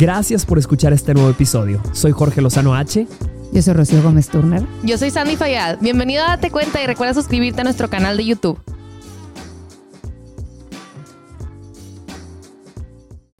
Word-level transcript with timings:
Gracias 0.00 0.46
por 0.46 0.58
escuchar 0.58 0.94
este 0.94 1.12
nuevo 1.12 1.28
episodio. 1.28 1.82
Soy 1.92 2.12
Jorge 2.12 2.40
Lozano 2.40 2.74
H. 2.74 3.06
Yo 3.52 3.60
soy 3.60 3.74
Rocío 3.74 4.02
Gómez 4.02 4.28
Turner. 4.30 4.62
Yo 4.82 4.96
soy 4.96 5.10
Sandy 5.10 5.36
Fayad. 5.36 5.76
Bienvenido 5.82 6.24
a 6.24 6.28
Date 6.28 6.50
Cuenta 6.50 6.82
y 6.82 6.86
recuerda 6.86 7.12
suscribirte 7.12 7.60
a 7.60 7.64
nuestro 7.64 7.90
canal 7.90 8.16
de 8.16 8.24
YouTube. 8.24 8.58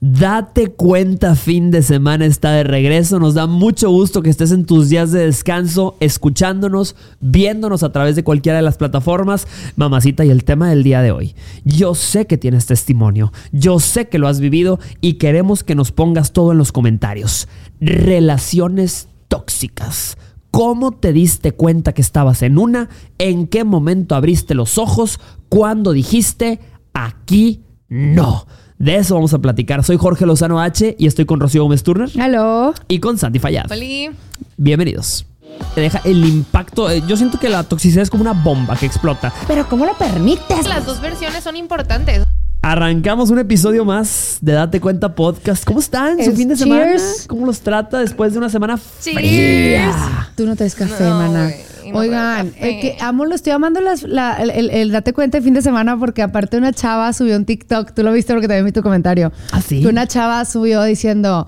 Date 0.03 0.69
cuenta, 0.69 1.35
fin 1.35 1.69
de 1.69 1.83
semana 1.83 2.25
está 2.25 2.53
de 2.53 2.63
regreso. 2.63 3.19
Nos 3.19 3.35
da 3.35 3.45
mucho 3.45 3.91
gusto 3.91 4.23
que 4.23 4.31
estés 4.31 4.51
en 4.51 4.65
tus 4.65 4.89
días 4.89 5.11
de 5.11 5.27
descanso, 5.27 5.95
escuchándonos, 5.99 6.95
viéndonos 7.19 7.83
a 7.83 7.91
través 7.91 8.15
de 8.15 8.23
cualquiera 8.23 8.57
de 8.57 8.63
las 8.63 8.77
plataformas. 8.77 9.45
Mamacita, 9.75 10.25
y 10.25 10.31
el 10.31 10.43
tema 10.43 10.71
del 10.71 10.81
día 10.81 11.03
de 11.03 11.11
hoy. 11.11 11.35
Yo 11.65 11.93
sé 11.93 12.25
que 12.25 12.39
tienes 12.39 12.65
testimonio, 12.65 13.31
yo 13.51 13.79
sé 13.79 14.09
que 14.09 14.17
lo 14.17 14.27
has 14.27 14.39
vivido 14.39 14.79
y 15.01 15.13
queremos 15.13 15.63
que 15.63 15.75
nos 15.75 15.91
pongas 15.91 16.31
todo 16.33 16.51
en 16.51 16.57
los 16.57 16.71
comentarios. 16.71 17.47
Relaciones 17.79 19.07
tóxicas. 19.27 20.17
¿Cómo 20.49 20.93
te 20.93 21.13
diste 21.13 21.51
cuenta 21.51 21.93
que 21.93 22.01
estabas 22.01 22.41
en 22.41 22.57
una? 22.57 22.89
¿En 23.19 23.45
qué 23.45 23.63
momento 23.63 24.15
abriste 24.15 24.55
los 24.55 24.79
ojos? 24.79 25.19
¿Cuándo 25.47 25.91
dijiste 25.91 26.59
aquí 26.91 27.61
no? 27.91 28.47
De 28.81 28.95
eso 28.95 29.13
vamos 29.13 29.31
a 29.35 29.37
platicar. 29.37 29.83
Soy 29.83 29.97
Jorge 29.97 30.25
Lozano 30.25 30.59
H 30.59 30.95
y 30.97 31.05
estoy 31.05 31.25
con 31.25 31.39
Rocío 31.39 31.61
Gómez 31.61 31.83
Turner 31.83 32.09
Aló. 32.19 32.73
y 32.87 32.99
con 32.99 33.15
Santi 33.19 33.37
Fallad. 33.37 33.71
Oli. 33.71 34.09
Bienvenidos. 34.57 35.27
Te 35.75 35.81
deja 35.81 36.01
el 36.03 36.25
impacto. 36.25 36.89
eh, 36.89 37.03
Yo 37.07 37.15
siento 37.15 37.37
que 37.39 37.47
la 37.47 37.61
toxicidad 37.63 38.01
es 38.01 38.09
como 38.09 38.23
una 38.23 38.33
bomba 38.33 38.75
que 38.75 38.87
explota. 38.87 39.31
Pero 39.47 39.69
¿cómo 39.69 39.85
lo 39.85 39.93
permites? 39.95 40.67
Las 40.67 40.87
dos 40.87 40.99
versiones 40.99 41.43
son 41.43 41.55
importantes. 41.57 42.23
Arrancamos 42.63 43.31
un 43.31 43.39
episodio 43.39 43.85
más 43.85 44.37
de 44.41 44.53
Date 44.53 44.79
Cuenta 44.79 45.15
Podcast. 45.15 45.65
¿Cómo 45.65 45.79
están? 45.79 46.23
¿Su 46.23 46.29
Es- 46.29 46.37
fin 46.37 46.47
de 46.47 46.55
semana? 46.55 46.83
cheers. 46.85 47.25
¿Cómo 47.27 47.47
los 47.47 47.61
trata 47.61 47.97
después 47.97 48.33
de 48.33 48.37
una 48.37 48.49
semana 48.49 48.77
fría? 48.77 50.29
Tú 50.35 50.45
no 50.45 50.55
traes 50.55 50.75
café, 50.75 51.03
No, 51.05 51.17
güey, 51.31 51.55
no 51.91 51.97
Oigan, 51.99 52.51
traigo 52.51 52.53
café. 52.53 52.69
eh, 52.69 52.79
que 52.79 52.97
amo, 53.03 53.25
lo 53.25 53.33
estoy 53.33 53.53
amando 53.53 53.81
las- 53.81 54.03
la- 54.03 54.35
el, 54.35 54.51
el- 54.51 54.69
el 54.69 54.91
date 54.91 55.11
cuenta 55.11 55.39
de 55.39 55.43
fin 55.43 55.55
de 55.55 55.63
semana 55.63 55.97
porque 55.97 56.21
aparte 56.21 56.55
una 56.57 56.71
chava 56.71 57.11
subió 57.13 57.35
un 57.35 57.45
TikTok, 57.45 57.93
tú 57.95 58.03
lo 58.03 58.13
viste 58.13 58.31
porque 58.33 58.47
también 58.47 58.65
vi 58.65 58.71
tu 58.71 58.83
comentario. 58.83 59.31
¿Ah, 59.51 59.59
sí? 59.61 59.81
Que 59.81 59.87
una 59.87 60.05
chava 60.05 60.45
subió 60.45 60.83
diciendo, 60.83 61.47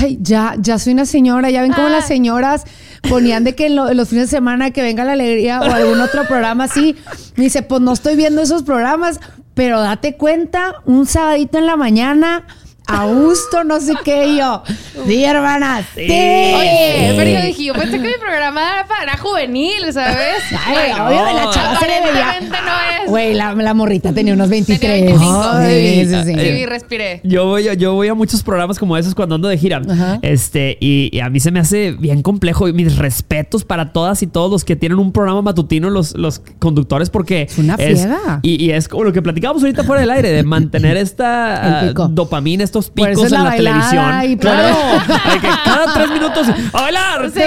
ay, 0.00 0.18
ya, 0.22 0.54
ya 0.60 0.78
soy 0.78 0.92
una 0.92 1.04
señora, 1.04 1.50
ya 1.50 1.62
ven 1.62 1.72
cómo 1.72 1.88
Ah. 1.88 1.90
las 1.90 2.06
señoras 2.06 2.62
ponían 3.08 3.42
de 3.42 3.56
que 3.56 3.66
en, 3.66 3.74
lo- 3.74 3.88
en 3.90 3.96
los 3.96 4.08
fines 4.08 4.30
de 4.30 4.36
semana 4.36 4.70
que 4.70 4.82
venga 4.82 5.02
la 5.02 5.14
alegría 5.14 5.60
o 5.62 5.64
algún 5.64 6.00
otro 6.00 6.22
programa 6.28 6.64
así. 6.64 6.94
Me 7.34 7.42
dice, 7.42 7.62
pues 7.62 7.80
no 7.80 7.92
estoy 7.92 8.14
viendo 8.14 8.40
esos 8.40 8.62
programas, 8.62 9.18
pero 9.54 9.80
date 9.80 10.16
cuenta, 10.16 10.82
un 10.84 11.06
sabadito 11.06 11.58
en 11.58 11.66
la 11.66 11.76
mañana. 11.76 12.46
A 12.86 13.06
gusto, 13.06 13.64
no 13.64 13.80
sé 13.80 13.94
qué, 14.04 14.36
yo. 14.36 14.62
Sí, 15.06 15.24
hermanas. 15.24 15.86
Sí. 15.94 16.02
Oye, 16.02 17.14
pero 17.16 17.30
yo 17.30 17.46
dije, 17.46 17.64
yo 17.64 17.72
pensé 17.74 17.92
que 17.92 17.98
mi 18.08 18.14
programa 18.20 18.60
era 18.60 18.86
para 18.86 19.16
juvenil, 19.16 19.90
¿sabes? 19.92 20.36
Ay, 20.66 20.90
Bueno, 20.90 21.06
obvio, 21.06 21.24
la 21.34 21.50
chava 21.50 21.78
se 21.80 21.86
le 21.86 22.00
veía. 22.00 22.28
aparentemente 22.30 22.58
no 22.64 23.04
es. 23.04 23.10
Güey, 23.10 23.34
la, 23.34 23.54
la 23.54 23.74
morrita 23.74 24.12
tenía 24.12 24.34
unos 24.34 24.48
23. 24.50 24.80
Tenía 24.80 25.04
25. 25.16 25.40
Ay, 25.54 26.06
sí, 26.06 26.14
sí. 26.24 26.34
Sí, 26.38 26.66
respiré. 26.66 27.20
Yo 27.24 27.46
voy, 27.46 27.68
a- 27.68 27.74
yo 27.74 27.94
voy 27.94 28.08
a 28.08 28.14
muchos 28.14 28.42
programas 28.42 28.78
como 28.78 28.96
esos 28.98 29.14
cuando 29.14 29.36
ando 29.36 29.48
de 29.48 29.56
gira. 29.56 29.80
Ajá. 29.88 30.18
Este, 30.22 30.76
y, 30.80 31.08
y 31.10 31.20
a 31.20 31.30
mí 31.30 31.40
se 31.40 31.50
me 31.50 31.60
hace 31.60 31.92
bien 31.92 32.22
complejo. 32.22 32.68
Y 32.68 32.72
mis 32.74 32.96
respetos 32.98 33.64
para 33.64 33.92
todas 33.92 34.22
y 34.22 34.26
todos 34.26 34.50
los 34.50 34.64
que 34.64 34.76
tienen 34.76 34.98
un 34.98 35.10
programa 35.12 35.40
matutino, 35.42 35.88
los, 35.88 36.14
los 36.16 36.42
conductores, 36.58 37.08
porque 37.08 37.42
Es 37.48 37.58
una 37.58 37.76
friega. 37.76 38.40
y, 38.42 38.62
y 38.62 38.70
es 38.72 38.88
como 38.88 39.04
lo 39.04 39.12
que 39.12 39.22
platicábamos 39.22 39.62
ahorita 39.62 39.84
fuera 39.84 40.00
del 40.02 40.10
aire, 40.10 40.30
de 40.30 40.42
mantener 40.42 40.96
esta 40.98 41.88
ah, 41.88 41.92
dopamina, 42.10 42.62
estos 42.74 42.90
picos 42.90 43.30
en 43.32 43.44
la 43.44 43.54
televisión. 43.54 44.04
y 44.24 44.36
claro. 44.36 44.76
Hay 45.24 45.38
que 45.40 45.48
cada 45.64 45.94
tres 45.94 46.10
minutos 46.10 46.46
a 46.72 46.82
bailar. 46.82 47.30
Sí. 47.30 47.40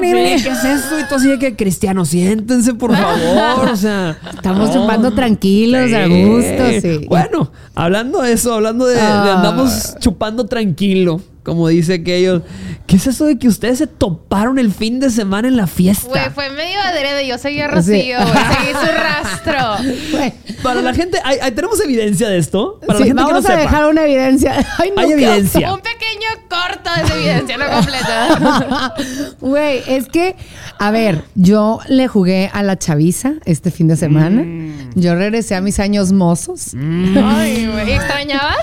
Dime. 0.00 0.36
¿Qué 0.42 0.48
es 0.48 0.64
eso? 0.64 0.98
Y 0.98 1.04
tú 1.04 1.14
así 1.16 1.28
de 1.28 1.38
que 1.38 1.54
cristiano, 1.56 2.04
siéntense, 2.04 2.74
por 2.74 2.96
favor. 2.96 3.68
O 3.70 3.76
sea, 3.76 4.16
Estamos 4.34 4.72
chupando 4.72 5.12
tranquilos, 5.12 5.92
a 5.92 6.06
gusto, 6.06 6.80
sí. 6.80 7.06
Bueno, 7.08 7.50
hablando 7.74 8.22
de 8.22 8.32
eso, 8.32 8.54
hablando 8.54 8.86
de, 8.86 8.94
de 8.94 9.00
Ah. 9.00 9.34
andamos 9.36 9.96
chupando 9.98 10.46
tranquilo, 10.46 11.20
como 11.42 11.68
dice 11.68 11.94
aquello. 11.94 12.42
¿Qué 12.86 12.96
es 12.96 13.06
eso 13.06 13.24
de 13.26 13.38
que 13.38 13.48
ustedes 13.48 13.78
se 13.78 13.86
toparon 13.86 14.58
el 14.58 14.72
fin 14.72 15.00
de 15.00 15.10
semana 15.10 15.48
en 15.48 15.56
la 15.56 15.66
fiesta? 15.66 16.08
Güey, 16.08 16.30
fue 16.34 16.50
medio 16.50 16.80
adrede. 16.80 17.26
Yo 17.26 17.38
seguí 17.38 17.60
a 17.60 17.68
Rocío, 17.68 18.18
güey. 18.20 18.32
Seguí 18.56 18.72
su 18.72 18.92
rastro. 18.92 19.92
Güey, 20.12 20.32
Para 20.62 20.82
la 20.82 20.92
gente, 20.94 21.18
¿hay- 21.24 21.38
hay- 21.40 21.52
¿tenemos 21.52 21.80
evidencia 21.80 22.28
de 22.28 22.38
esto? 22.38 22.80
Para 22.86 22.98
sí, 22.98 23.04
la 23.04 23.06
gente 23.08 23.22
vamos 23.22 23.28
que 23.28 23.32
no 23.34 23.38
a 23.38 23.42
sepa. 23.58 23.60
dejar 23.70 23.86
una 23.90 24.02
evidencia. 24.04 24.66
Ay, 24.78 24.92
no, 24.94 25.02
Hay 25.02 25.12
evidencia. 25.12 25.72
Un 25.72 25.80
pequeño 25.80 26.28
corto 26.48 26.90
de 26.96 27.02
esa 27.04 27.14
evidencia, 27.16 27.56
no 27.56 27.70
completa. 27.70 28.94
Güey, 29.40 29.82
es 29.86 30.08
que, 30.08 30.36
a 30.78 30.90
ver, 30.90 31.22
yo 31.34 31.80
le 31.88 32.08
jugué 32.08 32.50
a 32.52 32.62
la 32.62 32.78
chaviza 32.78 33.34
este 33.44 33.70
fin 33.70 33.88
de 33.88 33.96
semana. 33.96 34.42
Mm. 34.42 34.90
Yo 34.96 35.14
regresé 35.14 35.54
a 35.54 35.60
mis 35.60 35.78
años 35.80 36.12
mozos. 36.12 36.74
Ay, 36.74 37.68
güey. 37.72 37.92
¿Extrañabas? 37.92 38.58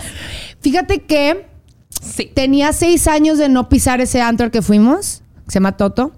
Fíjate 0.61 0.99
que 0.99 1.45
Sí. 2.01 2.31
tenía 2.33 2.73
seis 2.73 3.07
años 3.07 3.37
de 3.37 3.49
no 3.49 3.69
pisar 3.69 4.01
ese 4.01 4.21
antro 4.21 4.45
al 4.45 4.51
que 4.51 4.61
fuimos, 4.61 5.21
que 5.45 5.51
se 5.51 5.55
llama 5.55 5.77
Toto. 5.77 6.11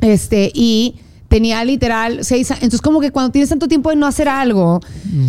Este, 0.00 0.50
y 0.54 0.96
tenía 1.28 1.64
literal 1.64 2.24
seis 2.24 2.50
años. 2.50 2.62
Entonces, 2.62 2.82
como 2.82 3.00
que 3.00 3.10
cuando 3.10 3.32
tienes 3.32 3.48
tanto 3.48 3.68
tiempo 3.68 3.90
de 3.90 3.96
no 3.96 4.06
hacer 4.06 4.28
algo, 4.28 4.80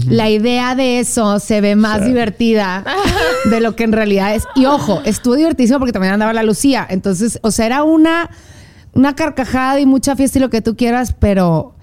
la 0.07 0.29
idea 0.29 0.75
de 0.75 0.99
eso 0.99 1.39
se 1.39 1.61
ve 1.61 1.75
más 1.75 2.05
divertida 2.05 2.83
de 3.49 3.59
lo 3.59 3.75
que 3.75 3.85
en 3.85 3.91
realidad 3.91 4.35
es. 4.35 4.43
Y 4.55 4.65
ojo, 4.65 5.01
estuvo 5.05 5.35
divertísimo 5.35 5.79
porque 5.79 5.93
también 5.93 6.13
andaba 6.13 6.33
la 6.33 6.43
Lucía. 6.43 6.85
Entonces, 6.89 7.39
o 7.41 7.51
sea, 7.51 7.65
era 7.65 7.83
una, 7.83 8.29
una 8.93 9.15
carcajada 9.15 9.79
y 9.79 9.85
mucha 9.85 10.15
fiesta 10.15 10.37
y 10.37 10.41
lo 10.41 10.49
que 10.49 10.61
tú 10.61 10.75
quieras, 10.75 11.15
pero 11.17 11.74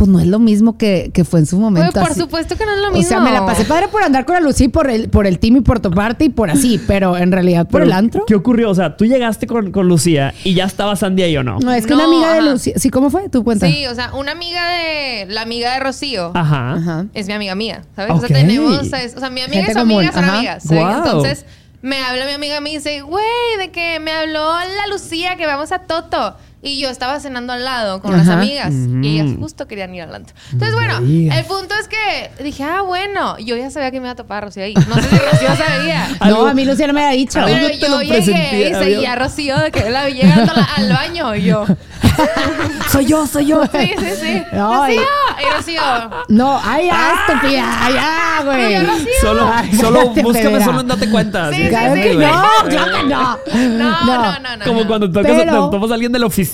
pues 0.00 0.08
no 0.08 0.18
es 0.18 0.26
lo 0.28 0.38
mismo 0.38 0.78
que, 0.78 1.10
que 1.12 1.24
fue 1.24 1.40
en 1.40 1.46
su 1.46 1.58
momento. 1.60 2.00
por 2.00 2.12
así. 2.12 2.20
supuesto 2.20 2.56
que 2.56 2.64
no 2.64 2.72
es 2.72 2.78
lo 2.78 2.88
O 2.88 2.92
mismo. 2.92 3.06
sea, 3.06 3.20
me 3.20 3.32
la 3.32 3.44
pasé 3.44 3.66
padre 3.66 3.88
por 3.88 4.02
andar 4.02 4.24
con 4.24 4.34
la 4.34 4.40
Lucía 4.40 4.64
y 4.64 4.68
por 4.70 4.88
el, 4.88 5.10
por 5.10 5.26
el 5.26 5.38
team 5.38 5.56
y 5.56 5.60
por 5.60 5.78
toparte 5.80 6.24
y 6.24 6.28
por 6.30 6.48
así, 6.48 6.80
pero 6.86 7.18
en 7.18 7.30
realidad 7.30 7.64
por 7.66 7.82
Pero, 7.82 7.84
el 7.84 7.92
antro. 7.92 8.24
¿Qué 8.24 8.34
ocurrió? 8.34 8.70
O 8.70 8.74
sea, 8.74 8.96
tú 8.96 9.04
llegaste 9.04 9.46
con, 9.46 9.72
con 9.72 9.88
Lucía 9.88 10.32
y 10.42 10.54
ya 10.54 10.64
estaba 10.64 10.96
Sandy 10.96 11.24
ahí 11.24 11.36
o 11.36 11.42
no. 11.44 11.58
No, 11.58 11.70
es 11.74 11.84
que 11.86 11.94
No, 11.94 11.96
una 11.96 12.04
amiga 12.06 12.32
de. 12.32 12.50
Lucía. 12.50 12.72
Sí, 12.76 12.88
¿cómo 12.88 13.10
fue? 13.10 13.28
¿Tu 13.28 13.44
cuenta? 13.44 13.66
Sí, 13.66 13.86
o 13.88 13.94
sea, 13.94 14.14
una 14.14 14.32
amiga 14.32 14.70
de. 14.70 15.26
La 15.28 15.42
amiga 15.42 15.74
de 15.74 15.80
Rocío. 15.80 16.30
Ajá. 16.34 16.72
Ajá. 16.76 17.06
es 17.12 17.26
mi 17.26 17.34
amiga 17.34 17.54
mía, 17.54 17.82
¿sabes? 17.94 18.12
O 18.14 18.20
sea, 18.20 18.28
tenemos, 18.28 18.88
¿sabes? 18.88 19.14
o 19.14 19.20
sea, 19.20 19.28
mi 19.28 19.42
amiga 19.42 19.64
Gente 19.64 19.72
y 19.72 19.74
su 19.74 19.80
amiga 19.80 20.12
son 20.12 20.24
ajá. 20.24 20.36
amigas, 20.38 20.62
¿sabes? 20.62 20.96
Entonces, 20.96 21.44
me 21.82 22.02
habla 22.02 22.24
mi 22.24 22.32
amiga 22.32 22.56
y 22.56 22.60
me 22.62 22.70
dice, 22.70 23.02
güey, 23.02 23.22
de 23.58 23.70
que 23.70 24.00
me 24.00 24.12
habló 24.12 24.48
la 24.60 24.86
Lucía 24.90 25.36
que 25.36 25.44
vamos 25.46 25.72
a 25.72 25.80
Toto. 25.80 26.36
Y 26.62 26.78
yo 26.78 26.90
estaba 26.90 27.18
cenando 27.20 27.54
al 27.54 27.64
lado 27.64 28.02
con 28.02 28.12
las 28.16 28.28
amigas. 28.28 28.72
Y 29.02 29.18
ellas 29.20 29.34
justo 29.38 29.66
querían 29.66 29.94
ir 29.94 30.02
al 30.02 30.14
antro. 30.14 30.34
Entonces, 30.52 30.74
bueno, 30.74 30.98
el 30.98 31.44
punto 31.46 31.74
es 31.80 31.88
que 31.88 32.30
dije, 32.42 32.64
ah, 32.64 32.82
bueno. 32.82 33.38
Yo 33.38 33.56
ya 33.56 33.70
sabía 33.70 33.90
que 33.90 33.98
me 34.00 34.06
iba 34.06 34.12
a 34.12 34.16
topar 34.16 34.38
a 34.38 34.46
Rocío 34.46 34.64
ahí. 34.64 34.74
No 34.74 34.94
sé 34.96 35.02
si 35.04 35.16
Rocío 35.16 35.56
sabía. 35.56 36.08
No, 36.30 36.46
a 36.46 36.54
mí 36.54 36.64
Lucía 36.64 36.86
no 36.86 36.92
me 36.92 37.04
había 37.04 37.16
dicho. 37.16 37.40
Pero 37.44 37.68
yo 37.74 37.88
lo 37.88 38.02
llegué 38.02 38.70
y 38.70 38.74
seguía 38.74 39.12
a 39.12 39.16
Rocío 39.16 39.58
de 39.58 39.70
que 39.70 39.88
la 39.90 40.04
vi 40.06 40.14
llegando 40.14 40.52
al 40.76 40.92
baño. 40.92 41.34
Y 41.34 41.44
yo, 41.44 41.64
Soy 42.90 43.06
yo, 43.06 43.26
soy 43.26 43.46
yo. 43.46 43.64
sí, 43.66 43.94
sí, 43.98 44.06
sí. 44.20 44.42
No, 44.52 44.86
Rocío. 44.86 45.00
Y 45.00 45.56
Rocío, 45.56 45.82
No, 46.28 46.60
ay, 46.62 46.86
ya, 46.86 47.14
estúpida, 47.26 47.78
ay, 47.80 47.94
ya, 47.94 48.42
güey. 48.44 48.72
Yo. 48.74 48.92
Solo, 49.20 49.50
solo 49.80 50.08
búscame 50.10 50.62
solo 50.64 50.80
en 50.80 50.88
date 50.88 51.10
cuenta. 51.10 51.50
Sí, 51.50 51.56
sí, 51.56 51.68
sí, 51.68 52.16
no, 52.16 52.42
claro 52.68 52.96
que 52.96 53.02
no. 53.04 53.38
no, 53.78 54.04
no, 54.04 54.40
no, 54.40 54.56
no. 54.56 54.64
Como 54.64 54.80
no. 54.82 54.86
cuando 54.86 55.10
tocas, 55.10 55.32
Pero- 55.32 55.70
te 55.70 55.76
topas 55.76 55.90
a 55.90 55.94
alguien 55.94 56.12
de 56.12 56.18
la 56.18 56.26
oficina. 56.26 56.49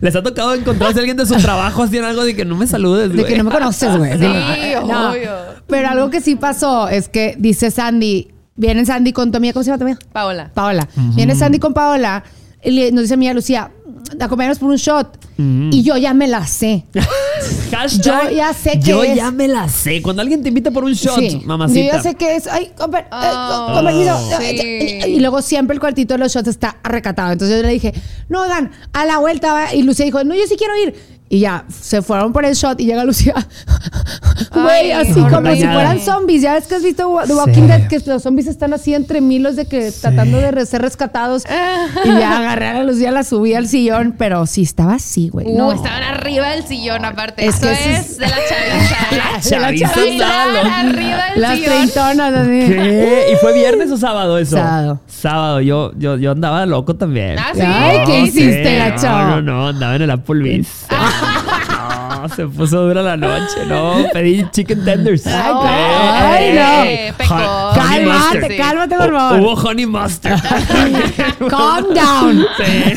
Les 0.00 0.16
ha 0.16 0.22
tocado 0.22 0.54
encontrarse 0.54 0.98
a 0.98 1.00
alguien 1.00 1.16
de 1.16 1.26
su 1.26 1.34
trabajo 1.36 1.82
haciendo 1.82 2.08
algo 2.08 2.24
de 2.24 2.34
que 2.36 2.44
no 2.44 2.56
me 2.56 2.66
saludes, 2.66 3.12
De 3.12 3.24
que 3.24 3.36
no 3.38 3.44
me 3.44 3.50
conoces, 3.50 3.96
güey. 3.96 4.12
Sí, 4.18 4.24
No. 4.86 5.10
obvio. 5.10 5.30
Pero 5.66 5.88
algo 5.88 6.10
que 6.10 6.20
sí 6.20 6.36
pasó 6.36 6.88
es 6.88 7.08
que 7.08 7.34
dice 7.38 7.70
Sandy, 7.70 8.28
viene 8.54 8.84
Sandy 8.86 9.12
con 9.12 9.30
tu 9.30 9.36
amiga, 9.38 9.52
¿cómo 9.52 9.62
se 9.64 9.70
llama 9.70 9.78
tu 9.78 9.84
amiga? 9.84 9.98
Paola. 10.12 10.50
Paola. 10.54 10.88
Viene 11.14 11.34
Sandy 11.34 11.58
con 11.58 11.72
Paola 11.74 12.24
y 12.62 12.90
nos 12.92 13.02
dice 13.02 13.14
a 13.14 13.16
mí, 13.16 13.32
Lucía, 13.32 13.70
acompáñanos 14.20 14.58
por 14.58 14.70
un 14.70 14.76
shot. 14.76 15.18
Y 15.38 15.82
yo 15.82 15.96
ya 15.96 16.14
me 16.14 16.28
la 16.28 16.46
sé. 16.46 16.84
Hashtag, 17.70 18.30
Yo 18.30 18.36
ya 18.36 18.52
sé 18.54 18.72
que 18.80 18.86
Yo 18.90 19.02
es. 19.04 19.14
ya 19.16 19.30
me 19.30 19.48
la 19.48 19.68
sé. 19.68 20.00
Cuando 20.02 20.22
alguien 20.22 20.42
te 20.42 20.48
invita 20.48 20.70
por 20.70 20.84
un 20.84 20.92
shot, 20.94 21.18
Sí. 21.18 21.42
mamacita. 21.44 21.80
Yo 21.80 21.92
ya 21.92 22.02
sé 22.02 22.14
que 22.14 22.36
es. 22.36 22.46
Ay, 22.46 22.72
con, 22.76 22.90
per- 22.90 23.06
Oh, 23.12 23.72
con 23.74 23.84
permiso. 23.84 24.18
sí. 24.40 25.00
Y, 25.06 25.10
y 25.16 25.20
luego 25.20 25.42
siempre 25.42 25.74
el 25.74 25.80
cuartito 25.80 26.14
de 26.14 26.18
los 26.18 26.32
shots 26.32 26.48
está 26.48 26.76
recatado. 26.82 27.32
Entonces 27.32 27.56
yo 27.60 27.66
le 27.66 27.72
dije, 27.72 27.92
no, 28.28 28.42
oigan, 28.42 28.70
a 28.92 29.04
la 29.04 29.18
vuelta. 29.18 29.52
va. 29.52 29.74
Y 29.74 29.82
Lucía 29.82 30.04
dijo, 30.06 30.22
no, 30.24 30.34
yo 30.34 30.46
sí 30.48 30.56
quiero 30.56 30.74
ir. 30.82 30.94
Y 31.28 31.40
ya, 31.40 31.64
se 31.68 32.02
fueron 32.02 32.32
por 32.32 32.44
el 32.44 32.54
shot 32.54 32.80
y 32.80 32.86
llega 32.86 33.04
Lucía. 33.04 33.34
Güey, 34.52 34.92
así 34.92 35.20
como 35.22 35.52
si 35.54 35.62
fueran 35.62 35.98
zombies. 36.00 36.42
Ya 36.42 36.54
ves 36.54 36.66
que 36.66 36.74
has 36.76 36.82
visto 36.82 37.02
The 37.26 37.34
Walking 37.34 37.52
Sí. 37.62 37.66
Dead, 37.66 37.88
que 37.88 37.98
los 38.06 38.22
zombies 38.22 38.46
están 38.46 38.72
así 38.74 38.94
entre 38.94 39.20
milos 39.20 39.56
de 39.56 39.66
que 39.66 39.90
tratando 39.92 40.38
de 40.38 40.66
ser 40.66 40.82
rescatados. 40.82 41.44
y 42.04 42.08
ya 42.08 42.36
agarré 42.38 42.68
a 42.68 42.74
la 42.74 42.84
Lucía, 42.84 43.10
la 43.12 43.24
subí 43.24 43.54
al 43.54 43.66
sillón, 43.68 44.14
pero 44.16 44.46
sí 44.46 44.62
estaba 44.62 44.94
así, 44.94 45.28
güey. 45.30 45.46
Uh, 45.48 45.58
no. 45.58 45.72
estaban 45.72 46.02
arriba 46.02 46.48
del 46.50 46.64
sillón, 46.66 47.04
aparte. 47.04 47.44
Es 47.46 47.56
eso 47.56 47.70
es, 47.70 47.86
es- 47.86 48.18
de 48.18 48.26
la 48.28 48.36
chaviza. 48.36 48.96
La 49.16 49.40
chaviza 49.40 49.94
chaviza. 49.94 50.42
andaba 50.42 50.62
loca. 50.62 50.80
arriba 50.80 51.24
del 51.32 51.40
Las 51.42 51.52
sillón. 51.54 51.72
treintonas 51.72 52.34
así. 52.34 52.48
¿Qué? 52.68 53.26
¿Y 53.32 53.36
fue 53.36 53.52
viernes 53.54 53.90
o 53.90 53.96
sábado 53.96 54.38
eso? 54.38 54.56
Sábado. 54.56 55.00
Sábado. 55.06 55.60
Yo, 55.60 55.92
yo, 55.96 56.16
yo 56.16 56.32
andaba 56.32 56.66
loco 56.66 56.94
también. 56.96 57.38
Ah, 57.38 57.50
sí. 57.54 57.60
Ay, 57.64 57.98
¿qué 58.06 58.18
No, 58.20 58.26
hiciste, 58.26 58.64
sí, 58.70 58.76
gacho? 58.76 59.08
No, 59.08 59.28
no, 59.28 59.42
no, 59.42 59.68
andaba 59.68 59.96
en 59.96 60.02
el 60.02 60.10
Applebee's. 60.10 60.86
No, 62.28 62.34
se 62.34 62.46
puso 62.46 62.82
dura 62.86 63.02
la 63.02 63.16
noche. 63.16 63.66
No, 63.68 63.94
pedí 64.12 64.44
chicken 64.50 64.84
tenders. 64.84 65.26
Ay, 65.26 65.52
No, 65.52 65.60
ay, 65.62 66.44
eh, 66.44 67.08
no. 67.10 67.16
pecó. 67.16 67.34
Cálmate, 67.74 68.04
mustard. 68.40 68.56
cálmate, 68.56 68.96
por 68.96 69.12
favor. 69.12 69.40
Hubo 69.40 69.54
honey 69.54 69.86
mustard. 69.86 70.40
Calm 71.48 71.94
down. 71.94 72.46
Sí. 72.58 72.94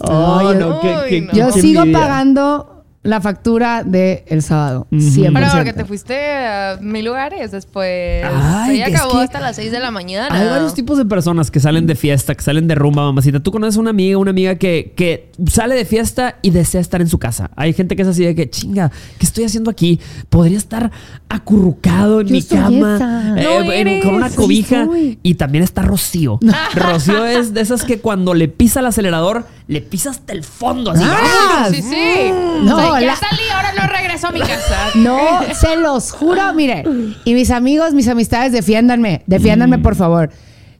Oh, 0.00 0.38
Ay, 0.48 0.56
no, 0.56 0.80
qué, 0.80 0.88
uy, 0.88 1.08
qué- 1.08 1.20
no. 1.22 1.32
Yo 1.32 1.52
qué 1.54 1.60
sigo 1.60 1.80
envidia. 1.82 2.00
pagando 2.00 2.71
la 3.04 3.20
factura 3.20 3.82
del 3.82 4.22
el 4.26 4.42
sábado. 4.42 4.86
100%. 4.92 5.32
Pero 5.34 5.46
porque 5.52 5.72
te 5.72 5.84
fuiste 5.84 6.14
a 6.46 6.78
mil 6.80 7.04
lugares 7.04 7.50
después. 7.50 8.24
Ay, 8.24 8.76
se 8.76 8.84
acabó 8.84 9.14
que 9.14 9.24
hasta 9.24 9.40
las 9.40 9.56
6 9.56 9.72
de 9.72 9.80
la 9.80 9.90
mañana. 9.90 10.28
Hay 10.34 10.48
varios 10.48 10.72
tipos 10.74 10.98
de 10.98 11.04
personas 11.04 11.50
que 11.50 11.58
salen 11.58 11.86
de 11.86 11.96
fiesta, 11.96 12.34
que 12.34 12.42
salen 12.42 12.68
de 12.68 12.74
rumba, 12.76 13.02
mamacita. 13.02 13.40
Tú 13.40 13.50
conoces 13.50 13.76
una 13.76 13.90
amiga, 13.90 14.18
una 14.18 14.30
amiga 14.30 14.54
que, 14.54 14.92
que 14.96 15.32
sale 15.50 15.74
de 15.74 15.84
fiesta 15.84 16.36
y 16.42 16.50
desea 16.50 16.80
estar 16.80 17.00
en 17.00 17.08
su 17.08 17.18
casa. 17.18 17.50
Hay 17.56 17.72
gente 17.72 17.96
que 17.96 18.02
es 18.02 18.08
así 18.08 18.24
de 18.24 18.34
que, 18.36 18.48
chinga, 18.48 18.90
¿qué 19.18 19.26
estoy 19.26 19.44
haciendo 19.44 19.70
aquí? 19.70 19.98
Podría 20.28 20.58
estar 20.58 20.92
acurrucado 21.28 22.20
en 22.20 22.28
Yo 22.28 22.32
mi 22.34 22.42
cama, 22.42 23.34
eh, 23.36 23.42
No 23.64 23.72
en- 23.72 24.02
con 24.02 24.14
una 24.14 24.30
cobija. 24.30 24.86
Sí 24.92 25.18
y 25.22 25.34
también 25.34 25.64
está 25.64 25.82
Rocío. 25.82 26.38
Rocío 26.74 27.24
es 27.26 27.54
de 27.54 27.60
esas 27.60 27.84
que 27.84 27.98
cuando 28.00 28.34
le 28.34 28.48
pisa 28.48 28.80
el 28.80 28.86
acelerador, 28.86 29.46
le 29.66 29.80
pisa 29.80 30.10
hasta 30.10 30.32
el 30.32 30.44
fondo. 30.44 30.90
Así. 30.90 31.02
Ah, 31.04 31.68
Sí, 31.70 31.82
sí. 31.82 32.30
No, 32.62 32.76
O 32.76 32.80
sea, 32.80 32.91
ya 33.00 33.06
la- 33.06 33.16
salí, 33.16 33.42
ahora 33.54 33.72
no 33.80 33.86
regreso 33.92 34.28
a 34.28 34.32
mi 34.32 34.40
casa. 34.40 34.90
No, 34.94 35.18
se 35.54 35.76
los 35.76 36.12
juro, 36.12 36.52
mire. 36.54 36.84
Y 37.24 37.34
mis 37.34 37.50
amigos, 37.50 37.94
mis 37.94 38.08
amistades, 38.08 38.52
defiéndanme, 38.52 39.22
defiéndanme 39.26 39.78
por 39.78 39.94
favor. 39.96 40.30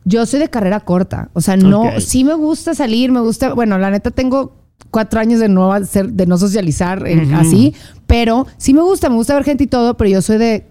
Yo 0.05 0.27
soy 0.27 0.41
de 0.41 0.51
carrera 0.51 0.81
corta, 0.81 1.29
o 1.33 1.41
sea, 1.41 1.57
no, 1.57 2.01
sí 2.01 2.25
me 2.25 2.35
gusta 2.35 2.75
salir, 2.75 3.13
me 3.13 3.21
gusta, 3.21 3.55
bueno, 3.55 3.79
la 3.79 3.91
neta 3.91 4.11
tengo 4.11 4.57
cuatro 4.91 5.21
años 5.21 5.39
de 5.39 5.49
no 5.49 5.73
hacer, 5.73 6.09
de 6.11 6.27
no 6.27 6.37
socializar 6.39 7.07
eh, 7.07 7.29
así, 7.37 7.73
pero 8.09 8.47
sí 8.59 8.75
me 8.75 8.81
gusta, 8.83 9.09
me 9.09 9.15
gusta 9.15 9.35
ver 9.35 9.45
gente 9.45 9.65
y 9.65 9.67
todo, 9.69 9.97
pero 9.97 10.11
yo 10.11 10.21
soy 10.21 10.39
de 10.39 10.67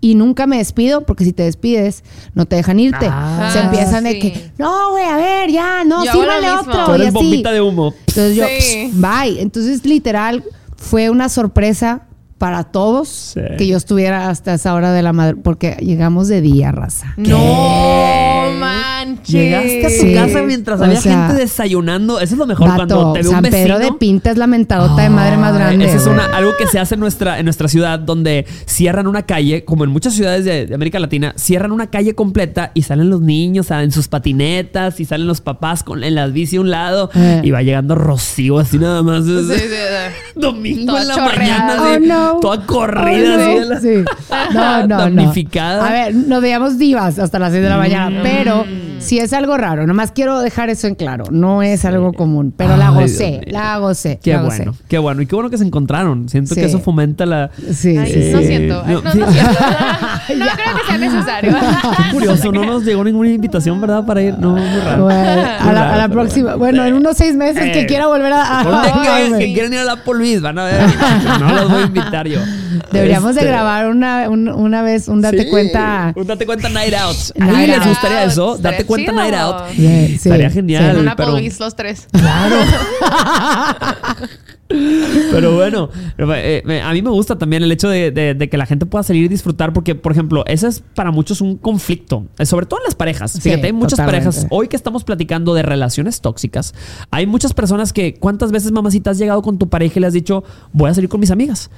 y 0.00 0.14
nunca 0.14 0.46
me 0.46 0.58
despido 0.58 1.04
porque 1.04 1.24
si 1.24 1.32
te 1.32 1.42
despides 1.42 2.04
no 2.34 2.46
te 2.46 2.54
dejan 2.54 2.78
irte. 2.78 3.08
Ah, 3.10 3.50
Se 3.52 3.58
empiezan 3.58 4.04
de 4.04 4.18
que 4.20 4.50
no, 4.56 4.90
güey, 4.90 5.04
a 5.04 5.16
ver, 5.16 5.50
ya, 5.50 5.82
no, 5.84 6.04
Yo 6.04 6.12
sírvale 6.12 6.48
otro 6.52 6.84
Tú 6.86 7.02
y 7.02 7.06
así. 7.06 7.10
bombita 7.10 7.50
de 7.50 7.60
humo. 7.60 7.92
Entonces 8.06 8.36
yo, 8.36 8.44
Sí. 8.46 8.90
pss, 8.92 9.00
bye. 9.00 9.40
Entonces, 9.40 9.84
literal, 9.84 10.44
fue 10.86 11.10
una 11.10 11.28
sorpresa 11.28 12.02
para 12.38 12.64
todos 12.64 13.08
Sí. 13.34 13.40
que 13.58 13.66
yo 13.66 13.76
estuviera 13.76 14.28
hasta 14.28 14.54
esa 14.54 14.74
hora 14.74 14.92
de 14.92 15.02
la 15.02 15.12
madre, 15.12 15.36
porque 15.36 15.76
llegamos 15.80 16.28
de 16.28 16.40
día, 16.40 16.70
raza. 16.72 17.14
No 17.16 17.38
manches. 19.06 19.28
Llegaste 19.34 19.86
a 19.86 19.88
tu 19.88 19.94
Sí. 20.06 20.14
casa 20.14 20.42
mientras 20.42 20.80
O 20.80 20.84
había 20.84 21.00
sea, 21.00 21.26
gente 21.28 21.40
desayunando. 21.42 22.20
Eso 22.20 22.34
es 22.34 22.38
lo 22.38 22.46
mejor 22.46 22.74
cuando 22.74 23.12
te 23.12 23.22
ve 23.22 23.28
un 23.28 23.34
San 23.34 23.42
vecino. 23.42 23.62
Pedro 23.64 23.78
de 23.78 23.92
Pinta 23.98 24.30
es 24.30 24.36
la 24.36 24.46
mentadota 24.46 25.02
de 25.02 25.10
madre 25.10 25.36
más 25.36 25.54
grande. 25.54 25.84
Esa 25.86 25.96
es 25.96 26.06
una, 26.06 26.24
algo 26.26 26.52
que 26.58 26.66
se 26.66 26.78
hace 26.78 26.94
en 26.94 27.00
nuestra, 27.00 27.38
en 27.38 27.44
nuestra 27.44 27.68
ciudad, 27.68 27.98
donde 27.98 28.46
cierran 28.66 29.06
una 29.06 29.22
calle, 29.22 29.64
como 29.64 29.84
en 29.84 29.90
muchas 29.90 30.14
ciudades 30.14 30.44
de, 30.44 30.66
de 30.66 30.74
América 30.74 30.98
Latina, 30.98 31.32
cierran 31.36 31.72
una 31.72 31.88
calle 31.88 32.14
completa 32.14 32.70
y 32.74 32.82
salen 32.82 33.10
los 33.10 33.20
niños 33.20 33.70
en 33.70 33.92
sus 33.92 34.08
patinetas 34.08 35.00
y 35.00 35.04
salen 35.04 35.26
los 35.26 35.40
papás 35.40 35.82
con, 35.82 36.02
en 36.04 36.14
las 36.14 36.32
bici 36.32 36.56
a 36.56 36.60
un 36.60 36.70
lado 36.70 37.10
Eh. 37.14 37.40
y 37.44 37.50
va 37.50 37.62
llegando 37.62 37.94
Rocío 37.94 38.58
así 38.58 38.78
nada 38.78 39.02
más. 39.02 39.24
Sí, 39.24 39.36
es- 39.36 39.46
sí, 39.46 39.68
sí. 39.68 39.74
Domingo 40.40 40.86
Toda 40.92 41.02
en 41.02 41.08
la 41.08 41.14
chorreada. 41.14 41.66
mañana, 41.66 41.76
Oh, 41.82 41.86
así, 41.94 42.06
no. 42.06 42.40
toda 42.40 42.66
corrida, 42.66 43.36
Oh, 43.36 43.40
así 43.40 43.58
no. 43.60 43.64
la- 43.66 43.80
Sí. 43.80 44.04
No, 44.54 44.80
no, 44.82 44.86
no. 44.86 44.96
damnificada. 44.98 45.86
A 45.88 45.92
ver, 45.92 46.14
nos 46.14 46.40
veíamos 46.42 46.78
divas 46.78 47.18
hasta 47.18 47.38
las 47.38 47.52
6 47.52 47.62
de 47.62 47.68
la 47.68 47.76
mañana, 47.78 48.20
pero 48.22 48.64
sí 48.98 49.18
es 49.18 49.32
algo 49.32 49.56
raro. 49.56 49.86
Nomás 49.86 50.10
quiero 50.12 50.40
dejar 50.40 50.70
eso 50.70 50.86
en 50.86 50.94
claro. 50.94 51.24
No 51.30 51.62
es 51.62 51.84
algo 51.84 52.12
común, 52.12 52.52
pero 52.56 52.76
la 52.76 52.88
Ay, 52.88 52.94
gocé, 52.94 53.40
la 53.46 53.78
gocé. 53.78 54.18
Qué 54.22 54.32
la 54.32 54.42
gocé. 54.42 54.56
bueno, 54.64 54.74
qué 54.88 54.98
bueno. 54.98 55.22
Y 55.22 55.26
qué 55.26 55.34
bueno 55.34 55.50
que 55.50 55.58
se 55.58 55.64
encontraron. 55.64 56.28
Siento 56.28 56.54
Sí. 56.54 56.60
que 56.60 56.66
eso 56.66 56.80
fomenta 56.80 57.26
la... 57.26 57.50
Sí, 57.72 57.96
Ay, 57.96 58.12
sí, 58.12 58.30
no 58.32 58.40
siento. 58.40 58.82
Ay, 58.84 58.94
No, 58.94 59.02
no, 59.02 59.12
siento. 59.12 59.30
No 59.32 59.36
creo 60.26 60.76
que 60.76 60.86
sea 60.88 60.98
necesario. 60.98 61.52
Qué 61.96 62.12
curioso, 62.12 62.52
no 62.52 62.64
nos 62.64 62.84
llegó 62.84 63.04
ninguna 63.04 63.30
invitación, 63.30 63.80
¿verdad? 63.80 64.04
Para 64.06 64.22
ir. 64.22 64.38
No, 64.38 64.50
muy 64.50 64.80
raro. 64.80 65.04
Bueno, 65.04 65.42
a, 65.60 65.72
la, 65.72 65.94
a 65.94 65.96
la 65.98 66.08
próxima. 66.08 66.54
Bueno, 66.56 66.84
en 66.84 66.94
unos 66.94 67.16
seis 67.16 67.34
meses 67.36 67.62
que 67.72 67.80
Eh, 67.82 67.86
quiera 67.86 68.06
volver 68.06 68.32
a. 68.32 68.60
a- 68.60 68.64
Ponte 68.64 68.92
que, 69.38 69.38
que 69.46 69.52
quieren 69.54 69.72
ir 69.72 69.78
a 69.80 69.84
la 69.84 69.98
Luis, 70.12 70.40
van 70.40 70.58
a 70.58 70.64
ver. 70.64 70.80
No 71.40 71.52
los 71.54 71.70
voy 71.70 71.82
a 71.82 71.86
invitar 71.86 72.26
yo. 72.26 72.40
Deberíamos 72.92 73.34
de 73.34 73.40
Este, 73.42 73.50
grabar 73.50 73.88
una, 73.88 74.28
un- 74.28 74.48
una 74.48 74.82
vez 74.82 75.08
un 75.08 75.20
date 75.22 75.44
sí, 75.44 75.50
cuenta. 75.50 76.12
Un 76.16 76.26
date 76.26 76.46
cuenta 76.46 76.68
Night 76.68 76.94
Out. 76.94 77.16
Night 77.36 77.54
Ay, 77.54 77.66
les 77.68 77.78
Out. 77.78 77.88
gustaría 77.88 78.24
eso. 78.24 78.56
Estaría 78.56 78.78
Date 78.78 78.86
cuenta 78.86 79.12
chido. 79.12 79.22
Night 79.22 79.34
Out. 79.34 79.56
Sí, 79.74 79.86
Estaría 80.14 80.50
genial. 80.50 80.94
sí. 80.94 81.00
Una 81.00 81.16
pero- 81.16 81.38
los 81.38 81.76
tres. 81.76 82.08
Pero 84.68 85.54
bueno, 85.54 85.90
eh, 86.18 86.82
a 86.84 86.92
mí 86.92 87.00
me 87.00 87.10
gusta 87.10 87.38
también 87.38 87.62
el 87.62 87.70
hecho 87.70 87.88
de, 87.88 88.10
de- 88.10 88.34
de 88.34 88.48
que 88.48 88.56
la 88.56 88.66
gente 88.66 88.84
pueda 88.84 89.04
salir 89.04 89.24
y 89.24 89.28
disfrutar, 89.28 89.72
porque, 89.72 89.94
por 89.94 90.10
ejemplo, 90.10 90.44
ese 90.46 90.66
es 90.66 90.82
para 90.94 91.12
muchos 91.12 91.40
un 91.40 91.56
conflicto, 91.56 92.26
eh, 92.38 92.46
sobre 92.46 92.66
todo 92.66 92.80
en 92.80 92.84
las 92.84 92.96
parejas. 92.96 93.30
Sí, 93.32 93.40
Fíjate, 93.42 93.66
hay 93.66 93.72
muchas 93.72 93.92
totalmente. 93.98 94.24
parejas, 94.26 94.46
hoy 94.50 94.66
que 94.66 94.74
estamos 94.74 95.04
platicando 95.04 95.54
de 95.54 95.62
relaciones 95.62 96.20
tóxicas, 96.20 96.74
hay 97.12 97.26
muchas 97.28 97.52
personas 97.54 97.92
que, 97.92 98.14
¿cuántas 98.14 98.50
veces, 98.50 98.72
mamacita, 98.72 99.10
has 99.10 99.18
llegado 99.18 99.40
con 99.40 99.56
tu 99.56 99.68
pareja 99.68 99.94
y 99.98 100.00
le 100.00 100.08
has 100.08 100.12
dicho, 100.14 100.42
voy 100.72 100.90
a 100.90 100.94
salir 100.94 101.08
con 101.08 101.20
mis 101.20 101.30
amigas? 101.30 101.70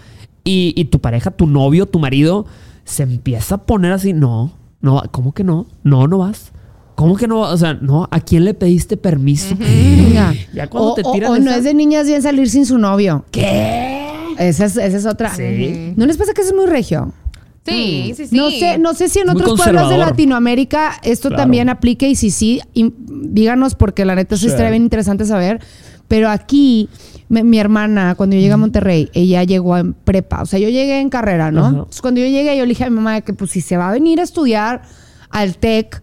Y, 0.49 0.73
y 0.77 0.87
tu 0.87 0.99
pareja, 1.01 1.31
tu 1.31 1.47
novio, 1.47 1.87
tu 1.87 1.99
marido, 1.99 2.47
se 2.85 3.03
empieza 3.03 3.57
a 3.57 3.59
poner 3.59 3.93
así, 3.93 4.13
no, 4.15 4.53
no, 4.81 5.03
¿cómo 5.11 5.33
que 5.33 5.45
no? 5.45 5.67
No, 5.85 6.07
no 6.07 6.19
vas. 6.19 6.53
¿Cómo 6.95 7.17
que 7.17 7.29
no? 7.29 7.41
O 7.41 7.57
sea, 7.57 7.75
no, 7.75 8.09
¿a 8.11 8.21
quién 8.21 8.45
le 8.45 8.55
pediste 8.55 8.97
permiso? 8.97 9.55
Ya 10.53 10.67
cuando 10.69 10.93
o 10.93 10.95
te 10.95 11.03
o- 11.05 11.13
tiran 11.13 11.31
o 11.33 11.35
no 11.39 11.43
esa- 11.51 11.57
es 11.59 11.65
de 11.65 11.75
niñas 11.75 12.07
bien 12.07 12.23
salir 12.23 12.49
sin 12.49 12.67
su 12.67 12.79
novio. 12.79 13.25
¿Qué? 13.31 14.07
Esa 14.39 14.65
es, 14.65 14.77
esa 14.77 14.97
es 14.97 15.07
otra. 15.07 15.35
Sí. 15.35 15.93
¿No 15.97 16.07
les 16.07 16.17
pasa 16.17 16.33
que 16.33 16.41
eso 16.41 16.51
es 16.51 16.57
muy 16.57 16.67
regio? 16.67 17.13
Sí, 17.67 18.15
sí, 18.17 18.27
sí. 18.29 18.35
No 18.37 18.51
sé, 18.51 18.79
no 18.79 18.95
sé 18.95 19.09
si 19.11 19.19
en 19.19 19.27
Muy 19.27 19.43
otros 19.43 19.61
pueblos 19.61 19.91
de. 19.91 19.99
Latinoamérica 19.99 20.93
esto 21.03 21.29
Claro. 21.29 21.43
también 21.43 21.69
aplique 21.69 22.09
y 22.09 22.15
si 22.17 22.31
sí, 22.31 22.61
y 22.73 22.95
díganos 22.97 23.75
porque 23.75 24.05
la 24.07 24.15
neta 24.15 24.37
eso 24.37 24.43
Sí. 24.47 24.49
estaría 24.51 24.71
bien 24.71 24.85
interesante 24.85 25.25
saber. 25.27 25.61
Pero 26.09 26.31
aquí, 26.31 26.89
me- 27.29 27.45
mi 27.45 27.59
hermana, 27.59 28.15
cuando 28.17 28.35
yo 28.35 28.41
llegué 28.41 28.55
a 28.55 28.57
Monterrey, 28.57 29.11
ella 29.13 29.45
llegó 29.45 29.77
en 29.77 29.93
prepa. 29.93 30.43
O 30.43 30.47
sea, 30.47 30.59
yo 30.59 30.69
llegué 30.71 31.01
en 31.01 31.11
carrera, 31.11 31.51
¿no? 31.51 31.61
Ajá. 31.61 31.69
Entonces, 31.71 32.01
cuando 32.01 32.21
yo 32.21 32.27
llegué, 32.27 32.57
yo 32.57 32.65
le 32.65 32.71
dije 32.71 32.85
a 32.85 32.91
mi 32.91 32.97
mamá 32.97 33.21
que 33.21 33.35
pues 33.35 33.51
si 33.51 33.61
se 33.61 33.77
va 33.77 33.91
a 33.91 33.93
venir 33.93 34.19
a 34.21 34.23
estudiar 34.23 34.83
al 35.31 35.57
TEC, 35.59 36.03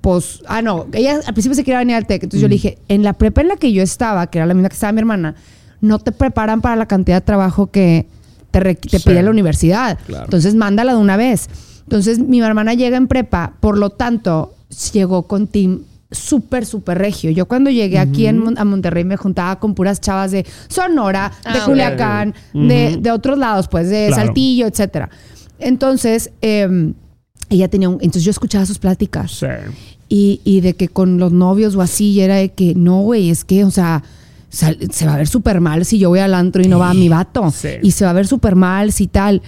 pues, 0.00 0.42
ah, 0.46 0.62
no, 0.62 0.86
ella 0.92 1.20
al 1.26 1.34
principio 1.34 1.54
se 1.54 1.62
quería 1.62 1.78
venir 1.78 1.94
al 1.94 2.06
TEC. 2.06 2.24
Entonces 2.24 2.40
yo 2.42 2.48
le 2.48 2.54
dije, 2.54 2.78
en 2.88 3.02
la 3.02 3.12
prepa 3.12 3.40
en 3.42 3.48
la 3.48 3.56
que 3.56 3.72
yo 3.72 3.82
estaba, 3.82 4.26
que 4.28 4.38
era 4.38 4.46
la 4.46 4.54
misma 4.54 4.68
que 4.68 4.74
estaba 4.74 4.92
mi 4.92 4.98
hermana, 5.00 5.34
no 5.80 5.98
te 5.98 6.10
preparan 6.12 6.60
para 6.60 6.74
la 6.76 6.86
cantidad 6.86 7.18
de 7.18 7.20
trabajo 7.26 7.70
que 7.70 8.06
te, 8.50 8.60
re- 8.60 8.74
te 8.74 8.98
Sí. 8.98 9.08
pide 9.08 9.22
la 9.22 9.30
universidad. 9.30 9.98
Claro. 10.06 10.24
Entonces 10.24 10.54
mándala 10.54 10.92
de 10.92 10.98
una 10.98 11.16
vez. 11.16 11.48
Entonces 11.84 12.18
mi 12.18 12.40
hermana 12.40 12.74
llega 12.74 12.96
en 12.96 13.06
prepa, 13.08 13.54
por 13.60 13.78
lo 13.78 13.90
tanto, 13.90 14.54
llegó 14.92 15.24
con 15.24 15.46
team 15.46 15.82
súper, 16.10 16.66
súper 16.66 16.98
regio. 16.98 17.30
Yo 17.30 17.46
cuando 17.46 17.70
llegué 17.70 17.98
aquí 17.98 18.26
en 18.26 18.38
Mon- 18.38 18.58
a 18.58 18.64
Monterrey 18.64 19.04
me 19.04 19.16
juntaba 19.16 19.58
con 19.60 19.74
puras 19.74 20.00
chavas 20.00 20.30
de 20.32 20.44
Sonora, 20.68 21.30
de 21.44 21.58
Ah, 21.60 21.62
Culiacán, 21.64 22.34
de, 22.52 22.98
de 23.00 23.10
otros 23.10 23.38
lados, 23.38 23.68
pues, 23.68 23.88
de 23.88 24.08
Claro. 24.08 24.26
Saltillo, 24.26 24.66
etcétera. 24.66 25.08
Entonces, 25.58 26.30
em, 26.40 26.94
ella 27.48 27.68
tenía 27.68 27.88
un... 27.88 27.94
Entonces 27.96 28.24
yo 28.24 28.30
escuchaba 28.30 28.66
sus 28.66 28.78
pláticas. 28.78 29.30
Sí. 29.32 29.46
Y, 30.08 30.40
y 30.44 30.60
de 30.60 30.74
que 30.74 30.88
con 30.88 31.18
los 31.18 31.32
novios 31.32 31.76
o 31.76 31.82
así, 31.82 32.10
y 32.12 32.20
era 32.20 32.36
de 32.36 32.48
que 32.50 32.74
no, 32.74 33.02
güey, 33.02 33.30
es 33.30 33.44
que, 33.44 33.64
o 33.64 33.70
sea, 33.70 34.02
se 34.48 35.06
va 35.06 35.14
a 35.14 35.16
ver 35.18 35.28
súper 35.28 35.60
mal 35.60 35.84
si 35.84 35.98
yo 36.00 36.08
voy 36.08 36.18
al 36.18 36.34
antro 36.34 36.60
y 36.62 36.66
no 36.66 36.80
va 36.80 36.92
mi 36.94 37.08
vato. 37.08 37.50
Sí. 37.52 37.68
Y 37.82 37.92
se 37.92 38.04
va 38.04 38.10
a 38.10 38.14
ver 38.14 38.26
súper 38.26 38.56
mal 38.56 38.90
si 38.90 39.06
tal. 39.06 39.42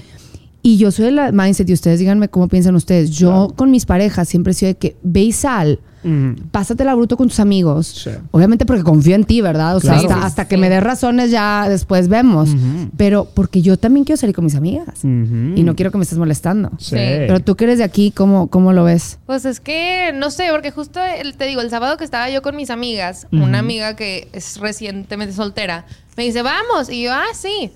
Y 0.62 0.76
yo 0.76 0.92
soy 0.92 1.06
de 1.06 1.10
la 1.10 1.32
mindset, 1.32 1.68
y 1.68 1.72
ustedes 1.72 1.98
díganme 1.98 2.28
cómo 2.28 2.46
piensan 2.46 2.76
ustedes. 2.76 3.10
Yo 3.10 3.52
con 3.56 3.72
mis 3.72 3.84
parejas 3.84 4.28
siempre 4.28 4.52
he 4.52 4.54
sido 4.54 4.68
de 4.68 4.76
que 4.76 4.96
ve 5.02 5.22
y 5.22 5.32
sal, 5.32 5.80
Ujú. 6.04 6.34
pásatela 6.50 6.94
bruto 6.94 7.16
con 7.16 7.28
tus 7.28 7.40
amigos. 7.40 7.86
Sí. 7.86 8.10
Obviamente 8.30 8.66
porque 8.66 8.82
confío 8.82 9.14
en 9.14 9.24
ti, 9.24 9.40
¿verdad? 9.40 9.76
O 9.76 9.80
sea, 9.80 9.94
hasta, 10.22 10.46
que 10.48 10.56
me 10.56 10.68
des 10.68 10.82
razones 10.82 11.30
ya 11.30 11.68
después 11.68 12.08
vemos. 12.08 12.50
Pero 12.96 13.26
porque 13.34 13.62
yo 13.62 13.76
también 13.76 14.04
quiero 14.04 14.16
salir 14.18 14.34
con 14.34 14.44
mis 14.44 14.54
amigas. 14.54 15.04
Y 15.04 15.62
no 15.62 15.74
quiero 15.76 15.90
que 15.90 15.98
me 15.98 16.02
estés 16.04 16.18
molestando. 16.18 16.70
Sí. 16.78 16.96
Pero 16.96 17.40
tú 17.40 17.56
que 17.56 17.64
eres 17.64 17.78
de 17.78 17.84
aquí, 17.84 18.10
¿cómo, 18.10 18.48
cómo 18.48 18.72
lo 18.72 18.84
ves? 18.84 19.18
Pues 19.26 19.44
es 19.44 19.60
que 19.60 20.12
no 20.14 20.30
sé, 20.30 20.48
porque 20.50 20.70
justo 20.70 21.00
el- 21.02 21.34
te 21.36 21.46
digo, 21.46 21.60
el 21.60 21.70
sábado 21.70 21.96
que 21.96 22.04
estaba 22.04 22.28
yo 22.30 22.42
con 22.42 22.56
mis 22.56 22.70
amigas, 22.70 23.26
una 23.30 23.58
amiga 23.60 23.96
que 23.96 24.28
es 24.32 24.58
recientemente 24.58 25.34
soltera, 25.34 25.84
me 26.16 26.24
dice, 26.24 26.42
vamos. 26.42 26.90
Y 26.90 27.02
yo, 27.04 27.12
ah, 27.12 27.24
sí. 27.34 27.70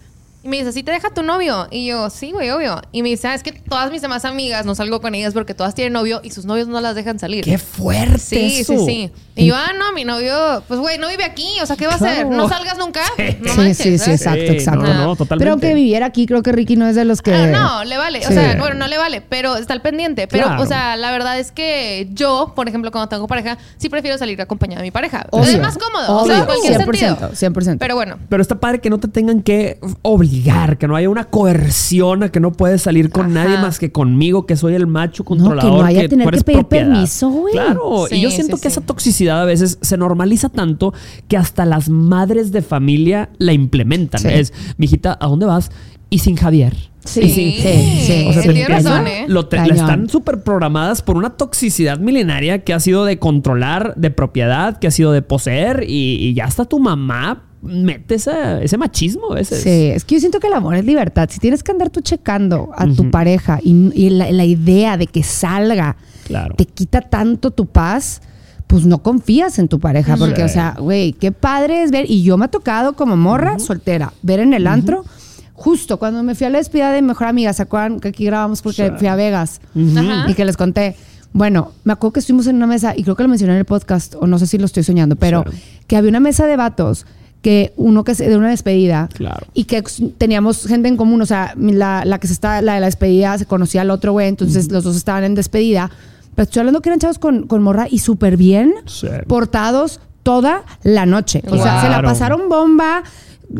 Y 0.46 0.48
me 0.48 0.58
dice, 0.58 0.70
¿sí 0.70 0.84
te 0.84 0.92
deja 0.92 1.10
tu 1.12 1.24
novio? 1.24 1.66
Y 1.72 1.86
yo, 1.86 2.08
sí, 2.08 2.30
güey, 2.30 2.50
obvio. 2.50 2.80
Y 2.92 3.02
me 3.02 3.08
dice, 3.08 3.26
ah, 3.26 3.34
es 3.34 3.42
que 3.42 3.50
todas 3.50 3.90
mis 3.90 4.00
demás 4.00 4.24
amigas 4.24 4.64
no 4.64 4.76
salgo 4.76 5.00
con 5.00 5.12
ellas 5.16 5.34
porque 5.34 5.54
todas 5.54 5.74
tienen 5.74 5.92
novio 5.92 6.20
y 6.22 6.30
sus 6.30 6.44
novios 6.44 6.68
no 6.68 6.80
las 6.80 6.94
dejan 6.94 7.18
salir. 7.18 7.42
¡Qué 7.44 7.58
fuerte 7.58 8.18
Sí, 8.20 8.60
eso! 8.60 8.78
sí, 8.78 8.86
sí. 8.86 9.12
Y 9.34 9.46
yo, 9.46 9.56
ah, 9.56 9.72
no, 9.76 9.92
mi 9.92 10.04
novio, 10.04 10.62
pues 10.68 10.78
güey, 10.78 10.98
no 10.98 11.08
vive 11.08 11.24
aquí, 11.24 11.48
o 11.60 11.66
sea, 11.66 11.74
¿qué 11.76 11.86
va 11.88 11.94
a 11.94 11.96
hacer? 11.96 12.26
¿No 12.26 12.48
salgas 12.48 12.78
nunca? 12.78 13.02
No 13.40 13.50
Sí, 13.52 13.56
manches, 13.58 13.76
sí, 13.76 13.90
sí, 13.90 13.98
¿sabes? 13.98 14.20
exacto, 14.20 14.52
exacto. 14.52 14.82
No, 14.86 14.94
no, 14.94 15.16
totalmente. 15.16 15.38
Pero 15.42 15.50
aunque 15.50 15.74
viviera 15.74 16.06
aquí, 16.06 16.26
creo 16.26 16.42
que 16.44 16.52
Ricky 16.52 16.76
no 16.76 16.86
es 16.86 16.94
de 16.94 17.04
los 17.04 17.22
que. 17.22 17.34
Ah, 17.34 17.46
no, 17.48 17.84
le 17.84 17.96
vale. 17.98 18.20
O 18.20 18.28
Sí. 18.28 18.34
sea, 18.34 18.56
bueno, 18.56 18.76
no 18.76 18.86
le 18.86 18.96
vale, 18.98 19.20
pero 19.20 19.56
está 19.56 19.72
al 19.74 19.82
pendiente. 19.82 20.28
Pero, 20.28 20.46
Claro. 20.46 20.62
o 20.62 20.66
sea, 20.66 20.96
la 20.96 21.10
verdad 21.10 21.38
es 21.40 21.50
que 21.50 22.08
yo, 22.12 22.52
por 22.54 22.68
ejemplo, 22.68 22.90
cuando 22.92 23.08
tengo 23.08 23.26
pareja, 23.26 23.58
sí 23.78 23.88
prefiero 23.88 24.16
salir 24.16 24.40
acompañada 24.40 24.80
de 24.80 24.86
mi 24.86 24.90
pareja. 24.92 25.26
Obvio. 25.32 25.50
Es 25.50 25.60
más 25.60 25.76
cómodo. 25.76 26.22
O 26.22 26.24
sea, 26.24 26.36
en 26.36 26.42
Obvio. 26.42 26.46
cualquier 26.46 26.74
100%, 26.80 27.18
sentido. 27.18 27.30
100%. 27.34 27.78
Pero 27.80 27.94
bueno. 27.96 28.18
Pero 28.28 28.40
está 28.42 28.60
padre 28.60 28.80
que 28.80 28.90
no 28.90 28.98
te 29.00 29.08
tengan 29.08 29.42
que 29.42 29.80
obligar, 30.02 30.35
que 30.78 30.86
no 30.88 30.96
haya 30.96 31.08
una 31.08 31.24
coerción 31.24 32.22
a 32.22 32.28
que 32.30 32.40
no 32.40 32.52
puedes 32.52 32.82
salir 32.82 33.10
con 33.10 33.26
Ajá. 33.26 33.44
nadie 33.44 33.58
más 33.58 33.78
que 33.78 33.92
conmigo, 33.92 34.46
que 34.46 34.56
soy 34.56 34.74
el 34.74 34.86
macho 34.86 35.24
controlador. 35.24 35.72
no 35.80 35.84
haya 35.84 36.02
que 36.02 36.08
tener 36.08 36.30
que 36.30 36.40
pedir 36.42 36.58
propiedad. 36.60 36.90
permiso, 36.92 37.28
güey. 37.30 37.52
Claro, 37.54 38.06
y 38.10 38.20
yo 38.20 38.30
siento 38.30 38.56
sí, 38.56 38.62
que 38.62 38.70
sí. 38.70 38.72
esa 38.78 38.80
toxicidad 38.86 39.40
a 39.42 39.44
veces 39.44 39.78
se 39.80 39.96
normaliza 39.96 40.48
tanto 40.48 40.92
que 41.28 41.36
hasta 41.36 41.64
las 41.64 41.88
madres 41.88 42.52
de 42.52 42.62
familia 42.62 43.30
la 43.38 43.52
implementan. 43.52 44.24
Es, 44.26 44.52
mijita, 44.76 45.16
¿a 45.20 45.26
dónde 45.26 45.46
vas? 45.46 45.70
Y 46.10 46.18
sin 46.20 46.36
Javier. 46.36 46.74
Sí, 47.04 47.20
Y 47.20 47.30
sin- 47.30 47.52
sí, 47.52 48.00
sí. 48.06 48.26
O 48.28 48.32
sea, 48.32 48.42
empieza- 48.42 48.68
razón, 48.90 49.06
¿eh? 49.06 49.24
lo 49.28 49.46
te- 49.46 49.56
la 49.58 49.62
Cañón. 49.68 49.76
están 49.78 50.08
súper 50.08 50.42
programadas 50.42 51.02
por 51.02 51.16
una 51.16 51.30
toxicidad 51.30 51.98
milenaria 51.98 52.64
que 52.64 52.74
ha 52.74 52.80
sido 52.80 53.04
de 53.04 53.18
controlar, 53.18 53.94
de 53.96 54.10
propiedad, 54.10 54.78
que 54.78 54.88
ha 54.88 54.90
sido 54.90 55.12
de 55.12 55.22
poseer 55.22 55.84
y, 55.88 56.16
y 56.20 56.34
ya 56.34 56.44
hasta 56.46 56.64
tu 56.64 56.78
mamá 56.80 57.44
mete 57.66 58.14
esa- 58.16 58.62
ese 58.62 58.76
machismo 58.78 59.32
a 59.32 59.34
veces. 59.36 59.62
Sí, 59.62 59.70
es 59.94 60.04
que 60.04 60.14
yo 60.16 60.20
siento 60.20 60.40
que 60.40 60.46
el 60.46 60.52
amor 60.54 60.74
es 60.76 60.84
libertad. 60.84 61.28
Si 61.30 61.38
tienes 61.40 61.62
que 61.62 61.72
andar 61.72 61.90
tú 61.90 62.00
checando 62.00 62.70
a 62.76 62.86
tu 62.86 63.10
pareja 63.10 63.58
y, 63.62 63.90
y 63.94 64.10
la, 64.10 64.30
la 64.32 64.44
idea 64.44 64.96
de 64.96 65.06
que 65.06 65.22
salga 65.22 65.96
Claro. 66.24 66.54
te 66.56 66.66
quita 66.66 67.00
tanto 67.02 67.50
tu 67.50 67.66
paz, 67.66 68.20
pues 68.66 68.84
no 68.84 69.02
confías 69.02 69.58
en 69.60 69.68
tu 69.68 69.78
pareja. 69.78 70.16
Porque, 70.16 70.36
Sí. 70.36 70.42
o 70.42 70.48
sea, 70.48 70.76
güey, 70.78 71.12
qué 71.12 71.30
padre 71.32 71.82
es 71.82 71.90
ver. 71.90 72.10
Y 72.10 72.22
yo 72.22 72.36
me 72.36 72.46
ha 72.46 72.48
tocado 72.48 72.94
como 72.94 73.16
morra 73.16 73.58
soltera, 73.58 74.12
ver 74.22 74.40
en 74.40 74.52
el 74.54 74.66
antro. 74.66 75.04
Justo 75.52 75.98
cuando 75.98 76.22
me 76.22 76.34
fui 76.34 76.46
a 76.46 76.50
la 76.50 76.58
despedida 76.58 76.92
de 76.92 77.00
mi 77.00 77.08
mejor 77.08 77.28
amiga, 77.28 77.52
¿se 77.52 77.62
acuerdan 77.62 77.98
que 78.00 78.08
aquí 78.08 78.24
grabamos 78.26 78.60
porque 78.62 78.88
Sí. 78.88 78.92
fui 78.98 79.06
a 79.06 79.14
Vegas? 79.16 79.60
Y 79.74 80.34
que 80.34 80.44
les 80.44 80.56
conté. 80.56 80.96
Bueno, 81.32 81.72
me 81.84 81.92
acuerdo 81.92 82.12
que 82.14 82.20
estuvimos 82.20 82.46
en 82.46 82.56
una 82.56 82.66
mesa, 82.66 82.94
y 82.96 83.02
creo 83.02 83.14
que 83.14 83.22
lo 83.22 83.28
mencioné 83.28 83.52
en 83.54 83.58
el 83.58 83.64
podcast, 83.66 84.14
o 84.18 84.26
no 84.26 84.38
sé 84.38 84.46
si 84.46 84.56
lo 84.58 84.64
estoy 84.66 84.82
soñando, 84.84 85.16
pero 85.16 85.44
Sí. 85.50 85.58
que 85.86 85.96
había 85.96 86.08
una 86.10 86.20
mesa 86.20 86.46
de 86.46 86.56
vatos, 86.56 87.04
que 87.42 87.72
uno 87.76 88.02
que 88.02 88.14
se, 88.14 88.28
de 88.28 88.36
una 88.36 88.50
despedida, 88.50 89.08
Claro. 89.14 89.46
y 89.54 89.64
que 89.64 89.82
teníamos 90.18 90.66
gente 90.66 90.88
en 90.88 90.96
común, 90.96 91.22
o 91.22 91.26
sea, 91.26 91.54
la, 91.56 92.04
la 92.04 92.18
que 92.18 92.26
se 92.26 92.32
está, 92.32 92.60
la 92.62 92.74
de 92.74 92.80
la 92.80 92.86
despedida 92.86 93.38
se 93.38 93.46
conocía 93.46 93.82
al 93.82 93.90
otro 93.90 94.12
güey, 94.12 94.28
entonces 94.28 94.70
los 94.72 94.82
dos 94.84 94.96
estaban 94.96 95.22
en 95.24 95.34
despedida. 95.34 95.90
Pero 96.34 96.44
estoy 96.44 96.60
hablando 96.60 96.82
que 96.82 96.88
eran 96.88 96.98
chavos 96.98 97.18
con, 97.18 97.46
con 97.46 97.62
morra 97.62 97.86
y 97.90 98.00
súper 98.00 98.36
bien 98.36 98.74
Sí. 98.86 99.06
portados 99.28 100.00
toda 100.22 100.64
la 100.82 101.06
noche. 101.06 101.40
O 101.48 101.56
sea, 101.56 101.80
se 101.82 101.88
la 101.88 102.02
pasaron 102.02 102.48
bomba, 102.48 103.04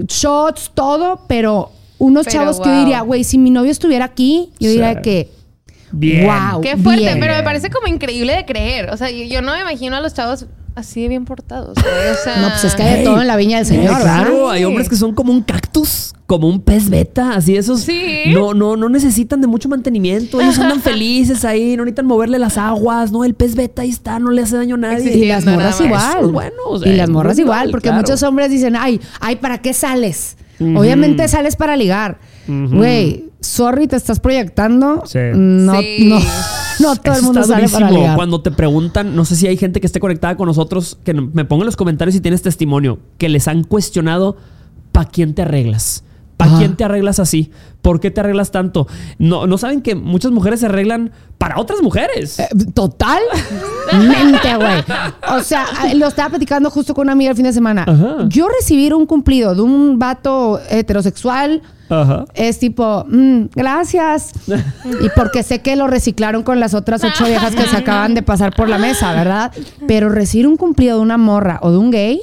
shots, 0.09 0.73
todo, 0.75 1.21
pero 1.29 1.71
unos 1.99 2.27
Pero, 2.27 2.39
chavos 2.41 2.61
que 2.61 2.69
yo 2.69 2.79
diría, 2.81 3.01
güey, 3.03 3.25
si 3.25 3.39
mi 3.39 3.51
novio 3.51 3.71
estuviera 3.71 4.05
aquí, 4.05 4.51
yo 4.59 4.69
Sí. 4.69 4.75
diría 4.75 5.01
que 5.01 5.31
Bien. 5.93 6.27
Wow. 6.27 6.61
Qué 6.61 6.77
fuerte, 6.77 7.05
bien. 7.05 7.21
pero 7.21 7.35
me 7.37 7.45
parece 7.45 7.71
como 7.71 7.87
increíble 7.87 8.35
de 8.35 8.45
creer. 8.45 8.91
O 8.91 8.97
sea, 8.97 9.09
yo, 9.09 9.25
yo 9.25 9.41
no 9.41 9.53
me 9.55 9.61
imagino 9.61 9.95
a 9.97 10.01
los 10.01 10.13
chavos 10.13 10.45
así 10.77 11.03
de 11.03 11.09
bien 11.09 11.25
portados. 11.25 11.75
güey. 11.75 12.11
O 12.13 12.15
sea, 12.23 12.41
No, 12.41 12.49
pues 12.51 12.65
es 12.65 12.75
que 12.77 12.83
hay 12.83 12.99
de 12.99 13.05
todo 13.05 13.21
en 13.21 13.27
la 13.27 13.37
viña 13.37 13.57
del 13.59 13.67
Señor, 13.67 14.01
claro, 14.01 14.51
hay 14.51 14.65
hombres 14.65 14.89
que 14.89 14.95
son 14.95 15.15
como 15.15 15.33
un 15.33 15.43
cactus, 15.43 16.15
como 16.27 16.49
un 16.49 16.61
pez 16.61 16.89
beta, 16.91 17.33
así 17.33 17.57
esos. 17.57 17.81
Sí. 17.81 18.25
No, 18.33 18.55
no, 18.55 18.77
no 18.77 18.89
necesitan 18.89 19.41
de 19.41 19.47
mucho 19.47 19.69
mantenimiento. 19.69 20.41
Ellos 20.41 20.59
andan 20.59 20.81
felices 20.83 21.45
ahí, 21.45 21.77
no 21.77 21.85
necesitan 21.85 22.07
moverle 22.07 22.39
las 22.39 22.59
aguas, 22.59 23.11
no, 23.11 23.25
el 23.25 23.35
pez 23.35 23.57
beta 23.57 23.83
ahí 23.83 23.91
está, 23.91 24.19
no 24.19 24.31
le 24.31 24.43
hace 24.43 24.57
daño 24.57 24.77
a 24.77 24.79
nadie. 24.79 25.17
Y 25.17 25.27
las 25.27 25.45
morras 25.45 25.81
igual. 25.81 26.17
Eso 26.19 26.27
es 26.27 26.33
bueno, 26.33 26.57
o 26.69 26.79
sea, 26.79 26.93
y 26.93 26.97
las 26.97 27.09
morras 27.09 27.39
igual, 27.39 27.59
igual, 27.59 27.71
porque 27.71 27.89
claro. 27.89 28.03
muchos 28.03 28.23
hombres 28.23 28.51
dicen, 28.51 28.77
ay, 28.77 29.01
ay, 29.21 29.37
¿para 29.37 29.59
qué 29.59 29.73
sales? 29.73 30.37
Obviamente 30.61 31.27
sales 31.29 31.57
para 31.57 31.77
ligar. 31.77 32.19
Güey, 32.49 33.25
sorry, 33.47 33.87
te 33.87 33.97
estás 33.97 34.21
proyectando. 34.21 35.03
Sí. 35.07 35.19
No, 35.35 35.81
Sí. 35.81 36.09
no, 36.09 36.19
no 36.81 36.97
todo 36.97 37.15
el 37.17 37.23
mundo 37.23 37.41
está 37.41 37.55
sale 37.55 37.69
para 37.69 37.87
durísimo. 37.87 38.01
ligar. 38.03 38.17
Cuando 38.17 38.41
te 38.43 38.51
preguntan, 38.51 39.15
no 39.17 39.25
sé 39.25 39.37
si 39.37 39.47
hay 39.47 39.57
gente 39.57 39.81
que 39.81 39.87
esté 39.87 40.01
conectada 40.01 40.37
con 40.37 40.47
nosotros, 40.47 40.99
que 41.05 41.15
me 41.15 41.45
ponga 41.45 41.63
en 41.63 41.67
los 41.67 41.77
comentarios 41.77 42.15
si 42.15 42.21
tienes 42.21 42.43
testimonio, 42.43 42.99
que 43.19 43.29
les 43.29 43.49
han 43.49 43.65
cuestionado, 43.65 44.37
¿para 44.93 45.09
quién 45.09 45.35
te 45.35 45.43
arreglas? 45.43 46.03
¿Para 46.37 46.51
Ajá. 46.51 46.59
quién 46.59 46.77
te 46.77 46.85
arreglas 46.85 47.19
así? 47.19 47.51
¿Por 47.81 47.99
qué 47.99 48.11
te 48.11 48.21
arreglas 48.21 48.51
tanto? 48.51 48.87
No, 49.19 49.47
no 49.47 49.57
saben 49.57 49.81
que 49.81 49.95
muchas 49.95 50.33
mujeres 50.33 50.61
se 50.61 50.67
arreglan 50.67 51.11
para 51.39 51.59
otras 51.59 51.81
mujeres. 51.81 52.39
Eh, 52.39 52.49
Totalmente, 52.75 54.57
güey. 54.57 54.85
O 55.35 55.41
sea, 55.43 55.65
lo 55.95 56.07
estaba 56.09 56.31
platicando 56.31 56.71
justo 56.71 56.95
con 56.95 57.05
una 57.07 57.13
amiga 57.13 57.31
el 57.31 57.37
fin 57.37 57.47
de 57.47 57.53
semana. 57.55 57.85
Ajá. 57.89 58.27
Yo 58.29 58.49
recibir 58.49 58.93
un 58.95 59.07
cumplido 59.07 59.55
de 59.55 59.63
un 59.63 59.99
vato 59.99 60.61
heterosexual 60.69 61.63
Ajá. 61.89 62.25
es 62.35 62.59
tipo, 62.59 63.05
"Mm, 63.09 63.47
gracias. 63.55 64.33
y 65.01 65.09
porque 65.15 65.43
sé 65.43 65.61
que 65.63 65.77
lo 65.77 65.87
reciclaron 65.87 66.43
con 66.43 66.59
las 66.61 66.75
otras 66.75 67.03
ocho 67.05 67.25
viejas 67.27 67.55
que 67.55 67.63
se 67.67 67.77
acaban 67.77 68.15
de 68.15 68.23
pasar 68.23 68.55
por 68.55 68.69
la 68.69 68.79
mesa, 68.79 69.13
¿verdad? 69.13 69.53
Pero 69.87 70.09
recibir 70.09 70.47
un 70.49 70.57
cumplido 70.57 70.97
de 70.97 71.03
una 71.03 71.17
morra 71.19 71.59
o 71.63 71.71
de 71.71 71.79
un 71.79 71.91
gay, 71.91 72.21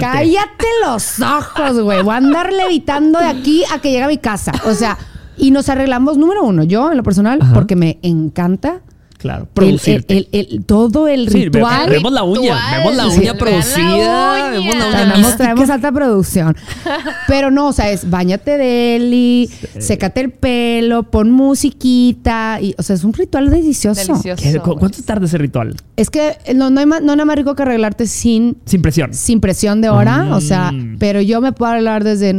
cállate 0.00 0.66
los 0.86 1.20
ojos, 1.20 1.80
güey. 1.80 2.02
Voy 2.02 2.14
a 2.14 2.16
andar 2.18 2.52
levitando 2.52 3.18
de 3.18 3.26
aquí 3.26 3.62
a 3.72 3.78
que 3.80 3.90
llegue 3.90 4.04
a 4.04 4.08
mi 4.08 4.18
casa. 4.18 4.52
O 4.66 4.74
sea, 4.74 4.98
y 5.36 5.50
nos 5.50 5.68
arreglamos, 5.68 6.18
número 6.18 6.42
uno, 6.44 6.64
yo 6.64 6.90
en 6.90 6.96
lo 6.96 7.02
personal, 7.02 7.38
Ajá. 7.40 7.54
porque 7.54 7.76
me 7.76 7.98
encanta 8.02 8.80
Claro, 9.20 9.46
producirte. 9.52 10.16
el- 10.16 10.28
el- 10.32 10.48
el- 10.50 10.64
todo 10.64 11.06
el 11.06 11.28
Sí, 11.28 11.44
ritual. 11.44 11.90
vemos 11.90 12.10
la 12.12 12.22
uña, 12.24 12.40
Ritual. 12.54 12.78
vemos 12.78 12.96
la 12.96 13.02
Sí. 13.02 13.08
uña 13.08 13.20
Vean 13.20 13.36
la 13.36 13.38
producida, 13.38 14.32
uña. 14.32 14.50
vemos 14.50 14.76
la 14.76 14.86
uña 14.88 15.36
Traemos, 15.36 15.70
alta 15.70 15.92
producción. 15.92 16.56
Pero 17.28 17.50
no, 17.50 17.68
o 17.68 17.72
sea, 17.72 17.90
es 17.90 18.08
bañate 18.08 18.56
de 18.56 18.96
Eli, 18.96 19.50
sécate 19.78 20.20
el 20.22 20.30
pelo, 20.32 21.02
pon 21.10 21.30
musiquita. 21.30 22.58
Y, 22.62 22.74
o 22.78 22.82
sea, 22.82 22.96
es 22.96 23.04
un 23.04 23.12
ritual 23.12 23.50
delicioso. 23.50 24.00
Delicioso. 24.00 24.42
¿Qué- 24.42 24.58
cu- 24.60 24.76
¿Cuánto 24.76 25.02
tarda 25.02 25.26
ese 25.26 25.36
ritual? 25.38 25.76
Es 25.96 26.08
que 26.10 26.38
no, 26.54 26.70
no 26.70 26.80
hay 26.80 26.86
más, 26.86 27.02
no 27.02 27.12
hay 27.12 27.16
nada 27.16 27.26
más 27.26 27.36
rico 27.36 27.54
que 27.54 27.62
arreglarte 27.62 28.06
sin, 28.06 28.56
Sin 28.64 28.80
presión. 28.80 29.12
sin 29.12 29.40
presión 29.40 29.80
de 29.82 29.90
hora. 29.90 30.34
O 30.34 30.40
sea, 30.40 30.72
Mm. 30.72 30.96
pero 30.98 31.20
yo 31.20 31.40
me 31.42 31.52
puedo 31.52 31.72
arreglar 31.72 32.04
desde 32.04 32.34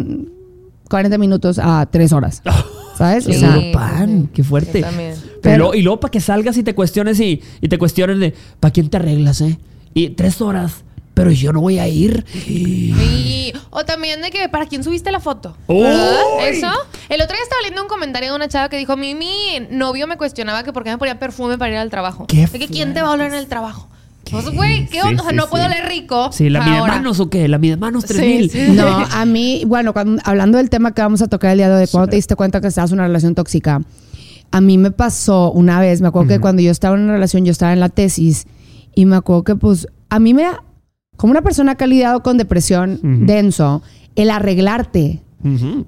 40 0.90 1.18
minutos 1.20 1.60
a 1.62 1.88
3 1.92 2.12
horas. 2.12 2.42
¿Sabes? 3.01 3.24
Sí. 3.25 3.31
O 3.31 3.34
sea, 3.39 3.53
Seguro, 3.53 3.72
pan, 3.72 4.29
qué 4.34 4.43
fuerte. 4.43 4.81
Pero, 4.81 5.15
Pero- 5.41 5.74
y 5.74 5.81
luego 5.81 6.00
para 6.00 6.12
que 6.12 6.20
salgas 6.22 6.55
y 6.58 6.63
te 6.63 6.75
cuestiones 6.75 7.20
y, 7.20 7.41
y 7.60 7.67
te 7.67 7.77
cuestiones 7.77 8.20
de 8.20 8.34
¿para 8.60 8.72
quién 8.72 8.89
te 8.89 8.98
arreglas, 8.98 9.41
eh? 9.41 9.58
Y 9.96 10.10
tres 10.12 10.39
horas, 10.41 10.84
pero 11.13 11.31
yo 11.31 11.51
no 11.51 11.62
voy 11.62 11.79
a 11.79 11.88
ir. 11.88 12.24
Sí. 12.31 13.53
O 13.72 13.84
también 13.86 14.22
de 14.22 14.29
que, 14.29 14.48
¿para 14.50 14.65
quién 14.67 14.84
subiste 14.84 15.12
la 15.12 15.20
foto? 15.20 15.55
Eso. 15.67 16.67
El 17.10 17.22
otro 17.22 17.36
día 17.36 17.43
estaba 17.43 17.62
leyendo 17.62 17.81
un 17.81 17.88
comentario 17.89 18.29
de 18.29 18.36
una 18.36 18.48
chava 18.48 18.70
que 18.70 18.77
dijo, 18.77 18.96
mi, 18.98 19.15
mi 19.15 19.34
novio 19.72 20.08
me 20.08 20.17
cuestionaba 20.17 20.63
que 20.63 20.72
por 20.72 20.84
qué 20.84 20.91
me 20.91 20.98
ponía 20.98 21.17
perfume 21.20 21.58
para 21.58 21.72
ir 21.72 21.77
al 21.77 21.89
trabajo. 21.89 22.25
¡Qué 22.27 22.46
de 22.48 22.60
que 22.60 22.67
quién 22.67 22.93
te 22.93 23.01
va 23.01 23.10
a 23.10 23.12
oler 23.13 23.27
en 23.27 23.34
el 23.38 23.48
trabajo. 23.48 23.89
Pues, 24.30 24.50
güey, 24.50 24.86
¿qué 24.88 25.01
Sí, 25.01 25.08
onda? 25.08 25.22
O 25.24 25.25
sea, 25.25 25.32
sí, 25.32 25.36
no 25.36 25.44
sí. 25.44 25.48
puedo 25.50 25.66
oler 25.66 25.88
rico. 25.90 26.30
Sí, 26.32 26.50
la 26.50 26.63
mide 26.63 26.78
ahora. 26.78 26.94
manos 26.96 27.20
o 27.20 27.30
qué? 27.30 27.48
La 27.48 27.58
mide 27.58 27.75
manos 27.78 28.04
Sí, 28.08 28.13
3000. 28.13 28.50
sí. 28.51 28.68
No, 28.72 28.86
a 28.88 29.25
mí, 29.25 29.63
bueno, 29.68 29.94
cuando, 29.94 30.22
hablando 30.25 30.58
del 30.58 30.70
tema 30.70 30.94
que 30.94 31.01
vamos 31.01 31.22
a 31.22 31.28
tocar 31.28 31.51
el 31.51 31.58
día 31.58 31.70
de 31.70 31.82
hoy, 31.84 31.88
cuando 31.92 32.10
te 32.10 32.16
diste 32.16 32.36
cuenta 32.36 32.62
que 32.62 32.68
estabas 32.68 32.92
en 32.92 33.00
una 33.00 33.08
relación 33.08 33.36
tóxica, 33.36 33.82
a 34.51 34.62
mí 34.62 34.78
me 34.78 34.92
pasó 34.92 35.51
una 35.51 35.80
vez, 35.80 36.01
me 36.01 36.08
acuerdo 36.10 36.30
que 36.30 36.40
cuando 36.40 36.62
yo 36.62 36.72
estaba 36.72 36.96
en 36.96 37.04
una 37.04 37.13
relación, 37.13 37.46
yo 37.46 37.51
estaba 37.51 37.74
en 37.74 37.80
la 37.80 37.90
tesis 37.90 38.46
y 38.96 39.06
me 39.06 39.16
acuerdo 39.16 39.44
que 39.44 39.56
pues 39.56 39.88
a 40.10 40.20
mí 40.20 40.34
me, 40.34 40.46
como 41.18 41.32
una 41.32 41.42
persona 41.42 41.75
que 41.75 41.86
ha 41.86 41.88
lidiado 41.88 42.22
con 42.22 42.38
depresión 42.38 43.00
Ujú. 43.04 43.25
denso, 43.25 43.82
el 44.16 44.30
arreglarte 44.30 45.22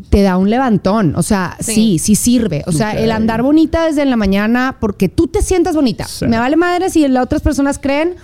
Te 0.09 0.21
da 0.21 0.37
un 0.37 0.49
levantón, 0.49 1.15
o 1.15 1.23
sea, 1.23 1.55
sí, 1.59 1.73
Sí. 1.73 1.99
sí, 1.99 2.15
sirve, 2.15 2.63
o 2.67 2.71
sea, 2.71 2.91
el 2.91 3.11
andar 3.11 3.43
bonita 3.43 3.85
desde 3.85 4.03
la 4.05 4.15
mañana 4.15 4.77
porque 4.79 5.09
tú 5.09 5.27
te 5.27 5.41
sientas 5.41 5.75
bonita. 5.75 6.05
Sí. 6.05 6.25
Me 6.27 6.37
vale 6.39 6.55
madre 6.55 6.89
si 6.89 7.07
las 7.07 7.23
otras 7.23 7.41
personas 7.41 7.77
creen 7.79 8.15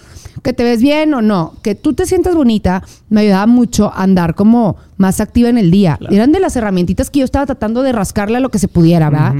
que 0.43 0.53
te 0.53 0.63
ves 0.63 0.81
bien 0.81 1.13
o 1.13 1.21
no, 1.21 1.53
que 1.61 1.75
tú 1.75 1.93
te 1.93 2.05
sientas 2.05 2.33
bonita, 2.35 2.81
me 3.09 3.21
ayudaba 3.21 3.45
mucho 3.45 3.91
a 3.93 4.03
andar 4.03 4.35
como 4.35 4.77
más 4.97 5.19
activa 5.19 5.49
en 5.49 5.57
el 5.57 5.69
día. 5.69 5.97
Claro. 5.97 6.15
Eran 6.15 6.31
de 6.31 6.39
las 6.39 6.55
herramientitas 6.55 7.09
que 7.09 7.19
yo 7.19 7.25
estaba 7.25 7.45
tratando 7.45 7.83
de 7.83 7.91
rascarle 7.91 8.37
a 8.37 8.39
lo 8.39 8.49
que 8.49 8.57
se 8.59 8.67
pudiera, 8.69 9.09
¿verdad? 9.09 9.35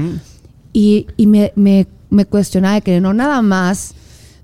Y, 0.72 1.06
y 1.16 1.26
me, 1.26 1.52
me, 1.56 1.86
me 2.10 2.24
cuestionaba 2.26 2.74
de 2.74 2.82
que 2.82 3.00
no 3.00 3.12
nada 3.14 3.40
más 3.42 3.94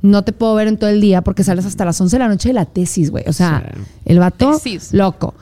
no 0.03 0.23
te 0.25 0.33
puedo 0.33 0.55
ver 0.55 0.69
en 0.69 0.77
todo 0.79 0.91
el 0.91 1.01
día 1.01 1.23
porque 1.23 1.45
sales 1.45 1.67
hasta 1.67 1.85
las 1.85 2.01
11 2.01 2.17
de 2.17 2.19
la 2.23 2.29
noche 2.29 2.49
de 2.49 2.53
la 2.55 2.65
tesis, 2.65 3.11
güey. 3.11 3.25
O 3.29 3.33
sea, 3.33 3.71
Sí. 3.75 3.81
el 4.07 4.19
vato 4.19 4.53
Tesis. 4.53 4.93
loco. 4.93 5.35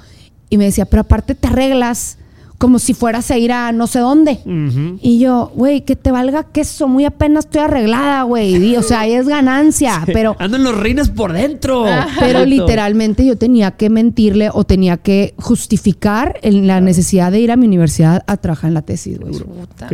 Y 0.50 0.58
me 0.58 0.64
decía, 0.64 0.84
pero 0.86 1.02
aparte 1.02 1.34
te 1.34 1.48
arreglas 1.48 2.18
como 2.58 2.78
si 2.78 2.94
fueras 2.94 3.30
a 3.30 3.36
ir 3.36 3.52
a 3.52 3.72
no 3.72 3.86
sé 3.86 3.98
dónde. 3.98 4.40
Y 5.02 5.18
yo, 5.18 5.52
güey, 5.54 5.82
que 5.82 5.96
te 5.96 6.10
valga 6.10 6.44
queso, 6.44 6.88
muy 6.88 7.04
apenas 7.04 7.46
estoy 7.46 7.62
arreglada, 7.62 8.22
güey. 8.22 8.76
O 8.76 8.82
sea, 8.82 9.00
ahí 9.00 9.12
es 9.12 9.28
ganancia, 9.28 10.02
pero... 10.06 10.36
Ando 10.38 10.56
en 10.56 10.64
los 10.64 10.76
reines 10.76 11.10
por 11.10 11.32
dentro. 11.32 11.84
Pero 12.18 12.44
literalmente 12.46 13.26
yo 13.26 13.36
tenía 13.36 13.72
que 13.72 13.90
mentirle 13.90 14.50
o 14.52 14.64
tenía 14.64 14.96
que 14.96 15.34
justificar 15.36 16.38
en 16.42 16.66
la 16.66 16.80
necesidad 16.80 17.32
de 17.32 17.40
ir 17.40 17.50
a 17.50 17.56
mi 17.56 17.66
universidad 17.66 18.22
a 18.26 18.36
trabajar 18.36 18.68
en 18.68 18.74
la 18.74 18.82
tesis, 18.82 19.18
güey. 19.18 19.34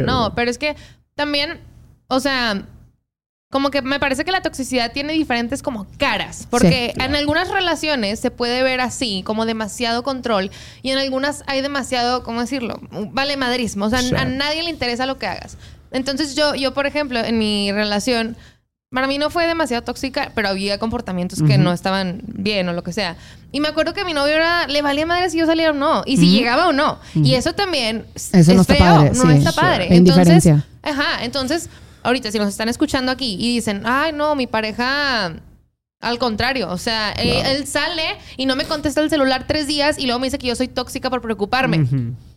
No, 0.04 0.34
pero 0.36 0.50
es 0.50 0.58
que 0.58 0.76
también, 1.16 1.58
o 2.08 2.20
sea, 2.20 2.66
como 3.50 3.70
que 3.70 3.82
me 3.82 3.98
parece 3.98 4.24
que 4.24 4.30
la 4.30 4.42
toxicidad 4.42 4.92
tiene 4.92 5.12
diferentes 5.12 5.60
como 5.60 5.86
caras, 5.98 6.46
porque 6.50 6.94
en 6.96 7.16
algunas 7.16 7.48
relaciones 7.50 8.20
se 8.20 8.30
puede 8.30 8.62
ver 8.62 8.80
así, 8.80 9.22
como 9.26 9.44
demasiado 9.44 10.04
control, 10.04 10.50
y 10.82 10.90
en 10.90 10.98
algunas 10.98 11.42
hay 11.48 11.60
demasiado, 11.60 12.22
¿cómo 12.22 12.40
decirlo? 12.40 12.80
Vale 13.12 13.36
madrismo, 13.36 13.86
o 13.86 13.90
sea, 13.90 14.02
Sí. 14.02 14.14
a 14.16 14.24
nadie 14.24 14.62
le 14.62 14.70
interesa 14.70 15.04
lo 15.04 15.18
que 15.18 15.26
hagas. 15.26 15.56
Entonces 15.90 16.36
yo, 16.36 16.54
yo, 16.54 16.72
por 16.72 16.86
ejemplo, 16.86 17.18
en 17.18 17.38
mi 17.38 17.72
relación, 17.72 18.36
para 18.92 19.08
mí 19.08 19.18
no 19.18 19.30
fue 19.30 19.48
demasiado 19.48 19.82
tóxica, 19.82 20.30
pero 20.36 20.48
había 20.48 20.78
comportamientos 20.78 21.42
que 21.42 21.58
no 21.58 21.72
estaban 21.72 22.22
bien 22.26 22.68
o 22.68 22.72
lo 22.72 22.84
que 22.84 22.92
sea. 22.92 23.16
Y 23.50 23.58
me 23.58 23.66
acuerdo 23.68 23.94
que 23.94 24.04
mi 24.04 24.14
novio 24.14 24.34
era, 24.36 24.68
le 24.68 24.80
valía 24.82 25.06
madre 25.06 25.28
si 25.28 25.38
yo 25.38 25.46
salía 25.46 25.70
o 25.70 25.72
no, 25.72 26.04
y 26.06 26.18
si 26.18 26.30
llegaba 26.30 26.68
o 26.68 26.72
no. 26.72 27.00
Y 27.16 27.34
eso 27.34 27.52
también 27.52 28.06
es, 28.14 28.32
Eso 28.32 28.54
no 28.54 28.60
es 28.62 28.68
está 28.70 28.74
feo, 28.84 28.94
padre, 28.94 29.10
no 29.12 29.22
sí. 29.26 29.38
está 29.38 29.52
padre. 29.52 29.88
Entonces. 29.90 30.46
Ajá, 30.82 31.24
entonces, 31.24 31.68
ahorita 32.02 32.30
si 32.30 32.38
nos 32.38 32.48
están 32.48 32.68
escuchando 32.68 33.12
aquí 33.12 33.36
y 33.38 33.54
dicen, 33.54 33.82
ay, 33.84 34.12
no, 34.12 34.34
mi 34.36 34.46
pareja, 34.46 35.34
al 36.00 36.18
contrario, 36.18 36.70
o 36.70 36.78
sea, 36.78 37.12
él 37.12 37.66
sale 37.66 38.16
y 38.36 38.46
no 38.46 38.56
me 38.56 38.64
contesta 38.64 39.00
el 39.00 39.10
celular 39.10 39.46
tres 39.46 39.66
días 39.66 39.98
y 39.98 40.04
luego 40.06 40.18
me 40.18 40.26
dice 40.26 40.38
que 40.38 40.46
yo 40.46 40.56
soy 40.56 40.68
tóxica 40.68 41.10
por 41.10 41.20
preocuparme. 41.20 41.86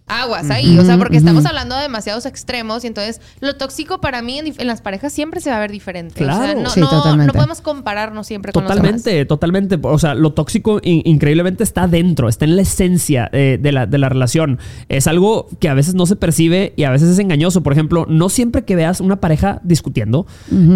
Aguas 0.05 0.49
ahí, 0.49 0.77
o 0.77 0.83
sea, 0.83 0.97
porque 0.97 1.15
estamos 1.17 1.45
hablando 1.45 1.75
de 1.75 1.83
demasiados 1.83 2.25
extremos 2.25 2.83
y 2.83 2.87
entonces 2.87 3.21
lo 3.39 3.55
tóxico 3.55 4.01
para 4.01 4.21
mí 4.21 4.39
en, 4.39 4.67
las 4.67 4.81
parejas 4.81 5.13
siempre 5.13 5.39
se 5.39 5.49
va 5.49 5.55
a 5.57 5.59
ver 5.59 5.71
diferente. 5.71 6.23
O 6.23 6.27
sea, 6.27 6.35
Claro. 6.43 6.59
no, 6.61 6.69
Sí, 6.69 6.81
no- 6.81 6.89
totalmente. 6.89 7.27
no 7.27 7.33
podemos 7.33 7.61
compararnos 7.61 8.27
siempre 8.27 8.51
con 8.51 8.63
los 8.65 8.69
demás. 8.75 8.91
Totalmente, 9.01 9.25
totalmente. 9.25 9.79
O 9.81 9.97
sea, 9.97 10.13
lo 10.13 10.33
tóxico 10.33 10.79
in- 10.83 11.01
increíblemente 11.05 11.63
está 11.63 11.87
dentro, 11.87 12.27
está 12.27 12.43
en 12.45 12.57
la 12.57 12.63
esencia 12.63 13.29
eh, 13.31 13.57
de, 13.61 13.71
la, 13.71 13.85
de 13.85 13.97
la 13.97 14.09
relación. 14.09 14.59
Es 14.89 15.07
algo 15.07 15.47
que 15.59 15.69
a 15.69 15.73
veces 15.73 15.95
no 15.95 16.05
se 16.05 16.15
percibe 16.17 16.73
y 16.75 16.83
a 16.83 16.91
veces 16.91 17.09
es 17.09 17.19
engañoso. 17.19 17.63
Por 17.63 17.71
ejemplo, 17.73 18.05
no 18.09 18.27
siempre 18.29 18.65
que 18.65 18.75
veas 18.75 18.99
una 18.99 19.21
pareja 19.21 19.61
discutiendo 19.63 20.27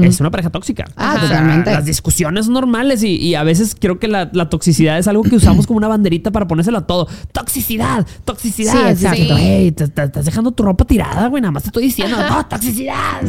es 0.03 0.19
una 0.21 0.31
pareja 0.31 0.49
tóxica. 0.51 0.85
Ah, 0.95 1.13
O 1.15 1.19
sea, 1.19 1.27
totalmente. 1.27 1.71
Las 1.71 1.85
discusiones 1.85 2.45
son 2.45 2.53
normales 2.53 3.03
y, 3.03 3.17
y 3.17 3.35
a 3.35 3.43
veces 3.43 3.75
creo 3.79 3.99
que 3.99 4.07
la, 4.07 4.29
la 4.33 4.49
toxicidad 4.49 4.97
es 4.97 5.07
algo 5.07 5.23
que 5.23 5.35
usamos 5.35 5.67
como 5.67 5.77
una 5.77 5.87
banderita 5.89 6.31
para 6.31 6.47
ponérselo 6.47 6.77
a 6.77 6.87
todo. 6.87 7.07
Toxicidad, 7.33 8.05
toxicidad. 8.25 8.95
Sí, 8.95 9.16
exacto. 9.23 9.37
Sí. 9.37 9.47
Ey, 9.49 9.71
te, 9.71 9.87
te- 9.87 10.03
estás 10.03 10.25
dejando 10.25 10.51
tu 10.51 10.63
ropa 10.63 10.85
tirada, 10.85 11.27
güey. 11.27 11.41
Nada 11.41 11.51
más 11.51 11.63
te 11.63 11.69
estoy 11.69 11.83
diciendo, 11.83 12.17
no, 12.29 12.45
toxicidad. 12.47 13.21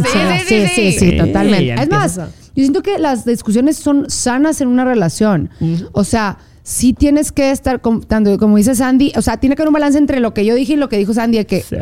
Sí, 0.46 0.66
Sí, 0.74 0.92
sí, 0.92 1.16
totalmente. 1.16 1.74
Es 1.74 1.88
más, 1.90 2.16
yo 2.16 2.24
siento 2.54 2.82
que 2.82 2.98
las 2.98 3.24
discusiones 3.24 3.76
son 3.76 4.08
sanas 4.10 4.60
en 4.60 4.68
una 4.68 4.84
relación. 4.84 5.50
O 5.92 6.04
sea, 6.04 6.38
sí 6.62 6.92
tienes 6.92 7.32
que 7.32 7.50
estar, 7.50 7.80
tanto 8.06 8.36
como 8.38 8.56
dice 8.56 8.74
Sandy, 8.74 9.12
o 9.16 9.22
sea, 9.22 9.36
tiene 9.38 9.56
que 9.56 9.62
haber 9.62 9.68
un 9.68 9.74
balance 9.74 9.98
entre 9.98 10.20
lo 10.20 10.34
que 10.34 10.44
yo 10.44 10.54
dije 10.54 10.74
y 10.74 10.76
lo 10.76 10.88
que 10.88 10.98
dijo 10.98 11.14
Sandy, 11.14 11.44
que 11.44 11.62
Sí. 11.62 11.76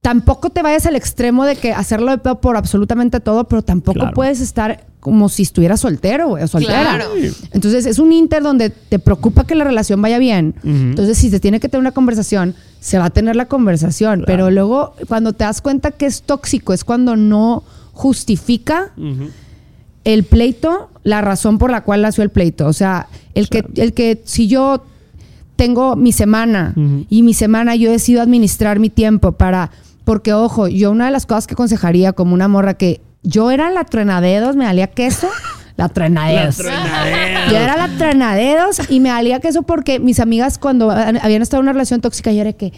tampoco 0.00 0.50
te 0.50 0.62
vayas 0.62 0.86
al 0.86 0.96
extremo 0.96 1.44
de 1.44 1.56
que 1.56 1.72
hacerlo 1.72 2.10
de 2.10 2.18
pedo 2.18 2.40
por 2.40 2.56
absolutamente 2.56 3.20
todo, 3.20 3.44
pero 3.48 3.62
tampoco 3.62 4.00
Claro. 4.00 4.14
puedes 4.14 4.40
estar 4.40 4.86
como 5.04 5.28
si 5.28 5.42
estuvieras 5.42 5.80
soltero, 5.80 6.28
güey, 6.28 6.44
o 6.44 6.48
soltera. 6.48 6.80
Claro. 6.80 7.10
Entonces, 7.52 7.84
es 7.84 7.98
un 7.98 8.10
inter 8.10 8.42
donde 8.42 8.70
te 8.70 8.98
preocupa 8.98 9.46
que 9.46 9.54
la 9.54 9.62
relación 9.62 10.00
vaya 10.00 10.18
bien. 10.18 10.54
Entonces, 10.64 11.18
si 11.18 11.28
se 11.28 11.40
tiene 11.40 11.60
que 11.60 11.68
tener 11.68 11.82
una 11.82 11.92
conversación, 11.92 12.54
se 12.80 12.98
va 12.98 13.04
a 13.04 13.10
tener 13.10 13.36
la 13.36 13.44
conversación. 13.44 14.20
Claro. 14.20 14.26
Pero 14.26 14.50
luego, 14.50 14.94
cuando 15.06 15.34
te 15.34 15.44
das 15.44 15.60
cuenta 15.60 15.90
que 15.90 16.06
es 16.06 16.22
tóxico, 16.22 16.72
es 16.72 16.84
cuando 16.84 17.16
no 17.16 17.64
justifica 17.92 18.92
el 20.04 20.24
pleito, 20.24 20.88
la 21.02 21.20
razón 21.20 21.58
por 21.58 21.70
la 21.70 21.82
cual 21.82 22.00
nació 22.00 22.24
el 22.24 22.30
pleito. 22.30 22.66
O 22.66 22.72
sea, 22.72 23.08
el 23.34 23.50
que, 23.50 23.62
el 23.76 23.92
que 23.92 24.22
si 24.24 24.48
yo 24.48 24.86
tengo 25.56 25.96
mi 25.96 26.12
semana 26.12 26.74
y 27.10 27.22
mi 27.22 27.34
semana 27.34 27.76
yo 27.76 27.90
decido 27.90 28.22
administrar 28.22 28.78
mi 28.78 28.88
tiempo 28.88 29.32
para, 29.32 29.70
porque 30.04 30.32
ojo, 30.32 30.66
yo 30.66 30.90
una 30.90 31.04
de 31.04 31.10
las 31.10 31.26
cosas 31.26 31.46
que 31.46 31.52
aconsejaría 31.52 32.14
como 32.14 32.32
una 32.32 32.48
morra 32.48 32.72
que 32.72 33.02
yo 33.24 33.50
era 33.50 33.70
la 33.70 33.84
truenadedos, 33.84 34.54
me 34.54 34.64
valía 34.64 34.86
queso, 34.86 35.28
la 35.76 35.88
truenadedos. 35.88 36.58
Yo 36.58 37.56
era 37.56 37.76
la 37.76 37.88
truenadedos 37.98 38.88
y 38.88 39.00
me 39.00 39.10
valía 39.10 39.40
queso 39.40 39.62
porque 39.62 39.98
mis 39.98 40.20
amigas 40.20 40.58
cuando 40.58 40.90
habían 40.90 41.42
estado 41.42 41.60
en 41.60 41.64
una 41.64 41.72
relación 41.72 42.00
tóxica, 42.00 42.30
yo 42.30 42.42
era 42.42 42.52
que, 42.52 42.72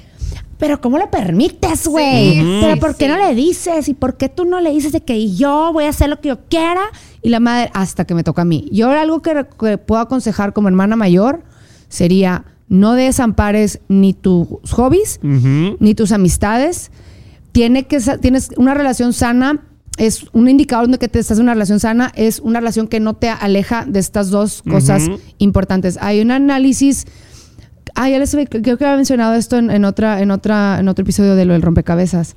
pero 0.58 0.80
¿cómo 0.80 0.96
lo 0.96 1.10
permites, 1.10 1.86
güey? 1.86 2.32
Sí, 2.32 2.58
pero 2.62 2.74
sí, 2.74 2.80
¿por 2.80 2.96
qué 2.96 3.04
sí. 3.04 3.10
no 3.10 3.18
le 3.18 3.34
dices? 3.34 3.88
¿Y 3.88 3.94
por 3.94 4.16
qué 4.16 4.30
tú 4.30 4.46
no 4.46 4.60
le 4.60 4.70
dices 4.70 4.92
de 4.92 5.02
que 5.02 5.34
yo 5.34 5.70
voy 5.72 5.84
a 5.84 5.90
hacer 5.90 6.08
lo 6.08 6.20
que 6.20 6.28
yo 6.28 6.38
quiera? 6.48 6.80
Y 7.20 7.28
la 7.28 7.40
madre, 7.40 7.70
hasta 7.74 8.06
que 8.06 8.14
me 8.14 8.24
toca 8.24 8.42
a 8.42 8.44
mí. 8.46 8.68
Yo 8.72 8.90
algo 8.90 9.20
que, 9.20 9.46
que 9.60 9.76
puedo 9.76 10.00
aconsejar 10.00 10.54
como 10.54 10.68
hermana 10.68 10.96
mayor 10.96 11.42
sería 11.88 12.44
no 12.68 12.94
desampares 12.94 13.80
ni 13.88 14.12
tus 14.12 14.48
hobbies, 14.72 15.20
ni 15.22 15.94
tus 15.94 16.12
amistades. 16.12 16.90
Tiene 17.52 17.86
que, 17.86 18.00
tienes 18.20 18.50
una 18.56 18.74
relación 18.74 19.12
sana. 19.12 19.62
Es 19.96 20.26
un 20.32 20.48
indicador 20.48 20.88
de 20.88 20.98
que 20.98 21.08
te 21.08 21.18
estás 21.18 21.38
en 21.38 21.44
una 21.44 21.54
relación 21.54 21.80
sana, 21.80 22.12
es 22.16 22.40
una 22.40 22.60
relación 22.60 22.86
que 22.86 23.00
no 23.00 23.14
te 23.14 23.28
aleja 23.30 23.84
de 23.86 23.98
estas 23.98 24.30
dos 24.30 24.62
cosas 24.62 25.08
importantes. 25.38 25.98
Hay 26.00 26.20
un 26.20 26.30
análisis 26.30 27.06
Ah, 27.98 28.10
ya 28.10 28.18
les 28.18 28.34
había- 28.34 28.44
creo 28.46 28.76
que 28.76 28.84
había 28.84 28.96
mencionado 28.96 29.32
esto 29.34 29.56
en, 29.56 29.70
en 29.70 29.86
otra, 29.86 30.20
en 30.20 30.30
otra, 30.30 30.78
en 30.80 30.88
otro 30.88 31.02
episodio 31.02 31.34
de 31.34 31.46
lo 31.46 31.54
del 31.54 31.62
rompecabezas. 31.62 32.36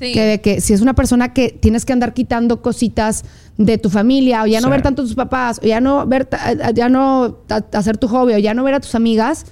Sí. 0.00 0.12
Que 0.12 0.22
de 0.22 0.40
que 0.42 0.60
si 0.60 0.74
es 0.74 0.82
una 0.82 0.92
persona 0.94 1.32
que 1.32 1.48
tienes 1.48 1.86
que 1.86 1.94
andar 1.94 2.12
quitando 2.12 2.60
cositas 2.60 3.24
de 3.56 3.78
tu 3.78 3.88
familia, 3.88 4.42
o 4.42 4.46
ya 4.46 4.60
no 4.60 4.66
Sí. 4.66 4.72
ver 4.72 4.82
tanto 4.82 5.00
a 5.00 5.04
tus 5.06 5.14
papás, 5.14 5.60
o 5.62 5.66
ya 5.66 5.80
no 5.80 6.06
ver, 6.06 6.28
ya 6.74 6.90
no 6.90 7.38
hacer 7.72 7.96
tu 7.96 8.06
hobby, 8.08 8.34
o 8.34 8.38
ya 8.38 8.52
no 8.52 8.64
ver 8.64 8.74
a 8.74 8.80
tus 8.80 8.94
amigas, 8.94 9.46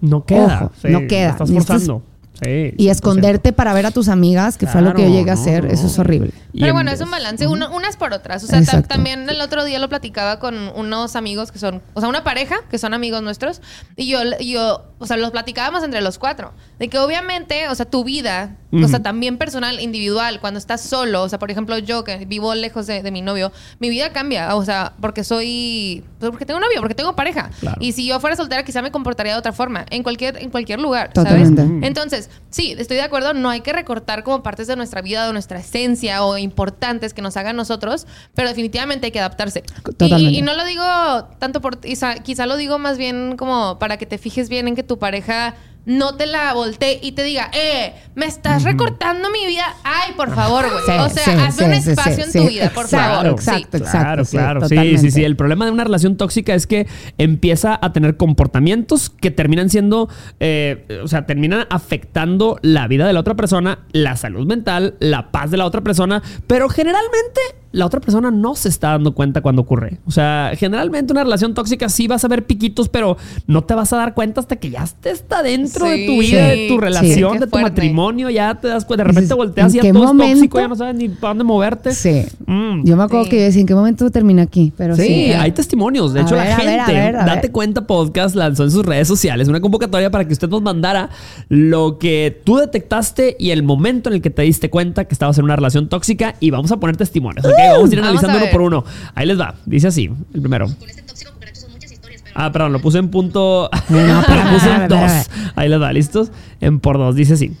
No 0.00 0.24
queda. 0.24 0.62
Ojo, 0.64 0.72
sí, 0.82 0.88
no 0.88 1.06
queda. 1.06 1.30
Estás 1.30 1.50
forzando. 1.52 2.02
Sí, 2.42 2.74
y 2.76 2.86
100%. 2.86 2.90
esconderte 2.90 3.52
para 3.52 3.72
ver 3.74 3.86
a 3.86 3.90
tus 3.90 4.08
amigas, 4.08 4.56
que 4.56 4.66
fue 4.66 4.80
lo 4.82 4.94
que 4.94 5.02
yo 5.02 5.08
llegué 5.10 5.30
a 5.30 5.34
hacer, 5.34 5.64
no, 5.64 5.70
eso 5.70 5.86
es 5.86 5.98
horrible. 5.98 6.32
Pero 6.52 6.66
en 6.68 6.72
bueno, 6.72 6.90
es 6.90 7.00
un 7.00 7.10
balance, 7.10 7.46
una- 7.46 7.70
unas 7.70 7.96
por 7.96 8.12
otras. 8.12 8.42
O 8.44 8.46
sea, 8.46 8.62
ta- 8.64 8.82
también 8.82 9.28
el 9.30 9.40
otro 9.40 9.64
día 9.64 9.78
lo 9.78 9.88
platicaba 9.88 10.38
con 10.40 10.56
unos 10.74 11.16
amigos 11.16 11.52
que 11.52 11.58
son, 11.58 11.82
o 11.94 12.00
sea, 12.00 12.08
una 12.08 12.24
pareja 12.24 12.56
que 12.70 12.78
son 12.78 12.94
amigos 12.94 13.22
nuestros. 13.22 13.60
Y 13.96 14.08
yo, 14.08 14.20
yo 14.40 14.86
o 14.98 15.06
sea, 15.06 15.16
los 15.16 15.30
platicábamos 15.30 15.82
entre 15.84 16.00
los 16.02 16.18
cuatro. 16.18 16.52
De 16.78 16.88
que 16.88 16.98
obviamente, 16.98 17.68
o 17.68 17.74
sea, 17.74 17.86
tu 17.86 18.04
vida, 18.04 18.56
o 18.72 18.86
sea, 18.88 19.00
también 19.02 19.38
personal, 19.38 19.80
individual, 19.80 20.40
cuando 20.40 20.58
estás 20.58 20.80
solo, 20.82 21.22
o 21.22 21.28
sea, 21.28 21.38
por 21.38 21.50
ejemplo, 21.50 21.76
yo 21.78 22.04
que 22.04 22.24
vivo 22.26 22.54
lejos 22.54 22.86
de, 22.86 23.02
de 23.02 23.10
mi 23.10 23.22
novio, 23.22 23.50
mi 23.78 23.88
vida 23.90 24.12
cambia. 24.12 24.54
O 24.56 24.64
sea, 24.64 24.92
porque 25.00 25.24
soy, 25.24 26.04
pues, 26.18 26.30
porque 26.30 26.44
tengo 26.46 26.60
novio, 26.60 26.80
porque 26.80 26.94
tengo 26.94 27.16
pareja. 27.16 27.50
Claro. 27.60 27.78
Y 27.80 27.92
si 27.92 28.06
yo 28.06 28.20
fuera 28.20 28.36
soltera, 28.36 28.62
quizá 28.64 28.82
me 28.82 28.90
comportaría 28.90 29.32
de 29.32 29.38
otra 29.38 29.52
forma, 29.52 29.86
en 29.90 30.02
cualquier, 30.02 30.36
en 30.36 30.50
cualquier 30.50 30.80
lugar, 30.80 31.12
Totalmente. 31.12 31.62
¿sabes? 31.62 31.78
Entonces, 31.82 32.29
sí, 32.50 32.74
estoy 32.78 32.96
de 32.96 33.02
acuerdo, 33.02 33.34
no 33.34 33.48
hay 33.50 33.60
que 33.60 33.72
recortar 33.72 34.22
como 34.24 34.42
partes 34.42 34.66
de 34.66 34.76
nuestra 34.76 35.02
vida, 35.02 35.26
de 35.26 35.32
nuestra 35.32 35.58
esencia 35.60 36.24
o 36.24 36.36
importantes 36.38 37.14
que 37.14 37.22
nos 37.22 37.36
hagan 37.36 37.56
nosotros, 37.56 38.06
pero 38.34 38.48
definitivamente 38.48 39.06
hay 39.06 39.12
que 39.12 39.20
adaptarse. 39.20 39.62
Y- 39.66 39.82
Totalmente. 39.92 40.30
Y, 40.32 40.38
y 40.38 40.42
no 40.42 40.54
lo 40.54 40.64
digo 40.64 40.82
tanto 41.38 41.60
por, 41.60 41.78
quizá, 41.80 42.14
quizá 42.16 42.46
lo 42.46 42.56
digo 42.56 42.78
más 42.78 42.98
bien 42.98 43.36
como 43.36 43.78
para 43.78 43.96
que 43.96 44.06
te 44.06 44.18
fijes 44.18 44.48
bien 44.48 44.68
en 44.68 44.76
que 44.76 44.82
tu 44.82 44.98
pareja 44.98 45.54
no 45.86 46.16
te 46.16 46.26
la 46.26 46.52
voltee 46.52 47.00
y 47.02 47.12
te 47.12 47.22
diga, 47.24 47.50
eh, 47.52 47.94
me 48.14 48.26
estás 48.26 48.62
recortando 48.64 49.30
mi 49.30 49.46
vida. 49.46 49.64
Ay, 49.82 50.12
por 50.14 50.34
favor, 50.34 50.66
güey. 50.70 50.84
Sí, 50.84 50.92
o 50.92 51.08
sea, 51.08 51.24
sí, 51.24 51.30
haz 51.30 51.56
sí, 51.56 51.64
un 51.64 51.72
espacio 51.72 52.14
sí, 52.14 52.20
en 52.22 52.32
sí. 52.32 52.38
tu 52.38 52.48
vida, 52.48 52.70
por 52.70 52.84
Exacto, 52.84 53.14
favor. 53.14 53.26
exacto, 53.32 53.78
Sí. 53.78 53.82
exacto. 53.84 54.00
Claro, 54.00 54.24
sí, 54.24 54.36
claro. 54.36 54.68
Sí, 54.68 54.98
sí, 54.98 55.10
sí. 55.10 55.24
El 55.24 55.36
problema 55.36 55.64
de 55.64 55.70
una 55.72 55.84
relación 55.84 56.16
tóxica 56.16 56.54
es 56.54 56.66
que 56.66 56.86
empieza 57.18 57.78
a 57.80 57.92
tener 57.92 58.16
comportamientos 58.16 59.10
que 59.10 59.30
terminan 59.30 59.70
siendo, 59.70 60.08
eh, 60.38 61.00
o 61.02 61.08
sea, 61.08 61.26
terminan 61.26 61.66
afectando 61.70 62.58
la 62.62 62.86
vida 62.86 63.06
de 63.06 63.12
la 63.12 63.20
otra 63.20 63.34
persona, 63.34 63.80
la 63.92 64.16
salud 64.16 64.46
mental, 64.46 64.94
la 65.00 65.30
paz 65.30 65.50
de 65.50 65.56
la 65.56 65.64
otra 65.66 65.80
persona, 65.80 66.22
pero 66.46 66.68
generalmente 66.68 67.40
la 67.72 67.86
otra 67.86 68.00
persona 68.00 68.30
no 68.30 68.54
se 68.56 68.68
está 68.68 68.88
dando 68.90 69.14
cuenta 69.14 69.40
cuando 69.42 69.62
ocurre. 69.62 69.98
O 70.06 70.10
sea, 70.10 70.52
generalmente 70.56 71.12
una 71.12 71.22
relación 71.22 71.54
tóxica 71.54 71.88
sí 71.88 72.08
vas 72.08 72.24
a 72.24 72.28
ver 72.28 72.44
piquitos, 72.46 72.88
pero 72.88 73.16
no 73.46 73.62
te 73.64 73.74
vas 73.74 73.92
a 73.92 73.96
dar 73.96 74.14
cuenta 74.14 74.40
hasta 74.40 74.56
que 74.56 74.70
ya 74.70 74.84
te 75.00 75.10
está 75.10 75.42
dentro 75.42 75.86
de 75.86 76.06
tu 76.06 76.12
Sí. 76.12 76.18
vida, 76.20 76.46
de 76.48 76.66
tu 76.68 76.78
relación, 76.78 77.34
de 77.38 77.46
tu 77.46 77.50
fuerte. 77.50 77.70
matrimonio, 77.70 78.28
ya 78.30 78.54
te 78.56 78.68
das 78.68 78.84
cuenta, 78.84 79.04
de 79.04 79.08
repente 79.10 79.34
volteas 79.34 79.74
y 79.74 79.78
¿en 79.78 79.84
ya 79.84 79.92
todo 79.92 80.02
es 80.04 80.10
tóxico, 80.10 80.24
momento? 80.34 80.58
ya 80.60 80.68
no 80.68 80.74
sabes 80.76 80.94
ni 80.96 81.08
para 81.10 81.28
dónde 81.30 81.44
moverte. 81.44 81.94
Sí. 81.94 82.24
Mm. 82.46 82.84
Yo 82.84 82.96
me 82.96 83.02
acuerdo 83.04 83.24
Sí. 83.24 83.30
que 83.30 83.36
yo 83.38 83.42
decía, 83.44 83.60
¿en 83.60 83.66
qué 83.68 83.74
momento 83.74 84.10
termina 84.10 84.42
aquí? 84.42 84.72
Pero 84.76 84.96
sí. 84.96 85.02
Sí, 85.02 85.24
hay 85.32 85.52
testimonios. 85.52 86.12
De 86.12 86.20
A 86.20 86.22
hecho, 86.24 86.34
ver, 86.34 86.46
la 86.46 86.52
a 86.54 86.56
gente, 86.56 86.70
ver, 86.72 86.80
a 86.80 86.86
ver, 86.86 87.16
a 87.16 87.24
Date 87.24 87.40
ver. 87.42 87.52
Cuenta 87.52 87.86
Podcast 87.86 88.34
lanzó 88.34 88.64
en 88.64 88.70
sus 88.72 88.84
redes 88.84 89.06
sociales 89.06 89.46
una 89.48 89.60
convocatoria 89.60 90.10
para 90.10 90.26
que 90.26 90.32
usted 90.32 90.48
nos 90.48 90.62
mandara 90.62 91.10
lo 91.48 91.98
que 91.98 92.40
tú 92.44 92.56
detectaste 92.56 93.36
y 93.38 93.50
el 93.50 93.62
momento 93.62 94.08
en 94.10 94.16
el 94.16 94.22
que 94.22 94.30
te 94.30 94.42
diste 94.42 94.70
cuenta 94.70 95.04
que 95.04 95.14
estabas 95.14 95.38
en 95.38 95.44
una 95.44 95.56
relación 95.56 95.88
tóxica 95.88 96.34
y 96.40 96.50
vamos 96.50 96.72
a 96.72 96.78
poner 96.78 96.96
testimonios. 96.96 97.44
Vamos 97.68 97.90
a 97.90 97.92
ir 97.92 98.00
analizando 98.00 98.38
a 98.38 98.42
uno 98.42 98.50
por 98.50 98.62
uno. 98.62 98.84
Ahí 99.14 99.26
les 99.26 99.38
va. 99.38 99.54
Dice 99.66 99.88
así, 99.88 100.10
el 100.34 100.40
primero. 100.40 100.66
Con 100.66 100.88
este 100.88 101.02
tóxico 101.02 101.32
cucaracho 101.32 101.60
son 101.60 101.72
muchas 101.72 101.92
historias, 101.92 102.22
pero 102.22 102.34
Ah, 102.36 102.52
perdón, 102.52 102.72
lo 102.72 102.80
puse 102.80 102.98
en 102.98 103.10
punto. 103.10 103.70
No, 103.88 104.00
lo 104.00 104.20
espérame, 104.20 104.54
puse 104.54 104.70
en 104.70 104.88
dos. 104.88 105.12
Ahí 105.56 105.68
les 105.68 105.80
va, 105.80 105.92
¿listos? 105.92 106.30
En 106.60 106.80
por 106.80 106.98
dos. 106.98 107.14
Dice 107.14 107.34
así. 107.34 107.56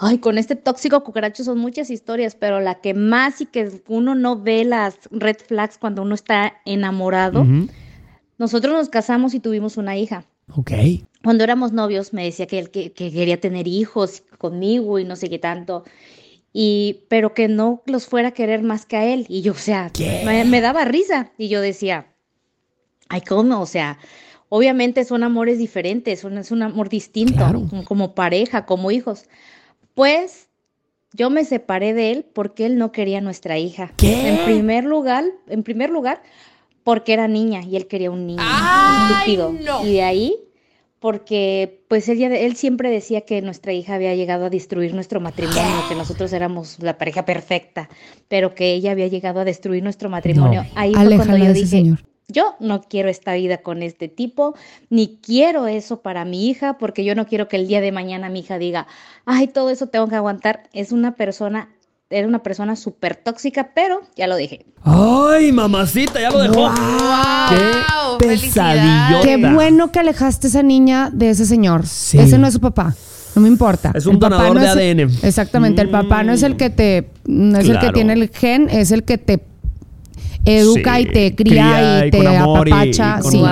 Ay, 0.00 0.18
con 0.18 0.38
este 0.38 0.54
tóxico 0.54 1.02
cucaracho 1.02 1.42
son 1.42 1.58
muchas 1.58 1.90
historias, 1.90 2.36
pero 2.36 2.60
la 2.60 2.76
que 2.76 2.94
más 2.94 3.40
y 3.40 3.46
que 3.46 3.82
uno 3.88 4.14
no 4.14 4.40
ve 4.40 4.64
las 4.64 4.96
red 5.10 5.36
flags 5.44 5.76
cuando 5.78 6.02
uno 6.02 6.14
está 6.14 6.54
enamorado. 6.64 7.44
Nosotros 8.38 8.72
nos 8.72 8.88
casamos 8.88 9.34
y 9.34 9.40
tuvimos 9.40 9.76
una 9.76 9.96
hija. 9.96 10.24
Ok. 10.54 10.70
Cuando 11.24 11.42
éramos 11.42 11.72
novios 11.72 12.12
me 12.12 12.24
decía 12.24 12.46
que 12.46 12.60
él 12.60 12.70
que, 12.70 12.92
que 12.92 13.10
quería 13.10 13.40
tener 13.40 13.66
hijos 13.66 14.22
conmigo 14.38 15.00
y 15.00 15.04
no 15.04 15.16
sé 15.16 15.28
qué 15.28 15.40
tanto. 15.40 15.84
Y, 16.60 17.04
pero 17.06 17.34
que 17.34 17.46
no 17.46 17.82
los 17.86 18.06
fuera 18.08 18.28
a 18.28 18.32
querer 18.32 18.62
más 18.64 18.84
que 18.84 18.96
a 18.96 19.04
él. 19.04 19.26
Y 19.28 19.42
yo, 19.42 19.52
o 19.52 19.54
sea, 19.56 19.92
me, 20.24 20.42
me 20.44 20.60
daba 20.60 20.84
risa. 20.84 21.30
Y 21.38 21.46
yo 21.48 21.60
decía, 21.60 22.08
ay, 23.08 23.20
¿cómo? 23.20 23.60
O 23.60 23.66
sea, 23.66 23.96
obviamente 24.48 25.04
son 25.04 25.22
amores 25.22 25.58
diferentes, 25.58 26.18
son- 26.18 26.36
es 26.36 26.50
un 26.50 26.62
amor 26.64 26.88
distinto, 26.88 27.34
Claro. 27.36 27.62
como- 27.70 27.84
como 27.84 28.14
pareja, 28.16 28.66
como 28.66 28.90
hijos. 28.90 29.26
Pues 29.94 30.48
yo 31.12 31.30
me 31.30 31.44
separé 31.44 31.94
de 31.94 32.10
él 32.10 32.26
porque 32.32 32.66
él 32.66 32.76
no 32.76 32.90
quería 32.90 33.20
nuestra 33.20 33.56
hija. 33.58 33.92
¿Qué? 33.96 34.28
En 34.28 34.44
primer 34.44 34.82
lugar, 34.82 35.26
en 35.48 35.62
primer 35.62 35.90
lugar, 35.90 36.22
porque 36.82 37.12
era 37.12 37.28
niña 37.28 37.62
y 37.62 37.76
él 37.76 37.86
quería 37.86 38.10
un 38.10 38.26
niño 38.26 38.42
¡Ay, 38.42 39.12
estúpido. 39.12 39.52
no! 39.64 39.86
Y 39.86 39.92
de 39.92 40.02
ahí, 40.02 40.36
porque 41.00 41.80
pues 41.88 42.08
él, 42.08 42.18
ya- 42.18 42.26
él 42.36 42.56
siempre 42.56 42.90
decía 42.90 43.20
que 43.22 43.40
nuestra 43.42 43.72
hija 43.72 43.94
había 43.94 44.14
llegado 44.14 44.46
a 44.46 44.50
destruir 44.50 44.94
nuestro 44.94 45.20
matrimonio, 45.20 45.62
que 45.88 45.94
nosotros 45.94 46.32
éramos 46.32 46.78
la 46.80 46.98
pareja 46.98 47.24
perfecta, 47.24 47.88
pero 48.28 48.54
que 48.54 48.72
ella 48.74 48.92
había 48.92 49.06
llegado 49.06 49.40
a 49.40 49.44
destruir 49.44 49.82
nuestro 49.82 50.08
matrimonio. 50.10 50.64
No. 50.64 50.68
Ahí 50.74 50.94
fue 50.94 51.16
cuando 51.16 51.36
yo 51.36 51.52
dije, 51.52 51.66
señor. 51.66 51.98
yo 52.26 52.56
no 52.60 52.82
quiero 52.82 53.08
esta 53.08 53.34
vida 53.34 53.58
con 53.58 53.82
este 53.82 54.08
tipo, 54.08 54.54
ni 54.90 55.18
quiero 55.22 55.66
eso 55.68 56.02
para 56.02 56.24
mi 56.24 56.48
hija, 56.48 56.78
porque 56.78 57.04
yo 57.04 57.14
no 57.14 57.26
quiero 57.26 57.48
que 57.48 57.56
el 57.56 57.68
día 57.68 57.80
de 57.80 57.92
mañana 57.92 58.28
mi 58.28 58.40
hija 58.40 58.58
diga, 58.58 58.86
ay, 59.24 59.46
todo 59.46 59.70
eso 59.70 59.86
tengo 59.86 60.08
que 60.08 60.16
aguantar. 60.16 60.64
Es 60.72 60.90
una 60.92 61.14
persona, 61.14 61.70
era 62.10 62.26
una 62.26 62.42
persona 62.42 62.74
súper 62.76 63.16
tóxica, 63.16 63.70
pero 63.74 64.00
ya 64.16 64.26
lo 64.26 64.36
dije. 64.36 64.64
Ay, 64.82 65.52
mamacita, 65.52 66.20
ya 66.20 66.30
lo 66.30 66.40
dejó. 66.40 66.54
¡Wow! 66.70 68.18
Qué 68.18 68.26
¡Felicidades! 68.28 69.24
Qué 69.24 69.36
bueno 69.36 69.92
que 69.92 69.98
alejaste 70.00 70.46
a 70.46 70.50
esa 70.50 70.62
niña 70.62 71.10
de 71.12 71.30
ese 71.30 71.44
señor. 71.44 71.86
Sí. 71.86 72.18
Ese 72.18 72.38
no 72.38 72.46
es 72.46 72.54
su 72.54 72.60
papá. 72.60 72.94
No 73.34 73.42
me 73.42 73.48
importa. 73.48 73.92
Es 73.94 74.06
un 74.06 74.14
El 74.14 74.18
papá 74.20 74.36
donador 74.36 74.54
no 74.56 74.60
de 74.60 74.66
es- 74.66 74.72
ADN. 74.72 75.26
Exactamente. 75.26 75.82
El 75.82 75.90
papá 75.90 76.22
no 76.22 76.32
es 76.32 76.42
el 76.42 76.56
que 76.56 76.70
te. 76.70 77.10
No 77.26 77.58
es 77.58 77.68
el 77.68 77.78
que 77.78 77.90
tiene 77.92 78.14
el 78.14 78.28
gen, 78.30 78.68
es 78.70 78.90
el 78.90 79.04
que 79.04 79.18
te 79.18 79.44
educa 80.46 80.96
Sí, 80.96 81.02
y 81.02 81.06
te 81.06 81.34
cría, 81.34 81.44
cría 81.62 82.04
y 82.04 82.08
y 82.08 82.10
te 82.10 82.18
y- 82.22 82.26
apapacha. 82.26 83.16
y 83.18 83.22
con- 83.22 83.32
sí. 83.32 83.38
Wow. 83.38 83.48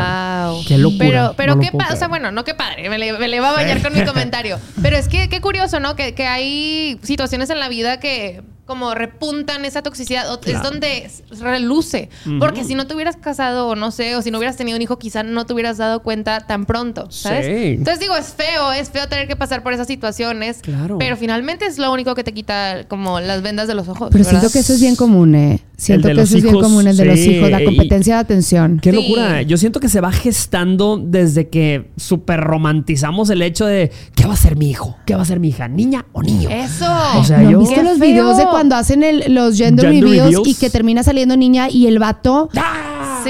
Qué 0.66 0.78
locura, 0.78 0.98
Pero, 1.06 1.34
pero 1.36 1.52
no 1.52 1.56
lo 1.56 1.62
qué 1.62 1.72
puedo 1.72 1.88
pa- 1.88 1.94
o 1.94 1.96
sea, 1.96 2.08
bueno, 2.08 2.30
no 2.32 2.44
qué 2.44 2.54
padre, 2.54 2.88
me 2.90 2.98
le, 2.98 3.12
me 3.18 3.28
le 3.28 3.40
va 3.40 3.50
a 3.50 3.52
bañar 3.52 3.82
con 3.82 3.92
mi 3.94 4.04
comentario. 4.04 4.58
Pero 4.82 4.96
es 4.96 5.08
que 5.08 5.28
qué 5.28 5.40
curioso, 5.40 5.80
¿no? 5.80 5.96
Que, 5.96 6.14
que 6.14 6.26
hay 6.26 6.98
situaciones 7.02 7.50
en 7.50 7.58
la 7.60 7.68
vida 7.68 7.98
que 8.00 8.42
como 8.66 8.94
repuntan 8.96 9.64
esa 9.64 9.82
toxicidad, 9.82 10.28
o 10.32 10.40
es 10.44 10.60
donde 10.60 11.08
reluce. 11.40 12.10
Porque 12.40 12.64
si 12.64 12.74
no 12.74 12.86
te 12.86 12.94
hubieras 12.94 13.16
casado, 13.16 13.68
o 13.68 13.76
no 13.76 13.92
sé, 13.92 14.16
o 14.16 14.22
si 14.22 14.32
no 14.32 14.38
hubieras 14.38 14.56
tenido 14.56 14.76
un 14.76 14.82
hijo, 14.82 14.98
quizá 14.98 15.22
no 15.22 15.46
te 15.46 15.52
hubieras 15.54 15.78
dado 15.78 16.02
cuenta 16.02 16.40
tan 16.40 16.66
pronto, 16.66 17.08
¿sabes? 17.10 17.46
Sí. 17.46 17.52
Entonces 17.74 18.00
digo, 18.00 18.16
es 18.16 18.34
feo, 18.34 18.72
es 18.72 18.90
feo 18.90 19.08
tener 19.08 19.28
que 19.28 19.36
pasar 19.36 19.62
por 19.62 19.72
esas 19.72 19.86
situaciones. 19.86 20.58
Claro. 20.62 20.98
Pero 20.98 21.16
finalmente 21.16 21.64
es 21.66 21.78
lo 21.78 21.92
único 21.92 22.16
que 22.16 22.24
te 22.24 22.32
quita 22.34 22.86
como 22.88 23.20
las 23.20 23.40
vendas 23.40 23.68
de 23.68 23.74
los 23.76 23.86
ojos. 23.88 24.08
Pero 24.10 24.24
¿verdad? 24.24 24.40
siento 24.40 24.52
que 24.52 24.58
eso 24.58 24.72
es 24.72 24.80
bien 24.80 24.96
común, 24.96 25.36
¿eh? 25.36 25.60
Siento 25.78 26.08
de 26.08 26.14
que 26.14 26.20
los 26.20 26.28
eso 26.30 26.38
es 26.38 26.42
bien 26.42 26.58
común, 26.58 26.86
el 26.88 26.96
de 26.96 27.04
los 27.04 27.18
hijos, 27.18 27.50
la 27.50 27.60
y- 27.60 27.64
competencia 27.66 28.14
de 28.14 28.20
atención. 28.20 28.78
Qué 28.82 28.90
Sí. 28.92 28.96
locura. 28.96 29.42
Yo 29.42 29.58
siento 29.58 29.78
que 29.78 29.88
se 29.90 30.00
va 30.00 30.10
gestando 30.10 30.96
desde 30.96 31.48
que 31.48 31.90
súper 31.98 32.40
romantizamos 32.40 33.28
el 33.30 33.42
hecho 33.42 33.66
de 33.66 33.90
¿qué 34.14 34.26
va 34.26 34.32
a 34.32 34.36
ser 34.38 34.56
mi 34.56 34.70
hijo? 34.70 34.96
¿Qué 35.04 35.14
va 35.14 35.22
a 35.22 35.24
ser 35.26 35.38
mi 35.38 35.48
hija? 35.48 35.68
¿Niña 35.68 36.06
o 36.12 36.22
niño? 36.22 36.48
Eso. 36.48 36.86
O 37.18 37.24
sea, 37.24 37.38
¿No 37.42 37.50
yo- 37.50 37.58
¡Qué 37.68 37.82
los 37.82 37.98
feo! 37.98 38.08
videos 38.08 38.38
de 38.38 38.44
cuando 38.46 38.74
hacen 38.74 39.02
el- 39.02 39.34
los 39.34 39.56
gender, 39.58 39.86
Gender 39.86 40.02
reveals, 40.04 40.26
reveals. 40.30 40.48
y 40.48 40.54
que 40.54 40.70
termina 40.70 41.02
saliendo 41.02 41.36
niña 41.36 41.68
y 41.70 41.86
el 41.86 41.98
vato 41.98 42.48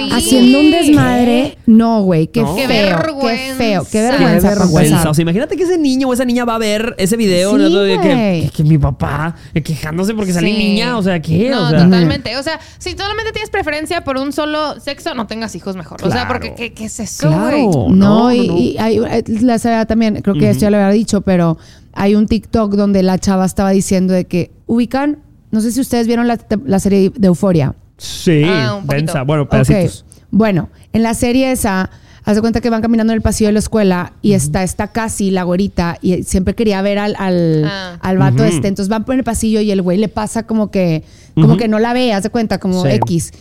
Sí. 0.04 0.10
haciendo 0.12 0.60
un 0.60 0.70
desmadre? 0.70 1.58
No, 1.66 2.02
güey, 2.02 2.26
qué 2.28 2.42
No. 2.42 2.54
feo. 2.54 2.66
Qué 2.68 2.74
Qué 2.74 2.82
vergüenza. 2.82 3.54
feo, 3.56 3.84
qué 3.84 3.90
Qué 3.90 4.00
vergüenza. 4.02 4.48
vergüenza. 4.50 5.10
O 5.10 5.14
sea, 5.14 5.22
imagínate 5.22 5.56
que 5.56 5.62
ese 5.64 5.78
niño 5.78 6.08
o 6.08 6.12
esa 6.12 6.24
niña 6.24 6.44
va 6.44 6.54
a 6.56 6.58
ver 6.58 6.94
ese 6.98 7.16
video 7.16 7.52
Sí, 7.52 7.56
¿no? 7.72 7.80
de 7.80 7.98
que, 8.00 8.08
que- 8.08 8.50
que 8.54 8.64
mi 8.64 8.78
papá 8.78 9.34
eh, 9.54 9.62
quejándose 9.62 10.14
porque 10.14 10.32
salí 10.32 10.52
Sí. 10.52 10.58
niña. 10.58 10.98
O 10.98 11.02
sea, 11.02 11.20
¿qué? 11.20 11.50
No, 11.50 11.66
o 11.66 11.70
sea, 11.70 11.84
totalmente. 11.84 12.36
O 12.36 12.42
sea, 12.42 12.58
si 12.78 12.92
solamente 12.92 13.32
tienes 13.32 13.50
preferencia 13.50 14.02
por 14.04 14.16
un 14.18 14.32
solo 14.32 14.78
sexo, 14.80 15.14
no 15.14 15.26
tengas 15.26 15.54
hijos 15.54 15.76
mejor. 15.76 16.00
O 16.02 16.10
sea, 16.10 16.26
Claro. 16.26 16.28
porque 16.28 16.54
¿qué, 16.54 16.72
qué 16.72 16.84
es 16.86 17.00
eso, 17.00 17.28
Claro. 17.28 17.56
güey? 17.68 17.96
No, 17.96 18.32
y, 18.32 18.48
no. 18.48 18.56
y 18.58 18.76
hay, 18.78 18.98
eh, 18.98 19.24
la 19.40 19.58
Sara 19.58 19.86
también, 19.86 20.20
creo 20.22 20.34
que 20.36 20.50
esto 20.50 20.62
ya 20.62 20.70
lo 20.70 20.76
había 20.78 20.90
dicho, 20.90 21.20
pero 21.22 21.58
hay 21.92 22.14
un 22.14 22.26
TikTok 22.26 22.74
donde 22.74 23.02
la 23.02 23.18
chava 23.18 23.46
estaba 23.46 23.70
diciendo 23.70 24.12
de 24.12 24.26
que 24.26 24.50
ubican, 24.66 25.18
no 25.50 25.60
sé 25.60 25.72
si 25.72 25.80
ustedes 25.80 26.06
vieron 26.06 26.26
la, 26.28 26.38
la 26.66 26.78
serie 26.80 27.10
de 27.16 27.26
Euforia. 27.28 27.74
Sí, 27.98 28.42
Ah, 28.44 28.80
densa. 28.84 29.22
Bueno, 29.22 29.44
Ok. 29.44 29.50
pedacitos. 29.50 30.04
Bueno, 30.30 30.68
en 30.92 31.02
la 31.02 31.14
serie 31.14 31.50
esa, 31.52 31.88
haz 32.24 32.34
de 32.34 32.40
cuenta 32.40 32.60
que 32.60 32.68
van 32.68 32.82
caminando 32.82 33.12
en 33.12 33.16
el 33.16 33.22
pasillo 33.22 33.48
de 33.48 33.52
la 33.54 33.58
escuela 33.60 34.12
y 34.22 34.32
está 34.32 34.62
esta 34.62 34.88
casi 34.88 35.30
la 35.30 35.44
güerita 35.44 35.96
y 36.02 36.22
siempre 36.24 36.54
quería 36.54 36.82
ver 36.82 36.98
al, 36.98 37.14
al, 37.18 37.64
Ah. 37.64 37.98
al 38.00 38.18
vato 38.18 38.44
este. 38.44 38.68
Entonces 38.68 38.88
van 38.88 39.04
por 39.04 39.14
el 39.14 39.24
pasillo 39.24 39.60
y 39.60 39.70
el 39.70 39.80
güey 39.82 39.98
le 39.98 40.08
pasa 40.08 40.42
como 40.44 40.70
que, 40.70 41.04
como 41.34 41.56
que 41.56 41.68
no 41.68 41.78
la 41.78 41.92
ve, 41.92 42.12
haz 42.12 42.24
de 42.24 42.30
cuenta, 42.30 42.58
como 42.58 42.82
Sí. 42.82 42.88
X. 42.90 43.32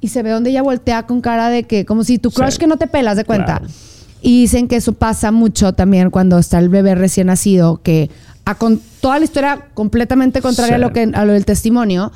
Y 0.00 0.08
se 0.08 0.22
ve 0.22 0.30
donde 0.30 0.50
ella 0.50 0.62
voltea 0.62 1.04
con 1.06 1.20
cara 1.22 1.48
de 1.48 1.64
que, 1.64 1.84
como 1.86 2.04
si 2.04 2.18
tu 2.18 2.30
crush 2.30 2.52
Sí. 2.52 2.58
que 2.58 2.66
no 2.66 2.76
te 2.76 2.86
pelas 2.86 3.16
de 3.16 3.24
cuenta. 3.24 3.58
Claro. 3.58 3.66
Y 4.20 4.42
dicen 4.42 4.68
que 4.68 4.76
eso 4.76 4.92
pasa 4.92 5.32
mucho 5.32 5.72
también 5.72 6.10
cuando 6.10 6.38
está 6.38 6.58
el 6.58 6.68
bebé 6.68 6.94
recién 6.94 7.26
nacido, 7.28 7.80
que 7.82 8.10
a 8.44 8.54
con 8.54 8.80
toda 9.00 9.18
la 9.18 9.24
historia 9.24 9.66
completamente 9.74 10.40
contraria 10.42 10.76
Sí. 10.76 10.82
a 10.82 10.86
lo 10.86 10.92
que 10.92 11.10
a 11.14 11.24
lo 11.24 11.32
del 11.32 11.44
testimonio, 11.46 12.12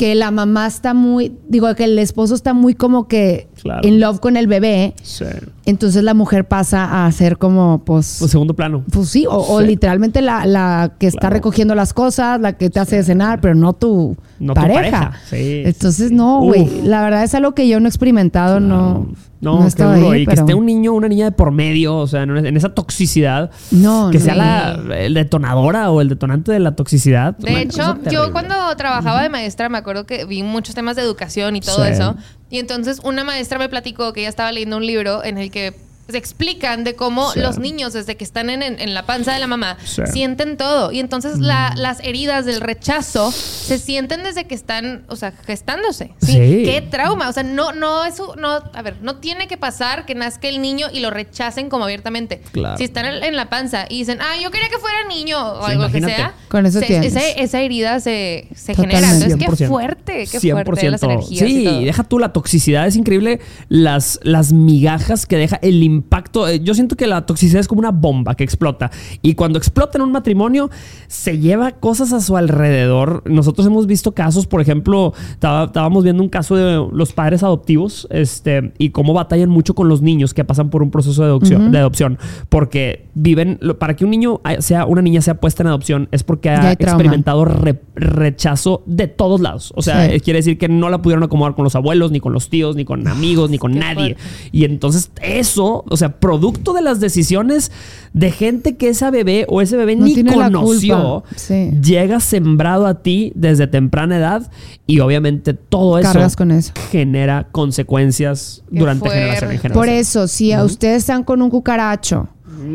que 0.00 0.14
la 0.14 0.30
mamá 0.30 0.66
está 0.66 0.94
muy, 0.94 1.36
digo 1.46 1.74
que 1.74 1.84
el 1.84 1.98
esposo 1.98 2.34
está 2.34 2.54
muy 2.54 2.74
como 2.74 3.06
que 3.06 3.49
Claro. 3.62 3.86
in 3.86 4.00
love 4.00 4.20
con 4.20 4.36
el 4.36 4.46
bebé, 4.46 4.94
Sí. 5.02 5.24
entonces 5.66 6.02
la 6.02 6.14
mujer 6.14 6.46
pasa 6.48 7.06
a 7.06 7.12
ser 7.12 7.38
como 7.38 7.82
pues 7.84 8.16
Pues 8.18 8.30
segundo 8.30 8.54
plano. 8.54 8.82
pues 8.92 9.08
sí, 9.08 9.26
o, 9.26 9.34
o 9.36 9.60
literalmente 9.60 10.22
la, 10.22 10.46
la 10.46 10.92
que 10.98 11.06
está 11.06 11.20
Claro. 11.20 11.34
recogiendo 11.34 11.74
las 11.74 11.92
cosas, 11.92 12.40
la 12.40 12.54
que 12.54 12.70
te 12.70 12.80
hace 12.80 12.96
de 12.96 13.02
cenar, 13.04 13.40
pero 13.40 13.54
no 13.54 13.72
tu 13.74 14.16
No 14.38 14.54
tu 14.54 14.60
pareja. 14.60 15.12
Sí, 15.28 15.62
Entonces, 15.66 16.08
sí, 16.08 16.14
no, 16.14 16.40
güey. 16.40 16.82
La 16.84 17.02
verdad 17.02 17.22
es 17.24 17.34
algo 17.34 17.54
que 17.54 17.68
yo 17.68 17.78
no 17.80 17.86
he 17.86 17.90
experimentado, 17.90 18.58
no. 18.60 19.08
No, 19.42 19.66
duro. 19.74 20.10
ahí, 20.10 20.22
y 20.22 20.26
que 20.26 20.34
esté 20.34 20.52
un 20.52 20.66
niño 20.66 20.92
una 20.92 21.08
niña 21.08 21.24
de 21.24 21.32
por 21.32 21.50
medio, 21.50 21.96
o 21.96 22.06
sea, 22.06 22.24
en, 22.24 22.36
en 22.44 22.56
esa 22.58 22.74
toxicidad. 22.74 23.50
No, 23.70 24.10
que 24.10 24.18
no. 24.18 24.24
sea 24.24 24.34
la 24.34 24.78
el 24.98 25.14
detonadora 25.14 25.90
o 25.90 26.02
el 26.02 26.10
detonante 26.10 26.52
de 26.52 26.58
la 26.58 26.76
toxicidad. 26.76 27.36
De 27.38 27.62
hecho, 27.62 27.96
yo 28.10 28.32
cuando 28.32 28.54
trabajaba 28.76 29.22
de 29.22 29.30
maestra 29.30 29.70
me 29.70 29.78
acuerdo 29.78 30.04
que 30.04 30.26
vi 30.26 30.42
muchos 30.42 30.74
temas 30.74 30.96
de 30.96 31.02
educación 31.02 31.56
y 31.56 31.60
todo 31.62 31.84
Sí. 31.86 31.92
eso. 31.92 32.16
Y 32.50 32.58
entonces 32.58 33.00
una 33.04 33.24
maestra 33.24 33.58
me 33.58 33.68
platicó 33.68 34.12
que 34.12 34.20
ella 34.20 34.28
estaba 34.28 34.52
leyendo 34.52 34.76
un 34.76 34.86
libro 34.86 35.24
en 35.24 35.38
el 35.38 35.50
que 35.50 35.74
se 36.10 36.18
explican 36.18 36.84
de 36.84 36.94
cómo 36.96 37.32
Sí. 37.32 37.40
los 37.40 37.58
niños 37.58 37.92
desde 37.92 38.16
que 38.16 38.24
están 38.24 38.50
en, 38.50 38.62
en- 38.62 38.80
en 38.80 38.94
la 38.94 39.06
panza 39.06 39.32
de 39.32 39.38
la 39.40 39.46
mamá 39.46 39.76
Sí. 39.84 40.02
sienten 40.12 40.56
todo. 40.56 40.92
Y 40.92 41.00
entonces 41.00 41.38
la- 41.38 41.72
las 41.76 42.00
heridas 42.02 42.44
del 42.46 42.60
rechazo 42.60 43.30
se 43.32 43.78
sienten 43.78 44.22
desde 44.22 44.44
que 44.46 44.54
están, 44.54 45.04
o 45.08 45.16
sea, 45.16 45.32
gestándose. 45.46 46.12
¿sí? 46.20 46.32
Sí. 46.32 46.62
Qué 46.64 46.86
trauma. 46.90 47.28
O 47.28 47.32
sea, 47.32 47.42
no, 47.42 47.72
no, 47.72 48.04
eso, 48.04 48.34
no, 48.36 48.60
a 48.72 48.82
ver, 48.82 48.96
no 49.02 49.16
tiene 49.16 49.48
que 49.48 49.56
pasar 49.56 50.06
que 50.06 50.14
nazca 50.14 50.48
el 50.48 50.60
niño 50.60 50.88
y 50.92 51.00
lo 51.00 51.10
rechacen 51.10 51.68
como 51.68 51.84
abiertamente. 51.84 52.40
Claro. 52.52 52.76
Si 52.78 52.84
están 52.84 53.06
en, 53.06 53.22
en 53.22 53.36
la 53.36 53.48
panza 53.50 53.86
y 53.88 53.98
dicen, 53.98 54.18
ah, 54.20 54.34
yo 54.42 54.50
quería 54.50 54.68
que 54.68 54.78
fuera 54.78 54.96
niño 55.08 55.38
o 55.54 55.66
Sí, 55.66 55.72
algo 55.72 55.90
que 55.90 56.00
sea. 56.00 56.34
Con 56.48 56.66
eso 56.66 56.80
se- 56.80 57.42
esa 57.42 57.60
herida 57.60 58.00
se, 58.00 58.48
se 58.54 58.74
genera. 58.74 58.98
Entonces, 59.12 59.36
qué 59.36 59.46
100%. 59.46 59.68
fuerte, 59.68 60.26
qué 60.30 60.40
fuerte 60.40 60.90
las 60.90 61.02
energías. 61.02 61.46
Sí, 61.48 61.62
y 61.62 61.64
todo. 61.64 61.80
deja 61.80 62.04
tú 62.04 62.18
la 62.18 62.32
toxicidad, 62.32 62.86
es 62.86 62.96
increíble 62.96 63.40
las, 63.68 64.18
las 64.22 64.52
migajas 64.52 65.26
que 65.26 65.36
deja 65.36 65.58
el 65.62 65.82
impacto. 66.00 66.48
Eh, 66.48 66.60
Yo 66.60 66.74
siento 66.74 66.96
que 66.96 67.06
la 67.06 67.26
toxicidad 67.26 67.60
es 67.60 67.68
como 67.68 67.78
una 67.80 67.90
bomba 67.90 68.34
que 68.34 68.44
explota. 68.44 68.90
Y 69.22 69.34
cuando 69.34 69.58
explota 69.58 69.98
en 69.98 70.02
un 70.02 70.12
matrimonio, 70.12 70.70
se 71.08 71.38
lleva 71.38 71.72
cosas 71.72 72.12
a 72.12 72.20
su 72.20 72.36
alrededor. 72.36 73.22
Nosotros 73.26 73.66
hemos 73.66 73.86
visto 73.86 74.12
casos, 74.12 74.46
por 74.46 74.60
ejemplo, 74.60 75.12
estábamos 75.32 76.04
viendo 76.04 76.22
un 76.22 76.28
caso 76.28 76.56
de 76.56 76.86
los 76.92 77.12
padres 77.12 77.42
adoptivos 77.42 78.06
este, 78.10 78.72
y 78.78 78.90
cómo 78.90 79.12
batallan 79.14 79.48
mucho 79.50 79.74
con 79.74 79.88
los 79.88 80.02
niños 80.02 80.34
que 80.34 80.44
pasan 80.44 80.70
por 80.70 80.82
un 80.82 80.90
proceso 80.90 81.22
de 81.22 81.28
adopción. 81.28 81.70
de 81.72 81.78
adopción 81.78 82.18
porque 82.48 83.06
viven, 83.14 83.58
para 83.78 83.94
que 83.96 84.04
un 84.04 84.10
niño 84.10 84.40
sea, 84.60 84.84
una 84.86 85.02
niña 85.02 85.20
sea 85.20 85.34
puesta 85.40 85.62
en 85.62 85.66
adopción 85.68 86.08
es 86.12 86.22
porque 86.22 86.50
ha 86.50 86.72
experimentado 86.72 87.44
re- 87.44 87.80
rechazo 87.94 88.82
de 88.86 89.06
todos 89.08 89.40
lados. 89.40 89.72
O 89.76 89.82
sea, 89.82 90.06
Sí. 90.06 90.14
eh, 90.14 90.20
quiere 90.20 90.38
decir 90.38 90.58
que 90.58 90.68
no 90.68 90.88
la 90.90 91.02
pudieron 91.02 91.22
acomodar 91.24 91.54
con 91.54 91.64
los 91.64 91.74
abuelos, 91.76 92.10
ni 92.10 92.20
con 92.20 92.32
los 92.32 92.48
tíos, 92.48 92.76
ni 92.76 92.84
con 92.84 93.06
amigos, 93.08 93.50
ni 93.50 93.58
con 93.58 93.72
Qué 93.74 93.78
nadie. 93.78 94.14
fuerte. 94.16 94.48
Y 94.52 94.64
entonces 94.64 95.10
eso, 95.22 95.84
o 95.90 95.96
sea, 95.96 96.18
producto 96.20 96.72
de 96.72 96.82
las 96.82 97.00
decisiones 97.00 97.70
de 98.12 98.30
gente 98.30 98.76
que 98.76 98.88
esa 98.88 99.10
bebé 99.10 99.44
o 99.48 99.60
ese 99.60 99.76
bebé 99.76 99.96
No 99.96 100.04
ni 100.06 100.24
conoció. 100.24 101.24
Sí. 101.36 101.70
llega 101.82 102.20
sembrado 102.20 102.86
a 102.86 103.02
ti 103.02 103.32
desde 103.34 103.66
temprana 103.66 104.16
edad 104.16 104.50
y 104.86 105.00
obviamente 105.00 105.52
todo 105.52 105.98
eso 105.98 106.12
Cargas 106.12 106.36
con 106.36 106.52
eso. 106.52 106.72
genera 106.90 107.48
consecuencias 107.52 108.62
Qué 108.72 108.78
durante 108.78 109.00
fuerte. 109.00 109.18
generación 109.18 109.50
en 109.50 109.58
generación. 109.58 109.80
Por 109.80 109.88
eso, 109.88 110.28
si 110.28 110.52
a 110.52 110.64
ustedes 110.64 110.98
están 110.98 111.24
con 111.24 111.42
un 111.42 111.50
cucaracho 111.50 112.28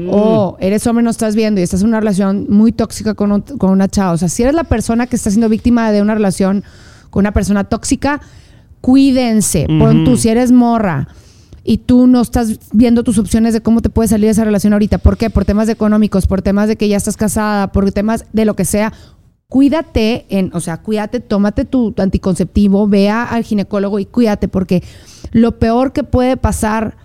o 0.10 0.58
eres 0.60 0.86
hombre, 0.88 1.04
no 1.04 1.10
estás 1.12 1.36
viendo 1.36 1.62
y 1.62 1.64
estás 1.64 1.82
en 1.82 1.88
una 1.90 2.00
relación 2.00 2.48
muy 2.50 2.72
tóxica 2.72 3.14
con, 3.14 3.32
un- 3.32 3.42
con 3.42 3.70
una 3.70 3.88
chava. 3.88 4.12
O 4.14 4.18
sea, 4.18 4.30
si 4.30 4.42
eres 4.44 4.56
la 4.56 4.64
persona 4.64 5.06
que 5.08 5.16
está 5.16 5.30
siendo 5.30 5.48
víctima 5.48 5.92
de 5.92 6.02
una 6.02 6.16
relación 6.16 6.64
con 7.12 7.22
una 7.22 7.32
persona 7.34 7.64
tóxica, 7.66 8.20
cuídense. 8.82 9.68
Pon 9.80 10.04
tú, 10.06 10.18
si 10.18 10.30
eres 10.30 10.52
morra 10.52 11.08
y 11.68 11.80
tú 11.80 12.06
no 12.06 12.22
estás 12.22 12.60
viendo 12.72 13.04
tus 13.04 13.18
opciones 13.18 13.54
de 13.54 13.62
cómo 13.62 13.82
te 13.82 13.90
puedes 13.90 14.12
salir 14.12 14.26
de 14.28 14.32
esa 14.32 14.46
relación 14.46 14.72
ahorita. 14.74 15.00
¿Por 15.00 15.18
qué? 15.18 15.30
Por 15.32 15.46
temas 15.46 15.68
económicos, 15.68 16.28
por 16.28 16.42
temas 16.44 16.68
de 16.68 16.76
que 16.76 16.88
ya 16.88 16.96
estás 16.96 17.18
casada, 17.18 17.72
por 17.72 17.92
temas 17.92 18.26
de 18.34 18.46
lo 18.46 18.56
que 18.56 18.66
sea. 18.66 18.94
Cuídate, 19.48 20.26
en, 20.30 20.52
o 20.54 20.60
sea, 20.60 20.78
cuídate, 20.78 21.20
tómate 21.20 21.66
tu 21.66 21.94
anticonceptivo, 21.98 22.88
vea 22.88 23.24
al 23.24 23.44
ginecólogo 23.44 24.00
y 24.00 24.06
cuídate, 24.06 24.48
porque 24.48 24.84
lo 25.32 25.60
peor 25.60 25.92
que 25.94 26.04
puede 26.04 26.36
pasar 26.38 26.98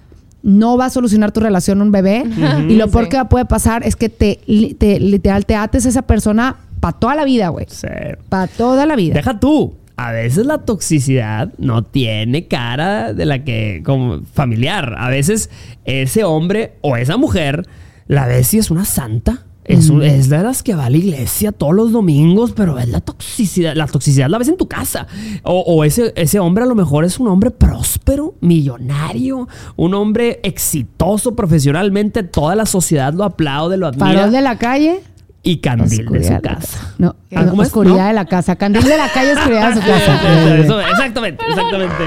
no 0.42 0.76
va 0.78 0.86
a 0.86 0.90
solucionar 0.90 1.32
tu 1.32 1.40
relación 1.40 1.82
un 1.82 1.92
bebé 1.92 2.24
y 2.68 2.76
lo 2.76 2.88
peor 2.90 3.04
Sí. 3.04 3.10
que 3.10 3.24
puede 3.26 3.44
pasar 3.44 3.86
es 3.86 3.94
que 3.94 4.08
te, 4.08 4.40
te 4.78 4.98
literal 4.98 5.44
te 5.44 5.54
ates 5.54 5.84
a 5.84 5.90
esa 5.90 6.02
persona 6.02 6.56
para 6.80 6.98
toda 6.98 7.14
la 7.14 7.24
vida, 7.24 7.48
güey. 7.48 7.66
Sí. 7.68 7.86
Para 8.30 8.46
toda 8.46 8.86
la 8.86 8.96
vida. 8.96 9.14
Deja 9.14 9.38
tú. 9.38 9.74
A 10.00 10.12
veces 10.12 10.46
la 10.46 10.56
toxicidad 10.56 11.52
no 11.58 11.84
tiene 11.84 12.48
cara 12.48 13.12
de 13.12 13.26
la 13.26 13.44
que 13.44 13.82
como 13.84 14.22
familiar. 14.32 14.94
A 14.96 15.10
veces 15.10 15.50
ese 15.84 16.24
hombre 16.24 16.78
o 16.80 16.96
esa 16.96 17.18
mujer 17.18 17.68
la 18.06 18.26
ves 18.26 18.54
y 18.54 18.58
es 18.58 18.70
una 18.70 18.86
santa. 18.86 19.44
Es, 19.66 19.90
es 19.90 20.30
de 20.30 20.42
las 20.42 20.62
que 20.62 20.74
va 20.74 20.86
a 20.86 20.90
la 20.90 20.96
iglesia 20.96 21.52
todos 21.52 21.74
los 21.74 21.92
domingos, 21.92 22.52
pero 22.52 22.78
es 22.78 22.88
la 22.88 23.02
toxicidad. 23.02 23.76
La 23.76 23.86
toxicidad 23.86 24.30
la 24.30 24.38
ves 24.38 24.48
en 24.48 24.56
tu 24.56 24.68
casa. 24.68 25.06
O, 25.42 25.60
o 25.60 25.84
ese, 25.84 26.14
ese 26.16 26.40
hombre 26.40 26.64
a 26.64 26.66
lo 26.66 26.74
mejor 26.74 27.04
es 27.04 27.20
un 27.20 27.28
hombre 27.28 27.50
próspero, 27.50 28.36
millonario, 28.40 29.48
un 29.76 29.92
hombre 29.92 30.40
exitoso 30.42 31.36
profesionalmente. 31.36 32.22
Toda 32.22 32.56
la 32.56 32.64
sociedad 32.64 33.12
lo 33.12 33.22
aplaude, 33.22 33.76
lo 33.76 33.86
admira. 33.86 34.06
Farol 34.06 34.32
de 34.32 34.40
la 34.40 34.56
calle. 34.56 35.02
Y 35.42 35.58
candil 35.58 35.88
de 35.88 36.02
oscuridad 36.02 36.26
su 36.28 36.34
de 36.34 36.40
casa. 36.40 36.94
No, 36.98 37.16
Ah, 37.34 37.42
no, 37.44 37.50
¿cómo 37.50 37.62
es? 37.62 37.68
oscuridad 37.68 37.96
¿No? 38.02 38.06
de 38.08 38.12
la 38.12 38.24
casa. 38.26 38.56
Candil 38.56 38.82
de 38.82 38.96
la 38.96 39.08
calle, 39.08 39.32
oscuridad 39.34 39.68
de 39.74 39.80
su 39.80 39.80
casa. 39.86 40.54
Eso, 40.58 40.80
exactamente, 40.80 41.44
exactamente. 41.48 42.04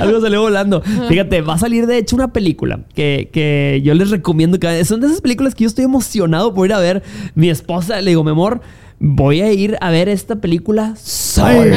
Algo 0.00 0.20
salió 0.20 0.40
volando. 0.42 0.82
Fíjate, 1.08 1.42
va 1.42 1.54
a 1.54 1.58
salir 1.58 1.86
de 1.86 1.98
hecho 1.98 2.16
una 2.16 2.32
película 2.32 2.80
que, 2.94 3.30
que 3.32 3.80
yo 3.84 3.94
les 3.94 4.10
recomiendo. 4.10 4.58
Que 4.58 4.84
son 4.84 5.00
de 5.00 5.06
esas 5.08 5.20
películas 5.20 5.54
que 5.54 5.64
yo 5.64 5.68
estoy 5.68 5.84
emocionado 5.84 6.54
por 6.54 6.66
ir 6.66 6.72
a 6.72 6.78
ver. 6.80 7.02
Mi 7.34 7.50
esposa 7.50 8.00
le 8.00 8.10
digo, 8.10 8.24
mi 8.24 8.30
amor, 8.30 8.60
voy 9.04 9.40
a 9.40 9.52
ir 9.52 9.76
a 9.80 9.90
ver 9.90 10.08
esta 10.08 10.36
película 10.36 10.94
solo. 10.96 11.74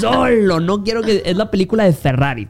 solo. 0.00 0.60
No 0.60 0.84
quiero 0.84 1.02
que. 1.02 1.22
Es 1.26 1.36
la 1.36 1.50
película 1.50 1.82
de 1.84 1.92
Ferrari. 1.92 2.46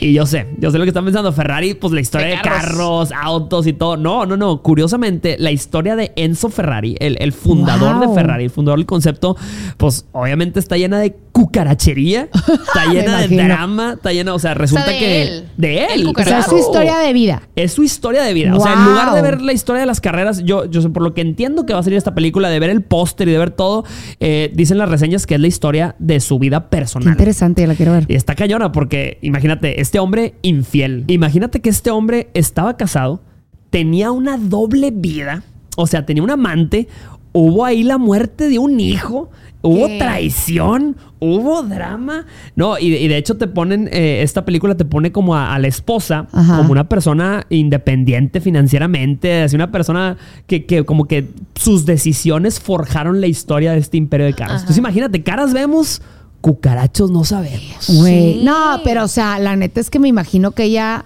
Y 0.00 0.14
yo 0.14 0.24
sé, 0.26 0.46
yo 0.58 0.70
sé 0.70 0.78
lo 0.78 0.84
que 0.84 0.90
están 0.90 1.04
pensando. 1.04 1.30
Ferrari, 1.32 1.74
pues 1.74 1.92
la 1.92 2.00
historia 2.00 2.28
de, 2.28 2.36
De 2.36 2.42
carros. 2.42 3.10
carros. 3.10 3.12
autos 3.12 3.66
y 3.66 3.74
todo. 3.74 3.98
No, 3.98 4.24
no, 4.24 4.38
no. 4.38 4.62
Curiosamente, 4.62 5.36
la 5.38 5.50
historia 5.50 5.96
de 5.96 6.12
Enzo 6.16 6.48
Ferrari, 6.48 6.96
el, 6.98 7.16
el 7.20 7.32
fundador 7.32 8.00
de. 8.00 8.14
Ferrari, 8.14 8.44
el 8.44 8.50
fundador 8.50 8.78
del 8.78 8.86
concepto, 8.86 9.36
pues 9.76 10.06
obviamente 10.12 10.58
está 10.58 10.78
llena 10.78 10.98
de 10.98 11.14
cucarachería, 11.32 12.30
está 12.32 12.86
llena 12.92 13.20
de 13.20 13.36
drama, 13.36 13.92
está 13.96 14.12
llena, 14.12 14.32
o 14.32 14.38
sea, 14.38 14.54
resulta 14.54 14.86
de 14.86 14.98
que 14.98 15.22
él. 15.22 15.48
de 15.58 15.84
él. 15.84 16.06
O 16.06 16.22
sea, 16.22 16.38
es 16.38 16.46
su 16.46 16.56
historia 16.56 16.98
de 16.98 17.12
vida. 17.12 17.42
Es 17.54 17.72
su 17.72 17.82
historia 17.82 18.22
de 18.22 18.32
vida. 18.32 18.54
O 18.54 18.60
sea, 18.60 18.72
en 18.72 18.84
lugar 18.84 19.12
de 19.12 19.20
ver 19.20 19.42
la 19.42 19.52
historia 19.52 19.80
de 19.80 19.86
las 19.86 20.00
carreras, 20.00 20.42
yo, 20.44 20.64
yo 20.64 20.80
sé, 20.80 20.88
por 20.88 21.02
lo 21.02 21.12
que 21.12 21.20
entiendo 21.20 21.66
que 21.66 21.74
va 21.74 21.80
a 21.80 21.82
salir 21.82 21.98
esta 21.98 22.14
película, 22.14 22.48
de 22.48 22.58
ver 22.58 22.70
el 22.70 22.82
póster 22.82 23.25
y 23.28 23.32
de 23.32 23.38
ver 23.38 23.50
todo, 23.50 23.84
eh, 24.20 24.50
dicen 24.54 24.78
las 24.78 24.88
reseñas 24.88 25.26
que 25.26 25.34
es 25.34 25.40
la 25.40 25.46
historia 25.46 25.96
de 25.98 26.20
su 26.20 26.38
vida 26.38 26.64
Qué 26.64 26.68
personal. 26.68 27.08
interesante, 27.08 27.66
la 27.66 27.74
quiero 27.74 27.92
ver. 27.92 28.06
Y 28.08 28.14
está 28.14 28.34
cañona 28.34 28.72
porque 28.72 29.18
imagínate, 29.22 29.80
este 29.80 29.98
hombre 29.98 30.34
infiel. 30.42 31.04
Imagínate 31.08 31.60
que 31.60 31.68
este 31.70 31.90
hombre 31.90 32.28
estaba 32.34 32.76
casado, 32.76 33.22
tenía 33.70 34.10
una 34.10 34.38
doble 34.38 34.90
vida, 34.90 35.42
o 35.76 35.86
sea, 35.86 36.06
tenía 36.06 36.22
un 36.22 36.30
amante, 36.30 36.88
hubo 37.36 37.66
ahí 37.66 37.82
la 37.82 37.98
muerte 37.98 38.48
de 38.48 38.58
un 38.58 38.80
hijo, 38.80 39.30
hubo 39.60 39.88
¿Qué? 39.88 39.98
traición, 39.98 40.96
hubo 41.20 41.62
drama. 41.62 42.24
No, 42.54 42.78
y, 42.78 42.94
y 42.94 43.08
de 43.08 43.18
hecho 43.18 43.36
te 43.36 43.46
ponen, 43.46 43.90
eh, 43.92 44.22
esta 44.22 44.46
película 44.46 44.74
te 44.74 44.86
pone 44.86 45.12
como 45.12 45.36
a, 45.36 45.54
a 45.54 45.58
la 45.58 45.68
esposa, 45.68 46.28
Ajá. 46.32 46.56
como 46.56 46.72
una 46.72 46.88
persona 46.88 47.44
independiente 47.50 48.40
financieramente, 48.40 49.42
así 49.42 49.54
una 49.54 49.70
persona 49.70 50.16
que, 50.46 50.64
que 50.64 50.84
como 50.84 51.04
que 51.04 51.28
sus 51.54 51.84
decisiones 51.84 52.58
forjaron 52.58 53.20
la 53.20 53.26
historia 53.26 53.72
de 53.72 53.78
este 53.80 53.98
imperio 53.98 54.24
de 54.24 54.32
caras. 54.32 54.52
Ajá. 54.52 54.60
Entonces 54.60 54.78
imagínate, 54.78 55.22
caras 55.22 55.52
vemos, 55.52 56.00
cucarachos 56.40 57.10
no 57.10 57.24
sabemos. 57.24 57.86
Güey. 57.86 58.34
Sí. 58.34 58.40
No, 58.44 58.80
pero 58.82 59.04
o 59.04 59.08
sea, 59.08 59.38
la 59.38 59.56
neta 59.56 59.80
es 59.80 59.90
que 59.90 59.98
me 59.98 60.08
imagino 60.08 60.52
que 60.52 60.64
ella. 60.64 61.04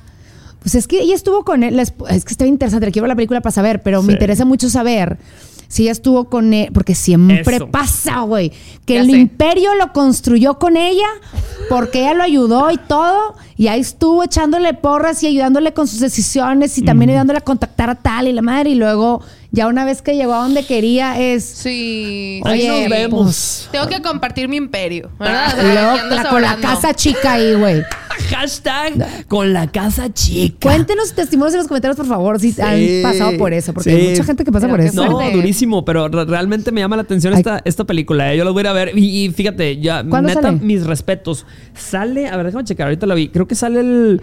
Pues 0.60 0.74
es 0.74 0.86
que 0.86 1.00
ella 1.00 1.14
estuvo 1.14 1.42
con 1.42 1.62
él. 1.62 1.80
Es 1.80 1.92
que 1.92 2.32
está 2.32 2.46
interesante. 2.46 2.84
le 2.84 2.92
Quiero 2.92 3.04
ver 3.04 3.08
la 3.08 3.16
película 3.16 3.40
para 3.40 3.50
saber, 3.50 3.80
pero 3.82 4.02
me 4.02 4.12
interesa 4.12 4.44
mucho 4.44 4.68
saber 4.68 5.16
si 5.70 5.84
ella 5.84 5.92
estuvo 5.92 6.24
con 6.28 6.52
él. 6.52 6.68
Porque 6.74 6.94
siempre 6.94 7.56
Eso. 7.56 7.68
pasa, 7.70 8.20
güey. 8.22 8.52
Que 8.84 8.94
Ya 8.94 9.00
el 9.02 9.10
sé. 9.10 9.16
imperio 9.18 9.74
lo 9.76 9.92
construyó 9.92 10.58
con 10.58 10.76
ella 10.76 11.06
porque 11.68 12.00
ella 12.00 12.14
lo 12.14 12.24
ayudó 12.24 12.70
y 12.72 12.76
todo. 12.76 13.34
Y 13.56 13.68
ahí 13.68 13.80
estuvo 13.80 14.24
echándole 14.24 14.74
porras 14.74 15.22
y 15.22 15.28
ayudándole 15.28 15.72
con 15.72 15.86
sus 15.86 16.00
decisiones 16.00 16.76
y 16.76 16.82
también 16.82 17.10
ayudándole 17.10 17.38
a 17.38 17.42
contactar 17.42 17.88
a 17.88 17.94
tal 17.94 18.26
y 18.26 18.32
la 18.32 18.42
madre. 18.42 18.70
Y 18.70 18.74
luego, 18.74 19.22
ya 19.52 19.66
una 19.66 19.84
vez 19.84 20.02
que 20.02 20.14
llegó 20.16 20.34
a 20.34 20.42
donde 20.42 20.64
quería, 20.64 21.18
es. 21.20 21.44
Sí. 21.44 22.40
Ahí 22.44 22.66
nos 22.68 22.88
vemos. 22.88 23.68
Tengo 23.72 23.86
que 23.88 24.00
compartir 24.02 24.48
mi 24.48 24.56
imperio, 24.56 25.10
¿verdad? 25.18 25.54
Luego 25.62 26.14
la- 26.14 26.28
con 26.30 26.42
la 26.42 26.56
casa 26.56 26.94
chica 26.94 27.32
ahí, 27.34 27.54
güey. 27.54 27.82
Hashtag 28.30 29.26
con 29.28 29.52
la 29.52 29.66
casa 29.70 30.12
chica. 30.12 30.56
Cuéntenos 30.68 31.14
testimonios 31.14 31.54
en 31.54 31.58
los 31.60 31.68
comentarios, 31.68 31.96
por 31.96 32.06
favor, 32.06 32.38
si 32.38 32.52
Sí, 32.52 32.60
han 32.60 33.02
pasado 33.02 33.36
por 33.38 33.52
eso, 33.54 33.72
porque 33.72 33.90
sí. 33.90 33.96
hay 33.96 34.08
mucha 34.10 34.24
gente 34.24 34.44
que 34.44 34.52
pasa 34.52 34.66
Pero 34.66 34.76
por 34.76 34.84
eso. 34.86 35.04
No, 35.04 35.10
fuerte. 35.12 35.36
durísimo, 35.36 35.84
pero 35.84 36.08
re- 36.08 36.24
realmente 36.26 36.70
me 36.70 36.80
llama 36.80 36.96
la 36.96 37.02
atención 37.02 37.32
Ay. 37.34 37.40
esta, 37.40 37.62
esta 37.64 37.84
película. 37.84 38.32
eh. 38.32 38.36
Yo 38.36 38.44
la 38.44 38.50
voy 38.50 38.60
a 38.60 38.62
ir 38.62 38.66
a 38.68 38.72
ver. 38.72 38.96
Y, 38.98 39.24
y 39.24 39.30
fíjate, 39.30 39.80
ya, 39.80 40.04
¿Cuándo 40.04 40.28
neta, 40.28 40.42
sale? 40.42 40.58
mis 40.60 40.84
respetos. 40.86 41.46
Sale, 41.74 42.28
a 42.28 42.36
ver, 42.36 42.46
déjame 42.46 42.64
checar, 42.64 42.86
ahorita 42.88 43.06
la 43.06 43.14
vi. 43.14 43.28
Creo 43.28 43.48
que 43.48 43.54
sale 43.54 43.80
el. 43.80 44.22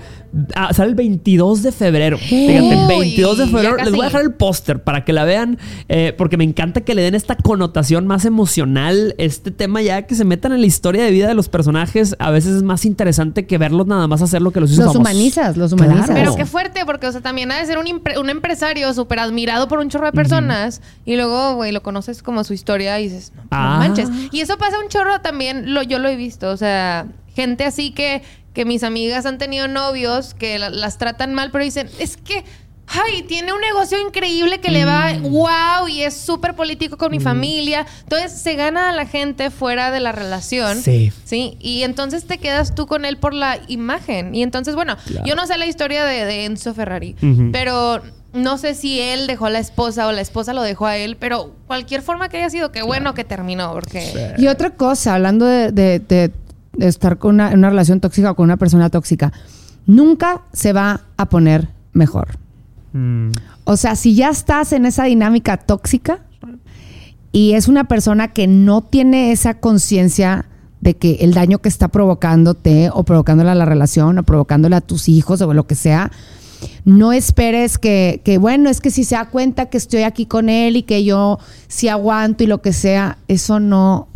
ah, 0.55 0.73
sale 0.73 0.89
el 0.89 0.95
22 0.95 1.63
de 1.63 1.71
febrero. 1.71 2.17
Fíjate, 2.17 2.61
Uy, 2.61 2.87
22 2.87 3.37
de 3.39 3.47
febrero. 3.47 3.77
Les 3.77 3.91
voy 3.91 4.01
a 4.01 4.05
dejar 4.05 4.21
el 4.21 4.33
póster 4.33 4.83
para 4.83 5.03
que 5.03 5.11
la 5.17 5.25
vean, 5.25 5.58
eh, 5.89 6.13
porque 6.17 6.38
me 6.38 6.43
encanta 6.45 6.82
que 6.82 6.95
le 6.95 7.01
den 7.01 7.15
esta 7.15 7.36
connotación 7.36 8.08
más 8.08 8.23
emocional. 8.25 9.13
Este 9.17 9.51
tema 9.51 9.82
ya 9.82 10.03
que 10.03 10.15
se 10.15 10.23
metan 10.25 10.53
en 10.53 10.62
la 10.62 10.67
historia 10.67 11.03
de 11.03 11.12
vida 11.12 11.27
de 11.27 11.34
los 11.34 11.49
personajes, 11.49 12.15
a 12.19 12.32
veces 12.32 12.56
es 12.56 12.63
más 12.63 12.86
interesante 12.86 13.45
que 13.45 13.58
verlos 13.58 13.88
nada 13.88 14.08
más 14.08 14.21
hacer 14.21 14.41
lo 14.41 14.51
que 14.51 14.60
los 14.60 14.71
hizo 14.71 14.84
Los 14.84 14.93
famosos. 14.93 15.12
humanizas, 15.13 15.58
los 15.58 15.73
humanizas. 15.73 16.06
Claro. 16.06 16.19
Pero 16.21 16.36
qué 16.36 16.45
fuerte, 16.45 16.86
porque, 16.86 17.08
o 17.08 17.12
sea, 17.12 17.21
también 17.21 17.51
ha 17.51 17.58
de 17.60 17.65
ser 17.65 17.77
un, 17.77 17.86
un 18.19 18.30
empresario 18.30 18.93
súper 18.93 19.19
admirado 19.19 19.67
por 19.67 19.80
un 19.80 19.89
chorro 19.89 20.06
de 20.06 20.12
personas 20.13 20.82
y 21.06 21.15
luego, 21.15 21.56
güey, 21.56 21.71
lo 21.71 21.82
conoces 21.84 22.21
como 22.23 22.43
su 22.43 22.53
historia 22.53 22.99
y 22.99 23.10
dices, 23.10 23.32
no, 23.36 23.41
no 23.41 23.47
Ah. 23.51 23.77
manches. 23.80 24.10
Y 24.32 24.41
eso 24.41 24.58
pasa 24.58 24.77
un 24.82 24.88
chorro 24.89 25.19
también, 25.21 25.73
lo, 25.73 25.82
yo 25.84 25.99
lo 25.99 26.08
he 26.10 26.15
visto, 26.15 26.49
o 26.51 26.58
sea, 26.58 27.08
gente 27.36 27.65
así 27.65 27.91
que, 27.91 28.21
que 28.53 28.65
mis 28.65 28.84
amigas 28.84 29.25
han 29.25 29.38
tenido 29.38 29.67
novios 29.67 30.34
que 30.34 30.58
la- 30.60 30.69
las 30.69 30.97
tratan 30.97 31.34
mal, 31.34 31.49
pero 31.51 31.63
dicen, 31.63 31.89
es 31.99 32.17
que... 32.17 32.43
Ay, 32.88 33.23
tiene 33.23 33.52
un 33.54 33.60
negocio 33.60 34.00
increíble 34.00 34.60
que 34.60 34.71
le 34.71 34.86
va, 34.86 35.12
wow, 35.21 35.88
y 35.89 36.04
es 36.04 36.15
súper 36.15 36.56
político 36.56 36.97
con 36.97 37.12
mi 37.12 37.19
familia. 37.19 37.86
Entonces 38.04 38.32
se 38.32 38.56
gana 38.56 38.89
a 38.89 38.93
la 38.93 39.06
gente 39.06 39.52
fuera 39.52 39.91
de 39.91 40.00
la 40.00 40.13
relación. 40.13 40.82
Sí. 40.82 41.12
Sí, 41.26 41.58
y 41.60 41.84
entonces 41.84 42.26
te 42.26 42.38
quedas 42.38 42.76
tú 42.76 42.88
con 42.88 43.04
él 43.04 43.17
por 43.17 43.34
la 43.34 43.60
imagen. 43.67 44.34
Y 44.34 44.41
entonces, 44.41 44.73
bueno, 44.76 44.95
Claro. 45.06 45.26
yo 45.28 45.36
no 45.36 45.45
sé 45.47 45.58
la 45.58 45.65
historia 45.65 46.06
de, 46.06 46.23
de 46.26 46.45
Enzo 46.45 46.73
Ferrari, 46.73 47.15
pero 47.52 48.02
no 48.34 48.58
sé 48.58 48.73
si 48.73 49.00
él 49.02 49.28
dejó 49.28 49.47
a 49.47 49.50
la 49.50 49.60
esposa 49.60 50.08
o 50.08 50.12
la 50.13 50.21
esposa 50.21 50.54
lo 50.54 50.62
dejó 50.62 50.86
a 50.86 50.95
él, 50.97 51.17
pero 51.19 51.54
cualquier 51.67 52.02
forma 52.02 52.30
que 52.30 52.38
haya 52.38 52.50
sido, 52.50 52.71
qué 52.71 52.84
bueno 52.84 53.13
que 53.13 53.23
terminó, 53.26 53.73
porque... 53.73 54.34
Y 54.38 54.47
otra 54.47 54.69
cosa, 54.71 55.15
hablando 55.15 55.45
de, 55.45 55.71
de- 55.71 56.00
de- 56.00 56.32
de 56.73 56.88
estar 56.88 57.17
con 57.17 57.36
una, 57.36 57.52
en 57.52 57.58
una 57.60 57.69
relación 57.69 58.00
tóxica 58.00 58.32
o 58.32 58.36
con 58.36 58.43
una 58.45 58.58
persona 58.58 58.89
tóxica, 58.89 59.34
nunca 59.88 60.43
se 60.54 60.71
va 60.73 61.02
a 61.17 61.28
poner 61.30 61.69
mejor. 61.93 62.38
Mm. 62.93 63.30
O 63.65 63.78
sea, 63.78 63.95
si 63.95 64.15
ya 64.15 64.30
estás 64.30 64.73
en 64.73 64.86
esa 64.86 65.04
dinámica 65.06 65.58
tóxica 65.58 66.19
y 67.32 67.54
es 67.54 67.67
una 67.67 67.84
persona 67.86 68.30
que 68.30 68.47
no 68.47 68.82
tiene 68.82 69.32
esa 69.32 69.56
conciencia 69.56 70.45
de 70.82 70.95
que 70.95 71.15
el 71.21 71.34
daño 71.34 71.60
que 71.60 71.69
está 71.69 71.88
provocándote 71.89 72.89
o 72.93 73.04
provocándole 73.04 73.50
a 73.50 73.56
la 73.56 73.65
relación 73.65 74.17
o 74.19 74.23
provocándole 74.23 74.76
a 74.76 74.82
tus 74.82 75.10
hijos 75.10 75.41
o 75.41 75.54
lo 75.54 75.67
que 75.67 75.76
sea, 75.76 76.12
no 76.86 77.12
esperes 77.13 77.78
que, 77.78 78.21
que, 78.23 78.38
bueno, 78.38 78.69
es 78.69 78.80
que 78.82 78.89
si 78.89 79.04
se 79.04 79.15
da 79.15 79.26
cuenta 79.26 79.67
que 79.67 79.78
estoy 79.78 80.04
aquí 80.04 80.26
con 80.26 80.50
él 80.50 80.76
y 80.78 80.84
que 80.84 81.04
yo 81.04 81.39
sí 81.67 81.89
aguanto 81.89 82.43
y 82.43 82.47
lo 82.47 82.62
que 82.62 82.73
sea, 82.73 83.17
eso 83.28 83.60
no, 83.60 84.08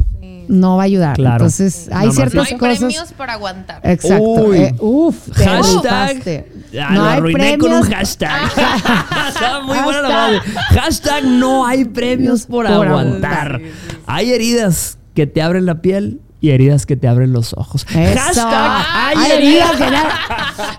no 0.47 0.77
va 0.77 0.83
a 0.83 0.85
ayudar. 0.85 1.15
Claro. 1.15 1.35
Entonces, 1.45 1.89
hay 1.91 2.07
No, 2.07 2.13
ciertas 2.13 2.35
No 2.35 2.41
hay 2.43 2.57
cosas. 2.57 2.77
premios 2.79 3.13
por 3.13 3.29
aguantar. 3.29 3.81
Exacto. 3.83 4.23
Uy. 4.23 4.57
Eh, 4.57 4.75
uf, 4.79 5.29
Hashtag. 5.33 6.45
Ya, 6.71 6.89
no 6.91 7.01
lo 7.03 7.09
hay 7.09 7.17
arruiné 7.17 7.57
con 7.57 7.73
un 7.73 7.81
hashtag. 7.83 8.47
Estaba 9.27 9.61
muy 9.61 9.77
buena 9.79 10.01
la 10.01 10.07
Hashtag. 10.09 10.11
madre. 10.11 10.79
Hashtag 10.81 11.23
no 11.25 11.65
hay 11.65 11.85
premios 11.85 12.45
por, 12.45 12.65
Por 12.65 12.87
aguantar. 12.87 13.55
aguantar. 13.55 13.61
Hay 14.05 14.31
heridas 14.31 14.97
que 15.13 15.27
te 15.27 15.41
abren 15.41 15.65
la 15.65 15.81
piel 15.81 16.21
y 16.39 16.49
heridas 16.51 16.85
que 16.85 16.95
te 16.95 17.07
abren 17.07 17.33
los 17.33 17.53
ojos. 17.53 17.85
Eso. 17.89 18.19
Hashtag 18.19 18.85
Ay, 18.93 19.17
hay 19.17 19.31
heridas 19.31 19.71
heridas. 19.81 20.03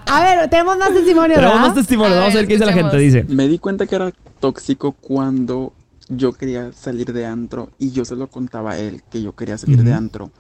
que 0.07 0.11
A 0.13 0.21
ver, 0.23 0.51
tenemos 0.51 0.79
más 0.79 0.89
testimonios, 0.95 1.37
Tenemos 1.37 1.55
¿verdad? 1.55 1.67
más 1.69 1.75
testimonios. 1.75 2.19
Vamos 2.19 2.35
a 2.35 2.37
ver, 2.39 2.47
qué 2.47 2.55
dice 2.55 2.67
la 2.67 2.73
gente. 2.73 2.97
Dice. 2.97 3.25
Me 3.29 3.47
di 3.49 3.59
cuenta 3.59 3.87
que 3.87 3.95
era 3.95 4.13
tóxico 4.41 4.93
cuando 4.93 5.73
yo 6.09 6.33
quería 6.33 6.73
salir 6.73 7.13
de 7.13 7.27
antro 7.27 7.71
y 7.79 7.93
yo 7.93 8.05
se 8.05 8.17
lo 8.17 8.27
contaba 8.29 8.73
a 8.73 8.79
él 8.79 9.03
que 9.11 9.23
yo 9.23 9.35
quería 9.37 9.57
salir 9.59 9.83
de 9.85 9.93
antro. 9.93 10.31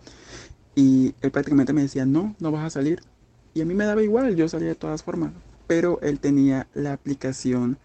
Y 0.74 1.14
él 1.20 1.30
prácticamente 1.30 1.72
me 1.74 1.82
decía, 1.82 2.06
no, 2.06 2.34
no 2.40 2.50
vas 2.50 2.64
a 2.64 2.70
salir. 2.70 3.00
Y 3.54 3.60
a 3.60 3.64
mí 3.64 3.74
me 3.74 3.84
daba 3.84 4.02
igual, 4.02 4.34
yo 4.36 4.48
salía 4.48 4.68
de 4.68 4.74
todas 4.74 5.02
formas. 5.02 5.32
Pero 5.66 6.00
él 6.02 6.18
tenía 6.18 6.66
la 6.74 6.92
aplicación 6.92 7.78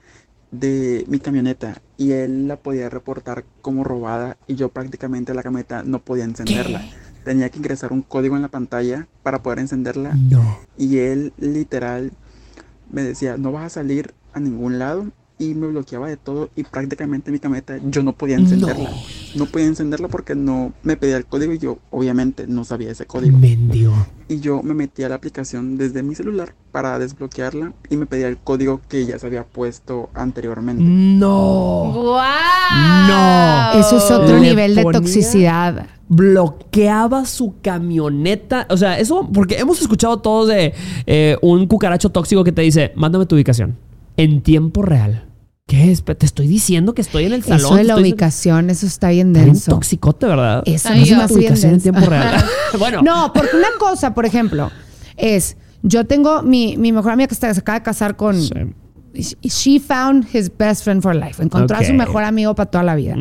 de 0.52 1.04
mi 1.08 1.20
camioneta 1.20 1.82
y 1.98 2.12
él 2.14 2.48
la 2.48 2.56
podía 2.58 2.90
reportar 2.90 3.44
como 3.62 3.84
robada 3.84 4.38
y 4.48 4.56
yo 4.56 4.70
prácticamente 4.70 5.34
la 5.34 5.44
camioneta 5.44 5.84
no 5.84 6.00
podía 6.00 6.24
encenderla. 6.24 6.84
Tenía 7.26 7.50
que 7.50 7.58
ingresar 7.60 7.92
un 7.92 8.02
código 8.02 8.38
en 8.38 8.42
la 8.42 8.48
pantalla 8.48 9.08
para 9.24 9.44
poder 9.44 9.60
encenderla 9.60 10.14
No. 10.16 10.58
y 10.78 11.00
él 11.00 11.34
literal 11.38 12.12
me 12.90 13.02
decía, 13.04 13.36
no 13.36 13.52
vas 13.52 13.66
a 13.66 13.70
salir 13.70 14.14
a 14.34 14.40
ningún 14.40 14.80
lado 14.80 15.08
y 15.40 15.54
me 15.54 15.68
bloqueaba 15.68 16.08
de 16.08 16.18
todo 16.18 16.50
y 16.56 16.64
prácticamente 16.64 17.32
mi 17.32 17.40
camioneta 17.40 17.78
yo 17.86 18.02
no 18.02 18.14
podía 18.14 18.38
encenderla. 18.38 18.90
No, 19.36 19.46
podía 19.46 19.68
encenderla 19.68 20.08
porque 20.08 20.34
no 20.34 20.74
me 20.82 20.98
pedía 20.98 21.18
el 21.18 21.26
código 21.26 21.54
y 21.54 21.60
yo 21.60 21.78
obviamente 21.92 22.48
no 22.48 22.64
sabía 22.64 22.92
ese 22.92 23.06
código. 23.06 23.38
Mendigo. 23.38 23.94
Y 24.28 24.40
yo 24.40 24.64
me 24.64 24.74
metí 24.74 25.04
a 25.04 25.10
la 25.10 25.16
aplicación 25.16 25.78
desde 25.78 26.02
mi 26.02 26.16
celular 26.16 26.56
para 26.72 26.98
desbloquearla 26.98 27.74
y 27.90 27.98
me 27.98 28.08
pedía 28.08 28.28
el 28.28 28.38
código 28.38 28.82
que 28.90 29.06
ya 29.06 29.20
se 29.20 29.28
había 29.28 29.44
puesto 29.44 30.10
anteriormente. 30.16 30.84
No. 30.84 31.92
¡Guau! 31.94 33.08
No. 33.08 33.80
Eso 33.80 33.98
es 33.98 34.12
otro 34.12 34.36
Le 34.40 34.50
nivel 34.50 34.76
de 34.76 34.84
toxicidad. 34.84 35.88
bloqueaba 36.10 37.26
su 37.26 37.56
camioneta. 37.62 38.66
O 38.70 38.78
sea, 38.78 38.98
eso, 39.00 39.30
porque 39.32 39.60
hemos 39.60 39.80
escuchado 39.82 40.18
todos 40.20 40.48
de 40.50 40.74
eh, 41.06 41.38
un 41.44 41.68
cucaracho 41.68 42.10
tóxico 42.10 42.44
que 42.44 42.52
te 42.52 42.64
dice, 42.64 42.92
mándame 42.96 43.28
tu 43.28 43.36
ubicación 43.36 43.78
en 44.18 44.42
tiempo 44.42 44.82
real. 44.82 45.27
¿Qué 45.68 45.92
es? 45.92 46.04
Te 46.04 46.26
estoy 46.26 46.48
diciendo 46.48 46.94
que 46.94 47.02
estoy 47.02 47.26
en 47.26 47.34
el 47.34 47.44
salón. 47.44 47.60
Eso 47.60 47.76
de 47.76 47.84
la 47.84 47.94
estoy- 47.94 48.04
ubicación, 48.12 48.70
eso 48.70 48.86
está 48.88 49.10
bien 49.10 49.28
Está 49.28 49.40
bien 49.44 49.54
denso. 49.54 49.72
toxicote, 49.72 50.26
¿verdad? 50.26 50.64
Eso 50.66 50.90
no 50.90 50.96
tu 50.96 51.04
bien 51.04 51.20
ubicación 51.20 51.74
en 51.74 51.80
denso. 51.80 51.84
tiempo 51.84 52.10
real. 52.10 52.44
bueno, 52.80 53.02
No, 53.02 53.32
porque 53.34 53.56
una 53.56 53.68
cosa, 53.78 54.14
por 54.14 54.26
ejemplo, 54.26 54.72
es, 55.18 55.58
yo 55.84 56.06
tengo 56.06 56.42
mi, 56.42 56.78
mi 56.78 56.92
mejor 56.94 57.12
amiga 57.12 57.28
que 57.28 57.34
está- 57.34 57.54
se 57.54 57.60
acaba 57.60 57.80
de 57.80 57.84
casar 57.84 58.16
con... 58.16 58.42
Sí. 58.42 58.54
She 59.42 59.80
found 59.80 60.28
his 60.34 60.52
best 60.56 60.84
friend 60.84 61.02
for 61.02 61.16
life. 61.16 61.42
Encontró 61.42 61.76
a 61.76 61.84
su 61.84 61.92
mejor 61.94 62.24
amigo 62.24 62.54
para 62.54 62.70
toda 62.70 62.84
la 62.84 62.96
vida. 62.96 63.16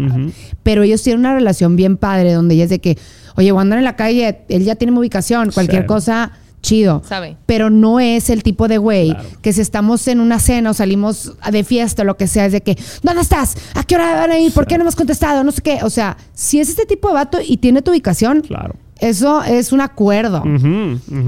Pero 0.62 0.82
ellos 0.82 1.02
tienen 1.02 1.20
una 1.20 1.34
relación 1.34 1.74
bien 1.74 1.96
padre 1.96 2.32
donde 2.34 2.54
ella 2.54 2.64
es 2.64 2.70
de 2.70 2.80
que, 2.80 2.98
oye, 3.36 3.50
voy 3.50 3.60
a 3.60 3.62
andar 3.62 3.78
en 3.78 3.84
la 3.86 3.96
calle, 3.96 4.40
él 4.50 4.62
ya 4.62 4.74
tiene 4.76 4.92
mi 4.92 4.98
ubicación, 4.98 5.50
cualquier 5.52 5.82
Sí. 5.82 5.86
cosa, 5.86 6.32
chido. 6.66 7.02
Sabe. 7.08 7.36
Pero 7.46 7.70
no 7.70 8.00
es 8.00 8.28
el 8.28 8.42
tipo 8.42 8.66
de 8.68 8.78
güey 8.78 9.10
Claro. 9.12 9.28
que 9.40 9.52
si 9.52 9.60
estamos 9.60 10.06
en 10.08 10.20
una 10.20 10.38
cena 10.40 10.70
o 10.70 10.74
salimos 10.74 11.32
de 11.50 11.62
fiesta 11.64 12.02
o 12.02 12.04
lo 12.04 12.16
que 12.16 12.26
sea, 12.26 12.46
es 12.46 12.52
de 12.52 12.60
que, 12.62 12.76
¿dónde 13.02 13.22
estás? 13.22 13.56
¿A 13.74 13.84
qué 13.84 13.94
hora 13.94 14.14
van 14.16 14.32
a 14.32 14.38
ir? 14.38 14.52
¿Por 14.52 14.66
qué 14.66 14.76
no 14.78 14.84
me 14.84 14.88
has 14.88 14.96
contestado? 14.96 15.44
No 15.44 15.52
sé 15.52 15.62
qué. 15.62 15.78
O 15.82 15.90
sea, 15.90 16.16
si 16.34 16.58
es 16.60 16.68
este 16.68 16.84
tipo 16.86 17.08
de 17.08 17.14
vato 17.14 17.38
y 17.46 17.56
tiene 17.58 17.82
tu 17.82 17.90
ubicación, 17.92 18.40
Claro. 18.42 18.74
eso 18.98 19.42
es 19.44 19.70
un 19.72 19.80
acuerdo. 19.80 20.42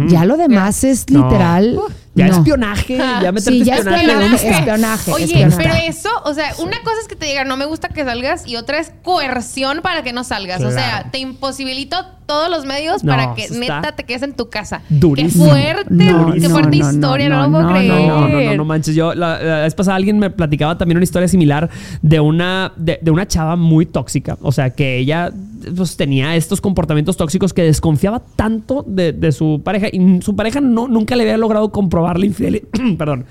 Ya 0.09 0.25
lo 0.25 0.37
demás 0.37 0.83
es 0.85 1.09
No. 1.11 1.25
literal. 1.25 1.79
Ya 2.15 2.27
no. 2.27 2.39
espionaje, 2.39 2.97
ya 2.97 3.31
meterte 3.31 3.51
Sí, 3.53 3.63
ya 3.65 3.77
espionaje. 3.77 4.03
espionaje, 4.07 4.51
espionaje. 4.51 5.13
Oye, 5.13 5.25
espionaje. 5.27 5.57
pero 5.63 5.75
eso, 5.87 6.09
o 6.25 6.35
sea, 6.35 6.53
una 6.59 6.77
cosa 6.83 6.97
es 7.01 7.07
que 7.07 7.15
te 7.15 7.27
digan, 7.27 7.47
no 7.47 7.57
me 7.57 7.65
gusta 7.65 7.91
que 7.91 8.03
salgas, 8.05 8.45
y 8.45 8.57
otra 8.57 8.81
es 8.81 8.91
coerción 9.05 9.83
para 9.85 10.03
que 10.03 10.13
no 10.13 10.25
salgas. 10.25 10.61
O 10.65 10.73
sea, 10.73 11.11
te 11.13 11.19
imposibilito 11.19 11.97
todos 12.29 12.51
los 12.51 12.67
medios 12.67 13.03
No, 13.03 13.11
para 13.13 13.35
que 13.35 13.49
neta 13.51 13.93
te 13.97 14.05
quedes 14.05 14.23
en 14.23 14.35
tu 14.35 14.51
casa. 14.51 14.83
durísimo. 14.89 15.47
Qué 15.47 15.51
fuerte, 15.51 15.87
No, 15.91 16.33
qué 16.35 16.41
no, 16.41 16.51
fuerte 16.51 16.77
no, 16.77 16.91
historia, 16.91 17.29
no, 17.31 17.37
no, 17.37 17.43
lo 17.43 17.51
puedo 17.51 17.63
no, 17.65 17.71
creer. 17.71 17.89
No, 18.07 18.29
no, 18.29 18.41
no, 18.41 18.55
no 18.55 18.65
manches. 18.65 18.95
Yo, 18.95 19.15
la, 19.15 19.43
la 19.43 19.61
vez 19.63 19.75
pasada 19.75 19.97
alguien 19.97 20.19
me 20.19 20.29
platicaba 20.31 20.77
también 20.77 20.99
una 20.99 21.05
historia 21.05 21.27
similar 21.27 21.71
de 22.03 22.21
una, 22.21 22.73
de, 22.77 22.99
de 23.01 23.11
una 23.11 23.27
chava 23.27 23.57
muy 23.57 23.87
tóxica. 23.87 24.37
O 24.43 24.53
sea, 24.53 24.71
que 24.71 24.99
ella 24.99 25.33
pues, 25.75 25.97
tenía 25.97 26.37
estos 26.37 26.61
comportamientos 26.61 27.17
tóxicos 27.17 27.53
que 27.55 27.63
desconfiaba 27.63 28.21
tanto 28.37 28.85
de, 28.87 29.13
de 29.13 29.33
su 29.33 29.63
pareja 29.65 29.89
y 29.91 30.21
su 30.21 30.37
pareja 30.37 30.61
no, 30.61 30.87
nunca 30.87 31.17
le 31.17 31.23
había 31.23 31.39
logrado 31.39 31.73
comprobar 31.73 32.19
la 32.19 32.27
infidelidad. 32.27 32.69
Perdón. 32.99 33.25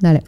Dale. 0.00 0.22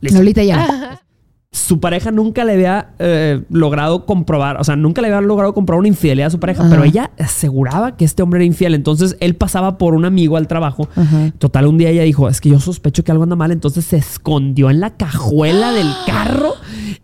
Listo. 0.00 0.18
Lolita 0.18 0.42
ya. 0.42 0.98
Su 1.54 1.80
pareja 1.80 2.10
nunca 2.10 2.44
le 2.46 2.54
había 2.54 2.92
eh, 2.98 3.42
logrado 3.50 4.06
comprobar, 4.06 4.58
o 4.58 4.64
sea, 4.64 4.74
nunca 4.74 5.02
le 5.02 5.08
había 5.08 5.20
logrado 5.20 5.52
comprobar 5.52 5.80
una 5.80 5.88
infidelidad 5.88 6.28
a 6.28 6.30
su 6.30 6.40
pareja, 6.40 6.62
Ajá. 6.62 6.70
pero 6.70 6.82
ella 6.84 7.10
aseguraba 7.18 7.94
que 7.94 8.06
este 8.06 8.22
hombre 8.22 8.38
era 8.38 8.46
infiel. 8.46 8.74
Entonces 8.74 9.18
él 9.20 9.36
pasaba 9.36 9.76
por 9.76 9.92
un 9.94 10.06
amigo 10.06 10.38
al 10.38 10.48
trabajo. 10.48 10.88
Ajá. 10.96 11.30
Total, 11.38 11.66
un 11.66 11.76
día 11.76 11.90
ella 11.90 12.04
dijo: 12.04 12.26
Es 12.30 12.40
que 12.40 12.48
yo 12.48 12.58
sospecho 12.58 13.04
que 13.04 13.12
algo 13.12 13.24
anda 13.24 13.36
mal. 13.36 13.52
Entonces 13.52 13.84
se 13.84 13.98
escondió 13.98 14.70
en 14.70 14.80
la 14.80 14.96
cajuela 14.96 15.72
del 15.72 15.88
carro. 16.06 16.54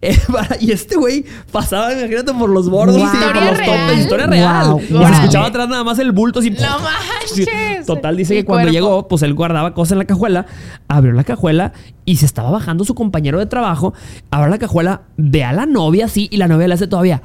eh, 0.00 0.16
para- 0.32 0.56
y 0.58 0.70
este 0.72 0.96
güey 0.96 1.26
pasaba, 1.52 1.92
imagínate, 1.92 2.32
por 2.32 2.48
los 2.48 2.70
bordos 2.70 2.96
y 2.96 3.00
por 3.00 3.14
¿Historia 3.14 3.50
los 3.50 3.58
real? 3.58 3.80
topes. 3.87 3.98
Historia 4.00 4.26
real. 4.28 4.70
Wow, 4.70 4.80
Y 4.88 4.92
wow. 4.94 5.06
se 5.08 5.12
escuchaba 5.12 5.46
atrás 5.48 5.68
nada 5.68 5.84
más 5.84 5.98
el 5.98 6.12
bulto 6.12 6.38
así. 6.38 6.48
No 6.50 6.56
manches. 6.80 7.84
Total, 7.87 8.16
dice 8.16 8.32
Mi 8.34 8.40
que 8.40 8.46
cuando 8.46 8.62
cuerpo. 8.70 8.72
llegó, 8.72 9.08
pues 9.08 9.20
él 9.22 9.34
guardaba 9.34 9.74
cosas 9.74 9.92
en 9.92 9.98
la 9.98 10.04
cajuela, 10.06 10.46
abrió 10.88 11.12
la 11.12 11.24
cajuela 11.24 11.72
y 12.04 12.16
se 12.16 12.24
estaba 12.26 12.50
bajando 12.50 12.84
su 12.84 12.94
compañero 12.94 13.38
de 13.38 13.44
trabajo, 13.46 13.92
abre 14.38 14.51
la 14.51 14.59
cajuela, 14.59 15.03
ve 15.16 15.44
a 15.44 15.53
la 15.53 15.66
novia 15.66 16.07
así 16.07 16.29
y 16.31 16.37
la 16.37 16.48
novia 16.48 16.68
le 16.68 16.74
hace 16.74 16.87
todavía. 16.87 17.22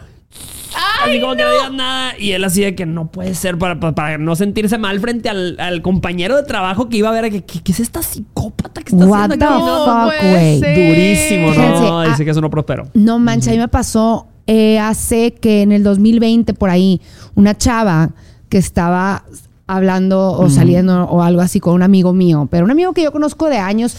así 1.03 1.19
como 1.21 1.35
que 1.35 1.43
no 1.43 1.51
digas 1.51 1.71
nada. 1.73 2.13
Y 2.17 2.31
él 2.31 2.43
así 2.43 2.61
de 2.61 2.75
que 2.75 2.85
no 2.85 3.11
puede 3.11 3.35
ser 3.35 3.57
para, 3.57 3.79
para, 3.79 3.93
para 3.95 4.17
no 4.17 4.35
sentirse 4.35 4.77
mal 4.77 4.99
frente 4.99 5.29
al, 5.29 5.59
al 5.59 5.81
compañero 5.81 6.35
de 6.35 6.43
trabajo 6.43 6.89
que 6.89 6.97
iba 6.97 7.09
a 7.09 7.11
ver 7.11 7.25
a 7.25 7.29
que, 7.29 7.43
¿qué, 7.43 7.61
qué 7.61 7.71
es 7.71 7.79
esta 7.79 8.01
psicópata 8.01 8.81
que 8.81 8.95
está 8.95 9.05
What 9.05 9.31
haciendo 9.31 9.45
the 9.45 9.53
aquí? 9.53 9.63
No 9.63 9.85
fuck, 9.85 10.31
güey. 10.31 10.59
Durísimo, 10.59 11.47
¿no? 11.47 11.53
Fíjense, 11.53 11.83
ah, 11.91 12.05
Dice 12.09 12.25
que 12.25 12.31
eso 12.31 12.41
no 12.41 12.49
prosperó. 12.49 12.87
No 12.93 13.19
manches, 13.19 13.49
a 13.49 13.51
mí 13.51 13.57
me 13.57 13.67
pasó 13.67 14.27
eh, 14.47 14.79
hace 14.79 15.33
que 15.33 15.61
en 15.61 15.71
el 15.71 15.83
2020 15.83 16.53
por 16.53 16.69
ahí, 16.69 17.01
una 17.35 17.57
chava 17.57 18.11
que 18.49 18.57
estaba 18.57 19.23
hablando 19.65 20.31
o 20.33 20.49
saliendo 20.49 21.05
o 21.05 21.21
algo 21.23 21.41
así 21.41 21.59
con 21.59 21.73
un 21.73 21.83
amigo 21.83 22.11
mío, 22.13 22.47
pero 22.51 22.65
un 22.65 22.71
amigo 22.71 22.93
que 22.93 23.01
yo 23.03 23.11
conozco 23.11 23.47
de 23.49 23.57
años. 23.57 23.95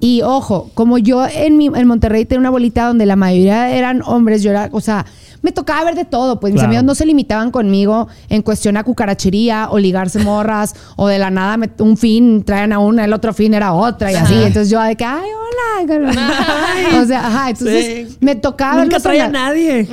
Y 0.00 0.22
ojo, 0.22 0.70
como 0.74 0.98
yo 0.98 1.26
en, 1.26 1.56
mi, 1.56 1.66
en 1.66 1.86
Monterrey 1.86 2.24
tenía 2.26 2.40
una 2.40 2.50
bolita 2.50 2.86
donde 2.86 3.06
la 3.06 3.16
mayoría 3.16 3.70
eran 3.70 4.02
hombres, 4.04 4.42
yo 4.42 4.50
era, 4.50 4.68
o 4.72 4.80
sea, 4.80 5.06
me 5.42 5.52
tocaba 5.52 5.84
ver 5.84 5.94
de 5.94 6.04
todo, 6.04 6.40
pues 6.40 6.52
mis 6.52 6.62
amigos 6.62 6.84
no 6.84 6.94
se 6.94 7.06
limitaban 7.06 7.50
conmigo 7.50 8.08
en 8.28 8.42
cuestión 8.42 8.76
a 8.76 8.84
cucarachería 8.84 9.68
o 9.70 9.78
ligarse 9.78 10.18
morras 10.18 10.74
o 10.96 11.06
de 11.08 11.18
la 11.18 11.30
nada 11.30 11.56
me- 11.56 11.70
un 11.78 11.96
fin 11.96 12.42
traen 12.42 12.72
a 12.72 12.78
una, 12.80 13.04
el 13.04 13.12
otro 13.12 13.32
fin 13.32 13.54
era 13.54 13.72
otra 13.72 14.10
y 14.12 14.16
así. 14.16 14.34
Entonces 14.34 14.70
yo 14.70 14.80
de 14.80 14.96
que, 14.96 15.04
ay, 15.04 15.20
hola. 15.30 15.46
Ay. 15.78 16.96
o 17.02 17.04
sea, 17.06 17.26
ajá, 17.26 17.50
entonces 17.50 18.08
Sí. 18.10 18.16
me 18.20 18.34
tocaba 18.34 18.82
Nunca 18.82 18.98
trae 18.98 19.20
a 19.20 19.28
nadie. 19.28 19.84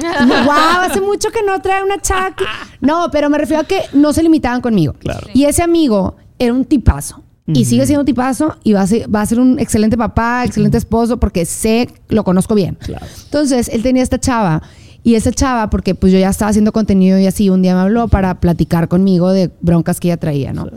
Wow, 0.46 0.52
hace 0.82 1.02
mucho 1.02 1.30
que 1.30 1.44
no 1.44 1.62
trae 1.62 1.84
una 1.84 1.96
aquí. 1.96 2.44
No, 2.82 3.10
pero 3.12 3.30
me 3.30 3.38
refiero 3.38 3.62
a 3.62 3.66
que 3.66 3.82
no 3.94 4.12
se 4.14 4.24
limitaban 4.24 4.62
conmigo. 4.62 4.94
Claro. 4.94 5.13
Y 5.34 5.46
ese 5.46 5.64
amigo 5.64 6.16
era 6.40 6.54
un 6.54 6.66
tipazo. 6.66 7.24
Y 7.46 7.66
sigue 7.66 7.86
siendo 7.86 8.02
un 8.02 8.06
tipazo 8.06 8.56
y 8.64 8.72
va 8.72 8.82
a, 8.82 8.88
ser, 8.88 9.14
va 9.14 9.20
a 9.22 9.26
ser 9.26 9.38
un 9.40 9.60
excelente 9.60 9.98
papá, 9.98 10.44
excelente 10.46 10.78
esposo, 10.78 11.18
porque 11.20 11.44
sé, 11.46 11.90
lo 12.08 12.24
conozco 12.24 12.56
bien. 12.56 12.76
Claro. 12.80 13.06
Entonces, 13.26 13.68
él 13.68 13.84
tenía 13.84 14.02
esta 14.02 14.18
chava. 14.18 14.62
Y 15.04 15.16
esa 15.16 15.30
chava, 15.34 15.70
porque 15.70 15.94
pues 15.94 16.14
yo 16.14 16.20
ya 16.20 16.30
estaba 16.30 16.50
haciendo 16.50 16.72
contenido 16.72 17.20
y 17.20 17.28
así, 17.28 17.50
un 17.50 17.62
día 17.62 17.76
me 17.76 17.82
habló 17.82 18.08
para 18.08 18.40
platicar 18.40 18.88
conmigo 18.88 19.32
de 19.32 19.52
broncas 19.60 20.00
que 20.00 20.08
ella 20.08 20.16
traía, 20.18 20.54
¿no? 20.54 20.68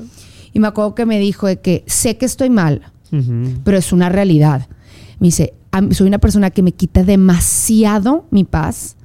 Y 0.53 0.59
me 0.59 0.67
acuerdo 0.67 0.97
que 0.97 1.07
me 1.07 1.21
dijo 1.21 1.47
de 1.47 1.61
que 1.61 1.85
sé 1.87 2.17
que 2.17 2.27
estoy 2.27 2.51
mal, 2.51 2.83
pero 3.63 3.77
es 3.79 3.93
una 3.93 4.09
realidad. 4.09 4.67
Me 5.21 5.29
dice, 5.29 5.55
"A 5.71 5.81
mí- 5.81 5.95
soy 5.95 6.09
una 6.09 6.19
persona 6.19 6.51
que 6.51 6.63
me 6.65 6.73
quita 6.73 7.05
demasiado 7.05 8.27
mi 8.31 8.43
paz 8.45 8.97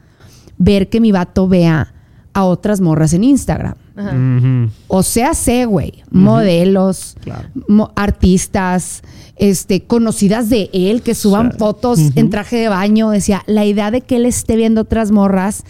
ver 0.57 0.89
que 0.89 0.99
mi 0.99 1.11
vato 1.11 1.47
vea 1.47 1.93
a 2.33 2.43
otras 2.45 2.81
morras 2.81 3.13
en 3.13 3.23
Instagram. 3.23 3.75
Ajá. 4.07 4.69
O 4.87 5.03
sea, 5.03 5.33
sé, 5.33 5.65
güey, 5.65 6.03
modelos, 6.11 7.15
Claro. 7.21 7.47
mo- 7.67 7.91
artistas, 7.95 9.01
este, 9.37 9.83
conocidas 9.83 10.49
de 10.49 10.69
él 10.73 11.01
que 11.01 11.15
suban 11.15 11.51
fotos 11.57 11.99
en 12.15 12.29
traje 12.29 12.57
de 12.57 12.69
baño. 12.69 13.09
Decía, 13.09 13.43
la 13.47 13.65
idea 13.65 13.91
de 13.91 14.01
que 14.01 14.17
él 14.17 14.25
esté 14.25 14.55
viendo 14.55 14.81
otras 14.81 15.11
morras 15.11 15.63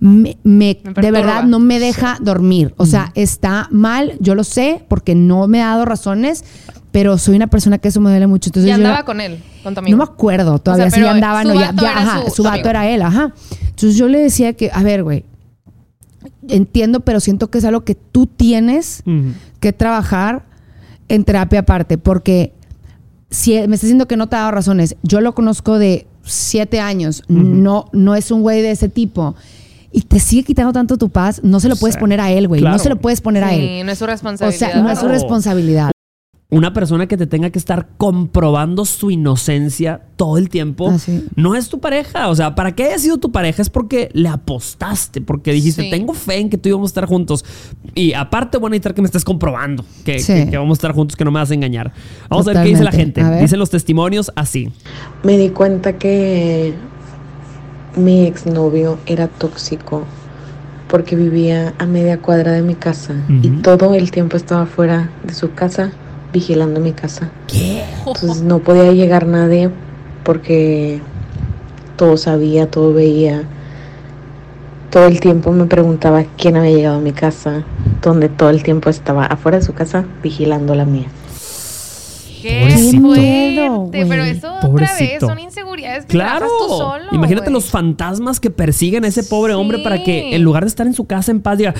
me, 0.00 0.36
me- 0.42 0.78
Me 0.84 0.92
de 1.02 1.10
verdad 1.12 1.44
no 1.44 1.58
me 1.60 1.78
deja 1.78 2.16
dormir. 2.20 2.74
O 2.76 2.86
sea, 2.86 3.12
está 3.14 3.68
mal, 3.70 4.14
yo 4.20 4.34
lo 4.34 4.42
sé, 4.44 4.84
porque 4.88 5.14
no 5.14 5.46
me 5.46 5.62
ha 5.62 5.66
dado 5.68 5.84
razones, 5.84 6.44
pero 6.90 7.18
soy 7.18 7.36
una 7.36 7.46
persona 7.46 7.78
que 7.78 7.88
eso 7.88 8.00
me 8.00 8.10
duele 8.10 8.26
mucho. 8.26 8.48
Entonces 8.48 8.66
Y 8.66 8.70
yo 8.70 8.74
andaba 8.76 8.96
era- 8.96 9.04
con 9.04 9.20
él, 9.20 9.42
con 9.62 9.74
tu 9.74 9.78
amigo. 9.80 9.96
no 9.96 10.04
me 10.04 10.10
acuerdo 10.10 10.58
todavía 10.58 10.86
O 10.86 10.90
sea, 10.90 10.96
si 10.98 11.00
ya 11.02 11.06
pero 11.12 11.14
andaban 11.14 11.46
su 11.46 11.52
o 11.52 11.54
ya, 11.54 11.72
ya, 11.80 11.98
ajá, 11.98 12.22
su 12.24 12.30
su 12.36 12.42
vato 12.42 12.54
amigo. 12.54 12.70
era 12.70 12.88
él, 12.90 13.02
ajá. 13.02 13.32
Entonces 13.60 13.96
yo 13.96 14.08
le 14.08 14.18
decía 14.18 14.54
que, 14.54 14.70
a 14.72 14.82
ver, 14.82 15.04
güey, 15.04 15.24
entiendo, 16.48 17.00
pero 17.00 17.20
siento 17.20 17.50
que 17.50 17.58
es 17.58 17.64
algo 17.64 17.82
que 17.84 17.94
tú 17.94 18.26
tienes 18.26 19.02
que 19.60 19.72
trabajar 19.72 20.44
en 21.08 21.24
terapia 21.24 21.60
aparte, 21.60 21.98
porque 21.98 22.52
si 23.30 23.52
me 23.66 23.74
está 23.76 23.86
diciendo 23.86 24.06
que 24.08 24.16
no 24.16 24.28
te 24.28 24.36
ha 24.36 24.40
dado 24.40 24.50
razones, 24.52 24.96
yo 25.02 25.20
lo 25.20 25.34
conozco 25.34 25.78
de 25.78 26.06
siete 26.22 26.80
años, 26.80 27.22
no, 27.28 27.86
no 27.92 28.14
es 28.14 28.30
un 28.30 28.42
güey 28.42 28.62
de 28.62 28.70
ese 28.72 28.88
tipo. 28.88 29.34
y 29.94 30.00
te 30.00 30.20
sigue 30.20 30.42
quitando 30.42 30.72
tanto 30.72 30.96
tu 30.96 31.10
paz, 31.10 31.42
no 31.44 31.60
se 31.60 31.68
lo 31.68 31.76
puedes 31.76 31.96
Sí. 31.96 32.00
poner 32.00 32.18
a 32.18 32.30
él, 32.30 32.48
güey. 32.48 32.62
Claro. 32.62 32.78
No 32.78 32.82
se 32.82 32.88
lo 32.88 32.96
puedes 32.96 33.20
poner 33.20 33.44
a 33.44 33.50
Sí, 33.50 33.56
él. 33.56 33.84
no 33.84 33.92
es 33.92 33.98
su 33.98 34.04
O 34.04 34.06
responsabilidad. 34.06 34.72
sea, 34.72 34.82
no 34.82 34.90
es 34.90 34.98
su 34.98 35.06
responsabilidad. 35.06 35.91
Una 36.54 36.74
persona 36.74 37.06
que 37.06 37.16
te 37.16 37.26
tenga 37.26 37.48
que 37.48 37.58
estar 37.58 37.88
comprobando 37.96 38.84
su 38.84 39.10
inocencia 39.10 40.02
todo 40.16 40.36
el 40.36 40.50
tiempo 40.50 40.90
Ah, 40.90 40.98
sí. 40.98 41.24
no 41.34 41.54
es 41.54 41.70
tu 41.70 41.80
pareja. 41.80 42.28
O 42.28 42.34
sea, 42.34 42.54
para 42.54 42.72
que 42.74 42.84
haya 42.84 42.98
sido 42.98 43.16
tu 43.16 43.32
pareja 43.32 43.62
es 43.62 43.70
porque 43.70 44.10
le 44.12 44.28
apostaste, 44.28 45.22
porque 45.22 45.50
dijiste, 45.52 45.84
Sí. 45.84 45.90
tengo 45.90 46.12
fe 46.12 46.40
en 46.40 46.50
que 46.50 46.58
tú 46.58 46.68
íbamos 46.68 46.88
a 46.88 46.92
estar 46.92 47.06
juntos. 47.06 47.42
Y 47.94 48.12
aparte, 48.12 48.58
voy 48.58 48.66
a 48.66 48.70
necesitar 48.70 48.92
que 48.92 49.00
me 49.00 49.06
estés 49.06 49.24
comprobando 49.24 49.82
que, 50.04 50.18
Sí. 50.18 50.34
que- 50.34 50.50
que 50.50 50.58
vamos 50.58 50.76
a 50.76 50.78
estar 50.80 50.92
juntos, 50.92 51.16
que 51.16 51.24
no 51.24 51.30
me 51.30 51.40
vas 51.40 51.50
a 51.50 51.54
engañar. 51.54 51.90
Vamos 52.28 52.46
a 52.46 52.52
ver 52.52 52.62
qué 52.64 52.68
dice 52.68 52.84
la 52.84 52.92
gente. 52.92 53.24
Dicen 53.40 53.58
los 53.58 53.70
testimonios 53.70 54.30
así. 54.36 54.70
Me 55.22 55.38
di 55.38 55.48
cuenta 55.48 55.96
que 55.96 56.74
mi 57.96 58.26
exnovio 58.26 58.98
era 59.06 59.26
tóxico 59.28 60.04
porque 60.88 61.16
vivía 61.16 61.72
a 61.78 61.86
media 61.86 62.20
cuadra 62.20 62.52
de 62.52 62.60
mi 62.60 62.74
casa 62.74 63.14
y 63.42 63.48
todo 63.62 63.94
el 63.94 64.10
tiempo 64.10 64.36
estaba 64.36 64.66
fuera 64.66 65.10
de 65.24 65.32
su 65.32 65.52
casa 65.54 65.92
vigilando 66.32 66.80
mi 66.80 66.92
casa. 66.92 67.30
¿Qué? 67.46 67.82
Entonces 68.06 68.42
no 68.42 68.58
podía 68.60 68.92
llegar 68.92 69.26
nadie 69.26 69.70
porque 70.24 71.00
todo 71.96 72.16
sabía, 72.16 72.70
todo 72.70 72.92
veía. 72.92 73.44
Todo 74.90 75.06
el 75.06 75.20
tiempo 75.20 75.52
me 75.52 75.64
preguntaba 75.66 76.24
quién 76.36 76.56
había 76.56 76.70
llegado 76.76 76.96
a 76.98 77.00
mi 77.00 77.12
casa, 77.12 77.64
donde 78.02 78.28
todo 78.28 78.50
el 78.50 78.62
tiempo 78.62 78.90
estaba 78.90 79.24
afuera 79.24 79.58
de 79.58 79.64
su 79.64 79.72
casa 79.72 80.04
vigilando 80.22 80.74
la 80.74 80.84
mía. 80.84 81.06
Qué 82.42 82.60
Pobrecito. 82.60 83.00
fuerte. 83.02 84.06
Pero 84.08 84.22
eso 84.24 84.54
otra 84.62 84.96
vez 84.98 85.20
son 85.20 85.38
inseguridades 85.38 86.04
que 86.06 86.10
Claro. 86.12 86.38
trabajas 86.40 86.58
tú 86.58 86.68
solo. 86.76 87.04
Imagínate 87.12 87.46
güey. 87.46 87.54
los 87.54 87.66
fantasmas 87.70 88.40
que 88.40 88.50
persiguen 88.50 89.04
a 89.04 89.08
ese 89.08 89.22
pobre 89.22 89.54
hombre 89.54 89.78
para 89.78 90.02
que 90.02 90.34
en 90.34 90.42
lugar 90.42 90.64
de 90.64 90.68
estar 90.68 90.86
en 90.86 90.92
su 90.94 91.06
casa 91.06 91.30
en 91.30 91.40
paz 91.40 91.58
diga, 91.58 91.72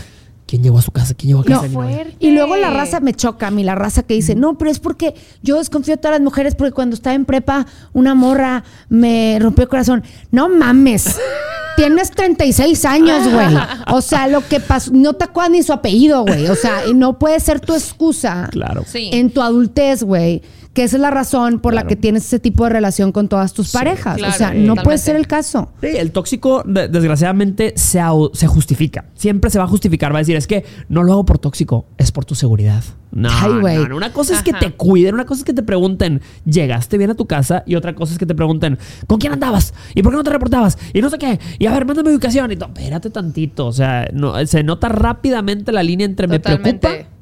¿quién 0.46 0.62
llegó 0.62 0.78
a 0.78 0.82
su 0.82 0.90
casa? 0.90 1.14
¿Quién 1.14 1.28
llegó 1.28 1.40
a 1.40 1.44
No, 1.44 1.48
casa? 1.56 1.62
de 1.62 1.68
mi 1.68 1.74
novia?" 1.76 1.94
Fuerte. 1.96 2.16
Y 2.20 2.30
luego 2.32 2.56
la 2.56 2.70
raza 2.70 3.00
me 3.00 3.14
choca 3.14 3.46
a 3.48 3.50
mí, 3.50 3.62
la 3.64 3.74
raza 3.74 4.02
que 4.02 4.14
dice, 4.14 4.34
no, 4.34 4.58
pero 4.58 4.70
es 4.70 4.78
porque 4.78 5.14
yo 5.42 5.58
desconfío 5.58 5.94
de 5.94 5.98
todas 5.98 6.18
las 6.18 6.24
mujeres 6.24 6.54
porque 6.54 6.72
cuando 6.72 6.94
estaba 6.94 7.14
en 7.14 7.24
prepa 7.24 7.66
una 7.92 8.14
morra 8.14 8.64
me 8.88 9.38
rompió 9.40 9.62
el 9.64 9.68
corazón. 9.68 10.02
No 10.30 10.48
mames. 10.48 11.16
Tienes 11.76 12.10
36 12.10 12.84
años, 12.84 13.32
güey. 13.32 13.56
O 13.90 14.02
sea, 14.02 14.26
lo 14.28 14.46
que 14.46 14.60
pasó, 14.60 14.90
no 14.92 15.14
te 15.14 15.24
acuerdas 15.24 15.52
ni 15.52 15.62
su 15.62 15.72
apellido, 15.72 16.22
güey. 16.22 16.46
O 16.48 16.54
sea, 16.54 16.86
y 16.86 16.92
no 16.92 17.18
puede 17.18 17.40
ser 17.40 17.60
tu 17.60 17.72
excusa 17.72 18.48
Claro. 18.52 18.84
Sí. 18.86 19.08
en 19.12 19.30
tu 19.30 19.40
adultez, 19.40 20.02
güey. 20.02 20.42
Que 20.74 20.84
esa 20.84 20.96
es 20.96 21.02
la 21.02 21.10
razón 21.10 21.60
por 21.60 21.74
la 21.74 21.86
que 21.86 21.96
tienes 21.96 22.24
ese 22.24 22.38
tipo 22.38 22.64
de 22.64 22.70
relación 22.70 23.12
con 23.12 23.28
todas 23.28 23.52
tus 23.52 23.72
parejas. 23.72 24.16
claro, 24.16 24.32
o 24.32 24.36
sea, 24.36 24.54
no 24.54 24.74
puede 24.76 24.96
ser 24.96 25.16
el 25.16 25.26
caso. 25.26 25.70
Sí, 25.82 25.88
el 25.88 26.12
tóxico, 26.12 26.62
de- 26.64 26.88
desgraciadamente, 26.88 27.74
se, 27.76 28.00
justifica. 28.46 29.04
Siempre 29.14 29.50
se 29.50 29.58
va 29.58 29.64
a 29.64 29.68
justificar. 29.68 30.12
Va 30.14 30.18
a 30.18 30.20
decir, 30.20 30.36
es 30.36 30.46
que 30.46 30.64
no 30.88 31.02
lo 31.02 31.12
hago 31.12 31.24
por 31.26 31.38
tóxico, 31.38 31.84
es 31.98 32.10
por 32.10 32.24
tu 32.24 32.34
seguridad. 32.34 32.82
No, 33.10 33.28
Ay, 33.30 33.60
güey. 33.60 33.76
no, 33.76 33.88
no. 33.88 33.96
Una 33.96 34.14
cosa 34.14 34.34
es 34.34 34.42
que 34.42 34.52
Ajá. 34.52 34.60
te 34.60 34.72
cuiden, 34.72 35.12
una 35.14 35.26
cosa 35.26 35.40
es 35.40 35.44
que 35.44 35.52
te 35.52 35.62
pregunten, 35.62 36.22
¿llegaste 36.46 36.96
bien 36.96 37.10
a 37.10 37.14
tu 37.14 37.26
casa? 37.26 37.62
Y 37.66 37.74
otra 37.74 37.94
cosa 37.94 38.14
es 38.14 38.18
que 38.18 38.24
te 38.24 38.34
pregunten, 38.34 38.78
¿con 39.06 39.18
quién 39.18 39.34
andabas? 39.34 39.74
¿Y 39.94 40.02
por 40.02 40.12
qué 40.12 40.16
no 40.16 40.24
te 40.24 40.30
reportabas? 40.30 40.78
Y 40.94 41.02
no 41.02 41.10
sé 41.10 41.18
qué. 41.18 41.38
Y 41.58 41.66
a 41.66 41.72
ver, 41.72 41.84
mándame 41.84 42.10
ubicación. 42.10 42.50
Y 42.50 42.56
todo, 42.56 42.70
espérate 42.74 43.10
tantito. 43.10 43.66
O 43.66 43.72
sea, 43.72 44.08
no, 44.14 44.46
se 44.46 44.62
nota 44.62 44.88
rápidamente 44.88 45.70
la 45.72 45.82
línea 45.82 46.06
entre 46.06 46.26
me 46.26 46.40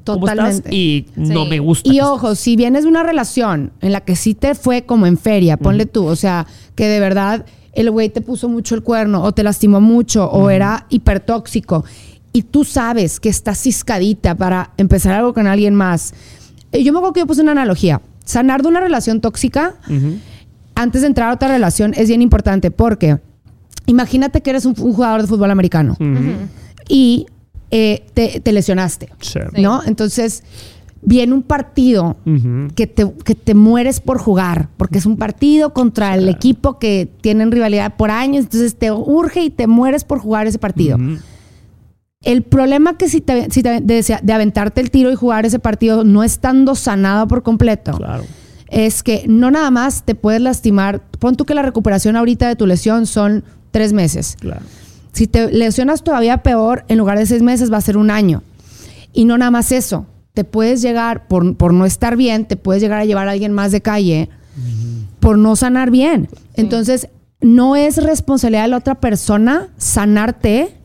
Totalmente. 0.03 0.35
cómo 0.35 0.49
estás 0.49 0.73
y 0.73 1.05
no 1.15 1.45
me 1.45 1.59
gusta. 1.59 1.89
Y 1.91 1.99
ojo, 2.01 2.35
si 2.35 2.55
vienes 2.55 2.83
de 2.83 2.89
una 2.89 3.03
relación 3.03 3.71
en 3.81 3.91
la 3.91 4.01
que 4.01 4.15
sí 4.15 4.33
te 4.33 4.55
fue 4.55 4.83
como 4.83 5.05
en 5.05 5.17
feria, 5.17 5.57
ponle 5.57 5.85
tú, 5.85 6.05
o 6.05 6.15
sea, 6.15 6.47
que 6.75 6.87
de 6.87 6.99
verdad 6.99 7.45
el 7.73 7.89
güey 7.91 8.09
te 8.09 8.21
puso 8.21 8.49
mucho 8.49 8.75
el 8.75 8.83
cuerno 8.83 9.23
o 9.23 9.31
te 9.31 9.43
lastimó 9.43 9.79
mucho 9.79 10.29
o 10.29 10.49
era 10.49 10.85
hipertóxico 10.89 11.85
y 12.33 12.43
tú 12.43 12.63
sabes 12.63 13.19
que 13.19 13.29
estás 13.29 13.59
ciscadita 13.61 14.35
para 14.35 14.71
empezar 14.77 15.13
algo 15.13 15.33
con 15.33 15.47
alguien 15.47 15.75
más. 15.75 16.13
Eh, 16.71 16.83
Yo 16.83 16.91
me 16.93 16.99
acuerdo 16.99 17.13
que 17.13 17.19
yo 17.21 17.27
puse 17.27 17.41
una 17.41 17.51
analogía. 17.51 18.01
Sanar 18.25 18.61
de 18.61 18.67
una 18.69 18.79
relación 18.79 19.19
tóxica 19.21 19.75
antes 20.75 21.01
de 21.01 21.07
entrar 21.07 21.29
a 21.29 21.33
otra 21.33 21.49
relación 21.49 21.93
es 21.95 22.07
bien 22.07 22.21
importante 22.21 22.71
porque 22.71 23.19
imagínate 23.87 24.41
que 24.41 24.49
eres 24.51 24.65
un, 24.65 24.73
un 24.79 24.93
jugador 24.93 25.21
de 25.21 25.27
fútbol 25.27 25.51
americano 25.51 25.97
y 26.87 27.25
eh, 27.71 28.05
te, 28.13 28.39
te 28.41 28.51
lesionaste. 28.51 29.09
Sí. 29.21 29.39
¿no? 29.61 29.81
Entonces, 29.85 30.43
viene 31.01 31.33
un 31.33 31.41
partido 31.41 32.17
que, 32.75 32.85
te, 32.85 33.11
que 33.25 33.33
te 33.33 33.55
mueres 33.55 33.99
por 34.01 34.19
jugar, 34.19 34.69
porque 34.77 34.99
es 34.99 35.05
un 35.07 35.17
partido 35.17 35.73
contra 35.73 36.13
el 36.13 36.29
equipo 36.29 36.77
que 36.77 37.09
tienen 37.21 37.51
rivalidad 37.51 37.95
por 37.95 38.11
años, 38.11 38.43
entonces 38.45 38.75
te 38.75 38.91
urge 38.91 39.43
y 39.43 39.49
te 39.49 39.65
mueres 39.67 40.03
por 40.03 40.19
jugar 40.19 40.45
ese 40.47 40.59
partido. 40.59 40.97
El 42.23 42.43
problema 42.43 42.97
que 42.97 43.09
si 43.09 43.19
te, 43.19 43.49
si 43.49 43.63
te- 43.63 43.81
de, 43.81 44.19
de 44.21 44.33
aventarte 44.33 44.79
el 44.79 44.91
tiro 44.91 45.11
y 45.11 45.15
jugar 45.15 45.45
ese 45.47 45.57
partido 45.57 46.03
no 46.03 46.23
estando 46.23 46.75
sanado 46.75 47.27
por 47.27 47.41
completo, 47.41 47.93
Claro. 47.93 48.25
es 48.67 49.01
que 49.01 49.23
no 49.27 49.49
nada 49.49 49.71
más 49.71 50.03
te 50.05 50.13
puedes 50.13 50.39
lastimar. 50.39 51.01
Pon 51.17 51.35
tú 51.35 51.45
que 51.45 51.55
la 51.55 51.63
recuperación 51.63 52.15
ahorita 52.15 52.47
de 52.47 52.55
tu 52.55 52.67
lesión 52.67 53.07
son 53.07 53.43
tres 53.71 53.91
meses. 53.91 54.37
Claro. 54.39 54.61
Si 55.11 55.27
te 55.27 55.51
lesionas 55.51 56.03
todavía 56.03 56.37
peor, 56.43 56.85
en 56.87 56.97
lugar 56.97 57.17
de 57.17 57.25
seis 57.25 57.41
meses 57.41 57.71
va 57.71 57.77
a 57.77 57.81
ser 57.81 57.97
un 57.97 58.09
año. 58.11 58.43
Y 59.13 59.25
no 59.25 59.37
nada 59.37 59.51
más 59.51 59.71
eso. 59.71 60.05
Te 60.33 60.43
puedes 60.43 60.81
llegar, 60.81 61.27
por, 61.27 61.57
por 61.57 61.73
no 61.73 61.85
estar 61.85 62.15
bien, 62.15 62.45
te 62.45 62.55
puedes 62.55 62.81
llegar 62.81 62.99
a 62.99 63.05
llevar 63.05 63.27
a 63.27 63.31
alguien 63.31 63.51
más 63.51 63.71
de 63.71 63.81
calle 63.81 64.29
por 65.19 65.37
no 65.37 65.55
sanar 65.55 65.91
bien. 65.91 66.29
Entonces, 66.55 67.09
no 67.41 67.75
es 67.75 68.03
responsabilidad 68.03 68.63
de 68.63 68.69
la 68.69 68.77
otra 68.77 68.95
persona 68.95 69.69
sanarte 69.77 70.75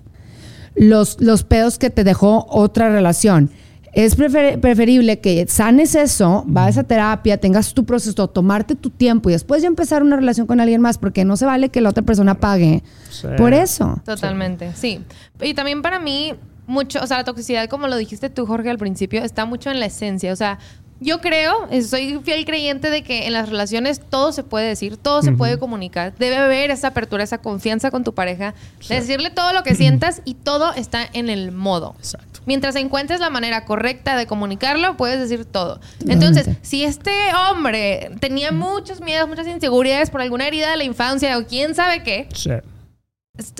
los, 0.74 1.20
los 1.20 1.44
pedos 1.44 1.78
que 1.78 1.90
te 1.90 2.04
dejó 2.04 2.46
otra 2.48 2.90
relación. 2.90 3.50
Es 3.96 4.16
prefer- 4.18 4.60
preferible 4.60 5.20
que 5.20 5.46
sanes 5.48 5.94
eso, 5.94 6.44
vayas 6.46 6.76
a 6.76 6.84
terapia, 6.84 7.38
tengas 7.38 7.72
tu 7.72 7.86
proceso, 7.86 8.28
tomarte 8.28 8.74
tu 8.74 8.90
tiempo 8.90 9.30
y 9.30 9.32
después 9.32 9.62
ya 9.62 9.68
empezar 9.68 10.02
una 10.02 10.16
relación 10.16 10.46
con 10.46 10.60
alguien 10.60 10.82
más, 10.82 10.98
porque 10.98 11.24
no 11.24 11.36
se 11.38 11.46
vale 11.46 11.70
que 11.70 11.80
la 11.80 11.88
otra 11.88 12.02
persona 12.04 12.34
pague 12.38 12.82
Sí. 13.10 13.26
por 13.38 13.54
eso. 13.54 13.98
Totalmente, 14.04 14.72
sí. 14.74 15.00
Y 15.40 15.54
también 15.54 15.80
para 15.80 15.98
mí, 15.98 16.34
mucho, 16.66 17.02
o 17.02 17.06
sea, 17.06 17.16
la 17.16 17.24
toxicidad, 17.24 17.68
como 17.70 17.88
lo 17.88 17.96
dijiste 17.96 18.28
tú, 18.28 18.44
Jorge, 18.44 18.68
al 18.68 18.76
principio, 18.76 19.24
está 19.24 19.46
mucho 19.46 19.70
en 19.70 19.80
la 19.80 19.86
esencia. 19.86 20.30
O 20.30 20.36
sea, 20.36 20.58
yo 21.00 21.20
creo, 21.20 21.68
eh, 21.70 21.82
soy 21.82 22.20
fiel 22.24 22.44
creyente 22.44 22.90
de 22.90 23.02
que 23.02 23.26
en 23.26 23.32
las 23.32 23.48
relaciones 23.48 24.00
todo 24.00 24.32
se 24.32 24.42
puede 24.42 24.68
decir, 24.68 24.96
todo 24.96 25.22
se 25.22 25.32
puede 25.32 25.58
comunicar. 25.58 26.14
Debe 26.18 26.36
haber 26.36 26.70
esa 26.70 26.88
apertura, 26.88 27.22
esa 27.24 27.38
confianza 27.38 27.90
con 27.90 28.04
tu 28.04 28.14
pareja, 28.14 28.54
decirle 28.88 29.30
todo 29.30 29.52
lo 29.52 29.62
que 29.62 29.74
sientas 29.74 30.22
y 30.24 30.34
todo 30.34 30.72
está 30.72 31.06
en 31.12 31.28
el 31.28 31.52
modo. 31.52 31.94
Exacto. 31.98 32.40
Mientras 32.46 32.76
encuentres 32.76 33.20
la 33.20 33.28
manera 33.28 33.64
correcta 33.64 34.16
de 34.16 34.26
comunicarlo, 34.26 34.96
puedes 34.96 35.18
decir 35.18 35.44
todo. 35.44 35.80
Entonces, 36.06 36.48
si 36.62 36.84
este 36.84 37.12
hombre 37.34 38.12
tenía 38.20 38.52
muchos 38.52 39.00
miedos, 39.00 39.28
muchas 39.28 39.48
inseguridades 39.48 40.10
por 40.10 40.20
alguna 40.22 40.46
herida 40.46 40.70
de 40.70 40.76
la 40.76 40.84
infancia 40.84 41.36
o 41.38 41.44
quién 41.44 41.74
sabe 41.74 42.02
qué, 42.02 42.28
Sí. 42.32 42.50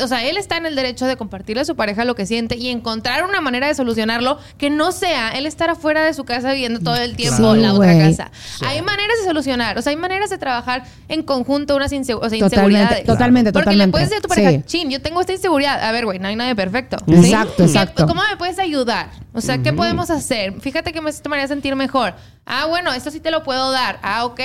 O 0.03 0.09
sea, 0.09 0.25
él 0.25 0.37
está 0.39 0.57
en 0.57 0.65
el 0.67 0.75
derecho 0.75 1.05
de 1.07 1.17
compartirle 1.17 1.61
a 1.63 1.65
su 1.67 1.77
pareja 1.77 2.05
lo 2.05 2.15
que 2.15 2.25
siente 2.25 2.57
y 2.57 2.71
encontrar 2.71 3.25
una 3.25 3.41
manera 3.43 3.67
de 3.67 3.75
solucionarlo 3.75 4.39
que 4.57 4.71
no 4.71 4.91
sea 4.93 5.31
él 5.37 5.45
estar 5.47 5.69
afuera 5.69 6.03
de 6.03 6.15
su 6.15 6.25
casa 6.25 6.53
viviendo 6.53 6.81
todo 6.81 6.97
el 6.97 7.15
tiempo 7.17 7.55
en 7.55 7.63
la 7.63 7.71
Sí, 7.71 7.77
otra 7.77 7.99
casa. 7.99 8.31
Hay 8.67 8.81
maneras 8.83 9.19
de 9.21 9.25
solucionar, 9.27 9.77
o 9.79 9.83
sea, 9.83 9.91
hay 9.91 9.97
maneras 9.97 10.31
de 10.31 10.39
trabajar 10.39 10.85
en 11.09 11.23
conjunto 11.23 11.77
unas 11.77 11.93
insegu- 11.93 12.21
o 12.23 12.29
sea, 12.31 12.39
Totalmente, 12.39 12.47
inseguridades. 12.57 13.05
totalmente, 13.07 13.53
Porque 13.53 13.65
totalmente. 13.65 13.87
le 13.87 13.93
puedes 13.93 14.09
decir 14.09 14.19
a 14.19 14.23
tu 14.23 14.29
pareja, 14.29 14.51
Sí. 14.51 14.63
chin, 14.65 14.91
yo 14.91 15.03
tengo 15.03 15.21
esta 15.21 15.33
inseguridad. 15.35 15.83
A 15.83 15.93
ver, 15.93 16.07
güey, 16.07 16.19
no 16.19 16.29
hay 16.29 16.37
nadie 16.37 16.55
perfecto. 16.55 16.97
Exacto, 17.07 17.55
¿Qué- 17.59 17.63
exacto. 17.65 18.07
¿Cómo 18.07 18.23
me 18.31 18.37
puedes 18.39 18.59
ayudar? 18.59 19.11
O 19.35 19.41
sea, 19.43 19.59
¿qué 19.59 19.73
podemos 19.75 20.09
hacer? 20.11 20.59
Fíjate 20.61 20.93
que 20.93 21.01
me 21.03 21.11
haría 21.33 21.49
sentir 21.49 21.77
mejor. 21.77 22.15
Ah, 22.47 22.67
bueno, 22.67 22.93
esto 22.95 23.11
sí 23.11 23.21
te 23.21 23.31
lo 23.31 23.43
puedo 23.43 23.73
dar. 23.73 23.99
Ah, 24.03 24.25
ok. 24.25 24.41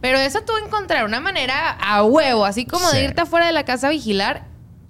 Pero 0.00 0.18
eso 0.18 0.40
tú 0.40 0.52
encontrar 0.64 1.04
una 1.04 1.20
manera 1.20 1.70
a 1.80 2.02
huevo, 2.02 2.44
así 2.44 2.64
como 2.64 2.88
Sí. 2.88 2.96
de 2.96 3.04
irte 3.04 3.20
afuera 3.20 3.46
de 3.46 3.52
la 3.52 3.64
casa 3.64 3.86
a 3.86 3.90
vigilar, 3.90 4.44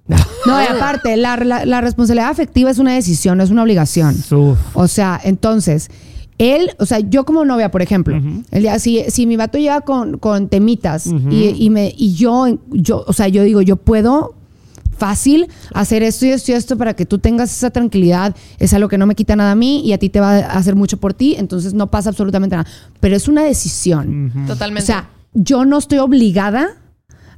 No, 0.46 0.60
y 0.60 0.66
aparte, 0.66 1.16
la, 1.16 1.36
la- 1.36 1.64
la 1.64 1.80
responsabilidad 1.80 2.28
afectiva 2.30 2.70
es 2.70 2.78
una 2.78 2.92
decisión, 2.94 3.38
no 3.38 3.44
es 3.44 3.50
una 3.50 3.62
obligación. 3.62 4.16
Uf. 4.32 4.58
O 4.74 4.88
sea, 4.88 5.20
entonces, 5.22 5.88
él, 6.38 6.70
o 6.80 6.86
sea, 6.86 6.98
yo 6.98 7.24
como 7.24 7.44
novia, 7.44 7.70
por 7.70 7.80
ejemplo, 7.82 8.20
el 8.50 8.62
día, 8.62 8.78
si, 8.80 9.04
si 9.08 9.26
mi 9.26 9.36
vato 9.36 9.58
llega 9.58 9.82
con, 9.82 10.18
con 10.18 10.48
temitas 10.48 11.06
y, 11.30 11.54
y 11.64 11.70
me, 11.70 11.94
y 11.96 12.14
yo, 12.14 12.58
yo, 12.72 13.04
o 13.06 13.12
sea, 13.12 13.28
yo 13.28 13.44
digo, 13.44 13.62
yo 13.62 13.76
puedo 13.76 14.34
fácil 14.96 15.46
hacer 15.74 16.02
esto 16.02 16.26
y 16.26 16.30
esto 16.30 16.52
y 16.52 16.54
esto 16.54 16.76
para 16.76 16.94
que 16.94 17.06
tú 17.06 17.18
tengas 17.18 17.50
esa 17.56 17.70
tranquilidad, 17.70 18.34
es 18.58 18.72
algo 18.74 18.88
que 18.88 18.98
no 18.98 19.06
me 19.06 19.14
quita 19.14 19.36
nada 19.36 19.52
a 19.52 19.54
mí 19.54 19.80
y 19.84 19.92
a 19.92 19.98
ti 19.98 20.08
te 20.08 20.20
va 20.20 20.32
a 20.38 20.40
hacer 20.58 20.74
mucho 20.76 20.96
por 20.98 21.14
ti, 21.14 21.36
entonces 21.38 21.74
no 21.74 21.90
pasa 21.90 22.10
absolutamente 22.10 22.56
nada. 22.56 22.68
Pero 23.00 23.14
es 23.16 23.28
una 23.28 23.42
decisión. 23.44 24.32
totalmente. 24.48 24.82
O 24.82 24.86
sea, 24.86 25.08
yo 25.34 25.64
no 25.64 25.78
estoy 25.78 25.98
obligada 25.98 26.70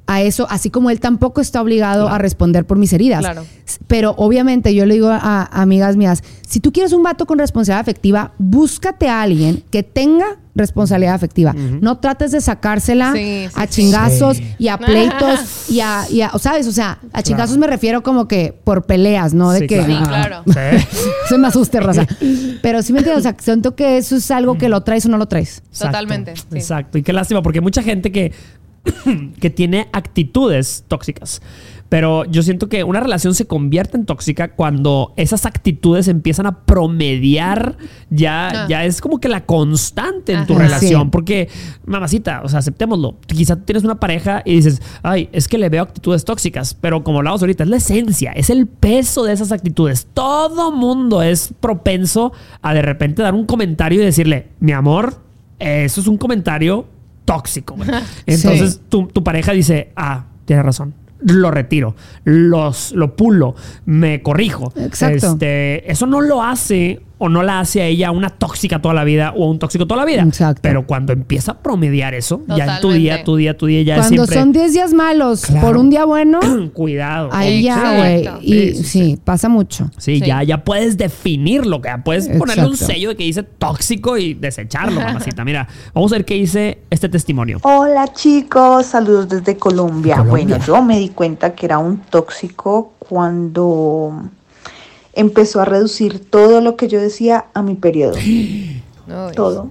a 0.06 0.20
eso, 0.20 0.46
así 0.50 0.68
como 0.70 0.90
él 0.90 1.00
tampoco 1.00 1.40
está 1.40 1.62
obligado 1.62 2.08
a 2.08 2.18
responder 2.18 2.66
por 2.66 2.76
mis 2.78 2.92
heridas. 2.92 3.20
Claro. 3.20 3.44
Pero 3.86 4.14
obviamente 4.18 4.74
yo 4.74 4.84
le 4.84 4.94
digo 4.94 5.08
a, 5.08 5.18
a 5.18 5.62
amigas 5.62 5.96
mías, 5.96 6.22
si 6.46 6.60
tú 6.60 6.72
quieres 6.72 6.92
un 6.92 7.02
vato 7.02 7.24
con 7.26 7.38
responsabilidad 7.38 7.80
afectiva, 7.80 8.32
búscate 8.38 9.08
a 9.08 9.22
alguien 9.22 9.62
que 9.70 9.82
tenga 9.82 10.26
responsabilidad 10.54 11.14
afectiva. 11.14 11.52
No 11.54 11.98
trates 11.98 12.30
de 12.32 12.40
sacársela 12.40 13.12
Sí, 13.12 13.46
sí, 13.48 13.52
a 13.56 13.66
chingazos 13.66 14.36
Sí. 14.36 14.54
y 14.58 14.68
a 14.68 14.78
pleitos 14.78 15.40
y 15.70 15.80
a, 15.80 16.04
y 16.10 16.20
a- 16.20 16.30
o 16.34 16.38
sabes, 16.38 16.66
o 16.68 16.72
sea, 16.72 16.98
a 17.12 17.22
chingazos 17.22 17.56
me 17.58 17.66
refiero 17.66 18.02
como 18.02 18.28
que 18.28 18.56
por 18.62 18.84
peleas, 18.84 19.32
¿no? 19.34 19.50
De 19.52 19.60
Sí, 19.60 19.66
que 19.66 19.84
Sí, 19.84 19.96
claro. 20.06 20.44
se 21.28 21.38
me 21.38 21.48
asuste, 21.48 21.80
raza. 21.80 22.06
Pero 22.62 22.82
sí 22.82 22.92
me 22.92 22.98
entiendes, 23.00 23.26
o 23.26 23.28
sea, 23.28 23.36
siento 23.40 23.74
que 23.74 23.96
eso 23.96 24.16
es 24.16 24.30
algo 24.30 24.56
que 24.58 24.68
lo 24.68 24.82
traes 24.82 25.06
o 25.06 25.08
no 25.08 25.16
lo 25.18 25.26
traes. 25.26 25.58
Exacto, 25.70 25.86
Totalmente, 25.86 26.36
sí. 26.36 26.42
Exacto. 26.52 26.98
Y 26.98 27.02
qué 27.02 27.12
lástima, 27.12 27.42
porque 27.42 27.58
hay 27.58 27.62
mucha 27.64 27.82
gente 27.82 28.12
que, 28.12 28.32
que 29.40 29.50
tiene 29.50 29.88
actitudes 29.92 30.84
tóxicas. 30.88 31.40
Pero 31.90 32.24
yo 32.24 32.42
siento 32.42 32.68
que 32.68 32.82
una 32.82 32.98
relación 32.98 33.34
se 33.34 33.46
convierte 33.46 33.96
en 33.96 34.04
tóxica 34.04 34.54
cuando 34.56 35.12
esas 35.16 35.46
actitudes 35.46 36.08
empiezan 36.08 36.46
a 36.46 36.64
promediar, 36.64 37.76
ya, 38.10 38.48
Ah. 38.48 38.66
ya 38.68 38.84
es 38.84 39.00
como 39.00 39.20
que 39.20 39.28
la 39.28 39.44
constante 39.46 40.32
en 40.32 40.46
tu 40.46 40.56
relación. 40.56 41.02
Sí. 41.02 41.08
Porque, 41.12 41.48
mamacita, 41.86 42.40
o 42.42 42.48
sea, 42.48 42.58
aceptémoslo. 42.60 43.16
Quizá 43.26 43.56
tú 43.56 43.62
tienes 43.62 43.84
una 43.84 44.00
pareja 44.00 44.42
y 44.44 44.56
dices, 44.56 44.82
ay, 45.02 45.28
es 45.30 45.46
que 45.46 45.56
le 45.58 45.68
veo 45.68 45.82
actitudes 45.84 46.24
tóxicas. 46.24 46.74
Pero 46.74 47.04
como 47.04 47.18
hablamos 47.18 47.42
ahorita, 47.42 47.62
es 47.62 47.70
la 47.70 47.76
esencia, 47.76 48.32
es 48.32 48.50
el 48.50 48.66
peso 48.66 49.22
de 49.22 49.32
esas 49.34 49.52
actitudes. 49.52 50.08
Todo 50.14 50.72
mundo 50.72 51.22
es 51.22 51.54
propenso 51.60 52.32
a 52.60 52.74
de 52.74 52.82
repente 52.82 53.22
dar 53.22 53.34
un 53.34 53.46
comentario 53.46 54.02
y 54.02 54.04
decirle, 54.04 54.48
mi 54.58 54.72
amor, 54.72 55.20
eso 55.60 56.00
es 56.00 56.08
un 56.08 56.16
comentario 56.18 56.86
tóxico. 57.24 57.74
güey". 57.74 57.88
Entonces 58.26 58.80
tu, 58.88 59.06
tu 59.06 59.22
pareja 59.24 59.52
dice, 59.52 59.92
ah, 59.96 60.24
tienes 60.44 60.64
razón. 60.64 60.94
Lo 61.20 61.50
retiro, 61.50 61.94
los, 62.24 62.92
lo 62.92 63.16
pulo, 63.16 63.54
me 63.86 64.20
corrijo. 64.20 64.72
Exacto. 64.76 65.32
Este, 65.32 65.90
eso 65.90 66.06
no 66.06 66.20
lo 66.20 66.42
hace 66.42 67.00
o 67.24 67.28
no 67.30 67.42
la 67.42 67.60
hace 67.60 67.80
a 67.80 67.86
ella 67.86 68.10
una 68.10 68.28
tóxica 68.28 68.82
toda 68.82 68.92
la 68.94 69.02
vida 69.04 69.32
o 69.34 69.48
un 69.50 69.58
tóxico 69.58 69.86
toda 69.86 70.00
la 70.00 70.06
vida. 70.06 70.22
Exacto. 70.22 70.60
Pero 70.62 70.86
cuando 70.86 71.12
empieza 71.14 71.52
a 71.52 71.58
promediar 71.58 72.12
eso, 72.12 72.42
ya 72.48 72.76
en 72.76 72.80
tu 72.82 72.90
día, 72.92 73.24
tu 73.24 73.36
día, 73.36 73.56
tu 73.56 73.64
día, 73.66 73.82
ya 73.82 73.94
es 73.96 74.00
Cuando 74.02 74.26
siempre. 74.26 74.38
son 74.40 74.52
10 74.52 74.72
días 74.74 74.92
malos 74.92 75.46
Claro. 75.46 75.66
por 75.66 75.76
un 75.78 75.88
día 75.88 76.04
bueno, 76.04 76.40
Cuidado. 76.74 77.30
ahí 77.32 77.62
ya, 77.62 77.96
güey. 77.96 78.28
Y 78.42 78.52
Sí, 78.52 78.74
sí, 78.74 78.74
sí, 78.74 78.84
sí. 78.84 79.18
pasa 79.24 79.48
mucho. 79.48 79.90
Sí, 79.96 80.18
Sí. 80.18 80.26
Ya, 80.26 80.42
ya 80.42 80.62
puedes 80.64 80.96
definirlo, 80.98 81.80
que 81.80 81.88
ya 81.88 82.04
puedes 82.04 82.28
ponerle 82.28 82.66
un 82.66 82.76
sello 82.76 83.08
de 83.10 83.16
que 83.16 83.24
dice 83.24 83.42
tóxico 83.42 84.18
y 84.18 84.34
desecharlo, 84.34 85.00
mamacita. 85.00 85.44
Mira, 85.44 85.66
vamos 85.94 86.12
a 86.12 86.16
ver 86.16 86.24
qué 86.24 86.34
dice 86.34 86.78
este 86.90 87.08
testimonio. 87.08 87.58
Hola 87.62 88.06
chicos, 88.12 88.86
saludos 88.86 89.28
desde 89.30 89.56
Colombia. 89.56 90.16
Colombia. 90.18 90.30
Bueno, 90.56 90.64
yo 90.66 90.82
me 90.82 90.98
di 90.98 91.08
cuenta 91.08 91.54
que 91.54 91.64
era 91.66 91.78
un 91.78 91.98
tóxico 91.98 92.92
cuando 92.98 94.22
empezó 95.16 95.60
a 95.60 95.64
reducir 95.64 96.30
todo 96.30 96.60
lo 96.60 96.76
que 96.76 96.88
yo 96.88 97.00
decía 97.00 97.46
a 97.54 97.62
mi 97.62 97.74
periodo. 97.74 98.16
Todo. 99.34 99.68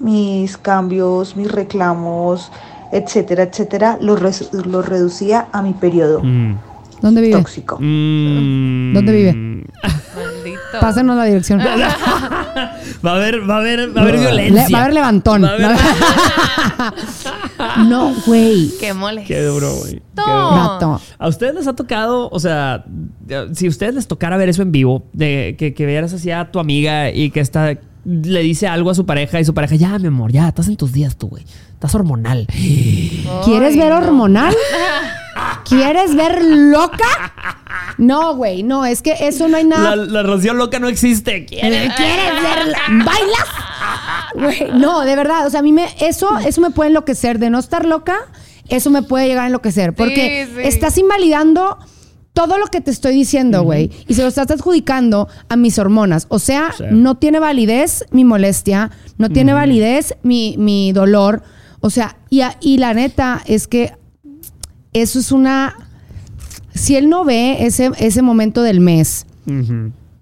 Mis 0.00 0.56
cambios, 0.56 1.36
mis 1.36 1.50
reclamos, 1.50 2.50
etcétera, 2.92 3.44
etcétera, 3.44 3.98
los, 4.00 4.20
los 4.52 4.88
reducía 4.88 5.48
a 5.52 5.62
mi 5.62 5.72
periodo 5.72 6.20
Mm. 6.22 6.54
¿Dónde 7.00 7.20
vive? 7.20 7.34
tóxico. 7.34 7.78
Mm. 7.80 8.94
¿Dónde 8.94 9.12
vive? 9.12 9.64
Maldito. 10.72 10.80
Pásanos 10.80 11.16
la 11.16 11.24
dirección. 11.24 11.60
Va 13.06 13.12
a 13.12 13.14
haber, 13.14 13.48
va 13.48 13.56
a 13.56 13.58
haber, 13.58 13.96
va 13.96 14.00
a 14.00 14.02
haber 14.04 14.14
Le- 14.16 14.20
violencia. 14.20 14.66
va 14.72 14.78
a 14.78 14.82
haber 14.82 14.94
levantón. 14.94 15.44
Va 15.44 15.48
a 15.48 15.52
haber- 15.54 15.76
no, 17.88 18.12
güey. 18.26 18.70
Qué 18.80 18.92
moles. 18.92 19.26
Qué 19.26 19.40
duro, 19.42 19.72
güey. 19.76 20.02
¿A 20.16 21.28
ustedes 21.28 21.54
les 21.54 21.66
ha 21.68 21.74
tocado, 21.76 22.28
o 22.30 22.40
sea, 22.40 22.84
si 23.54 23.66
a 23.66 23.68
ustedes 23.68 23.94
les 23.94 24.08
tocara 24.08 24.36
ver 24.36 24.48
eso 24.48 24.62
en 24.62 24.72
vivo, 24.72 25.04
de 25.12 25.54
que, 25.58 25.74
que 25.74 25.86
vieras 25.86 26.12
así 26.12 26.30
a 26.30 26.50
tu 26.50 26.58
amiga 26.58 27.10
y 27.12 27.30
que 27.30 27.40
está, 27.40 27.74
le 28.04 28.40
dice 28.42 28.66
algo 28.66 28.90
a 28.90 28.94
su 28.94 29.06
pareja 29.06 29.38
y 29.40 29.44
su 29.44 29.54
pareja, 29.54 29.76
ya, 29.76 29.96
mi 29.98 30.08
amor, 30.08 30.32
ya, 30.32 30.48
estás 30.48 30.66
en 30.68 30.76
tus 30.76 30.92
días 30.92 31.16
tú, 31.16 31.28
güey. 31.28 31.44
Estás 31.74 31.94
hormonal. 31.94 32.46
¿Quieres 33.44 33.76
ver 33.76 33.92
hormonal? 33.92 34.54
¿Quieres 35.68 36.14
ver 36.14 36.42
loca? 36.44 37.32
No, 37.98 38.34
güey, 38.36 38.62
no, 38.62 38.84
es 38.86 39.02
que 39.02 39.14
eso 39.20 39.48
no 39.48 39.56
hay 39.56 39.64
La, 39.64 39.76
nada. 39.76 39.96
la 39.96 40.22
Rocío 40.22 40.54
loca 40.54 40.78
no 40.78 40.88
existe. 40.88 41.44
¿Quiere? 41.44 41.90
¿Quieres 41.96 42.42
verla? 42.42 42.78
¿Bailas? 43.04 43.48
Güey, 44.34 44.70
no, 44.78 45.00
de 45.00 45.16
verdad, 45.16 45.46
o 45.46 45.50
sea, 45.50 45.60
a 45.60 45.62
mí 45.62 45.72
me, 45.72 45.86
eso, 46.00 46.38
eso 46.38 46.60
me 46.60 46.70
puede 46.70 46.88
enloquecer. 46.88 47.38
De 47.38 47.50
no 47.50 47.58
estar 47.58 47.84
loca, 47.84 48.16
eso 48.68 48.90
me 48.90 49.02
puede 49.02 49.26
llegar 49.26 49.44
a 49.44 49.46
enloquecer. 49.48 49.94
Porque 49.94 50.46
Sí, 50.46 50.52
sí. 50.56 50.62
estás 50.68 50.96
invalidando 50.98 51.78
todo 52.34 52.58
lo 52.58 52.66
que 52.68 52.80
te 52.80 52.90
estoy 52.92 53.14
diciendo, 53.14 53.62
güey. 53.62 53.90
Y 54.06 54.14
se 54.14 54.22
lo 54.22 54.28
estás 54.28 54.50
adjudicando 54.50 55.28
a 55.48 55.56
mis 55.56 55.78
hormonas. 55.78 56.26
O 56.28 56.38
sea, 56.38 56.72
Sí. 56.76 56.84
no 56.90 57.16
tiene 57.16 57.40
validez 57.40 58.04
mi 58.12 58.24
molestia, 58.24 58.90
no 59.16 59.28
tiene 59.28 59.52
validez 59.52 60.14
mi, 60.22 60.54
mi 60.56 60.92
dolor. 60.92 61.42
O 61.80 61.90
sea, 61.90 62.16
y, 62.30 62.42
a- 62.42 62.56
y 62.60 62.78
la 62.78 62.94
neta 62.94 63.42
es 63.46 63.66
que 63.66 63.92
eso 64.92 65.18
es 65.18 65.32
una... 65.32 65.74
Si 66.74 66.96
él 66.96 67.08
no 67.08 67.24
ve 67.24 67.66
ese, 67.66 67.90
ese 67.98 68.22
momento 68.22 68.62
del 68.62 68.80
mes 68.80 69.26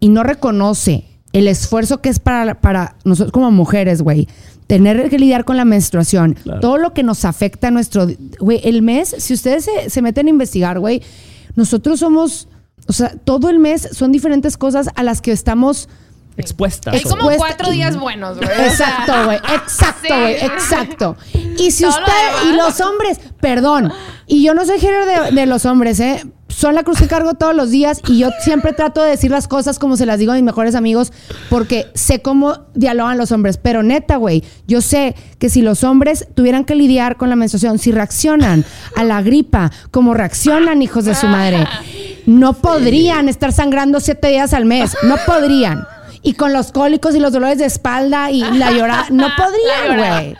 y 0.00 0.08
no 0.08 0.22
reconoce 0.22 1.04
el 1.32 1.48
esfuerzo 1.48 2.00
que 2.00 2.08
es 2.08 2.18
para, 2.18 2.60
para 2.60 2.96
nosotros 3.04 3.32
como 3.32 3.50
mujeres, 3.50 4.00
güey, 4.02 4.26
tener 4.66 5.10
que 5.10 5.18
lidiar 5.18 5.44
con 5.44 5.56
la 5.56 5.64
menstruación, 5.64 6.34
Claro. 6.34 6.60
todo 6.60 6.78
lo 6.78 6.94
que 6.94 7.02
nos 7.02 7.24
afecta 7.24 7.68
a 7.68 7.70
nuestro, 7.70 8.06
güey, 8.40 8.60
el 8.64 8.82
mes, 8.82 9.14
si 9.18 9.34
ustedes 9.34 9.64
se, 9.66 9.90
se 9.90 10.02
meten 10.02 10.28
a 10.28 10.30
investigar, 10.30 10.78
güey, 10.80 11.02
nosotros 11.56 12.00
somos, 12.00 12.48
o 12.86 12.92
sea, 12.92 13.10
todo 13.16 13.50
el 13.50 13.58
mes 13.58 13.88
son 13.92 14.12
diferentes 14.12 14.56
cosas 14.56 14.88
a 14.94 15.02
las 15.02 15.20
que 15.20 15.32
estamos... 15.32 15.88
Expuesta. 16.36 16.90
Hay 16.90 17.00
como 17.02 17.30
Expuesta- 17.30 17.38
cuatro 17.38 17.70
días 17.70 17.96
buenos, 17.96 18.36
güey. 18.38 18.48
Exacto, 18.66 19.12
güey, 19.24 19.38
exacto, 19.38 20.00
Sí. 20.08 20.08
güey, 20.20 20.34
exacto. 20.44 21.16
Y 21.58 21.70
si 21.70 21.84
Todo 21.84 21.92
lo 21.98 22.04
usted, 22.06 22.48
y 22.50 22.56
los 22.56 22.80
hombres, 22.80 23.20
perdón, 23.40 23.92
y 24.26 24.42
yo 24.44 24.54
no 24.54 24.64
soy 24.66 24.78
género 24.78 25.06
de, 25.06 25.30
de 25.32 25.46
los 25.46 25.64
hombres, 25.64 25.98
¿eh? 26.00 26.24
Son 26.48 26.74
la 26.74 26.84
cruz 26.84 26.98
que 26.98 27.06
cargo 27.08 27.34
todos 27.34 27.54
los 27.54 27.70
días 27.70 28.00
y 28.08 28.18
yo 28.18 28.30
siempre 28.40 28.72
trato 28.72 29.02
de 29.02 29.10
decir 29.10 29.30
las 29.30 29.46
cosas 29.48 29.78
como 29.78 29.96
se 29.96 30.06
las 30.06 30.18
digo 30.18 30.32
a 30.32 30.36
mis 30.36 30.44
mejores 30.44 30.74
amigos 30.74 31.12
porque 31.50 31.86
sé 31.94 32.22
cómo 32.22 32.60
dialogan 32.74 33.18
los 33.18 33.30
hombres. 33.32 33.58
Pero 33.58 33.82
neta, 33.82 34.16
güey, 34.16 34.42
yo 34.66 34.80
sé 34.80 35.14
que 35.38 35.50
si 35.50 35.60
los 35.60 35.84
hombres 35.84 36.28
tuvieran 36.34 36.64
que 36.64 36.74
lidiar 36.74 37.16
con 37.16 37.28
la 37.28 37.36
menstruación, 37.36 37.78
si 37.78 37.92
reaccionan 37.92 38.64
a 38.96 39.04
la 39.04 39.20
gripa 39.22 39.70
como 39.90 40.14
reaccionan 40.14 40.80
hijos 40.82 41.04
de 41.04 41.14
su 41.14 41.26
madre, 41.26 41.66
no 42.26 42.54
podrían 42.54 43.28
estar 43.28 43.52
sangrando 43.52 44.00
siete 44.00 44.28
días 44.28 44.54
al 44.54 44.64
mes. 44.64 44.96
No 45.02 45.16
podrían. 45.26 45.86
Y 46.26 46.34
con 46.34 46.52
los 46.52 46.72
cólicos 46.72 47.14
y 47.14 47.20
los 47.20 47.32
dolores 47.32 47.58
de 47.58 47.66
espalda 47.66 48.30
y 48.32 48.40
la 48.58 48.72
llorada, 48.72 49.06
no 49.10 49.28
llorada. 49.28 50.20
güey. 50.20 50.36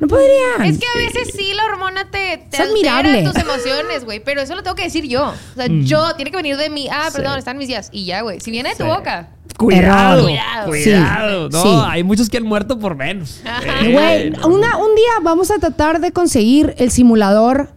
No 0.00 0.06
podrían. 0.06 0.62
Es 0.64 0.78
que 0.78 0.86
a 0.86 0.96
veces 0.96 1.34
sí 1.36 1.52
la 1.54 1.64
hormona 1.64 2.04
te, 2.10 2.44
te 2.50 2.56
Es 2.56 2.60
altera 2.60 3.32
tus 3.32 3.40
emociones, 3.42 4.04
güey. 4.04 4.20
Pero 4.20 4.40
eso 4.40 4.54
lo 4.54 4.62
tengo 4.62 4.76
que 4.76 4.84
decir 4.84 5.04
yo. 5.08 5.28
O 5.28 5.54
sea, 5.56 5.66
yo, 5.68 6.14
tiene 6.14 6.30
que 6.30 6.36
venir 6.36 6.56
de 6.56 6.70
mí. 6.70 6.88
Ah, 6.90 7.08
perdón, 7.12 7.38
están 7.38 7.58
mis 7.58 7.66
días. 7.68 7.88
Y 7.92 8.04
ya, 8.04 8.20
güey. 8.22 8.40
Si 8.40 8.50
viene 8.52 8.70
de 8.70 8.76
tu 8.76 8.84
Sí. 8.84 8.88
boca. 8.88 9.30
Cuidado. 9.56 10.22
Cuidado. 10.22 10.68
Cuidado. 10.68 11.48
Sí, 11.50 11.56
No, 11.56 11.62
sí. 11.62 11.86
hay 11.90 12.04
muchos 12.04 12.28
que 12.28 12.36
han 12.36 12.44
muerto 12.44 12.78
por 12.78 12.94
menos. 12.94 13.40
Eh, 13.44 13.92
Güey, 13.92 14.30
no, 14.30 14.46
una, 14.48 14.76
un 14.76 14.94
día 14.94 15.12
vamos 15.22 15.50
a 15.50 15.58
tratar 15.58 16.00
de 16.00 16.12
conseguir 16.12 16.74
el 16.78 16.92
simulador 16.92 17.70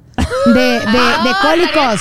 de, 0.45 0.53
de, 0.53 0.79
de 0.79 0.81
Ah, 1.33 1.39
cólicos. 1.41 1.99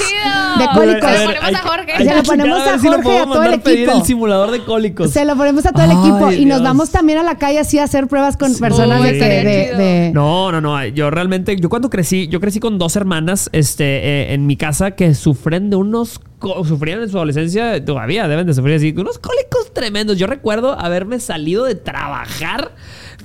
De 0.58 0.66
cólicos. 0.74 1.10
ver, 1.10 1.38
ponemos 1.38 1.54
a 1.54 1.68
Jorge. 1.68 1.96
Se 1.98 2.14
lo 2.14 2.22
ponemos 2.22 2.58
a 2.60 2.72
lo 2.76 2.78
Jorge 2.78 3.14
y 3.14 3.18
a 3.18 3.24
todo 3.24 3.42
el 3.42 3.54
equipo. 3.54 3.92
el 3.98 4.04
simulador 4.04 4.50
de 4.50 4.64
cólicos. 4.64 5.10
Se 5.10 5.24
lo 5.24 5.36
ponemos 5.36 5.66
a 5.66 5.72
todo 5.72 5.84
el 5.84 5.90
Ay, 5.90 5.96
equipo 5.98 6.32
y 6.32 6.44
nos 6.46 6.62
vamos 6.62 6.90
también 6.90 7.18
a 7.18 7.22
la 7.22 7.36
calle 7.38 7.58
así 7.58 7.78
a 7.78 7.84
hacer 7.84 8.06
pruebas 8.08 8.36
con 8.36 8.54
personas 8.56 9.00
Uy, 9.00 9.12
de, 9.18 10.10
No, 10.14 10.52
no, 10.52 10.60
no. 10.60 10.84
Yo 10.86 11.10
realmente, 11.10 11.56
yo 11.56 11.68
cuando 11.68 11.90
crecí, 11.90 12.28
yo 12.28 12.40
crecí 12.40 12.60
con 12.60 12.78
dos 12.78 12.96
hermanas 12.96 13.48
este, 13.52 13.84
eh, 13.84 14.34
en 14.34 14.46
mi 14.46 14.56
casa 14.56 14.92
que 14.92 15.14
sufren 15.14 15.70
de 15.70 15.76
unos, 15.76 16.20
sufrían 16.66 17.00
en 17.02 17.08
su 17.08 17.16
adolescencia, 17.16 17.84
todavía 17.84 18.28
deben 18.28 18.46
de 18.46 18.54
sufrir 18.54 18.76
así, 18.76 18.94
unos 18.96 19.18
cólicos 19.18 19.72
tremendos. 19.72 20.18
Yo 20.18 20.26
recuerdo 20.26 20.78
haberme 20.78 21.20
salido 21.20 21.64
de 21.64 21.74
trabajar 21.74 22.72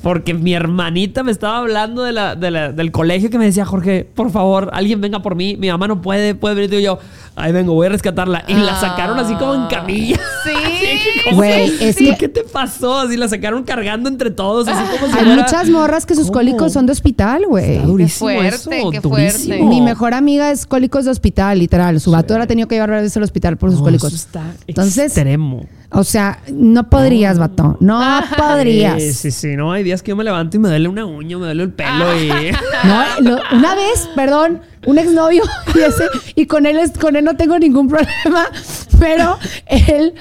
porque 0.05 0.35
mi 0.35 0.53
hermanita 0.53 1.23
me 1.23 1.31
estaba 1.31 1.57
hablando 1.57 2.03
de 2.03 2.11
la, 2.11 2.35
de 2.35 2.51
la- 2.51 2.71
del 2.71 2.91
colegio 2.91 3.31
que 3.31 3.39
me 3.39 3.45
decía, 3.45 3.65
Jorge, 3.65 4.07
por 4.13 4.29
favor, 4.29 4.69
alguien 4.71 5.01
venga 5.01 5.23
por 5.23 5.33
mí, 5.33 5.57
mi 5.57 5.67
mamá 5.67 5.87
no 5.87 6.03
puede, 6.03 6.35
puede 6.35 6.53
venir. 6.53 6.69
Digo 6.69 6.81
yo, 6.83 6.99
ahí 7.35 7.51
vengo, 7.51 7.73
voy 7.73 7.87
a 7.87 7.89
rescatarla. 7.89 8.43
Y 8.47 8.53
la 8.53 8.79
sacaron 8.79 9.17
así 9.17 9.33
como 9.33 9.55
en 9.55 9.65
camilla. 9.65 10.17
Sí. 10.43 10.51
Güey, 11.33 11.71
es 11.81 11.95
¿sí? 11.95 12.05
que- 12.11 12.17
¿Qué 12.17 12.27
te 12.29 12.43
pasó? 12.43 12.99
Así 12.99 13.17
la 13.17 13.27
sacaron 13.27 13.63
cargando 13.63 14.07
entre 14.07 14.29
todos, 14.29 14.67
así 14.67 14.79
como 14.95 15.11
si 15.11 15.17
Hay 15.17 15.25
fuera- 15.25 15.41
muchas 15.41 15.69
morras 15.71 16.05
que 16.05 16.13
sus 16.13 16.25
¿Cómo? 16.27 16.33
cólicos 16.33 16.71
son 16.71 16.85
de 16.85 16.91
hospital, 16.91 17.45
güey. 17.47 17.73
Está 17.77 17.87
durísimo 17.87 18.29
fuerte, 18.29 18.55
eso, 18.55 18.69
qué 18.91 18.99
durísimo. 18.99 19.09
fuerte. 19.57 19.63
Mi 19.63 19.81
mejor 19.81 20.13
amiga 20.13 20.51
es 20.51 20.67
cólicos 20.67 21.05
de 21.05 21.11
hospital, 21.11 21.57
literal. 21.57 21.99
Su 21.99 22.11
vato 22.11 22.37
la 22.37 22.43
ha 22.43 22.47
tenido 22.47 22.67
que 22.67 22.75
llevar 22.75 22.89
varias 22.91 23.05
veces 23.05 23.17
al 23.17 23.23
hospital 23.23 23.57
por 23.57 23.71
sus 23.71 23.79
No, 23.79 23.85
cólicos. 23.85 24.13
eso 24.13 24.17
está 24.23 24.43
Entonces, 24.67 25.05
extremo. 25.17 25.65
O 25.97 26.03
sea, 26.03 26.39
no 26.51 26.89
podrías, 26.89 27.39
vato. 27.39 27.77
No 27.79 28.01
podrías. 28.37 29.01
Sí, 29.01 29.13
sí, 29.13 29.31
sí. 29.31 29.55
No, 29.55 29.71
hay 29.71 29.83
días 29.83 30.03
que 30.03 30.09
yo 30.09 30.15
me 30.15 30.23
levanto 30.23 30.57
y 30.57 30.59
me 30.59 30.67
duele 30.69 30.87
una 30.89 31.05
uña, 31.05 31.37
me 31.37 31.45
duele 31.45 31.63
el 31.63 31.71
pelo 31.71 32.15
y... 32.21 32.27
No, 32.83 33.03
lo- 33.21 33.41
una 33.57 33.75
vez, 33.75 34.09
perdón, 34.15 34.61
un 34.85 34.97
exnovio 34.97 35.43
y 35.75 35.79
ese, 35.79 36.03
y 36.35 36.45
con 36.47 36.65
él 36.65 36.77
es, 36.77 36.91
con 36.97 37.15
él 37.15 37.23
no 37.23 37.35
tengo 37.35 37.57
ningún 37.57 37.87
problema, 37.87 38.47
pero 38.99 39.37
él 39.67 40.13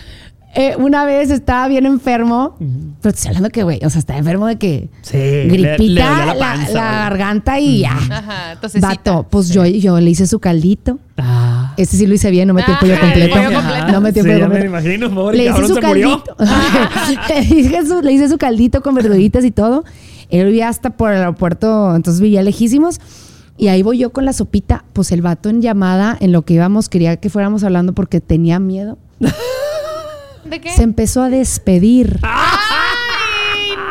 eh, 0.54 0.74
una 0.78 1.04
vez 1.04 1.30
estaba 1.30 1.66
bien 1.68 1.84
enfermo, 1.86 2.56
pero 3.00 3.12
te 3.12 3.16
estoy 3.18 3.28
hablando 3.28 3.50
que, 3.50 3.62
güey, 3.64 3.80
o 3.84 3.90
sea, 3.90 3.98
está 3.98 4.16
enfermo 4.16 4.46
de 4.46 4.56
que 4.56 4.88
Sí, 5.02 5.16
le- 5.16 5.46
gripita, 5.48 5.76
le 5.78 5.84
dolía 6.04 6.26
la 6.26 6.34
la, 6.34 6.38
panza, 6.46 6.72
la 6.72 6.80
güey. 6.82 6.92
garganta 7.00 7.60
y 7.60 7.78
ya. 7.80 7.96
Ajá. 8.10 8.58
Vato, 8.80 9.26
pues 9.30 9.48
yo, 9.50 9.64
yo 9.66 9.98
le 10.00 10.10
hice 10.10 10.26
su 10.26 10.38
caldito. 10.38 10.98
Ah. 11.18 11.74
Ese 11.76 11.96
sí 11.96 12.06
lo 12.06 12.14
hice 12.14 12.30
bien, 12.30 12.46
no 12.48 12.54
metí 12.54 12.70
el 12.70 12.76
Ah, 12.76 12.80
pollo 12.80 13.00
completo. 13.00 13.34
pollo 13.36 13.52
completo. 13.52 13.86
No 13.92 14.00
metí 14.00 14.18
el 14.20 14.24
Sí, 14.24 14.30
pollo 14.30 14.38
ya 14.40 14.48
me 14.48 14.54
completo. 14.66 14.66
imagino, 14.66 15.14
pobre 15.14 15.36
Le 15.38 15.44
hice 15.44 15.66
su 15.66 15.74
se 15.74 15.80
murió. 15.80 16.22
caldito. 16.24 16.36
le, 17.28 17.60
hice 17.60 17.86
su, 17.86 18.02
le 18.02 18.12
hice 18.12 18.28
su 18.28 18.38
caldito 18.38 18.80
con 18.82 18.94
verduritas 18.94 19.44
y 19.44 19.50
todo. 19.50 19.84
Él 20.30 20.46
vivía 20.46 20.68
hasta 20.68 20.90
por 20.90 21.10
el 21.12 21.18
aeropuerto, 21.18 21.94
entonces 21.96 22.20
vivía 22.20 22.42
lejísimos. 22.42 23.00
Y 23.56 23.68
ahí 23.68 23.82
voy 23.82 23.98
yo 23.98 24.10
con 24.10 24.24
la 24.24 24.32
sopita. 24.32 24.84
Pues 24.92 25.12
el 25.12 25.20
vato 25.22 25.48
en 25.48 25.62
llamada, 25.62 26.16
en 26.20 26.32
lo 26.32 26.42
que 26.42 26.54
íbamos, 26.54 26.88
quería 26.88 27.16
que 27.16 27.28
fuéramos 27.30 27.62
hablando 27.64 27.92
porque 27.92 28.20
tenía 28.20 28.58
miedo. 28.60 28.98
¿De 30.44 30.60
qué? 30.60 30.70
Se 30.70 30.82
empezó 30.82 31.22
a 31.22 31.28
despedir. 31.30 32.20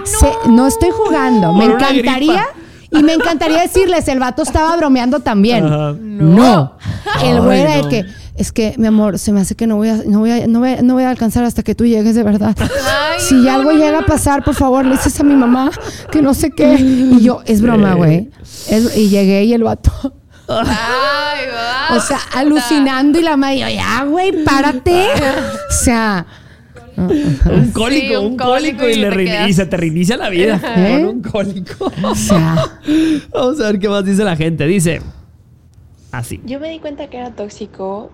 Se- 0.04 0.50
no 0.50 0.68
estoy 0.68 0.90
jugando. 0.92 1.54
Me 1.54 1.66
encantaría. 1.66 2.46
Y 2.92 3.02
me 3.02 3.14
encantaría 3.14 3.62
decirles, 3.62 4.08
el 4.08 4.20
vato 4.20 4.44
estaba 4.44 4.76
bromeando 4.78 5.20
también. 5.22 5.66
Ajá. 5.66 5.96
No. 6.00 6.78
El 7.24 7.42
güey 7.42 7.58
Ay, 7.60 7.64
era 7.64 7.76
de 7.78 7.82
no. 7.84 7.90
que, 7.90 8.06
es 8.36 8.52
que, 8.52 8.76
mi 8.78 8.86
amor, 8.86 9.18
se 9.18 9.32
me 9.32 9.42
hace 9.42 9.56
que 9.56 9.66
no 9.66 9.78
voy 9.78 9.90
a, 9.90 9.96
no 10.06 10.20
voy 10.20 10.30
a, 10.32 10.46
no 10.46 10.60
voy 10.60 10.70
a, 10.74 10.82
no 10.84 10.94
voy 10.94 11.04
a 11.04 11.10
alcanzar 11.10 11.44
hasta 11.44 11.64
que 11.64 11.74
tú 11.74 11.86
llegues 11.86 12.14
de 12.14 12.22
verdad. 12.22 12.56
Ay, 12.60 13.20
si 13.20 13.34
no, 13.34 13.52
algo 13.52 13.72
no, 13.74 13.80
llega 13.80 14.00
a 14.00 14.06
pasar, 14.06 14.44
por 14.44 14.54
favor, 14.54 14.86
le 14.86 14.92
dices 14.92 15.20
a 15.20 15.24
mi 15.24 15.34
mamá 15.36 15.72
que 16.12 16.22
no 16.22 16.36
sé 16.36 16.52
qué. 16.52 16.76
Y 16.80 17.22
yo, 17.24 17.42
es 17.48 17.62
broma, 17.62 17.96
güey. 17.96 18.30
Es- 18.70 18.96
y 18.96 19.10
llegué 19.10 19.44
y 19.46 19.54
el 19.54 19.64
vato, 19.64 19.92
Ay, 20.48 21.48
o 21.98 22.00
sea, 22.00 22.20
alucinando 22.36 23.18
y 23.20 23.24
la 23.24 23.38
madre, 23.38 23.74
ya, 23.76 24.04
güey, 24.04 24.44
párate. 24.44 25.08
O 25.70 25.74
sea, 25.74 26.28
Un 26.98 27.72
cólico, 27.74 28.08
Sí, 28.08 28.16
un 28.16 28.26
un 28.26 28.38
cólico, 28.38 28.80
cólico 28.80 28.90
y, 28.90 28.94
y 28.94 28.96
le 28.96 29.50
y 29.50 29.54
se 29.54 29.66
te 29.66 29.78
reinicia 29.78 30.18
la 30.18 30.30
vida 30.30 30.60
¿Eh? 30.76 31.02
con 31.02 31.16
un 31.16 31.22
cólico. 31.22 31.92
o 32.04 32.16
sea. 32.16 32.80
Vamos 33.32 33.60
a 33.60 33.72
ver 33.72 33.80
qué 33.80 33.90
más 33.90 34.06
dice 34.06 34.24
la 34.24 34.36
gente. 34.36 34.66
Dice 34.66 35.02
así. 36.12 36.42
Yo 36.46 36.60
me 36.60 36.70
di 36.70 36.80
cuenta 36.80 37.08
que 37.08 37.18
era 37.18 37.32
tóxico. 37.32 38.10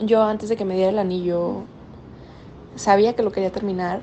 Yo 0.00 0.22
antes 0.22 0.48
de 0.48 0.56
que 0.56 0.64
me 0.64 0.74
diera 0.74 0.90
el 0.90 0.98
anillo 0.98 1.64
sabía 2.76 3.14
que 3.14 3.22
lo 3.22 3.32
quería 3.32 3.50
terminar, 3.50 4.00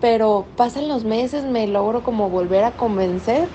pero 0.00 0.46
pasan 0.56 0.88
los 0.88 1.04
meses, 1.04 1.44
me 1.44 1.66
logro 1.66 2.02
como 2.02 2.30
volver 2.30 2.64
a 2.64 2.70
convencer 2.72 3.48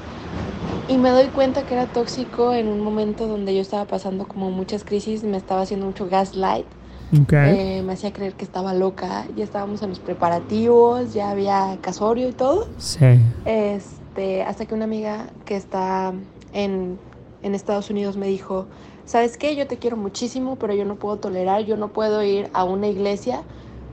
y 0.87 0.97
me 0.97 1.09
doy 1.09 1.27
cuenta 1.27 1.65
que 1.65 1.73
era 1.73 1.85
tóxico 1.85 2.53
en 2.53 2.67
un 2.67 2.81
momento 2.81 3.27
donde 3.27 3.55
yo 3.55 3.61
estaba 3.61 3.85
pasando 3.85 4.27
como 4.27 4.51
muchas 4.51 4.83
crisis, 4.83 5.23
me 5.23 5.37
estaba 5.37 5.61
haciendo 5.61 5.85
mucho 5.85 6.09
gaslight, 6.09 6.65
Eh, 7.11 7.83
me 7.83 7.93
hacía 7.93 8.11
creer 8.11 8.33
que 8.33 8.43
estaba 8.43 8.73
loca, 8.73 9.25
ya 9.35 9.43
estábamos 9.43 9.81
en 9.83 9.89
los 9.89 9.99
preparativos, 9.99 11.13
ya 11.13 11.29
había 11.29 11.77
casorio 11.81 12.29
y 12.29 12.33
todo. 12.33 12.67
Sí. 12.77 13.19
Este, 13.45 14.43
hasta 14.43 14.65
que 14.65 14.73
una 14.73 14.85
amiga 14.85 15.27
que 15.45 15.55
está 15.55 16.13
en, 16.53 16.97
en 17.43 17.55
Estados 17.55 17.89
Unidos 17.89 18.17
me 18.17 18.27
dijo, 18.27 18.67
¿sabes 19.05 19.37
qué? 19.37 19.55
Yo 19.55 19.67
te 19.67 19.77
quiero 19.77 19.97
muchísimo, 19.97 20.55
pero 20.55 20.73
yo 20.73 20.85
no 20.85 20.95
puedo 20.95 21.17
tolerar, 21.17 21.65
yo 21.65 21.77
no 21.77 21.89
puedo 21.89 22.23
ir 22.23 22.49
a 22.53 22.63
una 22.63 22.87
iglesia 22.87 23.43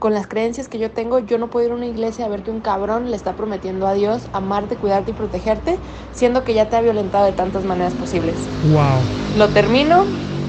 con 0.00 0.14
las 0.14 0.26
creencias 0.26 0.66
que 0.66 0.78
yo 0.78 0.90
tengo, 0.90 1.18
yo 1.18 1.38
no 1.38 1.48
puedo 1.48 1.66
ir 1.66 1.72
a 1.72 1.74
una 1.76 1.86
iglesia 1.86 2.24
a 2.24 2.28
ver 2.28 2.42
que 2.42 2.50
un 2.50 2.60
cabrón 2.60 3.10
le 3.10 3.16
está 3.16 3.34
prometiendo 3.34 3.86
a 3.86 3.92
Dios 3.92 4.22
amarte, 4.32 4.74
cuidarte 4.76 5.10
y 5.10 5.14
protegerte, 5.14 5.76
siendo 6.14 6.42
que 6.42 6.54
ya 6.54 6.70
te 6.70 6.76
ha 6.76 6.80
violentado 6.80 7.26
de 7.26 7.32
tantas 7.32 7.64
maneras 7.64 7.92
posibles. 7.92 8.34
Wow. 8.72 8.82
Lo 9.36 9.48
termino, 9.48 10.04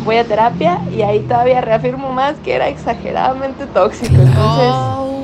voy 0.06 0.18
a 0.18 0.24
terapia 0.24 0.80
y 0.95 1.02
ahí 1.02 1.20
todavía 1.22 1.62
reafirmo 1.62 2.12
más 2.12 2.36
que 2.43 2.54
era 2.56 2.68
exageradamente 2.70 3.66
tóxico. 3.68 4.14
Entonces, 4.14 4.36
Oh. 4.43 5.18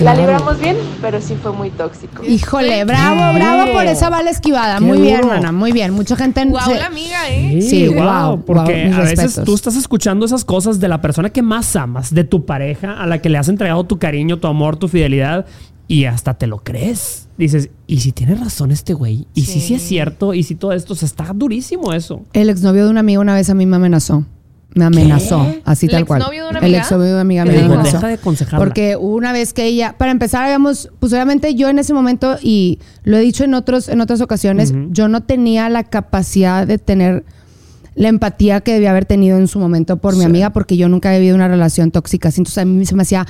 la 0.00 0.14
libramos 0.14 0.58
bien, 0.58 0.76
pero 1.00 1.20
sí 1.20 1.36
fue 1.40 1.52
muy 1.52 1.70
tóxico. 1.70 2.24
Híjole, 2.24 2.84
bravo, 2.84 3.32
bravo 3.34 3.72
por 3.72 3.84
esa 3.86 4.10
bala 4.10 4.30
esquivada. 4.30 4.78
Qué 4.78 4.84
Muy 4.84 5.00
bien, 5.00 5.20
duro. 5.20 5.32
hermana, 5.34 5.52
muy 5.52 5.70
bien. 5.72 5.92
Mucha 5.92 6.16
gente 6.16 6.44
Wow, 6.44 6.60
se- 6.64 6.74
la 6.74 6.86
amiga, 6.86 7.28
¿eh? 7.28 7.62
Sí, 7.62 7.88
wow, 7.88 8.02
wow, 8.28 8.44
porque 8.44 8.86
wow, 8.88 8.94
a 8.96 9.00
veces 9.02 9.18
respetos. 9.20 9.44
tú 9.44 9.54
estás 9.54 9.76
escuchando 9.76 10.26
esas 10.26 10.44
cosas 10.44 10.80
de 10.80 10.88
la 10.88 11.00
persona 11.00 11.30
que 11.30 11.42
más 11.42 11.76
amas, 11.76 12.12
de 12.12 12.24
tu 12.24 12.44
pareja, 12.44 13.00
a 13.00 13.06
la 13.06 13.18
que 13.18 13.28
le 13.28 13.38
has 13.38 13.48
entregado 13.48 13.84
tu 13.84 13.98
cariño, 14.00 14.38
tu 14.38 14.48
amor, 14.48 14.76
tu 14.76 14.88
fidelidad, 14.88 15.46
y 15.88 16.04
hasta 16.06 16.34
te 16.34 16.46
lo 16.46 16.58
crees. 16.62 17.28
Dices, 17.36 17.70
¿y 17.86 18.00
si 18.00 18.12
tiene 18.12 18.34
razón 18.34 18.70
este 18.70 18.94
güey? 18.94 19.26
¿Y 19.34 19.42
si 19.42 19.60
sí 19.60 19.74
es 19.74 19.82
cierto? 19.82 20.34
¿Y 20.34 20.42
si 20.42 20.54
todo 20.54 20.72
esto? 20.72 20.92
O 20.92 20.96
sea, 20.96 21.06
está 21.06 21.30
durísimo 21.34 21.92
eso. 21.92 22.22
El 22.32 22.48
exnovio 22.48 22.84
de 22.84 22.90
una 22.90 23.00
amiga 23.00 23.20
una 23.20 23.34
vez 23.34 23.50
a 23.50 23.54
mí 23.54 23.66
me 23.66 23.76
amenazó. 23.76 24.24
Me 24.76 24.84
amenazó, 24.84 25.46
así 25.64 25.86
¿El 25.86 25.92
tal 25.92 26.06
cual. 26.06 26.20
exnovio 26.20 26.44
de 26.44 26.50
una 26.50 26.58
El 26.58 26.64
amiga? 26.64 26.78
exnovio 26.80 27.06
de 27.06 27.12
una 27.12 27.20
amiga 27.20 27.44
¿Qué 27.44 27.50
me 27.50 27.56
dijo? 27.58 27.72
amenazó. 27.74 27.96
Deja 27.98 28.08
de 28.08 28.14
aconsejarla. 28.14 28.58
Porque 28.58 28.96
una 28.96 29.32
vez 29.32 29.52
que 29.52 29.66
ella, 29.66 29.94
para 29.96 30.10
empezar, 30.10 30.42
habíamos, 30.42 30.90
pues 30.98 31.12
obviamente 31.12 31.54
yo 31.54 31.68
en 31.68 31.78
ese 31.78 31.94
momento, 31.94 32.38
y 32.42 32.80
lo 33.04 33.16
he 33.16 33.20
dicho 33.20 33.44
en 33.44 33.54
otros, 33.54 33.88
en 33.88 34.00
otras 34.00 34.20
ocasiones, 34.20 34.74
yo 34.90 35.06
no 35.06 35.22
tenía 35.22 35.68
la 35.68 35.84
capacidad 35.84 36.66
de 36.66 36.78
tener 36.78 37.24
la 37.94 38.08
empatía 38.08 38.62
que 38.62 38.72
debía 38.72 38.90
haber 38.90 39.04
tenido 39.04 39.38
en 39.38 39.46
su 39.46 39.60
momento 39.60 39.98
por 39.98 40.16
mi 40.16 40.24
amiga, 40.24 40.50
porque 40.52 40.76
yo 40.76 40.88
nunca 40.88 41.14
he 41.14 41.20
vivido 41.20 41.36
una 41.36 41.46
relación 41.46 41.92
tóxica. 41.92 42.30
así. 42.30 42.40
Entonces 42.40 42.58
a 42.58 42.64
mí 42.64 42.84
se 42.84 42.96
me 42.96 43.02
hacía 43.02 43.24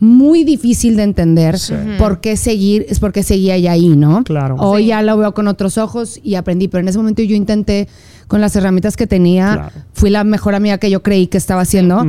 muy 0.00 0.44
difícil 0.44 0.96
de 0.96 1.02
entender 1.02 1.58
Sí. 1.58 1.74
por 1.98 2.20
qué 2.20 2.36
seguir, 2.36 2.86
es 2.88 3.00
porque 3.00 3.22
seguía 3.22 3.56
ella 3.56 3.72
ahí, 3.72 3.96
¿no? 3.96 4.22
Claro. 4.24 4.56
Hoy 4.58 4.82
Sí. 4.82 4.88
ya 4.88 5.02
lo 5.02 5.16
veo 5.16 5.34
con 5.34 5.48
otros 5.48 5.76
ojos 5.78 6.20
y 6.22 6.36
aprendí, 6.36 6.68
pero 6.68 6.82
en 6.82 6.88
ese 6.88 6.98
momento 6.98 7.22
yo 7.22 7.34
intenté 7.34 7.88
con 8.28 8.40
las 8.40 8.54
herramientas 8.56 8.96
que 8.96 9.06
tenía, 9.06 9.54
Claro. 9.54 9.72
fui 9.92 10.10
la 10.10 10.22
mejor 10.24 10.54
amiga 10.54 10.78
que 10.78 10.90
yo 10.90 11.02
creí 11.02 11.26
que 11.26 11.38
estaba 11.38 11.62
haciendo, 11.62 12.04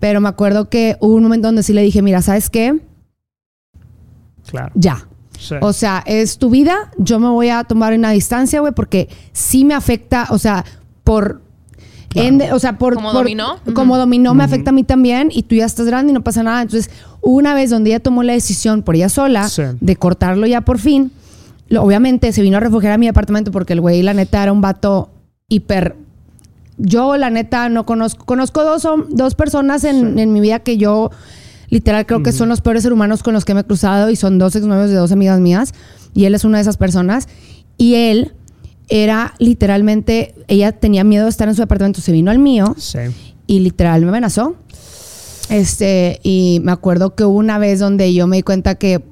pero 0.00 0.20
me 0.20 0.28
acuerdo 0.28 0.68
que 0.70 0.96
hubo 1.00 1.14
un 1.14 1.22
momento 1.24 1.48
donde 1.48 1.62
sí 1.62 1.72
le 1.72 1.82
dije, 1.82 2.00
mira, 2.00 2.22
¿sabes 2.22 2.48
qué? 2.48 2.78
Claro. 4.50 4.72
Ya. 4.74 5.06
Sí. 5.38 5.56
O 5.60 5.72
sea, 5.72 6.02
es 6.06 6.38
tu 6.38 6.48
vida, 6.48 6.90
yo 6.96 7.18
me 7.18 7.28
voy 7.28 7.48
a 7.48 7.64
tomar 7.64 7.92
una 7.92 8.10
distancia, 8.12 8.60
güey, 8.60 8.72
porque 8.72 9.08
sí 9.32 9.64
me 9.64 9.74
afecta, 9.74 10.28
o 10.30 10.38
sea, 10.38 10.64
por... 11.02 11.42
Claro. 12.14 12.28
ende- 12.28 12.52
o 12.52 12.58
sea, 12.58 12.78
por... 12.78 12.94
¿Como 12.94 13.08
por- 13.12 13.18
dominó? 13.24 13.56
Como 13.74 13.92
Ujú. 13.94 14.00
dominó 14.00 14.32
me 14.34 14.42
afecta 14.44 14.70
a 14.70 14.72
mí 14.72 14.82
también 14.84 15.28
y 15.30 15.42
tú 15.42 15.54
ya 15.56 15.66
estás 15.66 15.84
grande 15.86 16.10
y 16.12 16.14
no 16.14 16.22
pasa 16.22 16.42
nada. 16.42 16.62
Entonces, 16.62 16.90
una 17.20 17.54
vez 17.54 17.68
donde 17.70 17.90
ella 17.90 18.00
tomó 18.00 18.22
la 18.22 18.32
decisión 18.32 18.82
por 18.82 18.94
ella 18.96 19.08
sola 19.10 19.48
Sí. 19.48 19.62
de 19.80 19.96
cortarlo 19.96 20.46
ya 20.46 20.62
por 20.62 20.78
fin. 20.78 21.10
Lo- 21.68 21.82
obviamente 21.82 22.32
se 22.32 22.40
vino 22.42 22.56
a 22.56 22.60
refugiar 22.60 22.92
a 22.92 22.98
mi 22.98 23.08
apartamento 23.08 23.50
porque 23.50 23.72
el 23.74 23.80
güey, 23.82 24.02
la 24.02 24.14
neta, 24.14 24.42
era 24.42 24.52
un 24.52 24.60
vato 24.62 25.10
hiper... 25.48 25.96
Yo, 26.76 27.16
la 27.16 27.30
neta, 27.30 27.68
no 27.68 27.86
conozco... 27.86 28.24
Conozco 28.24 28.64
dos, 28.64 28.86
dos 29.10 29.34
personas 29.34 29.84
en, 29.84 30.14
Sí. 30.16 30.20
en 30.22 30.32
mi 30.32 30.40
vida 30.40 30.58
que 30.60 30.76
yo... 30.76 31.10
Literal, 31.70 32.06
creo 32.06 32.22
que 32.22 32.30
son 32.30 32.48
los 32.48 32.60
peores 32.60 32.82
seres 32.84 32.94
humanos 32.94 33.22
con 33.24 33.32
los 33.34 33.44
que 33.44 33.54
me 33.54 33.60
he 33.60 33.64
cruzado 33.64 34.10
y 34.10 34.16
son 34.16 34.38
dos 34.38 34.54
exnovios 34.54 34.90
de 34.90 34.96
dos 34.96 35.10
amigas 35.10 35.40
mías. 35.40 35.72
Y 36.14 36.26
él 36.26 36.34
es 36.36 36.44
una 36.44 36.58
de 36.58 36.62
esas 36.62 36.76
personas. 36.76 37.26
Y 37.78 37.94
él 37.94 38.32
era 38.88 39.34
literalmente, 39.38 40.34
ella 40.48 40.72
tenía 40.72 41.04
miedo 41.04 41.24
de 41.24 41.30
estar 41.30 41.48
en 41.48 41.54
su 41.54 41.62
apartamento, 41.62 42.00
se 42.00 42.12
vino 42.12 42.30
al 42.30 42.38
mío 42.38 42.74
Sí. 42.78 42.98
y 43.46 43.60
literal 43.60 44.02
me 44.02 44.08
amenazó. 44.08 44.56
Este, 45.50 46.20
y 46.22 46.60
me 46.64 46.72
acuerdo 46.72 47.14
que 47.14 47.24
hubo 47.24 47.36
una 47.38 47.58
vez 47.58 47.78
donde 47.78 48.12
yo 48.14 48.26
me 48.26 48.36
di 48.36 48.42
cuenta 48.42 48.76
que, 48.76 49.02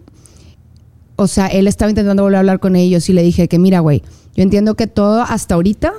o 1.17 1.27
sea, 1.27 1.47
él 1.47 1.67
estaba 1.67 1.91
intentando 1.91 2.23
volver 2.23 2.37
a 2.37 2.41
hablar 2.41 2.59
con 2.61 2.75
ellos 2.75 3.09
y 3.09 3.13
le 3.13 3.23
dije 3.23 3.49
que, 3.49 3.59
mira, 3.59 3.81
güey, 3.81 4.03
yo 4.35 4.43
entiendo 4.43 4.75
que 4.75 4.87
todo 4.87 5.23
hasta 5.23 5.55
ahorita 5.55 5.93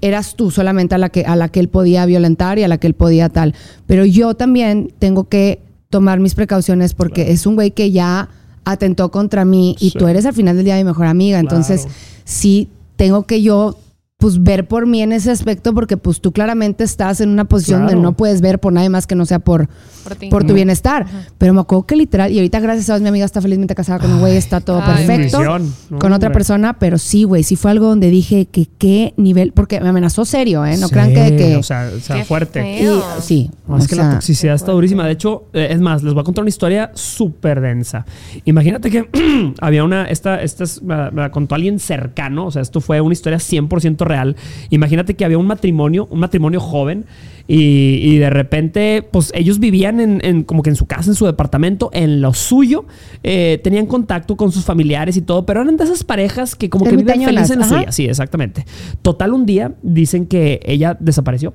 eras 0.00 0.36
tú 0.36 0.52
solamente 0.52 0.94
a 0.94 0.98
la 0.98 1.08
que 1.08 1.24
a 1.24 1.34
la 1.34 1.48
que 1.48 1.58
él 1.58 1.68
podía 1.68 2.06
violentar 2.06 2.60
y 2.60 2.62
a 2.62 2.68
la 2.68 2.78
que 2.78 2.86
él 2.86 2.94
podía 2.94 3.28
tal, 3.28 3.54
pero 3.88 4.04
yo 4.04 4.34
también 4.34 4.92
tengo 5.00 5.28
que 5.28 5.60
tomar 5.90 6.20
mis 6.20 6.36
precauciones 6.36 6.94
porque 6.94 7.32
es 7.32 7.44
un 7.44 7.56
güey 7.56 7.72
que 7.72 7.90
ya 7.90 8.28
atentó 8.64 9.10
contra 9.10 9.44
mí 9.44 9.74
y 9.80 9.90
Sí. 9.90 9.98
tú 9.98 10.06
eres 10.06 10.26
al 10.26 10.32
final 10.34 10.54
del 10.54 10.64
día 10.64 10.76
mi 10.76 10.84
mejor 10.84 11.06
amiga, 11.06 11.40
entonces 11.40 11.88
sí 12.24 12.68
tengo 12.98 13.26
que 13.26 13.42
yo 13.42 13.76
pues 14.20 14.42
ver 14.42 14.66
por 14.66 14.84
mí 14.88 15.00
en 15.00 15.12
ese 15.12 15.30
aspecto 15.30 15.72
porque 15.72 15.96
pues 15.96 16.20
tú 16.20 16.32
claramente 16.32 16.82
estás 16.82 17.20
en 17.20 17.28
una 17.28 17.44
posición 17.44 17.82
Claro. 17.82 17.92
donde 17.92 18.02
no 18.02 18.16
puedes 18.16 18.40
ver 18.40 18.58
por 18.58 18.72
nadie 18.72 18.88
más 18.88 19.06
que 19.06 19.14
no 19.14 19.24
sea 19.26 19.38
por, 19.38 19.68
Por 20.02 20.16
ti. 20.16 20.28
por 20.28 20.42
tu 20.44 20.54
bienestar. 20.54 21.06
Pero 21.38 21.54
me 21.54 21.60
acuerdo 21.60 21.86
que 21.86 21.94
literal, 21.94 22.32
y 22.32 22.38
ahorita 22.38 22.58
gracias 22.58 22.90
a 22.90 22.94
Dios 22.94 23.02
mi 23.02 23.10
amiga 23.10 23.24
está 23.24 23.40
felizmente 23.40 23.76
casada 23.76 24.00
con 24.00 24.10
un 24.12 24.18
güey, 24.18 24.36
está 24.36 24.60
todo 24.60 24.82
Ay, 24.84 25.06
perfecto. 25.06 25.40
No, 25.88 25.98
con 26.00 26.12
otra 26.12 26.32
persona, 26.32 26.80
pero 26.80 26.98
sí, 26.98 27.22
güey, 27.22 27.44
sí 27.44 27.54
fue 27.54 27.70
algo 27.70 27.86
donde 27.86 28.10
dije 28.10 28.46
que 28.46 28.66
qué 28.78 29.14
nivel, 29.16 29.52
porque 29.52 29.80
me 29.80 29.88
amenazó 29.90 30.24
serio, 30.24 30.66
¿eh? 30.66 30.76
No 30.78 30.88
Sí, 30.88 30.94
crean 30.94 31.14
que... 31.14 31.20
de 31.30 31.36
que 31.36 31.56
O 31.56 31.62
sea, 31.62 31.88
o 31.96 32.00
sea, 32.00 32.16
Qué 32.16 32.24
fuerte. 32.24 32.82
y- 32.82 32.88
sí, 33.22 33.52
No, 33.68 33.76
o 33.76 33.78
es 33.78 33.86
que 33.86 33.94
la 33.94 34.02
sea, 34.02 34.12
toxicidad 34.14 34.56
está 34.56 34.72
durísima. 34.72 35.06
De 35.06 35.12
hecho, 35.12 35.44
eh, 35.52 35.68
es 35.70 35.80
más, 35.80 36.02
les 36.02 36.12
voy 36.12 36.22
a 36.22 36.24
contar 36.24 36.42
una 36.42 36.48
historia 36.48 36.90
súper 36.94 37.60
densa. 37.60 38.04
Imagínate 38.46 38.90
que 38.90 39.08
había 39.60 39.84
una, 39.84 40.06
esta, 40.06 40.42
esta 40.42 40.64
es- 40.64 40.82
me 40.82 40.96
la, 40.96 41.12
me 41.12 41.22
la 41.22 41.30
contó 41.30 41.54
alguien 41.54 41.78
cercano, 41.78 42.46
o 42.46 42.50
sea, 42.50 42.62
esto 42.62 42.80
fue 42.80 43.00
una 43.00 43.12
historia 43.12 43.38
100% 43.38 44.07
real. 44.08 44.36
Imagínate 44.70 45.14
que 45.14 45.24
había 45.24 45.38
un 45.38 45.46
matrimonio, 45.46 46.08
un 46.10 46.20
matrimonio 46.20 46.60
joven, 46.60 47.04
Y, 47.50 48.00
y 48.02 48.18
de 48.18 48.28
repente, 48.28 49.02
pues 49.10 49.32
ellos 49.34 49.58
vivían 49.58 50.00
en, 50.00 50.20
en 50.22 50.42
como 50.44 50.62
que 50.62 50.68
en 50.68 50.76
su 50.76 50.84
casa, 50.84 51.10
en 51.10 51.14
su 51.14 51.24
departamento, 51.24 51.88
en 51.94 52.20
lo 52.20 52.34
suyo. 52.34 52.84
eh, 53.22 53.58
tenían 53.64 53.86
contacto 53.86 54.36
con 54.36 54.52
sus 54.52 54.66
familiares 54.66 55.16
y 55.16 55.22
todo, 55.22 55.46
pero 55.46 55.62
eran 55.62 55.78
de 55.78 55.84
esas 55.84 56.04
parejas 56.04 56.54
que 56.54 56.68
como 56.68 56.84
que 56.84 56.94
viven 56.94 57.22
felices 57.22 57.50
en 57.52 57.60
la 57.60 57.64
ajá. 57.64 57.78
suya. 57.78 57.92
Sí, 57.92 58.04
exactamente. 58.04 58.66
Total, 59.00 59.32
un 59.32 59.46
día 59.46 59.72
dicen 59.82 60.26
que 60.26 60.60
ella 60.62 60.94
desapareció. 61.00 61.54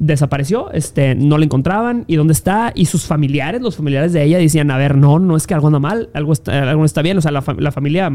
Desapareció, 0.00 0.72
este, 0.72 1.14
no 1.14 1.38
la 1.38 1.44
encontraban 1.44 2.04
y 2.08 2.16
dónde 2.16 2.32
está. 2.32 2.72
Y 2.74 2.86
sus 2.86 3.04
familiares, 3.04 3.60
los 3.60 3.76
familiares 3.76 4.12
de 4.12 4.24
ella, 4.24 4.38
decían: 4.38 4.70
A 4.72 4.78
ver, 4.78 4.96
no, 4.96 5.18
no 5.20 5.36
es 5.36 5.46
que 5.46 5.54
algo 5.54 5.68
anda 5.68 5.78
mal, 5.78 6.08
algo 6.14 6.32
está, 6.32 6.62
algo 6.70 6.80
no 6.80 6.86
está 6.86 7.02
bien. 7.02 7.18
O 7.18 7.20
sea, 7.20 7.30
la, 7.30 7.42
fa- 7.42 7.54
la 7.56 7.70
familia 7.70 8.10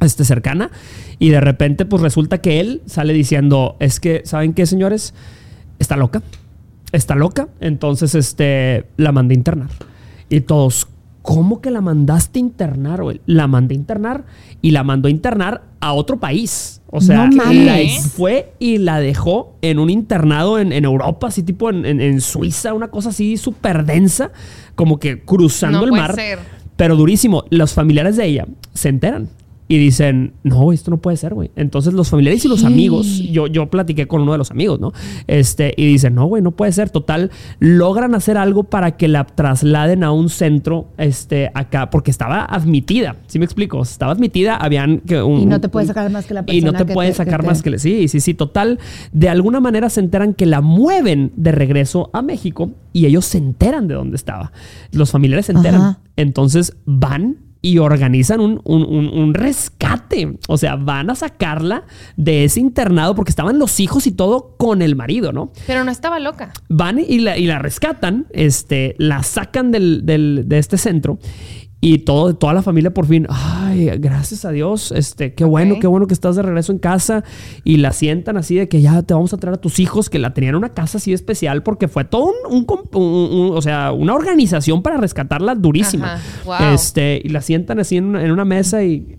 este, 0.00 0.24
cercana. 0.24 0.70
Y 1.18 1.30
de 1.30 1.40
repente, 1.40 1.84
pues 1.84 2.02
resulta 2.02 2.38
que 2.38 2.60
él 2.60 2.82
sale 2.86 3.12
diciendo: 3.12 3.76
Es 3.80 4.00
que, 4.00 4.22
¿saben 4.24 4.52
qué, 4.54 4.66
señores? 4.66 5.14
Está 5.78 5.96
loca. 5.96 6.22
Está 6.92 7.14
loca. 7.14 7.48
Entonces, 7.60 8.14
este, 8.14 8.86
la 8.96 9.12
mandé 9.12 9.34
a 9.34 9.38
internar. 9.38 9.68
Y 10.28 10.40
todos, 10.40 10.88
¿cómo 11.22 11.60
que 11.60 11.70
la 11.70 11.80
mandaste 11.80 12.38
a 12.38 12.40
internar, 12.40 13.02
güey? 13.02 13.20
La 13.26 13.46
mandé 13.46 13.74
a 13.74 13.78
internar 13.78 14.24
y 14.60 14.70
la 14.72 14.82
mandó 14.82 15.08
a 15.08 15.10
internar 15.10 15.62
a 15.80 15.92
otro 15.92 16.18
país. 16.20 16.80
O 16.94 17.00
sea, 17.00 17.26
No 17.28 17.52
la 17.52 17.78
fue 18.14 18.52
y 18.58 18.76
la 18.78 19.00
dejó 19.00 19.56
en 19.62 19.78
un 19.78 19.88
internado 19.88 20.58
en, 20.58 20.72
en 20.72 20.84
Europa, 20.84 21.28
así 21.28 21.42
tipo 21.42 21.70
en, 21.70 21.86
en- 21.86 22.00
en 22.02 22.20
Suiza, 22.20 22.74
una 22.74 22.88
cosa 22.88 23.08
así 23.08 23.38
súper 23.38 23.84
densa, 23.86 24.30
como 24.74 24.98
que 25.00 25.22
cruzando 25.24 25.78
No 25.78 25.84
el 25.84 25.90
puede 25.90 26.02
mar. 26.02 26.14
ser. 26.14 26.38
Pero 26.76 26.96
durísimo. 26.96 27.44
Los 27.50 27.72
familiares 27.72 28.16
de 28.16 28.26
ella 28.26 28.46
se 28.74 28.90
enteran 28.90 29.28
y 29.74 29.78
dicen, 29.78 30.34
no, 30.42 30.70
esto 30.72 30.90
no 30.90 30.98
puede 30.98 31.16
ser, 31.16 31.32
güey. 31.32 31.50
Entonces 31.56 31.94
los 31.94 32.10
familiares 32.10 32.44
y 32.44 32.48
los 32.48 32.64
amigos, 32.64 33.06
yo, 33.30 33.46
yo 33.46 33.70
platiqué 33.70 34.06
con 34.06 34.20
uno 34.20 34.32
de 34.32 34.38
los 34.38 34.50
amigos, 34.50 34.78
¿no? 34.80 34.92
Este, 35.26 35.72
y 35.76 35.86
dicen, 35.86 36.14
no, 36.14 36.26
güey, 36.26 36.42
no 36.42 36.50
puede 36.50 36.72
ser. 36.72 36.90
Total, 36.90 37.30
logran 37.58 38.14
hacer 38.14 38.36
algo 38.36 38.64
para 38.64 38.96
que 38.98 39.08
la 39.08 39.24
trasladen 39.24 40.04
a 40.04 40.12
un 40.12 40.28
centro, 40.28 40.88
este, 40.98 41.50
acá, 41.54 41.88
porque 41.90 42.10
estaba 42.10 42.44
admitida. 42.44 43.16
¿Sí 43.28 43.38
me 43.38 43.44
explico? 43.46 43.80
Estaba 43.82 44.12
admitida, 44.12 44.56
habían 44.56 44.98
que 45.00 45.22
un, 45.22 45.40
Y 45.40 45.46
no 45.46 45.60
te 45.60 45.68
puede 45.68 45.84
un- 45.84 45.88
sacar 45.88 46.10
más 46.10 46.26
que 46.26 46.34
la 46.34 46.40
y 46.46 46.60
no 46.60 46.72
persona 46.72 46.78
te 46.86 46.92
pueden 46.92 47.14
sacar 47.14 47.40
que 47.40 47.46
te- 47.46 47.48
más 47.48 47.62
que. 47.62 47.78
Sí, 47.78 48.08
sí, 48.08 48.20
sí. 48.20 48.34
Total. 48.34 48.78
De 49.12 49.28
alguna 49.30 49.60
manera 49.60 49.88
se 49.88 50.00
enteran 50.00 50.34
que 50.34 50.44
la 50.46 50.60
mueven 50.60 51.32
de 51.36 51.52
regreso 51.52 52.10
a 52.12 52.20
México 52.20 52.70
y 52.92 53.06
ellos 53.06 53.24
se 53.24 53.38
enteran 53.38 53.88
de 53.88 53.94
dónde 53.94 54.16
estaba. 54.16 54.52
Los 54.92 55.10
familiares 55.10 55.46
se 55.46 55.52
enteran. 55.52 55.80
Ajá. 55.80 55.98
Entonces 56.16 56.76
van 56.84 57.36
y 57.64 57.78
organizan 57.78 58.40
un, 58.40 58.60
un- 58.64 58.82
un- 58.84 59.08
un 59.16 59.34
rescate. 59.34 60.36
O 60.48 60.58
sea, 60.58 60.74
van 60.76 61.10
a 61.10 61.14
sacarla 61.14 61.84
de 62.16 62.44
ese 62.44 62.58
internado 62.60 63.14
porque 63.14 63.30
estaban 63.30 63.58
los 63.60 63.78
hijos 63.78 64.06
y 64.08 64.12
todo 64.12 64.56
con 64.58 64.82
el 64.82 64.96
marido, 64.96 65.32
¿no? 65.32 65.52
Pero 65.66 65.84
no 65.84 65.90
estaba 65.92 66.18
loca. 66.18 66.52
van 66.68 66.98
y 66.98 67.20
la, 67.20 67.38
y 67.38 67.46
la 67.46 67.60
rescatan, 67.60 68.26
este, 68.32 68.96
la 68.98 69.22
sacan 69.22 69.70
del, 69.70 70.04
del- 70.04 70.44
de 70.46 70.58
este 70.58 70.76
centro 70.76 71.18
y 71.84 71.98
todo, 71.98 72.34
toda 72.36 72.52
la 72.54 72.62
familia 72.62 72.94
por 72.94 73.06
fin, 73.06 73.26
ay, 73.28 73.90
gracias 73.98 74.44
a 74.44 74.52
Dios, 74.52 74.92
este, 74.92 75.34
qué 75.34 75.44
bueno, 75.44 75.74
qué 75.80 75.88
bueno 75.88 76.06
que 76.06 76.14
estás 76.14 76.36
de 76.36 76.42
regreso 76.42 76.70
en 76.70 76.78
casa 76.78 77.24
y 77.64 77.78
la 77.78 77.90
sientan 77.92 78.36
así 78.36 78.54
de 78.54 78.68
que 78.68 78.80
ya 78.80 79.02
te 79.02 79.14
vamos 79.14 79.32
a 79.34 79.36
traer 79.36 79.56
a 79.56 79.60
tus 79.60 79.80
hijos, 79.80 80.08
que 80.08 80.20
la 80.20 80.32
tenían 80.32 80.50
en 80.54 80.58
una 80.58 80.68
casa 80.68 80.98
así 80.98 81.12
especial 81.12 81.64
porque 81.64 81.88
fue 81.88 82.04
todo 82.04 82.26
un, 82.26 82.56
un 82.56 82.66
comp- 82.68 82.94
un- 82.96 83.36
un- 83.50 83.56
o 83.56 83.60
sea, 83.60 83.90
una 83.90 84.14
organización 84.14 84.80
para 84.82 84.96
rescatarla 84.98 85.56
durísima. 85.56 86.20
Wow. 86.44 86.72
Este, 86.72 87.20
y 87.24 87.30
la 87.30 87.40
sientan 87.40 87.80
así 87.80 87.96
en 87.96 88.04
una, 88.04 88.24
en 88.24 88.30
una 88.30 88.44
mesa 88.44 88.84
y 88.84 89.18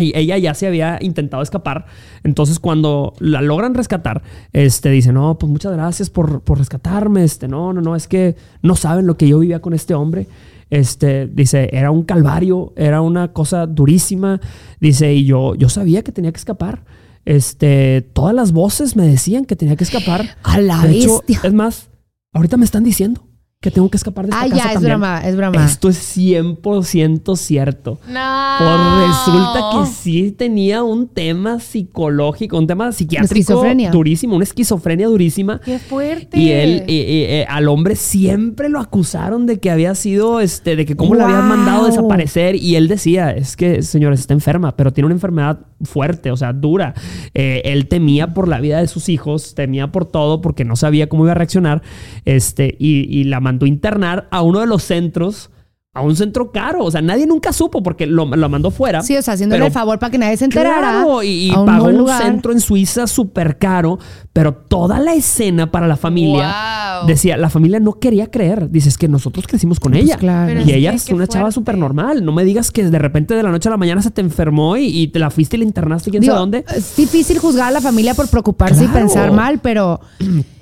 y 0.00 0.16
ella 0.16 0.38
ya 0.38 0.54
se 0.54 0.68
había 0.68 0.98
intentado 1.02 1.42
escapar. 1.42 1.86
Entonces, 2.22 2.60
cuando 2.60 3.14
la 3.18 3.42
logran 3.42 3.74
rescatar, 3.74 4.22
este 4.52 4.90
dice: 4.90 5.12
No, 5.12 5.36
pues 5.38 5.50
muchas 5.50 5.72
gracias 5.72 6.08
por, 6.08 6.40
por 6.42 6.56
rescatarme. 6.58 7.24
Este, 7.24 7.48
no, 7.48 7.72
no, 7.72 7.80
no, 7.80 7.96
es 7.96 8.06
que 8.06 8.36
no 8.62 8.76
saben 8.76 9.08
lo 9.08 9.16
que 9.16 9.26
yo 9.26 9.40
vivía 9.40 9.60
con 9.60 9.74
este 9.74 9.94
hombre. 9.94 10.28
Este, 10.70 11.26
dice, 11.26 11.70
era 11.72 11.90
un 11.90 12.02
calvario, 12.02 12.72
era 12.76 13.00
una 13.00 13.32
cosa 13.32 13.66
durísima. 13.66 14.40
Dice, 14.80 15.14
y 15.14 15.24
yo, 15.24 15.54
yo 15.54 15.68
sabía 15.68 16.02
que 16.02 16.12
tenía 16.12 16.32
que 16.32 16.38
escapar. 16.38 16.84
Este, 17.24 18.02
todas 18.12 18.34
las 18.34 18.52
voces 18.52 18.96
me 18.96 19.06
decían 19.06 19.44
que 19.44 19.56
tenía 19.56 19.76
que 19.76 19.84
escapar. 19.84 20.36
A 20.42 20.60
la 20.60 20.82
De 20.82 20.98
hecho, 20.98 21.18
bestia. 21.26 21.40
es 21.42 21.52
más, 21.52 21.90
ahorita 22.32 22.56
me 22.56 22.64
están 22.64 22.84
diciendo 22.84 23.27
que 23.60 23.72
tengo 23.72 23.90
que 23.90 23.96
escapar 23.96 24.24
de 24.26 24.30
esta 24.30 24.42
Ah, 24.44 24.48
casa 24.48 24.64
ya, 24.68 24.72
es 24.74 24.80
broma, 24.82 25.20
es 25.26 25.34
broma. 25.36 25.64
Esto 25.66 25.88
es 25.88 26.16
100% 26.16 27.34
cierto. 27.36 27.98
No. 28.08 28.56
Pues 28.58 29.08
resulta 29.08 29.60
que 29.72 29.86
sí 29.90 30.30
tenía 30.30 30.84
un 30.84 31.08
tema 31.08 31.58
psicológico, 31.58 32.56
un 32.56 32.68
tema 32.68 32.92
psiquiátrico 32.92 33.34
Esquizofrenia. 33.40 33.90
durísimo, 33.90 34.36
una 34.36 34.44
esquizofrenia 34.44 35.08
durísima. 35.08 35.60
Qué 35.64 35.80
fuerte. 35.80 36.38
Y 36.38 36.52
él, 36.52 36.84
eh, 36.86 37.46
al 37.48 37.66
hombre 37.68 37.96
siempre 37.96 38.68
lo 38.68 38.78
acusaron 38.78 39.46
de 39.46 39.58
que 39.58 39.72
había 39.72 39.96
sido, 39.96 40.38
este, 40.40 40.76
de 40.76 40.86
que 40.86 40.94
cómo 40.94 41.16
le 41.16 41.24
habían 41.24 41.48
mandado 41.48 41.78
Wow. 41.80 41.86
desaparecer. 41.88 42.54
Y 42.54 42.76
él 42.76 42.86
decía, 42.86 43.32
es 43.32 43.56
que, 43.56 43.82
señores, 43.82 44.20
está 44.20 44.34
enferma, 44.34 44.76
pero 44.76 44.92
tiene 44.92 45.06
una 45.06 45.14
enfermedad 45.16 45.58
fuerte, 45.82 46.30
o 46.30 46.36
sea, 46.36 46.52
dura. 46.52 46.94
Eh, 47.34 47.62
él 47.64 47.88
temía 47.88 48.34
por 48.34 48.46
la 48.46 48.60
vida 48.60 48.78
de 48.80 48.86
sus 48.86 49.08
hijos, 49.08 49.56
temía 49.56 49.90
por 49.90 50.04
todo, 50.04 50.40
porque 50.40 50.64
no 50.64 50.76
sabía 50.76 51.08
cómo 51.08 51.24
iba 51.24 51.32
a 51.32 51.34
reaccionar. 51.36 51.82
Este, 52.24 52.76
y, 52.78 53.00
y 53.18 53.24
la 53.24 53.40
mandó 53.48 53.64
a 53.66 53.68
internar 53.68 54.28
a 54.30 54.42
uno 54.42 54.60
de 54.60 54.66
los 54.66 54.82
centros, 54.82 55.50
a 55.94 56.02
un 56.02 56.14
centro 56.14 56.52
caro. 56.52 56.84
O 56.84 56.90
sea, 56.90 57.00
nadie 57.02 57.26
nunca 57.26 57.52
supo 57.52 57.82
porque 57.82 58.06
lo, 58.06 58.24
lo 58.26 58.48
mandó 58.48 58.70
fuera. 58.70 59.02
Sí, 59.02 59.16
o 59.16 59.22
sea, 59.22 59.34
haciéndole 59.34 59.58
Pero 59.58 59.66
el 59.66 59.72
favor 59.72 59.98
para 59.98 60.10
que 60.12 60.18
nadie 60.18 60.36
se 60.36 60.44
enterara. 60.44 60.78
Claro, 61.02 61.22
y, 61.24 61.28
y 61.48 61.50
a 61.50 61.58
un 61.60 61.66
pagó 61.66 61.86
un 61.88 62.08
centro 62.08 62.52
en 62.52 62.60
Suiza 62.60 63.06
súper 63.08 63.58
caro, 63.58 63.98
pero 64.32 64.52
toda 64.54 65.00
la 65.00 65.14
escena 65.14 65.70
para 65.72 65.88
la 65.88 65.96
familia 65.96 66.54
Wow. 67.00 67.06
decía, 67.08 67.36
la 67.36 67.48
familia 67.50 67.80
no 67.80 67.94
quería 67.94 68.30
creer. 68.30 68.70
Dices 68.70 68.96
que 68.98 69.08
nosotros 69.08 69.46
crecimos 69.48 69.80
con 69.80 69.92
Pues 69.92 70.04
ella. 70.04 70.16
claro. 70.18 70.60
Y 70.60 70.70
es 70.70 70.76
ella 70.76 70.90
que 70.90 70.96
es 70.96 71.04
qué 71.06 71.14
una 71.14 71.26
chava 71.26 71.44
fuerte. 71.46 71.54
súper 71.54 71.78
normal. 71.78 72.24
No 72.24 72.32
me 72.32 72.44
digas 72.44 72.70
que 72.70 72.84
de 72.84 72.98
repente 72.98 73.34
de 73.34 73.42
la 73.42 73.50
noche 73.50 73.68
a 73.68 73.72
la 73.72 73.76
mañana 73.78 74.00
se 74.02 74.10
te 74.10 74.20
enfermó 74.20 74.76
y, 74.76 74.84
y 74.86 75.08
te 75.08 75.18
la 75.18 75.30
fuiste 75.30 75.56
y 75.56 75.60
la 75.60 75.64
internaste 75.64 76.10
quién 76.10 76.20
Digo, 76.20 76.34
sabe 76.34 76.40
dónde. 76.40 76.64
Es 76.76 76.94
difícil 76.96 77.38
juzgar 77.38 77.68
a 77.68 77.70
la 77.72 77.80
familia 77.80 78.14
por 78.14 78.28
preocuparse 78.28 78.84
Claro. 78.84 78.90
y 78.98 79.00
pensar 79.00 79.32
mal, 79.32 79.58
pero 79.60 80.00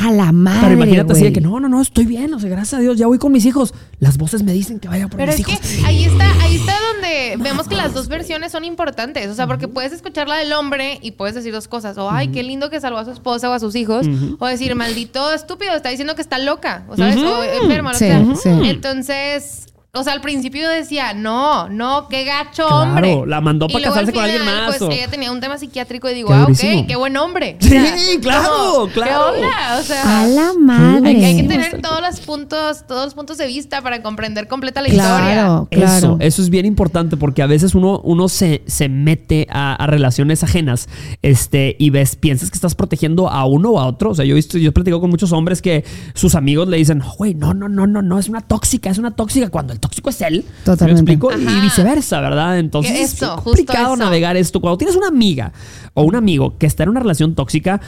a 0.00 0.12
la 0.12 0.30
madre. 0.32 0.60
Pero 0.62 0.72
imagínate 0.74 1.12
así 1.12 1.24
de 1.24 1.32
que 1.32 1.40
no, 1.40 1.58
no, 1.60 1.68
no, 1.68 1.80
estoy 1.82 2.06
bien, 2.06 2.32
o 2.32 2.38
sea, 2.38 2.48
gracias 2.48 2.74
a 2.78 2.80
Dios, 2.80 2.96
ya 2.98 3.06
voy 3.06 3.18
con 3.18 3.32
mis 3.32 3.44
hijos. 3.44 3.74
Las 3.98 4.16
voces 4.16 4.42
me 4.44 4.52
dicen 4.52 4.78
que 4.78 4.86
vaya 4.88 5.08
por 5.08 5.16
Pero 5.18 5.32
mis 5.32 5.40
es 5.40 5.48
hijos. 5.48 5.58
que 5.60 5.84
ahí 5.86 6.04
está, 6.04 6.42
ahí 6.42 6.56
está 6.56 6.74
donde 6.92 7.36
vemos 7.42 7.66
que 7.68 7.74
las 7.74 7.92
dos 7.94 8.06
versiones 8.08 8.52
son 8.52 8.64
importantes. 8.64 9.28
O 9.28 9.34
sea, 9.34 9.46
porque 9.46 9.66
puedes 9.68 9.92
escuchar 9.92 10.28
la 10.28 10.36
del 10.36 10.52
hombre 10.52 10.98
y 11.02 11.12
puedes 11.12 11.34
decir 11.34 11.52
dos 11.52 11.66
cosas. 11.68 11.98
O, 11.98 12.10
ay, 12.10 12.28
qué 12.28 12.42
lindo 12.42 12.70
que 12.70 12.80
salvó 12.80 12.98
a 12.98 13.04
su 13.04 13.10
esposa 13.10 13.50
o 13.50 13.52
a 13.52 13.58
sus 13.58 13.74
hijos. 13.74 14.06
O 14.38 14.46
decir, 14.46 14.74
maldito 14.74 15.32
estúpido, 15.32 15.74
está 15.74 15.88
diciendo 15.88 16.14
que 16.14 16.22
está 16.22 16.38
loca. 16.38 16.84
O 16.88 16.96
sabes, 16.96 17.16
o 17.16 17.42
enferma, 17.62 17.92
lo 17.92 17.98
Sí, 17.98 18.04
que 18.04 18.10
sea. 18.36 18.60
sí. 18.62 18.68
Entonces, 18.68 19.66
o 19.98 20.04
sea, 20.04 20.12
al 20.12 20.20
principio 20.20 20.62
yo 20.62 20.68
decía, 20.70 21.14
no, 21.14 21.68
no, 21.68 22.08
qué 22.08 22.24
gacho 22.24 22.66
Claro, 22.66 22.82
hombre. 22.82 23.22
la 23.26 23.40
mandó 23.40 23.66
para 23.68 23.84
casarse 23.84 24.12
con 24.12 24.24
alguien 24.24 24.44
más, 24.44 24.66
Pues 24.66 24.82
o- 24.82 24.90
ella 24.90 25.08
tenía 25.08 25.30
un 25.32 25.40
tema 25.40 25.58
psiquiátrico 25.58 26.08
y 26.10 26.14
digo, 26.14 26.28
Qué 26.28 26.34
ah, 26.34 26.40
durísimo. 26.40 26.80
ok, 26.80 26.86
qué 26.86 26.96
buen 26.96 27.16
hombre. 27.16 27.56
O 27.60 27.64
Sí, 27.64 27.68
sea, 27.70 27.94
claro, 28.20 28.88
claro. 28.92 29.32
¿Qué 29.34 29.42
onda? 29.42 29.78
O 29.78 29.82
sea, 29.82 30.20
A 30.22 30.26
la 30.26 30.52
madre. 30.58 31.08
hay 31.08 31.16
que, 31.18 31.26
hay 31.26 31.36
que 31.42 31.48
tener 31.48 31.80
todos 31.82 32.00
los 32.00 32.20
puntos, 32.20 32.86
todos 32.86 33.04
los 33.06 33.14
puntos 33.14 33.38
de 33.38 33.46
vista 33.46 33.82
para 33.82 34.02
comprender 34.02 34.48
completa 34.48 34.80
la 34.82 34.88
Claro, 34.88 35.14
historia. 35.14 35.86
claro. 35.86 35.96
Eso, 35.98 36.16
eso 36.20 36.42
es 36.42 36.50
bien 36.50 36.66
importante 36.66 37.16
porque 37.16 37.42
a 37.42 37.46
veces 37.46 37.74
uno, 37.74 38.00
uno 38.04 38.28
se, 38.28 38.62
se 38.66 38.88
mete 38.88 39.46
a, 39.50 39.74
a 39.74 39.86
relaciones 39.86 40.42
ajenas 40.44 40.88
este, 41.22 41.76
y 41.78 41.90
ves, 41.90 42.16
piensas 42.16 42.50
que 42.50 42.54
estás 42.56 42.74
protegiendo 42.74 43.28
a 43.28 43.44
uno 43.46 43.70
o 43.70 43.80
a 43.80 43.86
otro. 43.86 44.10
O 44.10 44.14
sea, 44.14 44.24
yo 44.24 44.32
he 44.32 44.36
visto, 44.36 44.58
yo 44.58 44.68
he 44.70 44.72
platicado 44.72 45.00
con 45.00 45.10
muchos 45.10 45.32
hombres 45.32 45.62
que 45.62 45.84
sus 46.14 46.34
amigos 46.34 46.68
le 46.68 46.76
dicen, 46.76 46.98
"No, 46.98 47.12
güey, 47.16 47.34
no, 47.34 47.54
no, 47.54 47.68
no, 47.68 47.86
no, 47.86 48.02
no, 48.02 48.18
es 48.18 48.28
una 48.28 48.40
tóxica, 48.40 48.90
es 48.90 48.98
una 48.98 49.10
tóxica, 49.12 49.48
cuando 49.48 49.72
el 49.72 49.80
tóxico 49.88 50.10
es 50.10 50.20
él. 50.22 50.44
¿Sí 50.46 50.64
Totalmente. 50.64 51.02
¿Me 51.02 51.12
explico? 51.12 51.30
Ajá. 51.30 51.58
Y 51.58 51.60
viceversa, 51.62 52.20
¿verdad? 52.20 52.58
Entonces 52.58 52.92
es 52.92 53.10
justo 53.10 53.42
complicado 53.42 53.94
eso. 53.94 53.96
navegar 53.96 54.36
esto. 54.36 54.60
Cuando 54.60 54.78
tienes 54.78 54.96
una 54.96 55.08
amiga 55.08 55.52
o 55.94 56.02
un 56.02 56.14
amigo 56.14 56.56
que 56.58 56.66
está 56.66 56.82
en 56.82 56.90
una 56.90 57.00
relación 57.00 57.34
tóxica, 57.34 57.80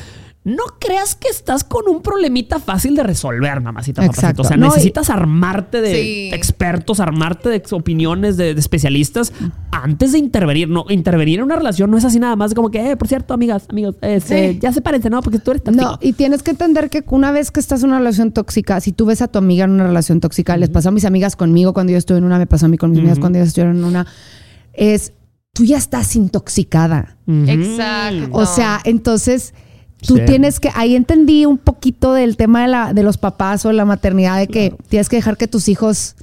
no 0.43 0.62
creas 0.80 1.14
que 1.16 1.28
estás 1.28 1.64
con 1.64 1.86
un 1.86 2.01
problemita 2.01 2.59
fácil 2.61 2.95
de 2.97 3.03
resolver, 3.03 3.61
mamacita. 3.61 4.01
papacito. 4.01 4.20
Exacto. 4.26 4.43
O 4.43 4.45
sea, 4.47 4.57
No, 4.57 4.66
y- 4.66 4.68
necesitas 4.70 5.11
armarte 5.11 5.82
de 5.82 5.95
Sí. 5.95 6.30
expertos, 6.32 6.99
armarte 6.99 7.51
de 7.51 7.62
opiniones 7.72 8.38
de, 8.38 8.55
de 8.55 8.61
especialistas 8.61 9.34
antes 9.70 10.12
de 10.12 10.18
intervenir. 10.18 10.66
No, 10.70 10.86
intervenir 10.88 11.41
en 11.41 11.45
una 11.45 11.57
relación 11.57 11.91
no 11.91 11.99
es 11.99 12.07
así 12.07 12.18
nada 12.18 12.36
más 12.36 12.55
como 12.55 12.70
que, 12.70 12.91
eh, 12.93 12.97
por 12.97 13.07
cierto, 13.07 13.34
amigas, 13.34 13.66
amigos, 13.68 13.97
este, 14.01 14.53
Sí. 14.55 14.59
ya 14.62 14.72
sepárense, 14.72 15.11
¿no? 15.11 15.20
Porque 15.20 15.41
tú 15.41 15.51
eres 15.51 15.62
tóxico. 15.62 15.84
No, 15.84 15.99
y 16.01 16.14
tienes 16.14 16.43
que 16.43 16.53
entender 16.53 16.88
que 16.88 17.05
una 17.09 17.32
vez 17.32 17.51
que 17.51 17.61
estás 17.61 17.82
en 17.82 17.91
una 17.91 17.99
relación 17.99 18.32
tóxica, 18.32 18.80
si 18.80 18.93
tú 18.93 19.05
ves 19.05 19.20
a 19.20 19.28
tu 19.28 19.38
amiga 19.38 19.66
en 19.66 19.72
una 19.72 19.84
relación 19.86 20.20
tóxica, 20.20 20.57
les 20.57 20.70
pasó 20.70 20.88
a 20.88 20.93
mis 20.93 21.05
amigas 21.05 21.36
conmigo 21.36 21.74
cuando 21.74 21.93
yo 21.93 21.99
estuve 21.99 22.16
en 22.16 22.24
una, 22.24 22.38
me 22.38 22.47
pasó 22.47 22.64
a 22.64 22.68
mí 22.70 22.78
con 22.78 22.93
mis 22.93 23.01
amigas 23.01 23.18
cuando 23.18 23.38
ellas 23.38 23.49
estuvieron 23.49 23.76
en 23.76 23.84
una, 23.84 24.07
es, 24.72 25.12
tú 25.53 25.64
ya 25.66 25.76
estás 25.76 26.16
intoxicada. 26.16 27.18
Exacto. 27.28 28.28
O 28.32 28.47
sea, 28.47 28.80
entonces 28.84 29.53
tú 30.07 30.16
Sí. 30.16 30.22
tienes 30.26 30.61
que, 30.61 30.70
ahí 30.74 30.96
entendí 30.96 31.46
un 31.46 31.59
poquito 31.59 32.12
del 32.14 32.36
tema 32.36 32.62
de, 32.62 32.68
la, 32.68 32.92
de 32.92 33.03
los 33.03 33.18
papás 33.18 33.64
o 33.66 33.72
la 33.72 33.84
maternidad, 33.84 34.38
de 34.38 34.46
que 34.48 34.74
tienes 34.88 35.09
que 35.09 35.16
dejar 35.16 35.36
que 35.36 35.48
tus 35.48 35.68
hijos 35.68 36.14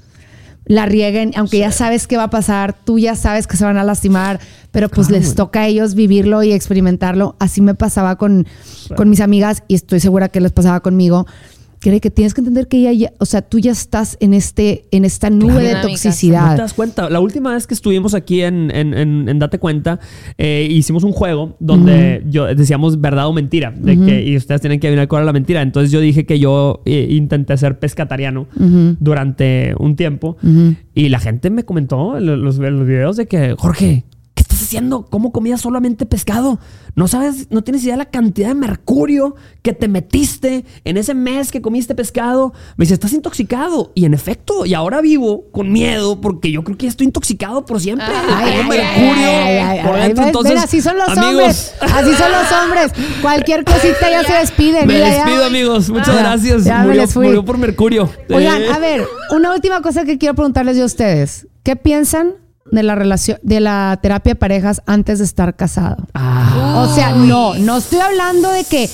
la 0.65 0.85
rieguen, 0.85 1.31
aunque 1.37 1.59
ya 1.59 1.71
sabes 1.71 2.07
qué 2.07 2.17
va 2.17 2.23
a 2.23 2.29
pasar, 2.29 2.75
tú 2.83 2.99
ya 2.99 3.15
sabes 3.15 3.47
que 3.47 3.55
se 3.55 3.63
van 3.63 3.77
a 3.77 3.85
lastimar, 3.85 4.39
pero 4.71 4.89
pues 4.89 5.07
Claro, 5.07 5.21
les 5.23 5.33
toca 5.33 5.61
a 5.61 5.67
ellos 5.67 5.95
vivirlo 5.95 6.43
y 6.43 6.51
experimentarlo. 6.51 7.37
Así 7.39 7.61
me 7.61 7.73
pasaba 7.73 8.17
con, 8.17 8.45
con 8.97 9.09
mis 9.09 9.21
amigas 9.21 9.63
y 9.69 9.75
estoy 9.75 10.01
segura 10.01 10.27
que 10.27 10.41
les 10.41 10.51
pasaba 10.51 10.81
conmigo. 10.81 11.25
Que, 11.79 11.99
que 12.01 12.09
tienes 12.09 12.33
que 12.33 12.41
entender 12.41 12.67
que 12.67 12.77
ella 12.77 12.91
ya, 12.91 13.13
o 13.19 13.25
sea, 13.25 13.41
tú 13.43 13.59
ya 13.59 13.71
estás 13.71 14.17
en 14.19 14.33
este, 14.33 14.85
en 14.91 15.05
esta 15.05 15.29
nube 15.29 15.47
Claro. 15.51 15.59
de 15.61 15.67
Dinámicas. 15.67 15.83
¿No 15.83 15.87
te 15.87 15.91
toxicidad. 16.09 16.57
das 16.57 16.73
cuenta? 16.73 17.09
La 17.09 17.19
última 17.19 17.53
vez 17.53 17.67
que 17.67 17.73
estuvimos 17.75 18.13
aquí 18.15 18.41
en, 18.41 18.71
en- 18.75 18.93
en- 18.95 19.29
en 19.29 19.39
Date 19.39 19.59
Cuenta, 19.59 19.99
eh, 20.37 20.67
hicimos 20.69 21.03
un 21.03 21.11
juego 21.11 21.55
donde 21.59 22.23
yo 22.29 22.45
decíamos 22.45 22.99
verdad 22.99 23.27
o 23.27 23.33
mentira. 23.33 23.71
De 23.77 23.95
que, 23.99 24.23
y 24.27 24.35
ustedes 24.37 24.59
tienen 24.61 24.79
que 24.79 24.87
adivinar 24.87 25.07
cuál 25.07 25.21
era 25.21 25.25
la 25.27 25.33
mentira. 25.33 25.61
Entonces 25.61 25.91
yo 25.91 25.99
dije 26.01 26.25
que 26.25 26.39
yo 26.39 26.81
eh, 26.85 27.07
intenté 27.11 27.55
ser 27.57 27.77
pescatariano 27.79 28.47
durante 28.99 29.73
un 29.79 29.95
tiempo. 29.95 30.37
Y 30.93 31.09
la 31.09 31.19
gente 31.19 31.49
me 31.49 31.63
comentó 31.63 32.17
en 32.17 32.25
los, 32.43 32.57
videos 32.59 33.17
de 33.17 33.27
que, 33.27 33.55
Jorge, 33.57 34.03
¿qué 34.09 34.16
estás 34.57 34.67
haciendo? 34.67 35.05
¿Cómo 35.05 35.31
comías 35.31 35.61
solamente 35.61 36.05
pescado? 36.05 36.59
No 36.95 37.07
sabes, 37.07 37.47
no 37.51 37.63
tienes 37.63 37.83
idea 37.83 37.93
de 37.93 37.99
la 37.99 38.05
cantidad 38.09 38.47
de 38.49 38.55
mercurio 38.55 39.35
que 39.61 39.73
te 39.73 39.87
metiste 39.87 40.65
en 40.83 40.97
ese 40.97 41.13
mes 41.13 41.51
que 41.51 41.61
comiste 41.61 41.93
pescado. 41.95 42.53
Me 42.75 42.83
dice, 42.83 42.95
estás 42.95 43.13
intoxicado. 43.13 43.91
Y 43.93 44.05
en 44.05 44.13
efecto, 44.13 44.65
y 44.65 44.73
ahora 44.73 45.01
vivo 45.01 45.45
con 45.51 45.71
miedo 45.71 46.19
porque 46.21 46.51
yo 46.51 46.63
creo 46.63 46.77
que 46.77 46.85
ya 46.85 46.89
estoy 46.89 47.05
intoxicado 47.07 47.65
por 47.65 47.79
siempre. 47.79 48.07
Ay, 48.07 48.57
Tengo 48.57 48.71
ay, 48.71 48.79
mercurio 48.79 49.27
Ay, 49.27 49.57
ay, 49.57 49.79
por 49.85 49.95
ay, 49.95 50.01
dentro. 50.07 50.21
ven, 50.23 50.27
Entonces, 50.27 50.53
ven, 50.55 50.63
así 50.63 50.81
son 50.81 50.97
los 50.97 51.09
amigos, 51.09 51.29
hombres. 51.31 51.73
Así 51.81 52.13
son 52.15 52.31
los 52.31 52.51
hombres. 52.51 52.91
Cualquier 53.21 53.63
cosita 53.63 54.09
ya 54.09 54.23
se 54.23 54.33
despiden. 54.33 54.87
Me 54.87 54.95
mira, 54.95 55.09
ya. 55.09 55.15
despido, 55.25 55.45
amigos. 55.45 55.89
Muchas 55.89 56.07
Ya, 56.07 56.19
gracias. 56.19 56.63
ya 56.63 56.79
me 56.79 56.85
murió, 56.87 57.01
les 57.01 57.13
fui. 57.13 57.25
murió 57.27 57.45
por 57.45 57.57
mercurio. 57.57 58.09
Oigan, 58.33 58.61
Eh, 58.63 58.69
a 58.71 58.79
ver, 58.79 59.05
una 59.31 59.53
última 59.53 59.81
cosa 59.81 60.03
que 60.03 60.17
quiero 60.17 60.33
preguntarles 60.35 60.77
yo 60.77 60.83
a 60.83 60.87
ustedes. 60.87 61.47
¿Qué 61.63 61.75
piensan 61.75 62.33
de 62.71 62.83
la 62.83 62.95
relación, 62.95 63.39
de 63.43 63.59
la 63.59 63.97
terapia 64.01 64.31
de 64.31 64.35
parejas 64.35 64.81
antes 64.85 65.19
de 65.19 65.25
estar 65.25 65.55
casado? 65.55 66.07
ah, 66.13 66.85
O 66.87 66.93
sea, 66.93 67.11
no, 67.11 67.53
no 67.55 67.77
estoy 67.77 67.99
hablando 67.99 68.49
de 68.51 68.63
que 68.63 68.89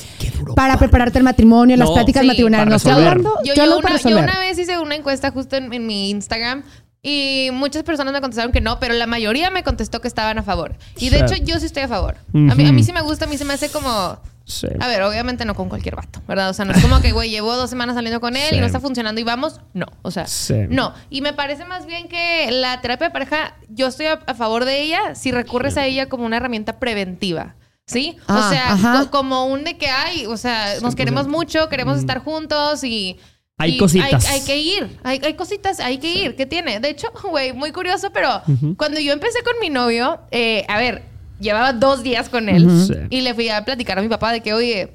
para 0.56 0.78
prepararte 0.78 1.18
el 1.18 1.24
matrimonio, 1.24 1.76
las 1.78 1.90
pláticas 1.92 2.22
sí, 2.22 2.28
matrimoniales, 2.28 2.70
no 2.70 2.76
estoy 2.76 2.92
hablando, 2.94 3.30
Yo, 3.44 3.50
yo, 3.50 3.54
yo 3.56 3.64
hablo 3.64 3.78
una, 3.80 3.90
para 3.90 4.00
yo 4.02 4.18
una 4.18 4.40
vez 4.40 4.58
hice 4.60 4.78
una 4.80 4.96
encuesta 4.96 5.32
justo 5.32 5.56
en, 5.56 5.72
en 5.74 5.86
mi 5.88 6.10
Instagram 6.10 6.64
y 7.02 7.50
muchas 7.52 7.84
personas 7.84 8.14
me 8.14 8.22
contestaron 8.22 8.52
que 8.54 8.62
no, 8.62 8.80
pero 8.80 8.94
la 8.94 9.08
mayoría 9.08 9.50
me 9.52 9.64
contestó 9.64 10.00
que 10.00 10.08
estaban 10.08 10.38
a 10.38 10.44
favor. 10.44 10.76
Y 10.98 11.10
de 11.10 11.18
Sí. 11.20 11.24
hecho 11.36 11.44
yo 11.44 11.60
sí 11.60 11.66
estoy 11.66 11.84
a 11.84 11.88
favor. 11.90 12.16
a, 12.34 12.38
mí, 12.38 12.50
a 12.52 12.56
mí 12.72 12.78
Ujú. 12.78 12.84
sí 12.84 12.94
me 12.94 13.02
gusta, 13.02 13.26
a 13.26 13.28
mí 13.28 13.38
se 13.38 13.44
me 13.46 13.54
hace 13.54 13.70
como... 13.70 14.18
sí. 14.54 14.68
A 14.80 14.88
ver, 14.88 15.02
obviamente 15.04 15.46
no 15.46 15.56
con 15.56 15.70
cualquier 15.70 15.96
vato, 15.96 16.22
¿verdad? 16.28 16.50
O 16.50 16.54
sea, 16.54 16.66
no 16.66 16.74
es 16.74 16.82
como 16.82 17.02
que, 17.02 17.12
güey, 17.12 17.30
llevo 17.30 17.56
dos 17.56 17.70
semanas 17.70 17.96
saliendo 17.96 18.20
con 18.22 18.36
él 18.36 18.48
Sí. 18.50 18.56
y 18.56 18.60
no 18.60 18.66
está 18.66 18.80
funcionando 18.80 19.20
y 19.20 19.24
vamos. 19.24 19.62
No, 19.74 19.86
o 20.02 20.12
sea, 20.12 20.28
Sí. 20.28 20.56
no. 20.70 20.94
Y 21.10 21.22
me 21.22 21.34
parece 21.34 21.66
más 21.66 21.86
bien 21.86 22.08
que 22.08 22.50
la 22.52 22.82
terapia 22.82 23.08
de 23.08 23.12
pareja, 23.14 23.56
yo 23.70 23.88
estoy 23.88 24.06
a, 24.08 24.14
a 24.26 24.34
favor 24.34 24.66
de 24.66 24.82
ella 24.82 25.16
si 25.16 25.32
recurres 25.32 25.78
a 25.78 25.86
ella 25.86 26.08
como 26.10 26.26
una 26.26 26.38
herramienta 26.38 26.80
preventiva. 26.80 27.56
¿Sí? 27.86 28.16
Ah, 28.28 28.40
o 28.48 28.50
sea, 28.50 28.72
ajá. 28.74 29.00
co- 29.04 29.12
como 29.12 29.46
un 29.48 29.66
de 29.66 29.78
que 29.78 29.88
hay, 29.88 30.26
o 30.26 30.38
sea, 30.38 30.80
nos 30.82 30.96
queremos 30.96 31.28
mucho, 31.28 31.68
queremos 31.68 31.98
estar 32.00 32.20
juntos 32.20 32.84
y... 32.86 33.20
Hay 33.58 33.76
y 33.76 33.78
cositas. 33.78 34.26
Hay, 34.26 34.40
hay 34.40 34.46
que 34.46 34.58
ir, 34.58 35.00
hay, 35.04 35.20
hay 35.24 35.34
cositas, 35.36 35.80
hay 35.82 35.98
que 36.00 36.12
ir. 36.12 36.36
¿Qué 36.36 36.46
tiene? 36.46 36.80
De 36.80 36.90
hecho, 36.90 37.10
güey, 37.30 37.52
muy 37.54 37.72
curioso, 37.74 38.10
pero 38.12 38.42
cuando 38.78 39.00
yo 39.02 39.12
empecé 39.14 39.44
con 39.44 39.54
mi 39.62 39.70
novio, 39.70 40.22
eh, 40.32 40.66
a 40.70 40.78
ver, 40.78 41.04
llevaba 41.44 41.74
dos 41.74 42.02
días 42.02 42.30
con 42.30 42.50
él 42.50 42.68
Sí. 42.88 42.94
y 43.10 43.22
le 43.22 43.34
fui 43.36 43.50
a 43.50 43.64
platicar 43.64 44.00
a 44.00 44.02
mi 44.02 44.08
papá 44.10 44.32
de 44.32 44.42
que, 44.42 44.54
oye, 44.54 44.92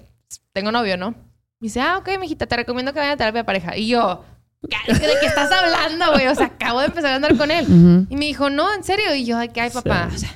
tengo 0.52 0.72
novio, 0.72 0.96
¿no? 0.96 1.10
Me 1.60 1.66
dice, 1.66 1.80
ah, 1.80 1.98
ok, 1.98 2.08
mijita, 2.18 2.46
te 2.46 2.56
recomiendo 2.56 2.92
que 2.92 2.98
vaya 2.98 3.12
a 3.12 3.16
terapia 3.16 3.40
de 3.42 3.44
pareja. 3.44 3.76
Y 3.76 3.88
yo, 3.88 4.24
¿qué- 4.86 4.92
¿de 4.94 5.00
qué 5.20 5.26
estás 5.26 5.50
hablando, 5.52 6.12
güey? 6.12 6.26
O 6.28 6.34
sea, 6.34 6.46
acabo 6.46 6.80
de 6.80 6.86
empezar 6.86 7.12
a 7.12 7.16
andar 7.16 7.36
con 7.36 7.50
él. 7.50 8.06
Y 8.10 8.16
me 8.16 8.26
dijo, 8.26 8.48
no, 8.50 8.72
en 8.74 8.82
serio. 8.84 9.14
Y 9.14 9.24
yo, 9.24 9.36
ay, 9.38 9.48
¿qué 9.50 9.60
hay, 9.62 9.70
papá? 9.70 10.08
O 10.14 10.18
sea, 10.18 10.30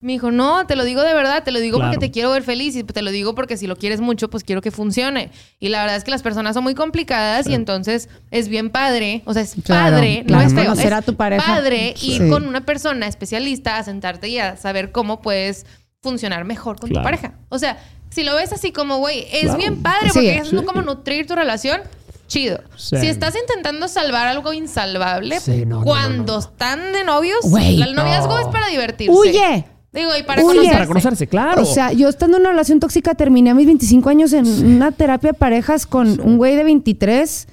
me 0.00 0.12
dijo, 0.12 0.30
no, 0.30 0.64
te 0.66 0.76
lo 0.76 0.84
digo 0.84 1.02
de 1.02 1.12
verdad, 1.12 1.42
te 1.42 1.50
lo 1.50 1.58
digo 1.58 1.78
Claro. 1.78 1.92
porque 1.92 2.06
te 2.06 2.12
quiero 2.12 2.30
ver 2.30 2.44
feliz 2.44 2.76
y 2.76 2.84
te 2.84 3.02
lo 3.02 3.10
digo 3.10 3.34
porque 3.34 3.56
si 3.56 3.66
lo 3.66 3.74
quieres 3.76 4.00
mucho, 4.00 4.30
pues 4.30 4.44
quiero 4.44 4.62
que 4.62 4.70
funcione. 4.70 5.30
Y 5.58 5.70
la 5.70 5.80
verdad 5.80 5.96
es 5.96 6.04
que 6.04 6.12
las 6.12 6.22
personas 6.22 6.54
son 6.54 6.62
muy 6.62 6.74
complicadas 6.76 7.48
y 7.48 7.54
entonces 7.54 8.08
es 8.30 8.48
bien 8.48 8.70
padre, 8.70 9.22
o 9.24 9.32
sea, 9.34 9.42
es 9.42 9.56
Claro, 9.64 9.96
padre, 9.96 10.22
claro, 10.24 10.42
no 10.42 10.46
es 10.48 10.54
feo, 10.54 10.64
conocer 10.66 10.86
es 10.86 10.92
a 10.92 11.02
tu 11.02 11.16
pareja. 11.16 11.44
padre 11.44 11.94
ir 12.00 12.28
con 12.28 12.46
una 12.46 12.60
persona 12.64 13.08
especialista 13.08 13.76
a 13.78 13.82
sentarte 13.82 14.28
y 14.28 14.38
a 14.38 14.56
saber 14.56 14.92
cómo 14.92 15.20
puedes 15.20 15.66
funcionar 16.00 16.44
mejor 16.44 16.78
con 16.78 16.90
Claro. 16.90 17.02
tu 17.02 17.04
pareja. 17.04 17.34
O 17.48 17.58
sea, 17.58 17.78
si 18.10 18.22
lo 18.22 18.36
ves 18.36 18.52
así 18.52 18.70
como, 18.70 18.98
güey, 18.98 19.26
es 19.32 19.42
Claro. 19.42 19.58
bien 19.58 19.82
padre 19.82 20.10
Sí. 20.10 20.12
porque 20.14 20.38
es 20.38 20.48
Sí. 20.48 20.56
como 20.64 20.80
nutrir 20.82 21.26
tu 21.26 21.34
relación. 21.34 21.80
Chido. 22.28 22.60
Sí. 22.76 22.98
Si 22.98 23.06
estás 23.08 23.34
intentando 23.34 23.88
salvar 23.88 24.28
algo 24.28 24.52
insalvable, 24.52 25.40
Sí, 25.40 25.64
no, 25.66 25.78
no, 25.78 25.82
cuando 25.84 26.34
no, 26.34 26.34
no. 26.34 26.38
están 26.38 26.92
de 26.92 27.02
novios, 27.02 27.38
el 27.58 27.94
noviazgo 27.94 28.38
es 28.38 28.46
para 28.48 28.68
divertirse. 28.68 29.10
¡Huye! 29.12 29.64
Digo, 29.92 30.10
y 30.18 30.22
para 30.22 30.42
Huye. 30.42 30.48
conocerse. 30.54 30.72
Para 30.74 30.86
conocerse, 30.86 31.26
claro. 31.26 31.62
O 31.62 31.64
sea, 31.64 31.92
yo 31.92 32.08
estando 32.08 32.36
en 32.36 32.42
una 32.42 32.50
relación 32.50 32.78
tóxica 32.80 33.14
terminé 33.14 33.50
a 33.50 33.54
mis 33.54 33.66
25 33.66 34.08
años 34.10 34.32
en 34.32 34.46
una 34.76 34.92
terapia 34.92 35.30
de 35.32 35.34
parejas 35.38 35.86
con 35.86 36.20
un 36.20 36.36
güey 36.36 36.56
de 36.56 36.64
23. 36.64 37.48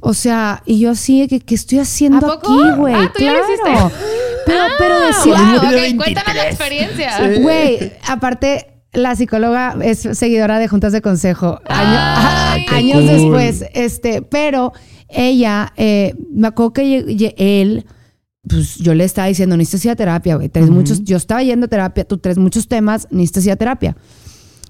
O 0.00 0.14
sea, 0.14 0.62
y 0.66 0.78
yo 0.80 0.90
así, 0.90 1.26
¿qué, 1.28 1.40
qué 1.40 1.54
estoy 1.54 1.78
haciendo 1.78 2.18
¿A 2.26 2.40
poco? 2.40 2.52
aquí, 2.52 2.76
güey? 2.76 2.94
Ah, 2.94 3.12
¿tú 3.14 3.22
ya 3.22 3.32
lo 3.34 3.40
claro. 3.64 3.90
Pero, 4.46 4.62
pero 4.78 4.94
Ah, 4.94 5.06
decía, 5.06 5.34
wow, 5.34 5.62
Muy 5.64 5.74
de 5.74 5.88
ok, 5.90 5.96
cuéntanos 5.96 6.34
la 6.34 6.44
23. 6.44 6.46
experiencia. 6.52 7.40
güey, 7.42 7.92
aparte, 8.08 8.66
la 8.92 9.14
psicóloga 9.16 9.76
es 9.82 10.00
seguidora 10.12 10.58
de 10.58 10.68
juntas 10.68 10.92
de 10.92 11.00
consejo. 11.02 11.60
Año- 11.66 11.98
Ay, 11.98 12.66
a- 12.70 12.74
años 12.76 12.98
cool. 12.98 13.06
después, 13.06 13.64
este, 13.74 14.22
pero 14.22 14.72
ella, 15.08 15.72
eh, 15.76 16.14
me 16.32 16.48
acuerdo 16.48 16.72
que 16.74 17.34
él, 17.36 17.84
pues 18.48 18.76
yo 18.76 18.94
le 18.94 19.04
estaba 19.04 19.28
diciendo, 19.28 19.56
necesitas 19.56 19.84
ir 19.84 19.90
a 19.92 19.96
terapia, 19.96 20.36
güey. 20.36 20.48
Traes 20.48 20.70
muchos, 20.70 21.04
yo 21.04 21.16
estaba 21.16 21.42
yendo 21.42 21.66
a 21.66 21.68
terapia, 21.68 22.04
tú 22.04 22.18
traes 22.18 22.38
muchos 22.38 22.68
temas, 22.68 23.06
necesitas 23.10 23.46
ir 23.46 23.52
a 23.52 23.56
terapia. 23.56 23.96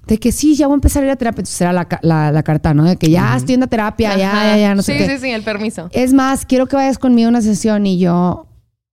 De 0.06 0.18
que 0.18 0.32
sí, 0.32 0.56
ya 0.56 0.66
voy 0.66 0.74
a 0.74 0.76
empezar 0.76 1.02
a 1.02 1.06
ir 1.06 1.12
a 1.12 1.16
terapia. 1.16 1.40
Entonces 1.42 1.60
era 1.60 1.72
la, 1.72 1.86
la, 2.02 2.32
la 2.32 2.42
carta, 2.42 2.74
¿no? 2.74 2.84
De 2.84 2.96
que 2.96 3.10
ya 3.10 3.36
estoy 3.36 3.52
yendo 3.52 3.66
a 3.66 3.68
terapia, 3.68 4.16
ya, 4.16 4.32
ya, 4.32 4.56
ya, 4.58 4.74
no 4.74 4.82
sé 4.82 4.92
sí, 4.92 4.98
qué. 4.98 5.08
Sí, 5.10 5.18
sí, 5.26 5.30
el 5.30 5.42
permiso. 5.42 5.88
Es 5.92 6.12
más, 6.12 6.46
quiero 6.46 6.66
que 6.66 6.74
vayas 6.76 6.98
conmigo 6.98 7.26
a 7.26 7.30
una 7.30 7.42
sesión 7.42 7.86
y 7.86 7.98
yo, 7.98 8.48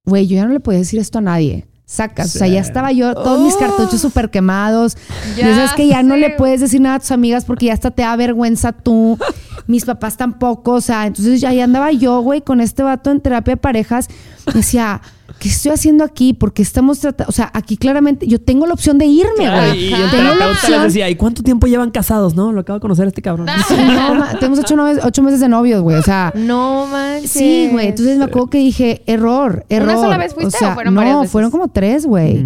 güey, 0.05 0.27
yo 0.27 0.35
ya 0.35 0.45
no 0.45 0.53
le 0.53 0.59
podía 0.59 0.79
decir 0.79 0.99
esto 0.99 1.17
a 1.17 1.21
nadie. 1.21 1.65
Sacas, 1.85 2.35
o 2.35 2.39
sea, 2.39 2.47
ya 2.47 2.59
estaba 2.59 2.91
yo, 2.91 3.13
todos 3.15 3.41
mis 3.41 3.55
cartuchos 3.55 4.01
súper 4.01 4.29
quemados. 4.29 4.95
Oh. 4.97 5.37
Ya 5.39 5.47
Ya 5.47 5.63
es 5.65 5.71
que 5.71 5.87
ya 5.87 6.03
no 6.03 6.15
sé. 6.15 6.19
le 6.19 6.29
puedes 6.31 6.59
decir 6.59 6.81
nada 6.81 6.95
a 6.95 6.99
tus 6.99 7.11
amigas 7.11 7.45
porque 7.45 7.67
ya 7.67 7.73
hasta 7.73 7.91
te 7.91 8.01
da 8.03 8.15
vergüenza 8.17 8.73
tú. 8.73 9.17
Mis 9.67 9.85
papás 9.85 10.17
tampoco, 10.17 10.73
o 10.73 10.81
sea, 10.81 11.05
entonces 11.05 11.43
ahí 11.43 11.59
andaba 11.59 11.91
yo, 11.91 12.21
güey, 12.21 12.41
con 12.41 12.61
este 12.61 12.83
vato 12.83 13.11
en 13.11 13.21
terapia 13.21 13.53
de 13.53 13.57
parejas. 13.57 14.07
Decía, 14.53 15.01
¿qué 15.39 15.49
estoy 15.49 15.71
haciendo 15.71 16.03
aquí? 16.03 16.33
Porque 16.33 16.61
estamos 16.61 16.99
tratando, 16.99 17.29
o 17.29 17.31
sea, 17.31 17.51
aquí 17.53 17.77
claramente 17.77 18.27
yo 18.27 18.39
tengo 18.39 18.65
la 18.65 18.73
opción 18.73 18.97
de 18.97 19.05
irme, 19.05 19.29
Claro, 19.37 19.67
güey. 19.67 19.87
y 19.87 19.91
Tengo 19.91 20.03
la 20.05 20.11
terapeuta 20.11 20.47
les 20.47 20.57
opción. 20.63 20.83
decía, 20.83 21.09
¿y 21.09 21.15
cuánto 21.15 21.43
tiempo 21.43 21.67
llevan 21.67 21.91
casados? 21.91 22.35
No, 22.35 22.51
lo 22.51 22.61
acabo 22.61 22.77
de 22.79 22.81
conocer 22.81 23.05
a 23.05 23.07
este 23.09 23.21
cabrón. 23.21 23.47
Sí, 23.67 23.75
no, 23.77 24.15
ma- 24.15 24.33
tenemos 24.39 24.59
ocho, 24.59 24.75
ocho 25.03 25.23
meses 25.23 25.39
de 25.39 25.49
novios, 25.49 25.81
güey, 25.81 25.97
o 25.97 26.01
sea. 26.03 26.31
No 26.35 26.87
manches. 26.87 27.31
Sí, 27.31 27.69
güey. 27.71 27.87
Entonces 27.89 28.17
me 28.17 28.25
acuerdo 28.25 28.47
que 28.49 28.57
dije, 28.59 29.03
error, 29.07 29.65
error. 29.69 29.89
¿Una 29.89 30.01
sola 30.01 30.17
vez 30.17 30.33
fuiste 30.33 30.65
o 30.65 30.73
fueron 30.73 30.93
no, 30.93 31.01
varias 31.01 31.17
veces? 31.19 31.31
fueron 31.31 31.51
como 31.51 31.67
tres, 31.67 32.05
güey. 32.05 32.45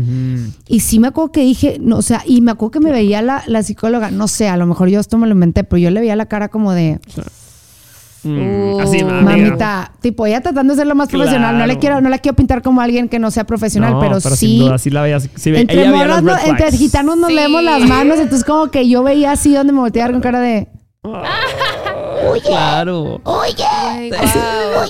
Y 0.67 0.79
sí 0.81 0.99
me 0.99 1.07
acuerdo 1.09 1.31
que 1.31 1.41
dije, 1.41 1.77
no, 1.81 1.97
o 1.97 2.01
sea, 2.01 2.23
y 2.25 2.41
me 2.41 2.51
acuerdo 2.51 2.71
que 2.71 2.79
me 2.79 2.91
veía 2.91 3.21
la, 3.21 3.43
la 3.47 3.63
psicóloga, 3.63 4.11
no 4.11 4.27
sé, 4.27 4.47
a 4.49 4.57
lo 4.57 4.65
mejor 4.65 4.89
yo 4.89 4.99
esto 4.99 5.17
me 5.17 5.27
lo 5.27 5.33
inventé, 5.33 5.63
pero 5.63 5.77
yo 5.79 5.89
le 5.91 5.99
veía 5.99 6.15
la 6.15 6.25
cara 6.25 6.49
como 6.49 6.71
de, 6.73 6.99
Mm, 8.23 8.79
así, 8.81 9.03
Uh, 9.03 9.09
amiga. 9.09 9.21
mamita, 9.21 9.91
tipo, 10.01 10.25
ella 10.25 10.41
tratando 10.41 10.73
de 10.73 10.77
ser 10.77 10.87
lo 10.87 10.95
más 10.95 11.09
Claro. 11.09 11.23
profesional. 11.23 11.57
No 11.57 11.65
le 11.65 11.77
quiero, 11.79 12.01
no 12.01 12.09
la 12.09 12.19
quiero 12.19 12.35
pintar 12.35 12.61
como 12.61 12.79
alguien 12.81 13.09
que 13.09 13.17
no 13.19 13.31
sea 13.31 13.45
profesional, 13.45 13.93
No, 13.93 13.99
pero, 13.99 14.19
sin 14.21 14.35
sí. 14.35 14.59
duda, 14.59 14.77
sí 14.77 14.89
la 14.91 15.01
veías. 15.01 15.27
Sí, 15.35 15.49
ve- 15.51 15.61
entre 15.61 15.81
ella 15.81 15.91
veía 15.91 16.39
entre 16.45 16.71
gitanos 16.77 17.17
nos 17.17 17.29
Sí. 17.29 17.35
leemos 17.35 17.63
las 17.63 17.81
manos, 17.81 18.19
entonces 18.19 18.45
como 18.45 18.69
que 18.69 18.87
yo 18.87 19.01
veía 19.03 19.31
así 19.31 19.53
donde 19.53 19.73
me 19.73 19.79
volteaba 19.79 20.11
con 20.11 20.21
cara 20.21 20.39
de, 20.39 20.67
Claro. 22.45 23.19
Güey, 23.23 23.53
guau. 23.55 24.87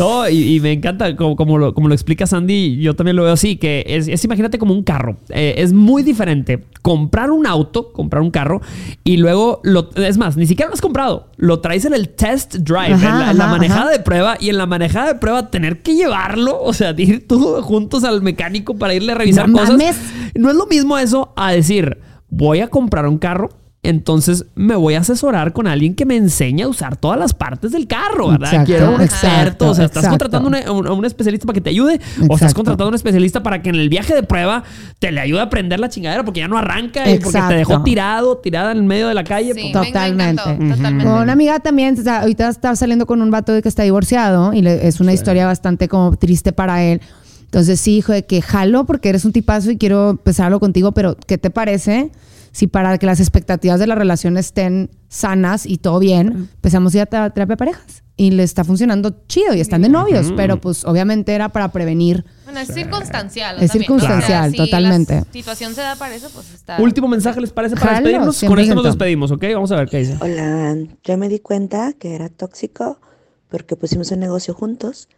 No, 0.00 0.28
y, 0.28 0.56
y 0.56 0.60
me 0.60 0.72
encanta 0.72 1.14
como, 1.14 1.36
como, 1.36 1.58
lo, 1.58 1.74
como 1.74 1.88
lo 1.88 1.94
explica 1.94 2.26
Sandy, 2.26 2.78
yo 2.78 2.96
también 2.96 3.16
lo 3.16 3.24
veo 3.24 3.32
así, 3.34 3.56
que 3.56 3.84
es, 3.86 4.08
es 4.08 4.24
imagínate 4.24 4.58
como 4.58 4.72
un 4.74 4.82
carro. 4.82 5.16
Eh, 5.28 5.54
es 5.58 5.72
muy 5.72 6.02
diferente 6.02 6.64
comprar 6.82 7.30
un 7.30 7.46
auto, 7.46 7.92
comprar 7.92 8.22
un 8.22 8.30
carro, 8.30 8.62
y 9.04 9.18
luego, 9.18 9.60
lo, 9.62 9.90
es 9.96 10.16
más, 10.16 10.36
ni 10.38 10.46
siquiera 10.46 10.68
lo 10.70 10.74
has 10.74 10.80
comprado, 10.80 11.28
lo 11.36 11.60
traes 11.60 11.84
en 11.84 11.92
el 11.94 12.08
test 12.08 12.56
drive, 12.56 12.94
Ajá, 12.94 13.10
en, 13.10 13.18
la, 13.18 13.30
en 13.30 13.38
la 13.38 13.44
ajá, 13.44 13.52
manejada 13.52 13.82
ajá. 13.82 13.90
de 13.90 13.98
prueba, 14.00 14.36
y 14.40 14.48
en 14.48 14.56
la 14.56 14.66
manejada 14.66 15.06
de 15.08 15.14
prueba 15.16 15.50
tener 15.50 15.82
que 15.82 15.94
llevarlo, 15.94 16.60
o 16.62 16.72
sea, 16.72 16.94
ir 16.96 17.28
tú 17.28 17.60
juntos 17.62 18.02
al 18.02 18.22
mecánico 18.22 18.74
para 18.78 18.94
irle 18.94 19.12
a 19.12 19.16
revisar 19.16 19.48
No 19.48 19.58
cosas. 19.58 19.70
mames. 19.70 19.96
No 20.34 20.48
es 20.48 20.56
lo 20.56 20.66
mismo 20.66 20.96
eso 20.96 21.32
a 21.36 21.52
decir, 21.52 21.98
voy 22.30 22.60
a 22.60 22.68
comprar 22.68 23.06
un 23.06 23.18
carro, 23.18 23.50
entonces 23.82 24.44
me 24.54 24.74
voy 24.76 24.92
a 24.94 25.00
asesorar 25.00 25.54
con 25.54 25.66
alguien 25.66 25.94
que 25.94 26.04
me 26.04 26.14
enseñe 26.16 26.62
a 26.64 26.68
usar 26.68 26.96
todas 26.96 27.18
las 27.18 27.32
partes 27.32 27.72
del 27.72 27.86
carro, 27.86 28.28
¿verdad? 28.28 28.48
Exacto, 28.52 28.66
Quiero 28.66 28.94
un 28.94 29.00
exacto, 29.00 29.26
experto. 29.26 29.70
O 29.70 29.74
sea, 29.74 29.84
estás 29.86 30.04
exacto. 30.04 30.24
contratando 30.30 30.90
a 30.90 30.92
un, 30.92 31.04
especialista 31.06 31.46
para 31.46 31.54
que 31.54 31.60
te 31.62 31.70
ayude 31.70 31.98
o 32.28 32.34
estás 32.34 32.52
contratando 32.52 32.84
a 32.84 32.88
un 32.88 32.94
especialista 32.94 33.42
para 33.42 33.62
que 33.62 33.70
en 33.70 33.76
el 33.76 33.88
viaje 33.88 34.14
de 34.14 34.22
prueba 34.22 34.64
te 34.98 35.10
le 35.12 35.20
ayude 35.20 35.40
a 35.40 35.48
prender 35.48 35.80
la 35.80 35.88
chingadera 35.88 36.22
porque 36.24 36.40
ya 36.40 36.48
no 36.48 36.58
arranca 36.58 37.10
y 37.10 37.18
porque 37.20 37.40
te 37.48 37.54
dejó 37.54 37.82
tirado, 37.82 38.36
tirada 38.36 38.72
en 38.72 38.78
el 38.78 38.84
medio 38.84 39.08
de 39.08 39.14
la 39.14 39.24
calle. 39.24 39.54
Sí, 39.54 39.70
pues, 39.72 39.74
me- 39.74 39.80
me 39.80 39.86
Totalmente. 39.86 40.42
totalmente. 40.42 41.04
Con 41.04 41.12
una 41.22 41.32
amiga 41.32 41.58
también, 41.60 41.98
o 41.98 42.02
sea, 42.02 42.20
ahorita 42.20 42.48
está 42.50 42.76
saliendo 42.76 43.06
con 43.06 43.22
un 43.22 43.30
vato 43.30 43.52
de 43.54 43.62
que 43.62 43.68
está 43.70 43.82
divorciado 43.84 44.52
y 44.52 44.60
le- 44.60 44.86
es 44.88 45.00
una 45.00 45.14
historia 45.14 45.46
bastante 45.46 45.88
como 45.88 46.14
triste 46.16 46.52
para 46.52 46.82
él. 46.84 47.00
Entonces 47.44 47.80
sí, 47.80 47.96
hijo 47.96 48.12
de 48.12 48.26
que 48.26 48.42
jalo 48.42 48.84
porque 48.84 49.08
eres 49.08 49.24
un 49.24 49.32
tipazo 49.32 49.70
y 49.70 49.78
quiero 49.78 50.10
empezarlo 50.10 50.60
contigo, 50.60 50.92
pero 50.92 51.16
¿qué 51.26 51.38
te 51.38 51.48
parece 51.50 52.12
si 52.52 52.66
para 52.66 52.98
que 52.98 53.06
las 53.06 53.20
expectativas 53.20 53.78
de 53.80 53.86
la 53.86 53.94
relación 53.94 54.36
estén 54.36 54.90
sanas 55.08 55.66
y 55.66 55.78
todo 55.78 55.98
bien, 55.98 56.48
empezamos 56.54 56.94
a 56.94 56.96
ir 56.98 57.02
a 57.02 57.06
ter- 57.06 57.32
terapia 57.32 57.54
de 57.54 57.56
parejas? 57.56 58.02
Y 58.16 58.32
le 58.32 58.42
está 58.42 58.64
funcionando 58.64 59.22
chido 59.28 59.54
y 59.54 59.60
están 59.60 59.80
de 59.80 59.88
novios, 59.88 60.32
pero 60.36 60.60
pues 60.60 60.84
obviamente 60.84 61.32
era 61.34 61.48
para 61.48 61.72
prevenir. 61.72 62.26
Bueno, 62.44 62.60
es 62.60 62.68
circunstancial. 62.68 63.56
Es 63.62 63.70
también. 63.70 63.86
circunstancial, 63.88 64.20
O 64.20 64.26
sea, 64.26 64.50
si 64.50 64.56
totalmente. 64.58 65.14
La 65.14 65.26
situación 65.32 65.74
se 65.74 65.80
da 65.80 65.96
para 65.96 66.14
eso, 66.14 66.28
pues 66.34 66.52
está. 66.52 66.76
Último 66.82 67.08
mensaje, 67.08 67.40
¿les 67.40 67.50
parece 67.50 67.76
para 67.76 67.94
Jalo, 67.94 68.06
despedirnos? 68.08 68.40
Con 68.44 68.58
esto 68.58 68.74
nos 68.74 68.84
100%. 68.84 68.88
despedimos, 68.88 69.30
¿ok? 69.30 69.44
Vamos 69.54 69.72
a 69.72 69.76
ver 69.76 69.88
qué 69.88 69.98
dice. 70.00 70.16
Hola, 70.20 70.76
yo 71.02 71.16
me 71.16 71.28
di 71.30 71.38
cuenta 71.38 71.94
que 71.94 72.14
era 72.14 72.28
tóxico 72.28 73.00
porque 73.48 73.74
pusimos 73.76 74.10
un 74.10 74.20
negocio 74.20 74.52
juntos 74.52 75.08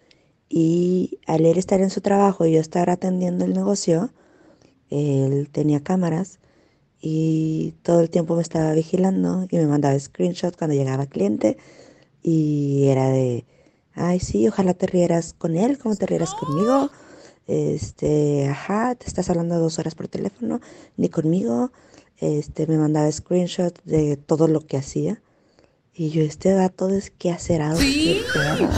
y 0.49 1.19
al 1.27 1.45
él 1.45 1.59
estar 1.59 1.81
en 1.81 1.91
su 1.91 2.03
trabajo 2.03 2.47
y 2.47 2.53
yo 2.53 2.61
estar 2.61 2.89
atendiendo 2.89 3.45
el 3.45 3.53
negocio, 3.53 4.13
él 4.91 5.49
tenía 5.51 5.81
cámaras 5.83 6.39
y 7.05 7.75
todo 7.83 8.01
el 8.01 8.09
tiempo 8.11 8.37
me 8.37 8.43
estaba 8.43 8.73
vigilando 8.73 9.47
y 9.51 9.57
me 9.57 9.67
mandaba 9.67 9.99
screenshot 9.99 10.57
cuando 10.57 10.77
llegaba 10.77 11.07
cliente 11.07 11.59
y 12.23 12.87
era 12.87 13.09
de, 13.09 13.45
ay 13.95 14.21
sí, 14.21 14.47
ojalá 14.49 14.73
te 14.75 14.87
rieras 14.87 15.35
con 15.37 15.57
él 15.57 15.79
como 15.79 15.97
te 15.97 16.07
rieras 16.07 16.33
conmigo. 16.35 16.91
Este, 17.49 18.49
ajá, 18.49 18.95
te 18.95 19.07
estás 19.09 19.29
hablando 19.29 19.59
dos 19.59 19.81
horas 19.81 19.97
por 19.97 20.07
teléfono, 20.07 20.61
ni 20.97 21.09
conmigo. 21.09 21.73
Este, 22.19 22.69
me 22.69 22.79
mandaba 22.79 23.11
screenshot 23.11 23.77
de 23.83 24.17
todo 24.17 24.47
lo 24.47 24.65
que 24.65 24.77
hacía. 24.77 25.21
Y 25.93 26.11
yo, 26.11 26.23
este 26.23 26.55
vato 26.55 26.87
desquacerado. 26.87 27.77
¿Sí? 27.79 28.21
pedo. 28.33 28.69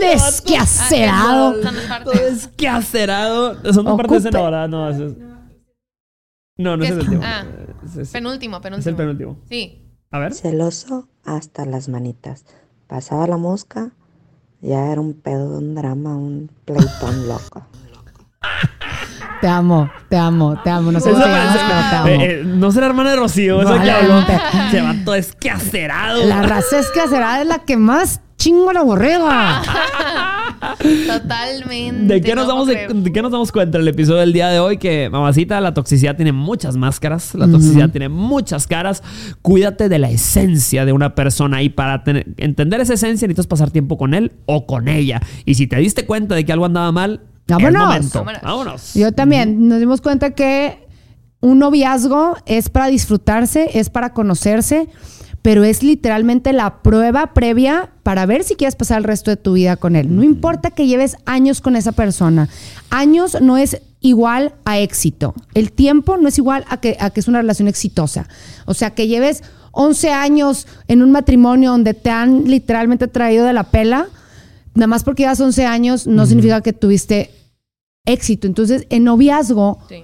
Desquacerado. 0.00 1.48
Ah, 1.48 1.62
son 1.62 1.74
las 1.76 2.04
Todo 2.04 2.12
partes. 2.12 2.32
es 2.32 2.46
que 2.48 2.68
acerado. 2.68 3.72
Son 3.72 3.84
dos 3.84 3.96
partes 3.96 4.22
de 4.22 4.30
no, 4.30 4.44
¿verdad? 4.44 4.68
No, 4.68 4.88
eso 4.88 5.06
es- 5.06 5.14
no, 6.62 6.76
no 6.76 6.84
es 6.84 6.90
¿Qué 6.90 6.94
el 6.94 7.00
último. 7.00 7.22
Ah. 7.24 7.44
Es- 7.84 7.96
es- 7.96 8.10
Penúltimo, 8.10 8.60
penúltimo. 8.60 8.80
es 8.80 8.86
el 8.86 8.96
penúltimo. 8.96 9.38
Sí. 9.48 9.82
A 10.10 10.18
ver. 10.18 10.32
Celoso 10.34 11.08
hasta 11.24 11.64
las 11.66 11.88
manitas. 11.88 12.44
Pasaba 12.86 13.26
la 13.26 13.36
mosca, 13.36 13.92
ya 14.60 14.92
era 14.92 15.00
un 15.00 15.14
pedo, 15.14 15.58
un 15.58 15.74
drama, 15.74 16.16
un 16.16 16.50
pleitón 16.64 17.28
loco. 17.28 17.66
Te 19.42 19.48
amo, 19.48 19.90
te 20.08 20.16
amo, 20.16 20.56
te 20.62 20.70
amo. 20.70 20.90
No 20.92 21.00
sé 21.00 21.10
si 21.10 21.16
Esa 21.16 21.24
te 21.24 21.28
llamas, 21.30 21.56
parece- 21.58 21.64
pero 21.68 21.80
te 21.90 21.96
amo. 21.96 22.06
eh, 22.22 22.30
eh, 22.30 22.42
no 22.46 22.70
será 22.72 22.86
hermana 22.86 23.10
de 23.10 23.16
Rocío, 23.16 23.60
esa 23.60 23.82
que 23.82 23.90
habló. 23.90 24.22
Se 24.70 24.80
va 24.80 24.94
todo 25.04 25.14
es 25.16 25.34
que 25.34 25.50
acerado. 25.50 26.24
La 26.26 26.42
raza 26.42 26.78
es 26.78 26.88
que 26.90 27.00
será 27.08 27.42
es 27.42 27.46
la 27.48 27.58
que 27.58 27.76
más 27.76 28.20
chingo 28.38 28.72
la 28.72 28.82
borrega. 28.82 29.62
Totalmente. 31.06 32.14
¿De 32.14 32.20
qué, 32.20 32.34
nos 32.34 32.46
no 32.46 32.52
damos, 32.52 32.66
de, 32.68 33.12
qué 33.12 33.22
nos 33.22 33.32
damos 33.32 33.52
cuenta 33.52 33.78
en 33.78 33.82
el 33.82 33.88
episodio 33.88 34.20
del 34.20 34.32
día 34.32 34.48
de 34.48 34.58
hoy? 34.60 34.78
Que, 34.78 35.08
mamacita, 35.10 35.60
la 35.60 35.74
toxicidad 35.74 36.16
tiene 36.16 36.32
muchas 36.32 36.76
máscaras. 36.76 37.34
La 37.34 37.48
toxicidad 37.50 37.90
tiene 37.90 38.08
muchas 38.08 38.66
caras. 38.66 39.02
Cuídate 39.42 39.88
de 39.88 39.98
la 39.98 40.10
esencia 40.10 40.84
de 40.84 40.92
una 40.92 41.14
persona. 41.14 41.62
Y 41.62 41.68
para 41.68 42.04
tener- 42.04 42.26
entender 42.36 42.80
esa 42.80 42.94
esencia, 42.94 43.26
necesitas 43.26 43.46
pasar 43.46 43.70
tiempo 43.70 43.98
con 43.98 44.14
él 44.14 44.32
o 44.46 44.66
con 44.66 44.88
ella. 44.88 45.20
Y 45.44 45.54
si 45.54 45.66
te 45.66 45.76
diste 45.76 46.06
cuenta 46.06 46.34
de 46.34 46.44
que 46.44 46.52
algo 46.52 46.64
andaba 46.64 46.92
mal, 46.92 47.20
Vámonos. 47.58 48.12
Vámonos. 48.42 48.94
Yo 48.94 49.12
también 49.12 49.68
nos 49.68 49.78
dimos 49.78 50.00
cuenta 50.00 50.30
que 50.30 50.86
un 51.40 51.58
noviazgo 51.58 52.36
es 52.46 52.68
para 52.68 52.86
disfrutarse, 52.86 53.70
es 53.74 53.90
para 53.90 54.12
conocerse, 54.14 54.88
pero 55.42 55.64
es 55.64 55.82
literalmente 55.82 56.52
la 56.52 56.82
prueba 56.82 57.34
previa 57.34 57.90
para 58.04 58.26
ver 58.26 58.44
si 58.44 58.54
quieres 58.54 58.76
pasar 58.76 58.98
el 58.98 59.04
resto 59.04 59.30
de 59.30 59.36
tu 59.36 59.54
vida 59.54 59.76
con 59.76 59.96
él. 59.96 60.14
No 60.14 60.22
importa 60.22 60.70
que 60.70 60.86
lleves 60.86 61.16
años 61.26 61.60
con 61.60 61.74
esa 61.74 61.92
persona. 61.92 62.48
Años 62.90 63.36
no 63.40 63.58
es 63.58 63.82
igual 64.00 64.54
a 64.64 64.78
éxito. 64.78 65.34
El 65.54 65.72
tiempo 65.72 66.16
no 66.16 66.28
es 66.28 66.38
igual 66.38 66.64
a 66.68 66.76
que, 66.76 66.96
a 67.00 67.10
que 67.10 67.20
es 67.20 67.26
una 67.26 67.40
relación 67.40 67.66
exitosa. 67.66 68.28
O 68.66 68.74
sea, 68.74 68.90
que 68.90 69.08
lleves 69.08 69.42
11 69.72 70.12
años 70.12 70.68
en 70.86 71.02
un 71.02 71.10
matrimonio 71.10 71.72
donde 71.72 71.94
te 71.94 72.10
han 72.10 72.44
literalmente 72.44 73.08
traído 73.08 73.44
de 73.44 73.52
la 73.52 73.64
pela, 73.64 74.06
nada 74.74 74.86
más 74.86 75.02
porque 75.02 75.24
llevas 75.24 75.40
11 75.40 75.66
años 75.66 76.06
no 76.06 76.24
significa 76.26 76.60
que 76.60 76.72
tuviste 76.72 77.30
éxito. 78.04 78.46
Entonces, 78.46 78.86
en 78.90 79.04
noviazgo, 79.04 79.78
Sí. 79.88 80.02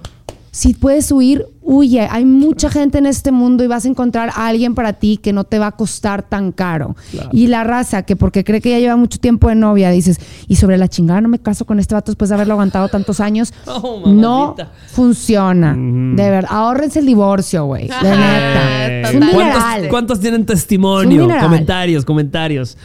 si 0.51 0.73
puedes 0.73 1.11
huir, 1.11 1.45
huye. 1.61 2.07
Hay 2.09 2.25
mucha 2.25 2.69
gente 2.69 2.97
en 2.97 3.05
este 3.05 3.31
mundo 3.31 3.63
y 3.63 3.67
vas 3.67 3.85
a 3.85 3.87
encontrar 3.89 4.29
a 4.35 4.47
alguien 4.47 4.73
para 4.73 4.93
ti 4.93 5.17
que 5.21 5.33
no 5.33 5.43
te 5.43 5.59
va 5.59 5.67
a 5.67 5.71
costar 5.73 6.23
tan 6.23 6.51
caro. 6.51 6.95
Y 7.31 7.47
la 7.47 7.63
raza, 7.63 8.03
que 8.03 8.15
porque 8.15 8.43
cree 8.43 8.61
que 8.61 8.71
ya 8.71 8.79
lleva 8.79 8.95
mucho 8.95 9.19
tiempo 9.19 9.49
de 9.49 9.55
novia, 9.55 9.91
dices, 9.91 10.17
y 10.47 10.55
sobre 10.55 10.77
la 10.77 10.87
chingada 10.87 11.21
no 11.21 11.27
me 11.29 11.39
caso 11.39 11.65
con 11.65 11.79
este 11.79 11.93
vato 11.93 12.11
después 12.11 12.29
de 12.29 12.35
haberlo 12.35 12.53
aguantado 12.53 12.87
tantos 12.89 13.19
años. 13.19 13.53
Oh, 13.81 14.03
no 14.07 14.55
funciona. 14.87 15.73
De 15.75 16.29
verdad, 16.29 16.49
ahórrense 16.51 16.99
el 16.99 17.05
divorcio, 17.05 17.65
güey. 17.65 17.87
De 18.01 18.15
neta. 18.15 19.31
¿cuántos, 19.31 19.87
cuántos 19.89 20.19
tienen 20.19 20.41
Es 20.41 20.47
testimonio? 20.47 21.27
Comentarios, 21.39 22.03
comentarios. 22.05 22.77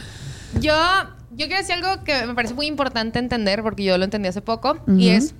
Yo, 0.61 0.73
yo 1.35 1.47
quiero 1.47 1.57
decir 1.57 1.75
algo 1.75 2.03
que 2.03 2.25
me 2.25 2.33
parece 2.33 2.53
muy 2.53 2.65
importante 2.67 3.19
entender, 3.19 3.61
porque 3.63 3.83
yo 3.83 3.97
lo 3.97 4.03
entendí 4.03 4.27
hace 4.27 4.41
poco, 4.41 4.77
y 4.87 5.09
es 5.09 5.35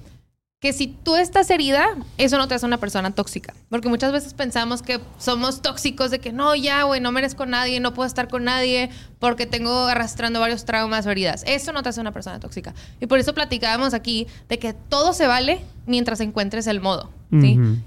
que 0.62 0.74
si 0.74 0.88
tú 0.88 1.16
estás 1.16 1.50
herida, 1.52 1.86
eso 2.18 2.38
no 2.38 2.48
te 2.48 2.56
hace 2.56 2.66
una 2.66 2.80
persona 2.80 3.12
tóxica. 3.12 3.54
Porque 3.70 3.88
muchas 3.88 4.12
veces 4.12 4.34
pensamos 4.34 4.82
que 4.82 5.00
somos 5.20 5.62
tóxicos 5.62 6.10
de 6.10 6.20
que 6.20 6.32
no, 6.32 6.56
ya, 6.56 6.84
güey, 6.84 7.02
no 7.02 7.12
merezco 7.12 7.43
a 7.43 7.46
nadie, 7.46 7.80
no 7.80 7.93
puedo 7.93 8.08
estar 8.08 8.28
con 8.28 8.46
nadie 8.46 8.89
porque 9.20 9.45
tengo 9.45 9.86
arrastrando 9.88 10.39
varios 10.39 10.66
traumas 10.66 11.05
o 11.05 11.11
heridas. 11.11 11.43
Eso 11.47 11.72
no 11.74 11.84
te 11.84 11.89
hace 11.89 12.01
una 12.01 12.11
persona 12.11 12.39
tóxica. 12.39 12.74
Y 12.99 13.05
por 13.07 13.20
eso 13.20 13.34
platicábamos 13.34 13.93
aquí 13.93 14.28
de 14.49 14.59
que 14.59 14.74
todo 14.74 15.13
se 15.13 15.28
vale 15.28 15.61
mientras 15.86 16.20
encuentres 16.22 16.68
el 16.68 16.82
modo. 16.82 17.11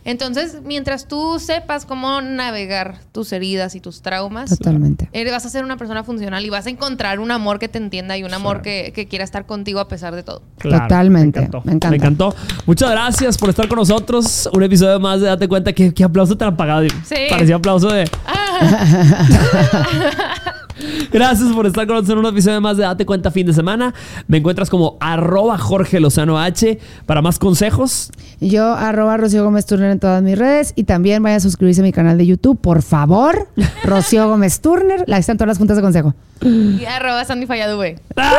Entonces, 0.04 0.58
mientras 0.62 1.08
tú 1.08 1.38
sepas 1.38 1.86
cómo 1.86 2.20
navegar 2.20 2.98
tus 3.12 3.32
heridas 3.32 3.74
y 3.74 3.80
tus 3.80 4.02
traumas, 4.02 4.50
Totalmente. 4.50 5.08
Eres- 5.12 5.32
vas 5.32 5.46
a 5.46 5.48
ser 5.48 5.64
una 5.64 5.78
persona 5.78 6.04
funcional 6.04 6.44
y 6.44 6.50
vas 6.50 6.66
a 6.66 6.70
encontrar 6.70 7.18
un 7.18 7.30
amor 7.30 7.58
que 7.58 7.66
te 7.66 7.78
entienda 7.78 8.18
y 8.18 8.24
un 8.24 8.34
amor 8.34 8.60
que, 8.60 8.92
que 8.94 9.08
quiera 9.08 9.24
estar 9.24 9.46
contigo 9.46 9.80
a 9.80 9.88
pesar 9.88 10.14
de 10.14 10.22
todo. 10.22 10.42
Totalmente. 10.60 11.40
Me 11.40 11.46
encantó. 11.46 11.62
Me 11.66 11.72
encanta. 11.72 11.90
Me 11.90 11.96
encantó. 11.96 12.34
Muchas 12.66 12.90
gracias 12.90 13.38
por 13.38 13.48
estar 13.48 13.66
con 13.68 13.78
nosotros. 13.78 14.50
Un 14.52 14.64
episodio 14.64 15.00
más 15.00 15.22
de 15.22 15.28
Date 15.28 15.48
Cuenta. 15.48 15.72
que 15.72 15.94
qué 15.94 16.04
aplauso 16.04 16.36
tan 16.36 16.48
apagado. 16.52 16.86
Sí. 17.06 17.14
Parecía 17.30 17.56
aplauso 17.56 17.88
de. 17.88 18.04
Gracias 21.12 21.52
por 21.52 21.66
estar 21.66 21.86
con 21.86 21.96
nosotros 21.96 22.18
en 22.18 22.24
un 22.24 22.32
episodio 22.32 22.60
más 22.60 22.76
de 22.76 22.84
Date 22.84 23.06
Cuenta 23.06 23.30
fin 23.30 23.46
de 23.46 23.52
semana. 23.52 23.94
Me 24.26 24.38
encuentras 24.38 24.70
como 24.70 24.96
arroba 25.00 25.58
Jorge 25.58 26.00
Lozano 26.00 26.38
H. 26.38 26.78
Para 27.06 27.22
más 27.22 27.38
consejos, 27.38 28.10
Yo, 28.40 28.74
arroba 28.74 29.16
Rocío 29.16 29.44
Gómez 29.44 29.66
Turner 29.66 29.90
en 29.90 30.00
todas 30.00 30.22
mis 30.22 30.38
redes 30.38 30.72
y 30.76 30.84
también 30.84 31.22
vaya 31.22 31.36
a 31.36 31.40
suscribirse 31.40 31.80
a 31.80 31.84
mi 31.84 31.92
canal 31.92 32.18
de 32.18 32.26
YouTube, 32.26 32.60
por 32.60 32.82
favor. 32.82 33.48
Rocío 33.84 34.28
Gómez 34.28 34.60
Turner, 34.60 35.04
la 35.06 35.18
están 35.18 35.36
todas 35.36 35.48
las 35.48 35.58
juntas 35.58 35.76
de 35.76 35.82
consejo. 35.82 36.14
Y 36.42 36.84
arroba 36.84 37.24
Sandy 37.24 37.46
Falladube. 37.46 37.98
¡Ah, 38.16 38.32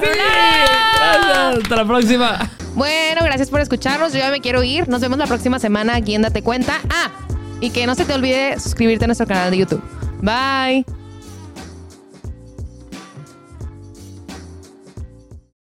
sí! 0.00 0.06
Gracias. 0.96 1.62
Hasta 1.62 1.76
la 1.76 1.84
próxima. 1.84 2.50
Bueno, 2.74 3.22
gracias 3.24 3.50
por 3.50 3.60
escucharnos. 3.60 4.12
Yo 4.12 4.18
ya 4.18 4.30
me 4.30 4.40
quiero 4.40 4.62
ir. 4.62 4.88
Nos 4.88 5.00
vemos 5.00 5.18
la 5.18 5.26
próxima 5.26 5.58
semana 5.58 5.96
aquí 5.96 6.14
en 6.14 6.22
Date 6.22 6.42
Cuenta. 6.42 6.74
Ah, 6.90 7.10
y 7.60 7.70
que 7.70 7.86
no 7.86 7.94
se 7.94 8.04
te 8.04 8.12
olvide 8.14 8.60
suscribirte 8.60 9.04
a 9.04 9.08
nuestro 9.08 9.26
canal 9.26 9.50
de 9.50 9.58
YouTube. 9.58 9.82
Bye. 10.22 10.95